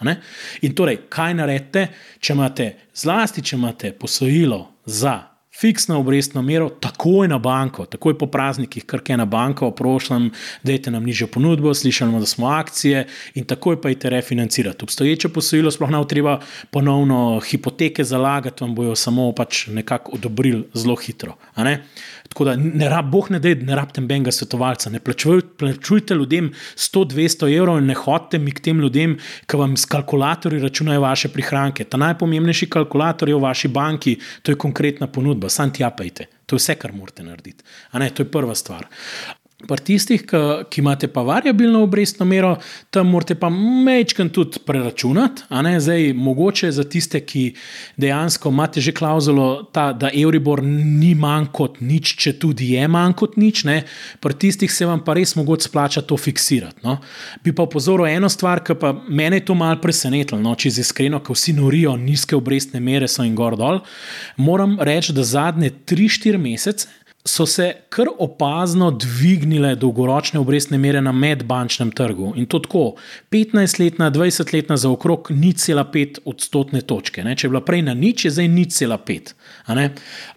In 0.63 0.75
torej, 0.75 0.99
kaj 1.09 1.35
naredite, 1.35 1.89
če 2.21 2.33
imate, 2.33 2.73
zlasti 2.95 3.43
če 3.43 3.57
imate 3.57 3.93
posojilo 3.93 4.67
za 4.87 5.33
fiksno 5.61 5.99
obrestno 6.01 6.43
mero, 6.43 6.69
takoj 6.69 7.29
na 7.29 7.39
banko, 7.39 7.85
takoj 7.87 8.17
po 8.19 8.27
praznikih, 8.27 8.85
kar 8.89 9.01
je 9.09 9.17
na 9.17 9.25
banko, 9.25 9.71
prošljem, 9.71 10.31
dajte 10.63 10.91
nam 10.91 11.05
nižjo 11.05 11.27
ponudbo, 11.27 11.75
slišali 11.75 12.11
smo, 12.11 12.21
da 12.21 12.27
smo 12.27 12.47
akcije 12.47 13.07
in 13.35 13.45
takoj 13.45 13.81
pa 13.81 13.89
jih 13.89 13.99
refinancirati. 14.03 14.85
Obstoječe 14.85 15.29
posojilo 15.29 15.71
sploh 15.71 15.91
ne 15.91 16.03
treba 16.09 16.41
ponovno 16.71 17.41
hipoteke 17.51 18.05
zalagati, 18.05 18.65
vam 18.65 18.75
bojo 18.75 18.97
samo 18.97 19.33
pač 19.33 19.67
nekako 19.67 20.13
odobrili 20.13 20.65
zelo 20.75 20.97
hitro. 20.97 21.37
Tako 22.33 22.45
da 22.49 22.55
ne 22.57 22.89
rab, 22.89 23.11
boh 23.13 23.27
ne 23.31 23.37
da, 23.45 23.51
ne 23.55 23.77
rabite 23.77 24.01
benga 24.09 24.33
svetovalca, 24.33 24.91
ne 24.91 25.01
plačujte 25.05 26.17
ljudem 26.17 26.49
100-200 26.81 27.51
evrov 27.59 27.83
in 27.83 27.91
ne 27.93 27.97
hodite 27.99 28.41
mi 28.41 28.55
k 28.57 28.63
tem 28.71 28.81
ljudem, 28.81 29.19
ki 29.45 29.61
vam 29.61 29.77
s 29.77 29.85
kalkulatorji 29.93 30.63
računajo 30.63 31.05
vaše 31.05 31.29
prihranke. 31.29 31.85
Ta 31.85 32.01
najpomembnejši 32.01 32.71
kalkulator 32.73 33.29
je 33.29 33.37
v 33.37 33.45
vaši 33.45 33.69
banki, 33.69 34.17
to 34.43 34.55
je 34.55 34.61
konkretna 34.65 35.11
ponudba, 35.13 35.53
sam 35.53 35.75
ti 35.77 35.85
apajte. 35.85 36.31
To 36.47 36.57
je 36.57 36.65
vse, 36.65 36.79
kar 36.81 36.97
morate 36.97 37.23
narediti. 37.23 37.65
Ne, 38.01 38.09
to 38.11 38.25
je 38.25 38.33
prva 38.33 38.57
stvar. 38.57 38.89
Pri 39.69 39.79
tistih, 39.85 40.25
ki, 40.27 40.39
ki 40.71 40.81
imate 40.83 41.09
pa 41.13 41.23
variabilno 41.27 41.83
obrestno 41.85 42.27
mero, 42.27 42.57
tam 42.91 43.13
morate 43.13 43.37
pa 43.39 43.51
mečken 43.51 44.31
tudi 44.35 44.63
preračunati. 44.67 45.45
Zdaj, 45.79 46.13
mogoče 46.19 46.71
za 46.73 46.85
tiste, 46.85 47.21
ki 47.21 47.45
dejansko 47.97 48.51
imate 48.51 48.81
že 48.81 48.93
klauzulo, 48.93 49.69
da 49.75 50.11
Euribor 50.15 50.63
ni 50.63 51.15
manj 51.15 51.51
kot 51.53 51.81
nič, 51.81 52.15
če 52.19 52.35
tudi 52.43 52.73
je 52.75 52.89
manj 52.89 53.15
kot 53.19 53.37
nič, 53.37 53.65
ne? 53.65 53.83
pri 54.21 54.35
tistih 54.35 54.73
se 54.73 54.87
vam 54.87 55.01
pa 55.05 55.15
res 55.15 55.35
mogoče 55.37 55.69
splača 55.69 56.03
to 56.07 56.17
fiksirati. 56.17 56.83
No? 56.85 56.99
Bi 57.45 57.55
pa 57.55 57.67
opozoril 57.67 58.09
eno 58.11 58.31
stvar, 58.33 58.63
ki 58.65 58.77
pa 58.79 58.93
mene 59.09 59.41
je 59.41 59.47
to 59.51 59.57
malo 59.59 59.81
presenetilo, 59.83 60.41
no? 60.43 60.55
če 60.59 60.73
iskreno, 60.83 61.23
ko 61.23 61.37
vsi 61.37 61.55
norijo, 61.57 61.95
nizke 61.97 62.37
obrestne 62.37 62.81
mere 62.81 63.09
so 63.09 63.27
in 63.27 63.37
gor 63.39 63.57
dol. 63.59 63.83
Moram 64.37 64.79
reči, 64.81 65.15
da 65.15 65.25
zadnje 65.27 65.71
3-4 65.87 66.41
mesece 66.43 66.91
so 67.25 67.47
se 67.47 67.75
kar 67.89 68.09
opazno 68.19 68.91
dvignile 68.91 69.75
dolgoročne 69.75 70.41
obrestne 70.41 70.79
mere 70.79 71.01
na 71.01 71.13
medbančnem 71.13 71.91
trgu. 71.91 72.33
In 72.37 72.47
to 72.47 72.59
tako, 72.59 72.95
15-letna, 73.31 74.11
20-letna 74.11 74.77
za 74.77 74.91
okrog 74.91 75.31
0,5 75.31 76.19
odstotne 76.25 76.81
točke. 76.81 77.23
Ne? 77.25 77.37
Če 77.37 77.47
je 77.47 77.51
bila 77.51 77.63
prej 77.63 77.85
na 77.87 77.95
nič, 77.95 78.25
je 78.25 78.35
zdaj 78.35 78.49
0,5. 78.49 79.89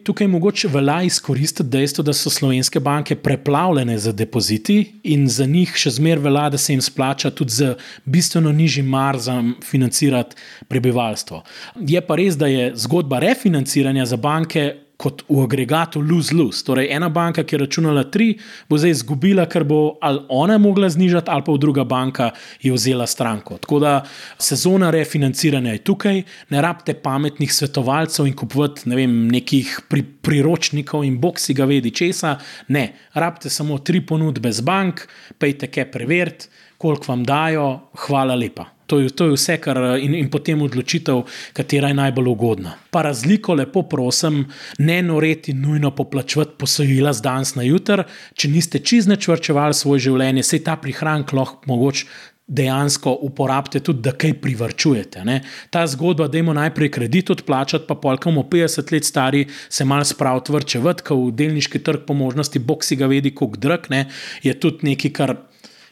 Tukaj 0.03 0.25
je 0.25 0.29
mogoče 0.29 0.69
velja 0.69 0.99
izkoristiti 1.09 1.69
dejstvo, 1.69 2.05
da 2.05 2.13
so 2.13 2.29
slovenske 2.29 2.79
banke 2.79 3.15
preplavljene 3.15 3.97
z 3.97 4.13
depoziti 4.13 4.77
in 5.03 5.25
za 5.27 5.49
njih 5.49 5.73
še 5.73 5.97
zmeraj 5.97 6.23
velja, 6.29 6.47
da 6.53 6.61
se 6.61 6.73
jim 6.73 6.85
splača 6.85 7.33
tudi 7.33 7.51
z 7.51 7.73
bistveno 8.05 8.51
nižjim 8.53 8.85
marzom 8.85 9.55
financirati 9.63 10.37
prebivalstvo. 10.69 11.41
Je 11.81 12.01
pa 12.01 12.15
res, 12.15 12.37
da 12.37 12.45
je 12.47 12.71
zgodba 12.77 13.19
refinanciranja 13.19 14.05
za 14.05 14.21
banke 14.21 14.84
kot 14.97 15.23
v 15.27 15.43
agregatu 15.43 16.01
lose-lose. 16.01 16.63
Torej, 16.65 16.87
ena 16.95 17.09
banka, 17.09 17.43
ki 17.43 17.55
je 17.55 17.61
računala 17.65 18.05
tri, 18.11 18.33
bo 18.69 18.79
zdaj 18.79 18.93
izgubila, 18.95 19.45
ker 19.51 19.65
bo 19.67 19.97
ali 20.01 20.21
ona 20.29 20.57
mogla 20.61 20.89
znižati, 20.89 21.31
ali 21.31 21.43
pa 21.45 21.57
druga 21.59 21.83
banka 21.83 22.29
je 22.61 22.71
vzela 22.73 23.07
stranko. 23.07 23.57
Tako 23.57 23.79
da 23.83 23.93
sezona 24.39 24.91
refinanciranja 24.95 25.75
je 25.75 25.83
tukaj, 25.83 26.21
ne 26.49 26.61
rabite 26.61 26.93
pametnih 26.93 27.53
svetovalcev 27.53 28.27
in 28.27 28.35
kupovati 28.35 28.89
ne 28.89 28.99
vem, 28.99 29.17
nekih 29.31 29.79
pri, 29.89 30.03
priročnikov 30.03 31.03
in 31.05 31.19
boksi 31.21 31.53
ga 31.53 31.67
vedi 31.69 31.91
česa. 31.91 32.37
Ne, 32.67 32.87
rabite 33.13 33.49
samo 33.49 33.79
tri 33.79 34.01
ponudbe 34.05 34.51
z 34.51 34.63
bank, 34.65 35.07
pejte 35.37 35.67
kaj 35.71 35.91
preveriti, 35.91 36.47
koliko 36.77 37.11
vam 37.11 37.23
dajo, 37.23 37.67
hvala 38.07 38.35
lepa. 38.35 38.74
To 38.85 38.99
je, 38.99 39.09
to 39.09 39.25
je 39.25 39.33
vse, 39.33 39.57
kar 39.57 39.79
in, 39.97 40.13
in 40.13 40.29
potem 40.29 40.61
odločitev, 40.61 41.23
katera 41.57 41.89
je 41.89 41.97
najbolj 41.97 42.29
ugodna. 42.29 42.75
Pa 42.93 43.01
razliko, 43.07 43.55
lepo 43.57 43.81
prosim, 43.89 44.43
ne 44.77 45.01
noreti 45.01 45.53
nujno 45.53 45.91
poplačevati 45.95 46.57
posojila 46.59 47.13
z 47.13 47.25
danes 47.25 47.55
na 47.55 47.65
jutr, 47.65 48.03
če 48.33 48.51
niste 48.53 48.79
čizne 48.85 49.17
črčevali 49.17 49.73
svoje 49.73 50.05
življenje, 50.09 50.45
se 50.45 50.61
ta 50.63 50.77
prihranek 50.77 51.33
lahko 51.33 51.71
mogoče. 51.71 52.07
Dejansko 52.45 53.09
uporabite 53.25 53.79
tudi, 53.81 54.03
da 54.05 54.11
kaj 54.13 54.35
privrčujete. 54.37 55.23
Ne? 55.25 55.39
Ta 55.73 55.81
zgodba, 55.89 56.27
da 56.29 56.37
imamo 56.37 56.53
najprej 56.59 56.91
kredit 56.93 57.31
odplačati, 57.33 57.87
pa 57.87 57.95
polkamo 57.97 58.43
50 58.51 58.91
let 58.93 59.07
stari, 59.09 59.47
se 59.69 59.85
malo 59.85 60.05
spraviti 60.05 60.53
vrčevati, 60.53 61.07
ko 61.07 61.17
v 61.23 61.31
delniški 61.41 61.81
trg 61.81 62.03
po 62.05 62.13
možnosti, 62.13 62.61
bog 62.61 62.85
si 62.85 62.99
ga 63.01 63.09
vedi, 63.09 63.33
kako 63.33 63.57
drgne, 63.57 64.03
je 64.45 64.53
tudi 64.61 64.91
nekaj, 64.91 65.13
kar 65.17 65.33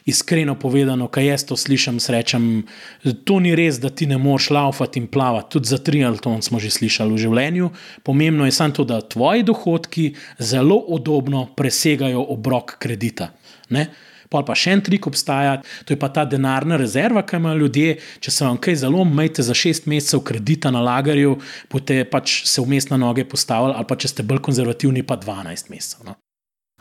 iskreno 0.04 0.54
povedano, 0.54 1.08
kaj 1.08 1.26
jaz 1.26 1.44
to 1.48 1.56
slišim, 1.56 1.98
rečem, 2.08 2.64
to 3.24 3.38
ni 3.40 3.54
res, 3.56 3.80
da 3.80 3.88
ti 3.90 4.06
ne 4.06 4.18
moreš 4.18 4.50
laufati 4.50 5.00
in 5.00 5.06
plavati. 5.08 5.50
Tudi 5.56 5.68
za 5.68 5.78
triatlon 5.78 6.42
smo 6.42 6.60
že 6.60 6.70
slišali 6.70 7.14
v 7.14 7.22
življenju. 7.26 7.70
Pomembno 8.04 8.44
je 8.44 8.52
samo 8.52 8.74
to, 8.74 8.84
da 8.84 9.00
tvoji 9.00 9.42
dohodki 9.42 10.14
zelo 10.38 10.76
udobno 10.76 11.46
presegajo 11.56 12.26
obrok 12.34 12.76
kredita. 12.78 13.32
Ne? 13.70 13.88
Pa 14.28 14.42
pa 14.42 14.56
še 14.58 14.72
en 14.74 14.82
trik 14.82 15.06
obstaja, 15.06 15.60
to 15.86 15.94
je 15.94 15.98
pa 16.00 16.08
ta 16.10 16.24
denarna 16.26 16.76
rezerva, 16.80 17.22
ki 17.22 17.38
imajo 17.38 17.60
ljudje. 17.62 17.98
Če 18.24 18.32
se 18.34 18.44
vam 18.44 18.58
kaj 18.58 18.80
zelo 18.82 19.04
majte 19.06 19.44
za 19.46 19.54
šest 19.54 19.86
mesecev 19.86 20.24
kredita 20.26 20.72
na 20.74 20.82
lagarju, 20.84 21.36
boste 21.70 22.02
pač 22.10 22.42
se 22.50 22.64
vmes 22.64 22.90
na 22.90 22.98
noge 23.00 23.24
postavili, 23.28 23.76
ali 23.78 23.88
pa 23.88 23.96
če 23.96 24.10
ste 24.10 24.26
bolj 24.26 24.42
konzervativni, 24.48 25.06
pa 25.06 25.20
12 25.20 25.70
mesecev. 25.70 26.08
No? 26.08 26.18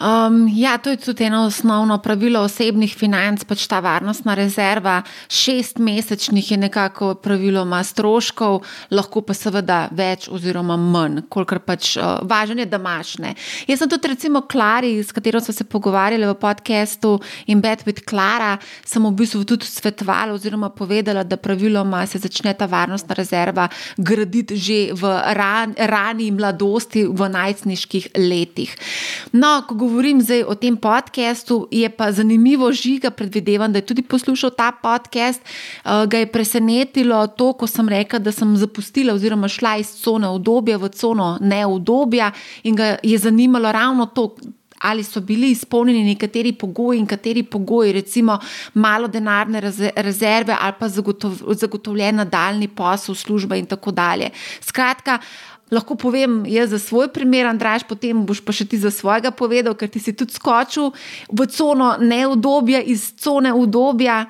Um, 0.03 0.49
ja, 0.51 0.77
to 0.77 0.89
je 0.89 0.97
tudi 0.97 1.23
eno 1.23 1.45
osnovno 1.45 1.97
pravilo 1.97 2.41
osebnih 2.43 2.95
financ, 2.97 3.45
pač 3.47 3.63
ta 3.71 3.79
varnostna 3.79 4.33
rezerva. 4.35 4.97
Šest 5.31 5.77
mesečnih 5.79 6.51
je 6.51 6.57
nekako 6.57 7.13
praviloma 7.15 7.79
stroškov, 7.83 8.65
lahko 8.91 9.21
pa 9.23 9.31
seveda 9.33 9.77
več 9.95 10.27
oziroma 10.27 10.75
manj, 10.75 11.21
kolikor 11.31 11.61
pač 11.63 11.93
uh, 11.95 12.19
važno 12.27 12.59
je, 12.59 12.65
da 12.67 12.81
imaš. 12.81 13.13
Ne. 13.23 13.31
Jaz 13.69 13.79
sem 13.79 13.91
tudi, 13.93 14.09
recimo, 14.11 14.41
Klari, 14.43 14.97
s 14.99 15.15
katero 15.15 15.39
smo 15.39 15.55
se 15.55 15.63
pogovarjali 15.63 16.27
v 16.27 16.35
podkastu 16.41 17.13
in 17.47 17.63
Bad 17.63 17.85
with 17.87 18.03
Clara, 18.03 18.57
sem 18.83 19.07
v 19.07 19.13
bistvu 19.23 19.45
tudi 19.47 19.71
svetovala 19.71 20.35
oziroma 20.35 20.67
povedala, 20.69 21.23
da 21.23 21.39
praviloma 21.39 22.03
se 22.11 22.19
začne 22.19 22.51
ta 22.59 22.67
varnostna 22.67 23.15
rezerva 23.15 23.69
graditi 23.97 24.59
že 24.59 24.77
v 24.91 25.15
ran, 25.39 25.77
rani 25.79 26.27
mladosti, 26.35 27.07
v 27.07 27.31
najstniških 27.39 28.11
letih. 28.19 28.75
No, 29.31 29.63
govorim 29.93 30.21
zdaj 30.21 30.43
o 30.49 30.55
tem 30.57 30.77
podkastu, 30.77 31.67
je 31.71 31.89
pa 31.89 32.11
zanimivo 32.11 32.71
žiga, 32.73 33.11
predvidevam, 33.11 33.71
da 33.73 33.77
je 33.77 33.85
tudi 33.85 34.01
poslušal 34.01 34.49
ta 34.57 34.71
podcast. 34.71 35.41
Uh, 35.85 36.05
ga 36.09 36.23
je 36.23 36.31
presenetilo 36.31 37.27
to, 37.27 37.53
ko 37.53 37.69
sem 37.69 37.89
rekla, 37.89 38.19
da 38.19 38.31
sem 38.33 38.57
zapustila 38.57 39.13
oziroma 39.13 39.47
šla 39.47 39.77
iz 39.77 39.93
cone 40.01 40.27
obdobja 40.27 40.81
v 40.81 40.89
cono 40.89 41.37
neobdobja 41.41 42.31
in 42.63 42.75
ga 42.75 42.97
je 43.03 43.17
zanimalo 43.17 43.71
ravno 43.71 44.05
to. 44.05 44.35
Ali 44.83 45.03
so 45.03 45.21
bili 45.23 45.51
izpolnjeni 45.51 46.03
nekateri 46.03 46.51
pogoji 46.59 46.99
in 46.99 47.05
kateri 47.07 47.43
pogoji, 47.43 47.93
recimo 47.93 48.39
malo 48.73 49.07
denarne 49.07 49.61
rezerve 49.95 50.57
ali 50.59 50.73
pa 50.79 50.89
zagotov, 50.89 51.37
zagotovljen 51.55 52.15
nadaljni 52.15 52.67
posel, 52.67 53.15
služba 53.15 53.55
in 53.55 53.65
tako 53.65 53.91
dalje. 53.91 54.29
Skratka, 54.59 55.19
Lahko 55.73 55.97
povem 55.97 56.43
jaz 56.45 56.69
za 56.69 56.79
svoj 56.79 57.09
primer, 57.09 57.49
Andraš, 57.49 57.85
potem 57.89 58.21
boš 58.25 58.43
pa 58.45 58.53
še 58.53 58.67
ti 58.69 58.77
za 58.77 58.93
svojega 58.93 59.33
povedal, 59.33 59.73
ker 59.73 59.89
ti 59.89 59.97
si 59.97 60.13
tudi 60.13 60.35
skočil 60.35 60.93
v 61.33 61.47
cono 61.49 61.95
neudobja, 61.97 62.83
iz 62.85 63.09
cone 63.17 63.49
udobja. 63.49 64.27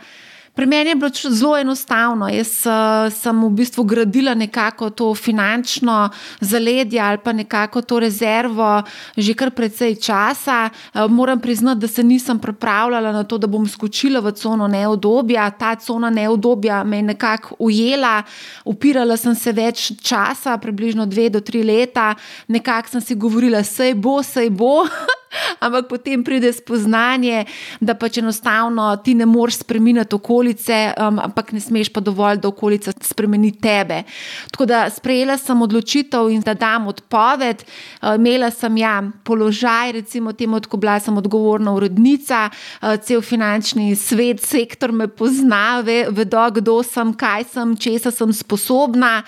Pri 0.53 0.65
meni 0.65 0.89
je 0.89 0.95
bilo 0.95 1.09
zelo 1.29 1.57
enostavno. 1.57 2.27
Jaz 2.29 2.65
uh, 2.65 3.13
sem 3.13 3.39
v 3.43 3.49
bistvu 3.49 3.83
gradila 3.83 4.35
nekako 4.37 4.89
to 4.89 5.15
finančno 5.15 6.09
zaledje 6.39 6.99
ali 7.01 7.17
pa 7.17 7.33
nekako 7.33 7.81
to 7.81 7.99
rezervo 7.99 8.83
že 9.17 9.33
kar 9.33 9.51
precej 9.51 9.95
časa. 9.95 10.69
Uh, 10.93 11.11
moram 11.11 11.39
priznati, 11.39 11.81
da 11.81 11.87
se 11.87 12.03
nisem 12.03 12.39
pripravljala 12.39 13.11
na 13.11 13.23
to, 13.23 13.37
da 13.37 13.47
bom 13.47 13.67
skočila 13.67 14.19
v 14.19 14.31
cono 14.31 14.67
neodobja. 14.67 15.49
Ta 15.49 15.75
cona 15.75 16.09
neodobja 16.09 16.83
me 16.83 16.97
je 16.97 17.03
nekako 17.03 17.55
ujela, 17.59 18.23
upirala 18.65 19.17
sem 19.17 19.35
se 19.35 19.51
več 19.51 19.91
časa, 20.01 20.57
približno 20.57 21.05
dve 21.05 21.29
do 21.29 21.41
tri 21.41 21.63
leta, 21.63 22.13
nekako 22.47 22.89
sem 22.89 23.01
si 23.01 23.15
govorila, 23.15 23.63
sej 23.63 23.93
bo, 23.93 24.21
sej 24.23 24.49
bo. 24.49 24.85
Ampak 25.59 25.87
potem 25.89 26.23
pride 26.23 26.51
spoznanje, 26.53 27.45
da 27.79 27.95
pač 27.95 28.17
enostavno 28.17 28.95
ti 29.03 29.15
ne 29.15 29.25
moreš 29.25 29.61
spremeniti 29.63 30.15
okolice, 30.15 30.93
um, 30.97 31.19
ampak 31.19 31.51
ne 31.51 31.59
smeš 31.59 31.89
pa 31.93 32.01
dovolj, 32.01 32.41
da 32.43 32.47
okolica 32.47 32.93
spremeni 33.01 33.51
tebe. 33.51 34.03
Tako 34.51 34.65
da 34.65 34.83
sprejela 34.89 35.37
sem 35.37 35.61
odločitev 35.61 36.29
in 36.29 36.41
da 36.41 36.53
dam 36.53 36.87
odpoved. 36.87 37.63
Uh, 37.63 38.15
imela 38.15 38.51
sem 38.51 38.77
ja 38.77 39.01
položaj, 39.23 39.91
recimo 39.91 40.33
temu, 40.33 40.61
ko 40.69 40.77
bila 40.77 40.99
sem 40.99 41.17
odgovorna 41.17 41.73
urednica, 41.73 42.49
uh, 42.49 42.95
cel 43.01 43.21
finančni 43.21 43.95
svet, 43.95 44.41
sektor 44.41 44.91
me 44.91 45.07
pozna, 45.07 45.81
ve, 45.81 46.03
vedo, 46.09 46.45
kdo 46.59 46.81
sem, 46.83 47.13
kaj 47.13 47.49
sem, 47.53 47.75
česa 47.77 48.11
sem 48.11 48.33
sposobna. 48.33 49.23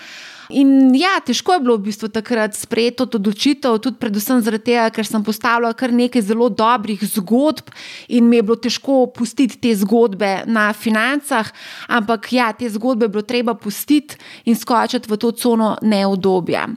In 0.54 0.94
ja, 0.94 1.16
težko 1.24 1.56
je 1.56 1.62
bilo 1.64 1.74
v 1.76 1.88
bistvu 1.88 2.08
takrat 2.12 2.54
sprejeti 2.54 3.02
to 3.02 3.18
odločitev, 3.18 3.78
tudi 3.82 3.98
predvsem 3.98 4.38
zaradi 4.44 4.70
tega, 4.70 4.86
ker 4.94 5.06
sem 5.06 5.24
postavila 5.26 5.72
kar 5.74 5.90
nekaj 5.90 6.22
zelo 6.22 6.46
dobrih 6.48 7.02
zgodb 7.02 7.72
in 8.08 8.28
mi 8.30 8.38
je 8.38 8.44
bilo 8.46 8.56
težko 8.56 9.06
pustiti 9.10 9.58
te 9.58 9.72
zgodbe 9.74 10.46
na 10.46 10.70
financah, 10.72 11.50
ampak 11.90 12.30
ja, 12.32 12.52
te 12.54 12.70
zgodbe 12.70 13.08
je 13.08 13.14
bilo 13.16 13.24
treba 13.26 13.56
pustiti 13.58 14.18
in 14.46 14.54
skočiti 14.54 15.10
v 15.10 15.18
to 15.18 15.32
cono 15.34 15.74
neodobja. 15.82 16.68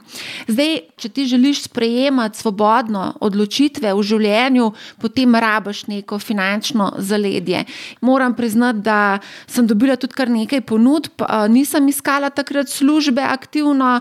Zdaj, 0.50 0.72
če 0.98 1.08
ti 1.14 1.28
želiš 1.30 1.62
sprejemati 1.68 2.42
svobodno 2.42 3.14
odločitve 3.22 3.94
v 3.94 4.02
življenju, 4.02 4.70
potem 4.98 5.34
rabaš 5.34 5.86
neko 5.86 6.18
finančno 6.18 6.90
zaledje. 6.98 7.64
Moram 8.02 8.34
priznati, 8.34 8.82
da 8.82 9.20
sem 9.46 9.66
dobila 9.66 9.94
tudi 9.96 10.18
kar 10.18 10.30
nekaj 10.30 10.66
ponudb, 10.66 11.22
nisem 11.48 11.86
iskala 11.88 12.30
takrat 12.34 12.68
službe 12.68 13.22
aktivno 13.22 13.59
aktivno. 13.60 14.00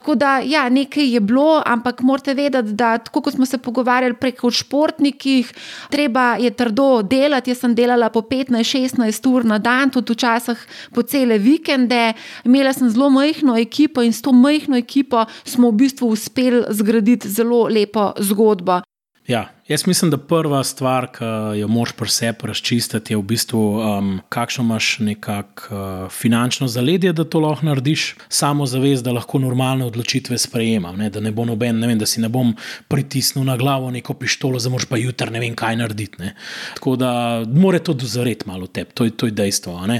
Tako 0.00 0.14
da, 0.14 0.38
ja, 0.44 0.68
nekaj 0.68 1.14
je 1.14 1.20
bilo, 1.20 1.62
ampak 1.66 2.00
morate 2.00 2.34
vedeti, 2.34 2.72
da 2.72 2.98
tako 2.98 3.20
kot 3.20 3.34
smo 3.34 3.46
se 3.46 3.58
pogovarjali 3.58 4.14
preko 4.14 4.50
športnikih, 4.50 5.52
treba 5.90 6.36
je 6.40 6.50
trdo 6.50 7.02
delati. 7.02 7.50
Jaz 7.50 7.58
sem 7.60 7.74
delala 7.74 8.08
po 8.08 8.20
15-16 8.20 9.28
ur 9.28 9.44
na 9.44 9.58
dan, 9.58 9.90
tudi 9.90 10.12
včasih 10.12 10.66
po 10.94 11.02
cele 11.02 11.38
vikende. 11.38 12.12
Imela 12.44 12.72
sem 12.72 12.90
zelo 12.90 13.10
majhno 13.10 13.58
ekipo 13.58 14.02
in 14.02 14.12
s 14.12 14.22
to 14.22 14.32
majhno 14.32 14.76
ekipo 14.76 15.24
smo 15.44 15.70
v 15.70 15.84
bistvu 15.84 16.08
uspeli 16.08 16.64
zgraditi 16.70 17.28
zelo 17.28 17.68
lepo 17.68 18.12
zgodbo. 18.18 18.80
Ja, 19.28 19.48
Jaz 19.70 19.86
mislim, 19.86 20.10
da 20.10 20.16
prva 20.18 20.64
stvar, 20.64 21.06
ki 21.14 21.24
jo 21.60 21.68
moraš 21.68 21.92
pri 21.92 22.10
sebi 22.10 22.46
razčistiti, 22.50 23.12
je 23.12 23.16
v 23.16 23.22
bistvu, 23.22 23.60
um, 23.78 24.08
kakšno 24.28 24.64
imaš 24.64 24.96
nekako 24.98 25.74
uh, 25.74 26.10
finančno 26.10 26.66
zaledje, 26.68 27.12
da 27.12 27.24
to 27.24 27.38
lahko 27.40 27.66
narediš, 27.66 28.16
samo 28.28 28.66
zavest, 28.66 29.04
da 29.04 29.12
lahko 29.12 29.38
normalne 29.38 29.86
odločitve 29.86 30.38
sprejemam. 30.38 30.96
Ne? 30.98 31.10
Da 31.10 31.20
ne 31.20 31.30
bo 31.30 31.44
noben, 31.46 31.78
ne 31.78 31.86
vem, 31.86 31.98
da 31.98 32.06
si 32.06 32.20
ne 32.20 32.28
bom 32.28 32.50
pritisnil 32.88 33.44
na 33.46 33.54
glavo 33.56 33.90
neko 33.90 34.14
pištolo, 34.14 34.58
da 34.58 34.72
moraš 34.74 34.88
pa 34.90 34.98
jutri 34.98 35.30
ne 35.30 35.40
vem, 35.40 35.54
kaj 35.54 35.78
narediti. 35.78 36.18
Ne? 36.18 36.34
Tako 36.74 36.96
da 36.96 37.12
mora 37.54 37.78
to 37.78 37.94
dozoreti 37.94 38.50
malo 38.50 38.66
tebi, 38.66 38.90
to, 38.90 39.06
to 39.10 39.30
je 39.30 39.36
dejstvo. 39.38 39.76
Uh, 39.76 39.94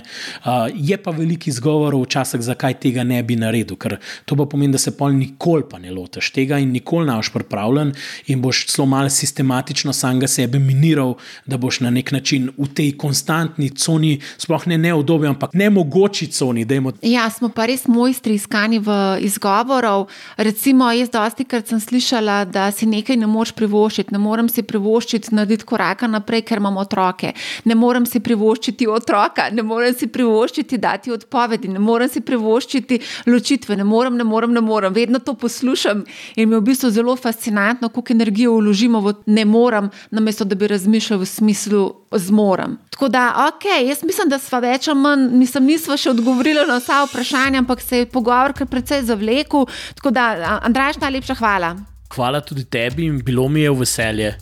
je 0.74 0.98
pa 0.98 1.14
veliko 1.14 1.46
izgovorov 1.46 2.02
včasih, 2.08 2.42
zakaj 2.42 2.80
tega 2.82 3.06
ne 3.06 3.22
bi 3.22 3.38
naredil, 3.38 3.78
ker 3.78 4.00
to 4.24 4.34
pa 4.34 4.50
pomeni, 4.50 4.74
da 4.74 4.82
se 4.82 4.96
pol 4.98 5.14
nikoli 5.14 5.62
pa 5.70 5.78
ne 5.78 5.94
loteš 5.94 6.34
tega 6.34 6.58
in 6.58 6.74
nikoli 6.74 7.06
ne 7.06 7.20
boš 7.22 7.30
pripravljen 7.38 7.94
in 8.26 8.42
boš 8.42 8.66
zelo 8.74 8.90
malo 8.90 9.14
sistematičen 9.14 9.59
avtomatično 9.60 9.92
samega 9.92 10.26
sebe 10.28 10.58
miniral, 10.58 11.14
da 11.46 11.56
boš 11.56 11.80
na 11.80 11.90
nek 11.90 12.12
način 12.12 12.50
v 12.58 12.66
tej 12.74 12.96
konstantni 12.96 13.70
coni, 13.70 14.20
sploh 14.38 14.66
ne 14.66 14.78
neodobni, 14.78 15.28
ampak 15.28 15.54
ne 15.54 15.70
mogoči 15.70 16.26
coni. 16.26 16.64
Dejmo. 16.64 16.92
Ja, 17.02 17.30
smo 17.30 17.48
pa 17.48 17.66
res 17.66 17.86
mojstri 17.86 18.34
iskani 18.34 18.78
v 18.78 19.18
izgovorov. 19.20 20.08
Recimo, 20.36 20.90
jaz 20.92 21.10
dosti 21.10 21.44
krat 21.44 21.68
sem 21.68 21.80
slišala, 21.80 22.44
da 22.44 22.70
si 22.72 22.86
nekaj 22.86 23.16
ne 23.16 23.26
moreš 23.26 23.52
privoščiti. 23.52 24.14
Ne 24.14 24.18
morem 24.18 24.48
si 24.48 24.62
privoščiti 24.62 25.34
narediti 25.34 25.64
koraka 25.64 26.08
naprej, 26.08 26.42
ker 26.48 26.58
imam 26.58 26.80
otroke. 26.80 27.34
Ne 27.64 27.74
morem 27.74 28.06
si 28.06 28.20
privoščiti 28.20 28.88
otroka, 28.88 29.50
ne 29.52 29.62
morem 29.62 29.94
si 29.94 30.08
privoščiti 30.08 30.78
dati 30.78 31.12
odpovedi, 31.12 31.68
ne 31.68 31.78
morem 31.78 32.08
si 32.08 32.20
privoščiti 32.20 33.00
ločitve, 33.26 33.76
ne 33.76 33.84
morem, 33.84 34.16
ne 34.16 34.24
morem, 34.24 34.54
ne 34.54 34.64
morem. 34.64 34.94
Vedno 34.94 35.18
to 35.18 35.34
poslušam 35.34 36.04
in 36.36 36.48
mi 36.48 36.56
je 36.56 36.60
v 36.60 36.68
bistvu 36.70 36.90
zelo 36.90 37.16
fascinantno, 37.16 37.88
koliko 37.88 38.12
energije 38.16 38.48
vložimo 38.48 39.00
v 39.00 39.14
ne 39.26 39.44
morem, 39.50 39.90
namesto 40.10 40.46
da 40.46 40.54
bi 40.54 40.70
razmišljal 40.70 41.20
v 41.20 41.26
smislu 41.26 41.82
zmorem. 42.12 42.78
Tako 42.90 43.08
da, 43.08 43.26
ok, 43.48 43.66
jaz 43.88 44.04
mislim, 44.06 44.28
da 44.30 44.38
smo 44.38 44.60
več 44.60 44.88
ali 44.88 45.00
manj, 45.00 45.28
mislim, 45.38 45.66
nismo 45.74 45.96
še 45.96 46.10
odgovorili 46.14 46.66
na 46.68 46.78
vsa 46.80 47.04
vprašanja, 47.08 47.64
ampak 47.64 47.82
se 47.82 48.04
je 48.04 48.10
pogovor 48.10 48.54
kar 48.56 48.68
precej 48.70 49.02
zavlekel. 49.08 49.66
Tako 49.98 50.14
da, 50.14 50.60
Andraš, 50.62 51.00
najlepša 51.02 51.38
hvala. 51.40 51.74
Hvala 52.14 52.40
tudi 52.42 52.64
tebi 52.64 53.06
in 53.06 53.20
bilo 53.24 53.48
mi 53.48 53.66
je 53.66 53.70
v 53.70 53.84
veselje. 53.84 54.36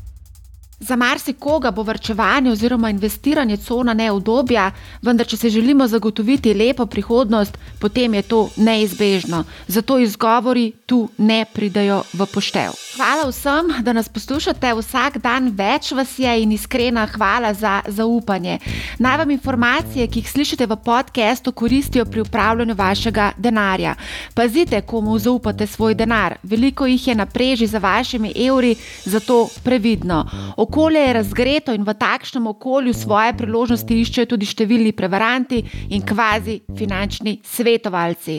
Za 0.81 0.97
marsikoga 0.97 1.71
bo 1.71 1.83
vrčevanje 1.83 2.51
oziroma 2.51 2.91
investiranje 2.91 3.57
cona 3.57 3.95
neudobja, 3.95 4.71
vendar 5.03 5.27
če 5.27 5.37
se 5.37 5.51
želimo 5.51 5.89
zagotoviti 5.89 6.55
lepo 6.55 6.87
prihodnost, 6.87 7.59
potem 7.81 8.15
je 8.15 8.23
to 8.23 8.49
neizbežno. 8.57 9.45
Zato 9.67 9.99
izgovori 9.99 10.73
tu 10.87 11.09
ne 11.19 11.45
pridajo 11.55 12.03
v 12.13 12.27
poštev. 12.27 12.77
Hvala 12.97 13.27
vsem, 13.27 13.73
da 13.83 13.93
nas 13.93 14.09
poslušate 14.09 14.71
vsak 14.75 15.19
dan, 15.19 15.51
več 15.51 15.91
vas 15.93 16.13
je 16.19 16.37
in 16.43 16.53
iskrena 16.53 17.07
hvala 17.07 17.51
za 17.55 17.81
zaupanje. 17.87 18.59
Naj 18.99 19.19
vam 19.19 19.31
informacije, 19.31 20.07
ki 20.07 20.23
jih 20.23 20.31
slišite 20.31 20.67
v 20.67 20.77
podkastu, 20.77 21.53
koristijo 21.53 22.05
pri 22.05 22.21
upravljanju 22.21 22.75
vašega 22.79 23.33
denarja. 23.37 23.97
Pazite, 24.35 24.81
komu 24.81 25.19
zaupate 25.19 25.67
svoj 25.67 25.95
denar. 25.95 26.39
Veliko 26.43 26.87
jih 26.87 27.09
je 27.09 27.15
na 27.15 27.27
preži 27.27 27.67
za 27.67 27.79
vašimi 27.79 28.33
evri, 28.47 28.77
zato 29.05 29.49
previdno. 29.65 30.25
Okolje 30.69 31.01
je 31.01 31.13
razgreto 31.13 31.73
in 31.73 31.83
v 31.83 31.95
takšnem 31.95 32.47
okolju 32.47 32.93
svoje 32.93 33.33
priložnosti 33.33 33.95
iščejo 34.03 34.29
tudi 34.29 34.45
številni 34.45 34.91
prevaranti 34.93 35.63
in 35.97 36.03
kvazi 36.05 36.59
finančni 36.77 37.39
svetovalci. 37.41 38.35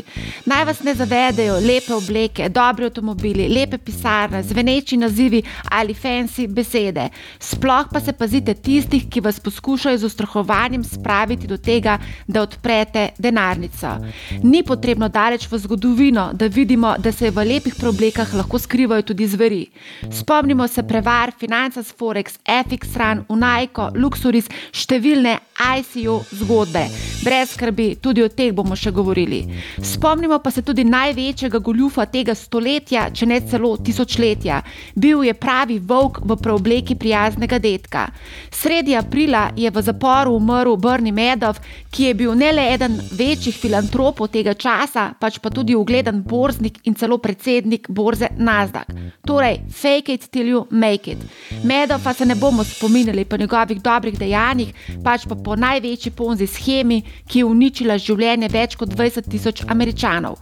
Naj 0.46 0.66
vas 0.70 0.84
ne 0.86 0.94
zavedajo 0.94 1.56
lepe 1.64 1.96
obleke, 1.96 2.52
dobri 2.54 2.86
avtomobili, 2.86 3.48
lepe 3.50 3.80
pisarne, 3.82 4.44
zveneči 4.46 5.00
nazivi 5.02 5.42
ali 5.74 5.96
fancy 5.98 6.46
besede. 6.46 7.08
Sploh 7.42 7.90
pa 7.90 7.98
se 8.00 8.14
pazite 8.14 8.54
tistih, 8.54 9.10
ki 9.10 9.26
vas 9.26 9.42
poskušajo 9.42 9.98
z 9.98 10.06
ustrahovanjem 10.06 10.86
spraviti 10.86 11.50
do 11.50 11.58
tega, 11.58 11.98
da 12.28 12.46
odprete 12.46 13.08
denarnico. 13.18 13.96
Ni 14.44 14.62
potrebno 14.62 15.10
daleč 15.10 15.50
v 15.50 15.58
zgodovino, 15.66 16.30
da 16.34 16.46
vidimo, 16.46 16.94
da 17.00 17.12
se 17.12 17.34
v 17.34 17.48
lepih 17.56 17.74
preoblekah 17.74 18.38
lahko 18.38 18.62
skrivajo 18.62 19.10
tudi 19.10 19.26
zveri. 19.26 19.66
Spomnimo 20.22 20.70
se 20.70 20.86
prevar, 20.86 21.34
financa 21.34 21.82
sfore. 21.82 22.19
Forex, 22.19 22.19
FX 22.28 22.98
Run, 23.00 23.24
Unajko, 23.30 23.92
Luxuris, 23.96 24.50
številne 24.74 25.40
ICO 25.60 26.24
zgodbe. 26.32 26.88
Brez 27.24 27.50
skrbi, 27.52 27.96
tudi 28.00 28.24
o 28.24 28.30
teh 28.32 28.54
bomo 28.56 28.78
še 28.80 28.94
govorili. 28.96 29.42
Spomnimo 29.84 30.38
pa 30.40 30.52
se 30.56 30.62
tudi 30.64 30.86
največjega 30.88 31.60
goljufa 31.60 32.06
tega 32.08 32.32
stoletja, 32.36 33.10
če 33.12 33.28
ne 33.28 33.40
celo 33.44 33.74
tisočletja. 33.76 34.62
Bil 34.96 35.26
je 35.28 35.34
pravi 35.36 35.82
volk 35.84 36.22
v 36.24 36.38
preobleki 36.40 36.96
prijaznega 36.96 37.60
detka. 37.60 38.06
Sredi 38.56 38.96
aprila 38.96 39.50
je 39.56 39.68
v 39.68 39.84
zaporu 39.84 40.38
umrl 40.40 40.78
Brni 40.80 41.12
Medov, 41.12 41.60
ki 41.92 42.08
je 42.08 42.14
bil 42.16 42.38
ne 42.40 42.54
le 42.56 42.70
eden 42.72 42.96
večjih 43.12 43.58
filantropov 43.58 44.32
tega 44.32 44.56
časa, 44.56 45.10
pač 45.20 45.42
pa 45.44 45.52
tudi 45.52 45.76
ugleden 45.76 46.24
borznik 46.24 46.80
in 46.88 46.96
celo 46.96 47.20
predsednik 47.20 47.90
borze 47.90 48.32
Nasdaq. 48.38 48.96
Torej, 49.28 49.60
fake 49.76 50.16
it 50.16 50.32
till 50.32 50.48
you 50.48 50.64
make 50.72 51.12
it. 51.12 51.20
Medov 51.68 52.00
pa 52.04 52.14
se 52.14 52.26
ne 52.26 52.40
bomo 52.40 52.64
spominjali 52.64 53.26
po 53.26 53.38
njegovih 53.38 53.84
dobrih 53.84 54.16
dejanjih, 54.20 54.72
pač 55.04 55.28
pa 55.28 55.36
po 55.36 55.49
po 55.50 55.56
največji 55.58 56.12
ponzi 56.14 56.46
schemi, 56.48 57.02
ki 57.26 57.42
je 57.42 57.46
uničila 57.46 57.98
življenje 57.98 58.52
več 58.54 58.76
kot 58.78 58.92
20 58.94 59.30
tisoč 59.34 59.64
američanov. 59.66 60.38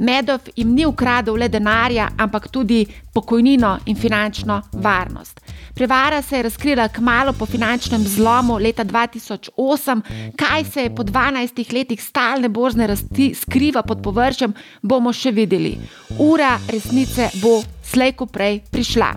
Medov 0.00 0.50
jim 0.56 0.74
ni 0.76 0.84
ukradel 0.88 1.38
le 1.40 1.48
denarja, 1.48 2.10
ampak 2.20 2.48
tudi 2.52 2.82
pokojnino 3.14 3.72
in 3.88 3.96
finančno 3.96 4.60
varnost. 4.84 5.40
Prevara 5.76 6.20
se 6.22 6.36
je 6.36 6.42
razkrila 6.42 6.88
kmalo 6.88 7.32
po 7.32 7.46
finančnem 7.46 8.04
zlomu 8.04 8.58
leta 8.60 8.84
2008. 8.84 10.04
Kaj 10.36 10.64
se 10.64 10.86
je 10.86 10.94
po 10.94 11.04
12 11.08 11.72
letih 11.72 12.02
stalne 12.02 12.48
borzne 12.48 12.86
rasti 12.86 13.32
skriva 13.34 13.82
pod 13.82 14.04
površjem, 14.04 14.54
bomo 14.82 15.12
še 15.12 15.32
videli. 15.32 15.76
Ura 16.18 16.58
resnice 16.68 17.30
bo 17.40 17.62
slejko 17.92 18.26
prej 18.26 18.60
prišla. 18.72 19.14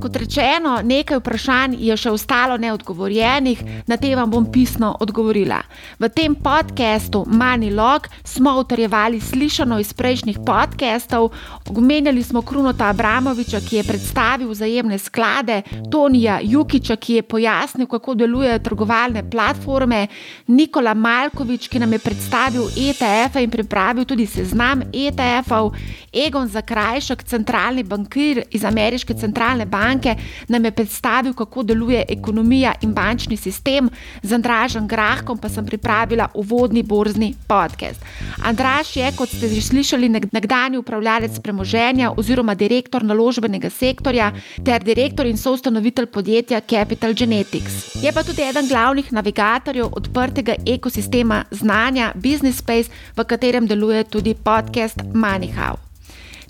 Kot 0.00 0.16
rečeno, 0.16 0.80
nekaj 0.82 1.20
vprašanj 1.20 1.76
je 1.78 1.96
še 1.96 2.10
ostalo 2.10 2.56
neodgovorjenih, 2.58 3.60
na 3.86 3.96
te 3.96 4.10
vam 4.16 4.30
bom 4.30 4.46
pisno 4.52 4.90
odgovorila. 5.00 5.60
V 5.98 6.08
tem 6.10 6.34
podkastu 6.34 7.24
Money 7.30 7.70
Log 7.74 8.08
smo 8.24 8.56
utrjevali 8.58 9.20
slišano 9.20 9.78
iz 9.78 9.92
prejšnjih 9.92 10.38
podkastov, 10.46 11.30
omenjali 11.70 12.22
smo 12.22 12.42
Krunota 12.42 12.88
Abramoviča, 12.90 13.60
ki 13.60 13.76
je 13.76 13.84
predstavil 13.84 14.50
vzajemne 14.50 14.98
sklade, 14.98 15.62
Tonija 15.90 16.40
Jukiča, 16.42 16.96
ki 16.96 17.20
je 17.20 17.22
pojasnil, 17.22 17.86
kako 17.86 18.14
delujejo 18.14 18.58
trgovalne 18.58 19.22
platforme, 19.30 20.06
Nikola 20.46 20.94
Malkovič, 20.94 21.68
ki 21.68 21.78
nam 21.78 21.92
je 21.92 22.02
predstavil 22.02 22.66
ETF-e 22.76 23.44
in 23.44 23.50
pripravil 23.50 24.04
tudi 24.04 24.26
seznam 24.26 24.82
ETF-ov, 24.92 25.70
Egon 26.12 26.48
Zakrajšek, 26.48 27.22
centralni 27.22 27.82
bankir 27.82 28.42
iz 28.50 28.64
ameriške 28.64 29.14
centralne 29.14 29.53
banke 29.64 29.84
banke, 29.84 30.16
nam 30.48 30.64
je 30.64 30.70
predstavil, 30.70 31.34
kako 31.34 31.62
deluje 31.62 32.04
ekonomija 32.08 32.74
in 32.82 32.92
bančni 32.94 33.36
sistem, 33.36 33.90
z 34.22 34.32
Andražem 34.32 34.88
Grahkom 34.88 35.38
pa 35.38 35.48
sem 35.48 35.66
pripravila 35.66 36.28
uvodni 36.34 36.82
borzni 36.82 37.34
podcast. 37.48 38.00
Andraž 38.44 38.96
je, 38.96 39.12
kot 39.16 39.28
ste 39.28 39.48
že 39.48 39.62
slišali, 39.62 40.08
nekdani 40.08 40.78
upravljalec 40.78 41.38
premoženja 41.40 42.12
oziroma 42.16 42.54
direktor 42.54 43.04
naložbenega 43.04 43.70
sektorja 43.70 44.32
ter 44.64 44.84
direktor 44.84 45.26
in 45.26 45.36
soustanovitelj 45.36 46.06
podjetja 46.06 46.60
Capital 46.60 47.14
Genetics. 47.14 47.94
Je 48.02 48.12
pa 48.12 48.22
tudi 48.22 48.42
eden 48.42 48.68
glavnih 48.68 49.12
navigatorjev 49.12 49.88
odprtega 49.92 50.54
ekosistema 50.66 51.44
znanja 51.50 52.12
Business 52.14 52.58
Space, 52.58 52.90
v 53.16 53.24
katerem 53.24 53.66
deluje 53.66 54.04
tudi 54.04 54.34
podcast 54.34 55.02
MoneyHow. 55.14 55.93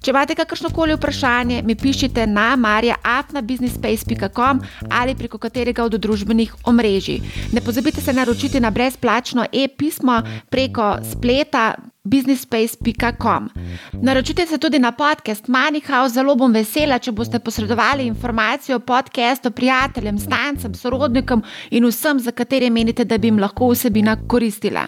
Če 0.05 0.13
imate 0.13 0.35
kakršno 0.37 0.69
koli 0.77 0.93
vprašanje, 0.99 1.63
mi 1.65 1.75
pišite 1.81 2.27
na 2.27 2.57
marja.afnabusinessspace.com 2.61 4.61
ali 4.91 5.15
preko 5.17 5.39
katerega 5.41 5.85
od 5.85 5.95
družbenih 5.97 6.55
omrežij. 6.69 7.21
Ne 7.57 7.61
pozabite 7.65 8.01
se 8.05 8.13
naročiti 8.13 8.61
na 8.61 8.71
brezplačno 8.71 9.47
e-pismo 9.53 10.23
preko 10.51 10.97
spleta. 11.13 11.75
businessspace.com. 12.05 13.49
Naročite 13.93 14.47
se 14.47 14.59
tudi 14.59 14.79
na 14.79 14.93
podcast 14.93 15.49
MoneyHouse, 15.49 16.15
zelo 16.15 16.35
bom 16.37 16.53
vesela, 16.53 16.99
če 16.99 17.13
boste 17.13 17.41
posredovali 17.41 18.07
informacijo 18.07 18.77
o 18.77 18.85
podkastu 18.85 19.51
prijateljem, 19.51 20.19
stancem, 20.19 20.75
sorodnikom 20.75 21.43
in 21.71 21.89
vsem, 21.89 22.21
za 22.21 22.31
katere 22.31 22.71
menite, 22.71 23.05
da 23.05 23.19
bi 23.19 23.33
jim 23.33 23.41
lahko 23.41 23.73
vsebina 23.73 24.17
koristila. 24.29 24.87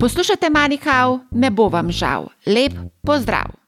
Poslušajte 0.00 0.54
MoneyHouse, 0.54 1.20
ne 1.30 1.50
bo 1.50 1.68
vam 1.68 1.90
žal. 1.90 2.30
Lep 2.46 2.72
pozdrav! 3.02 3.65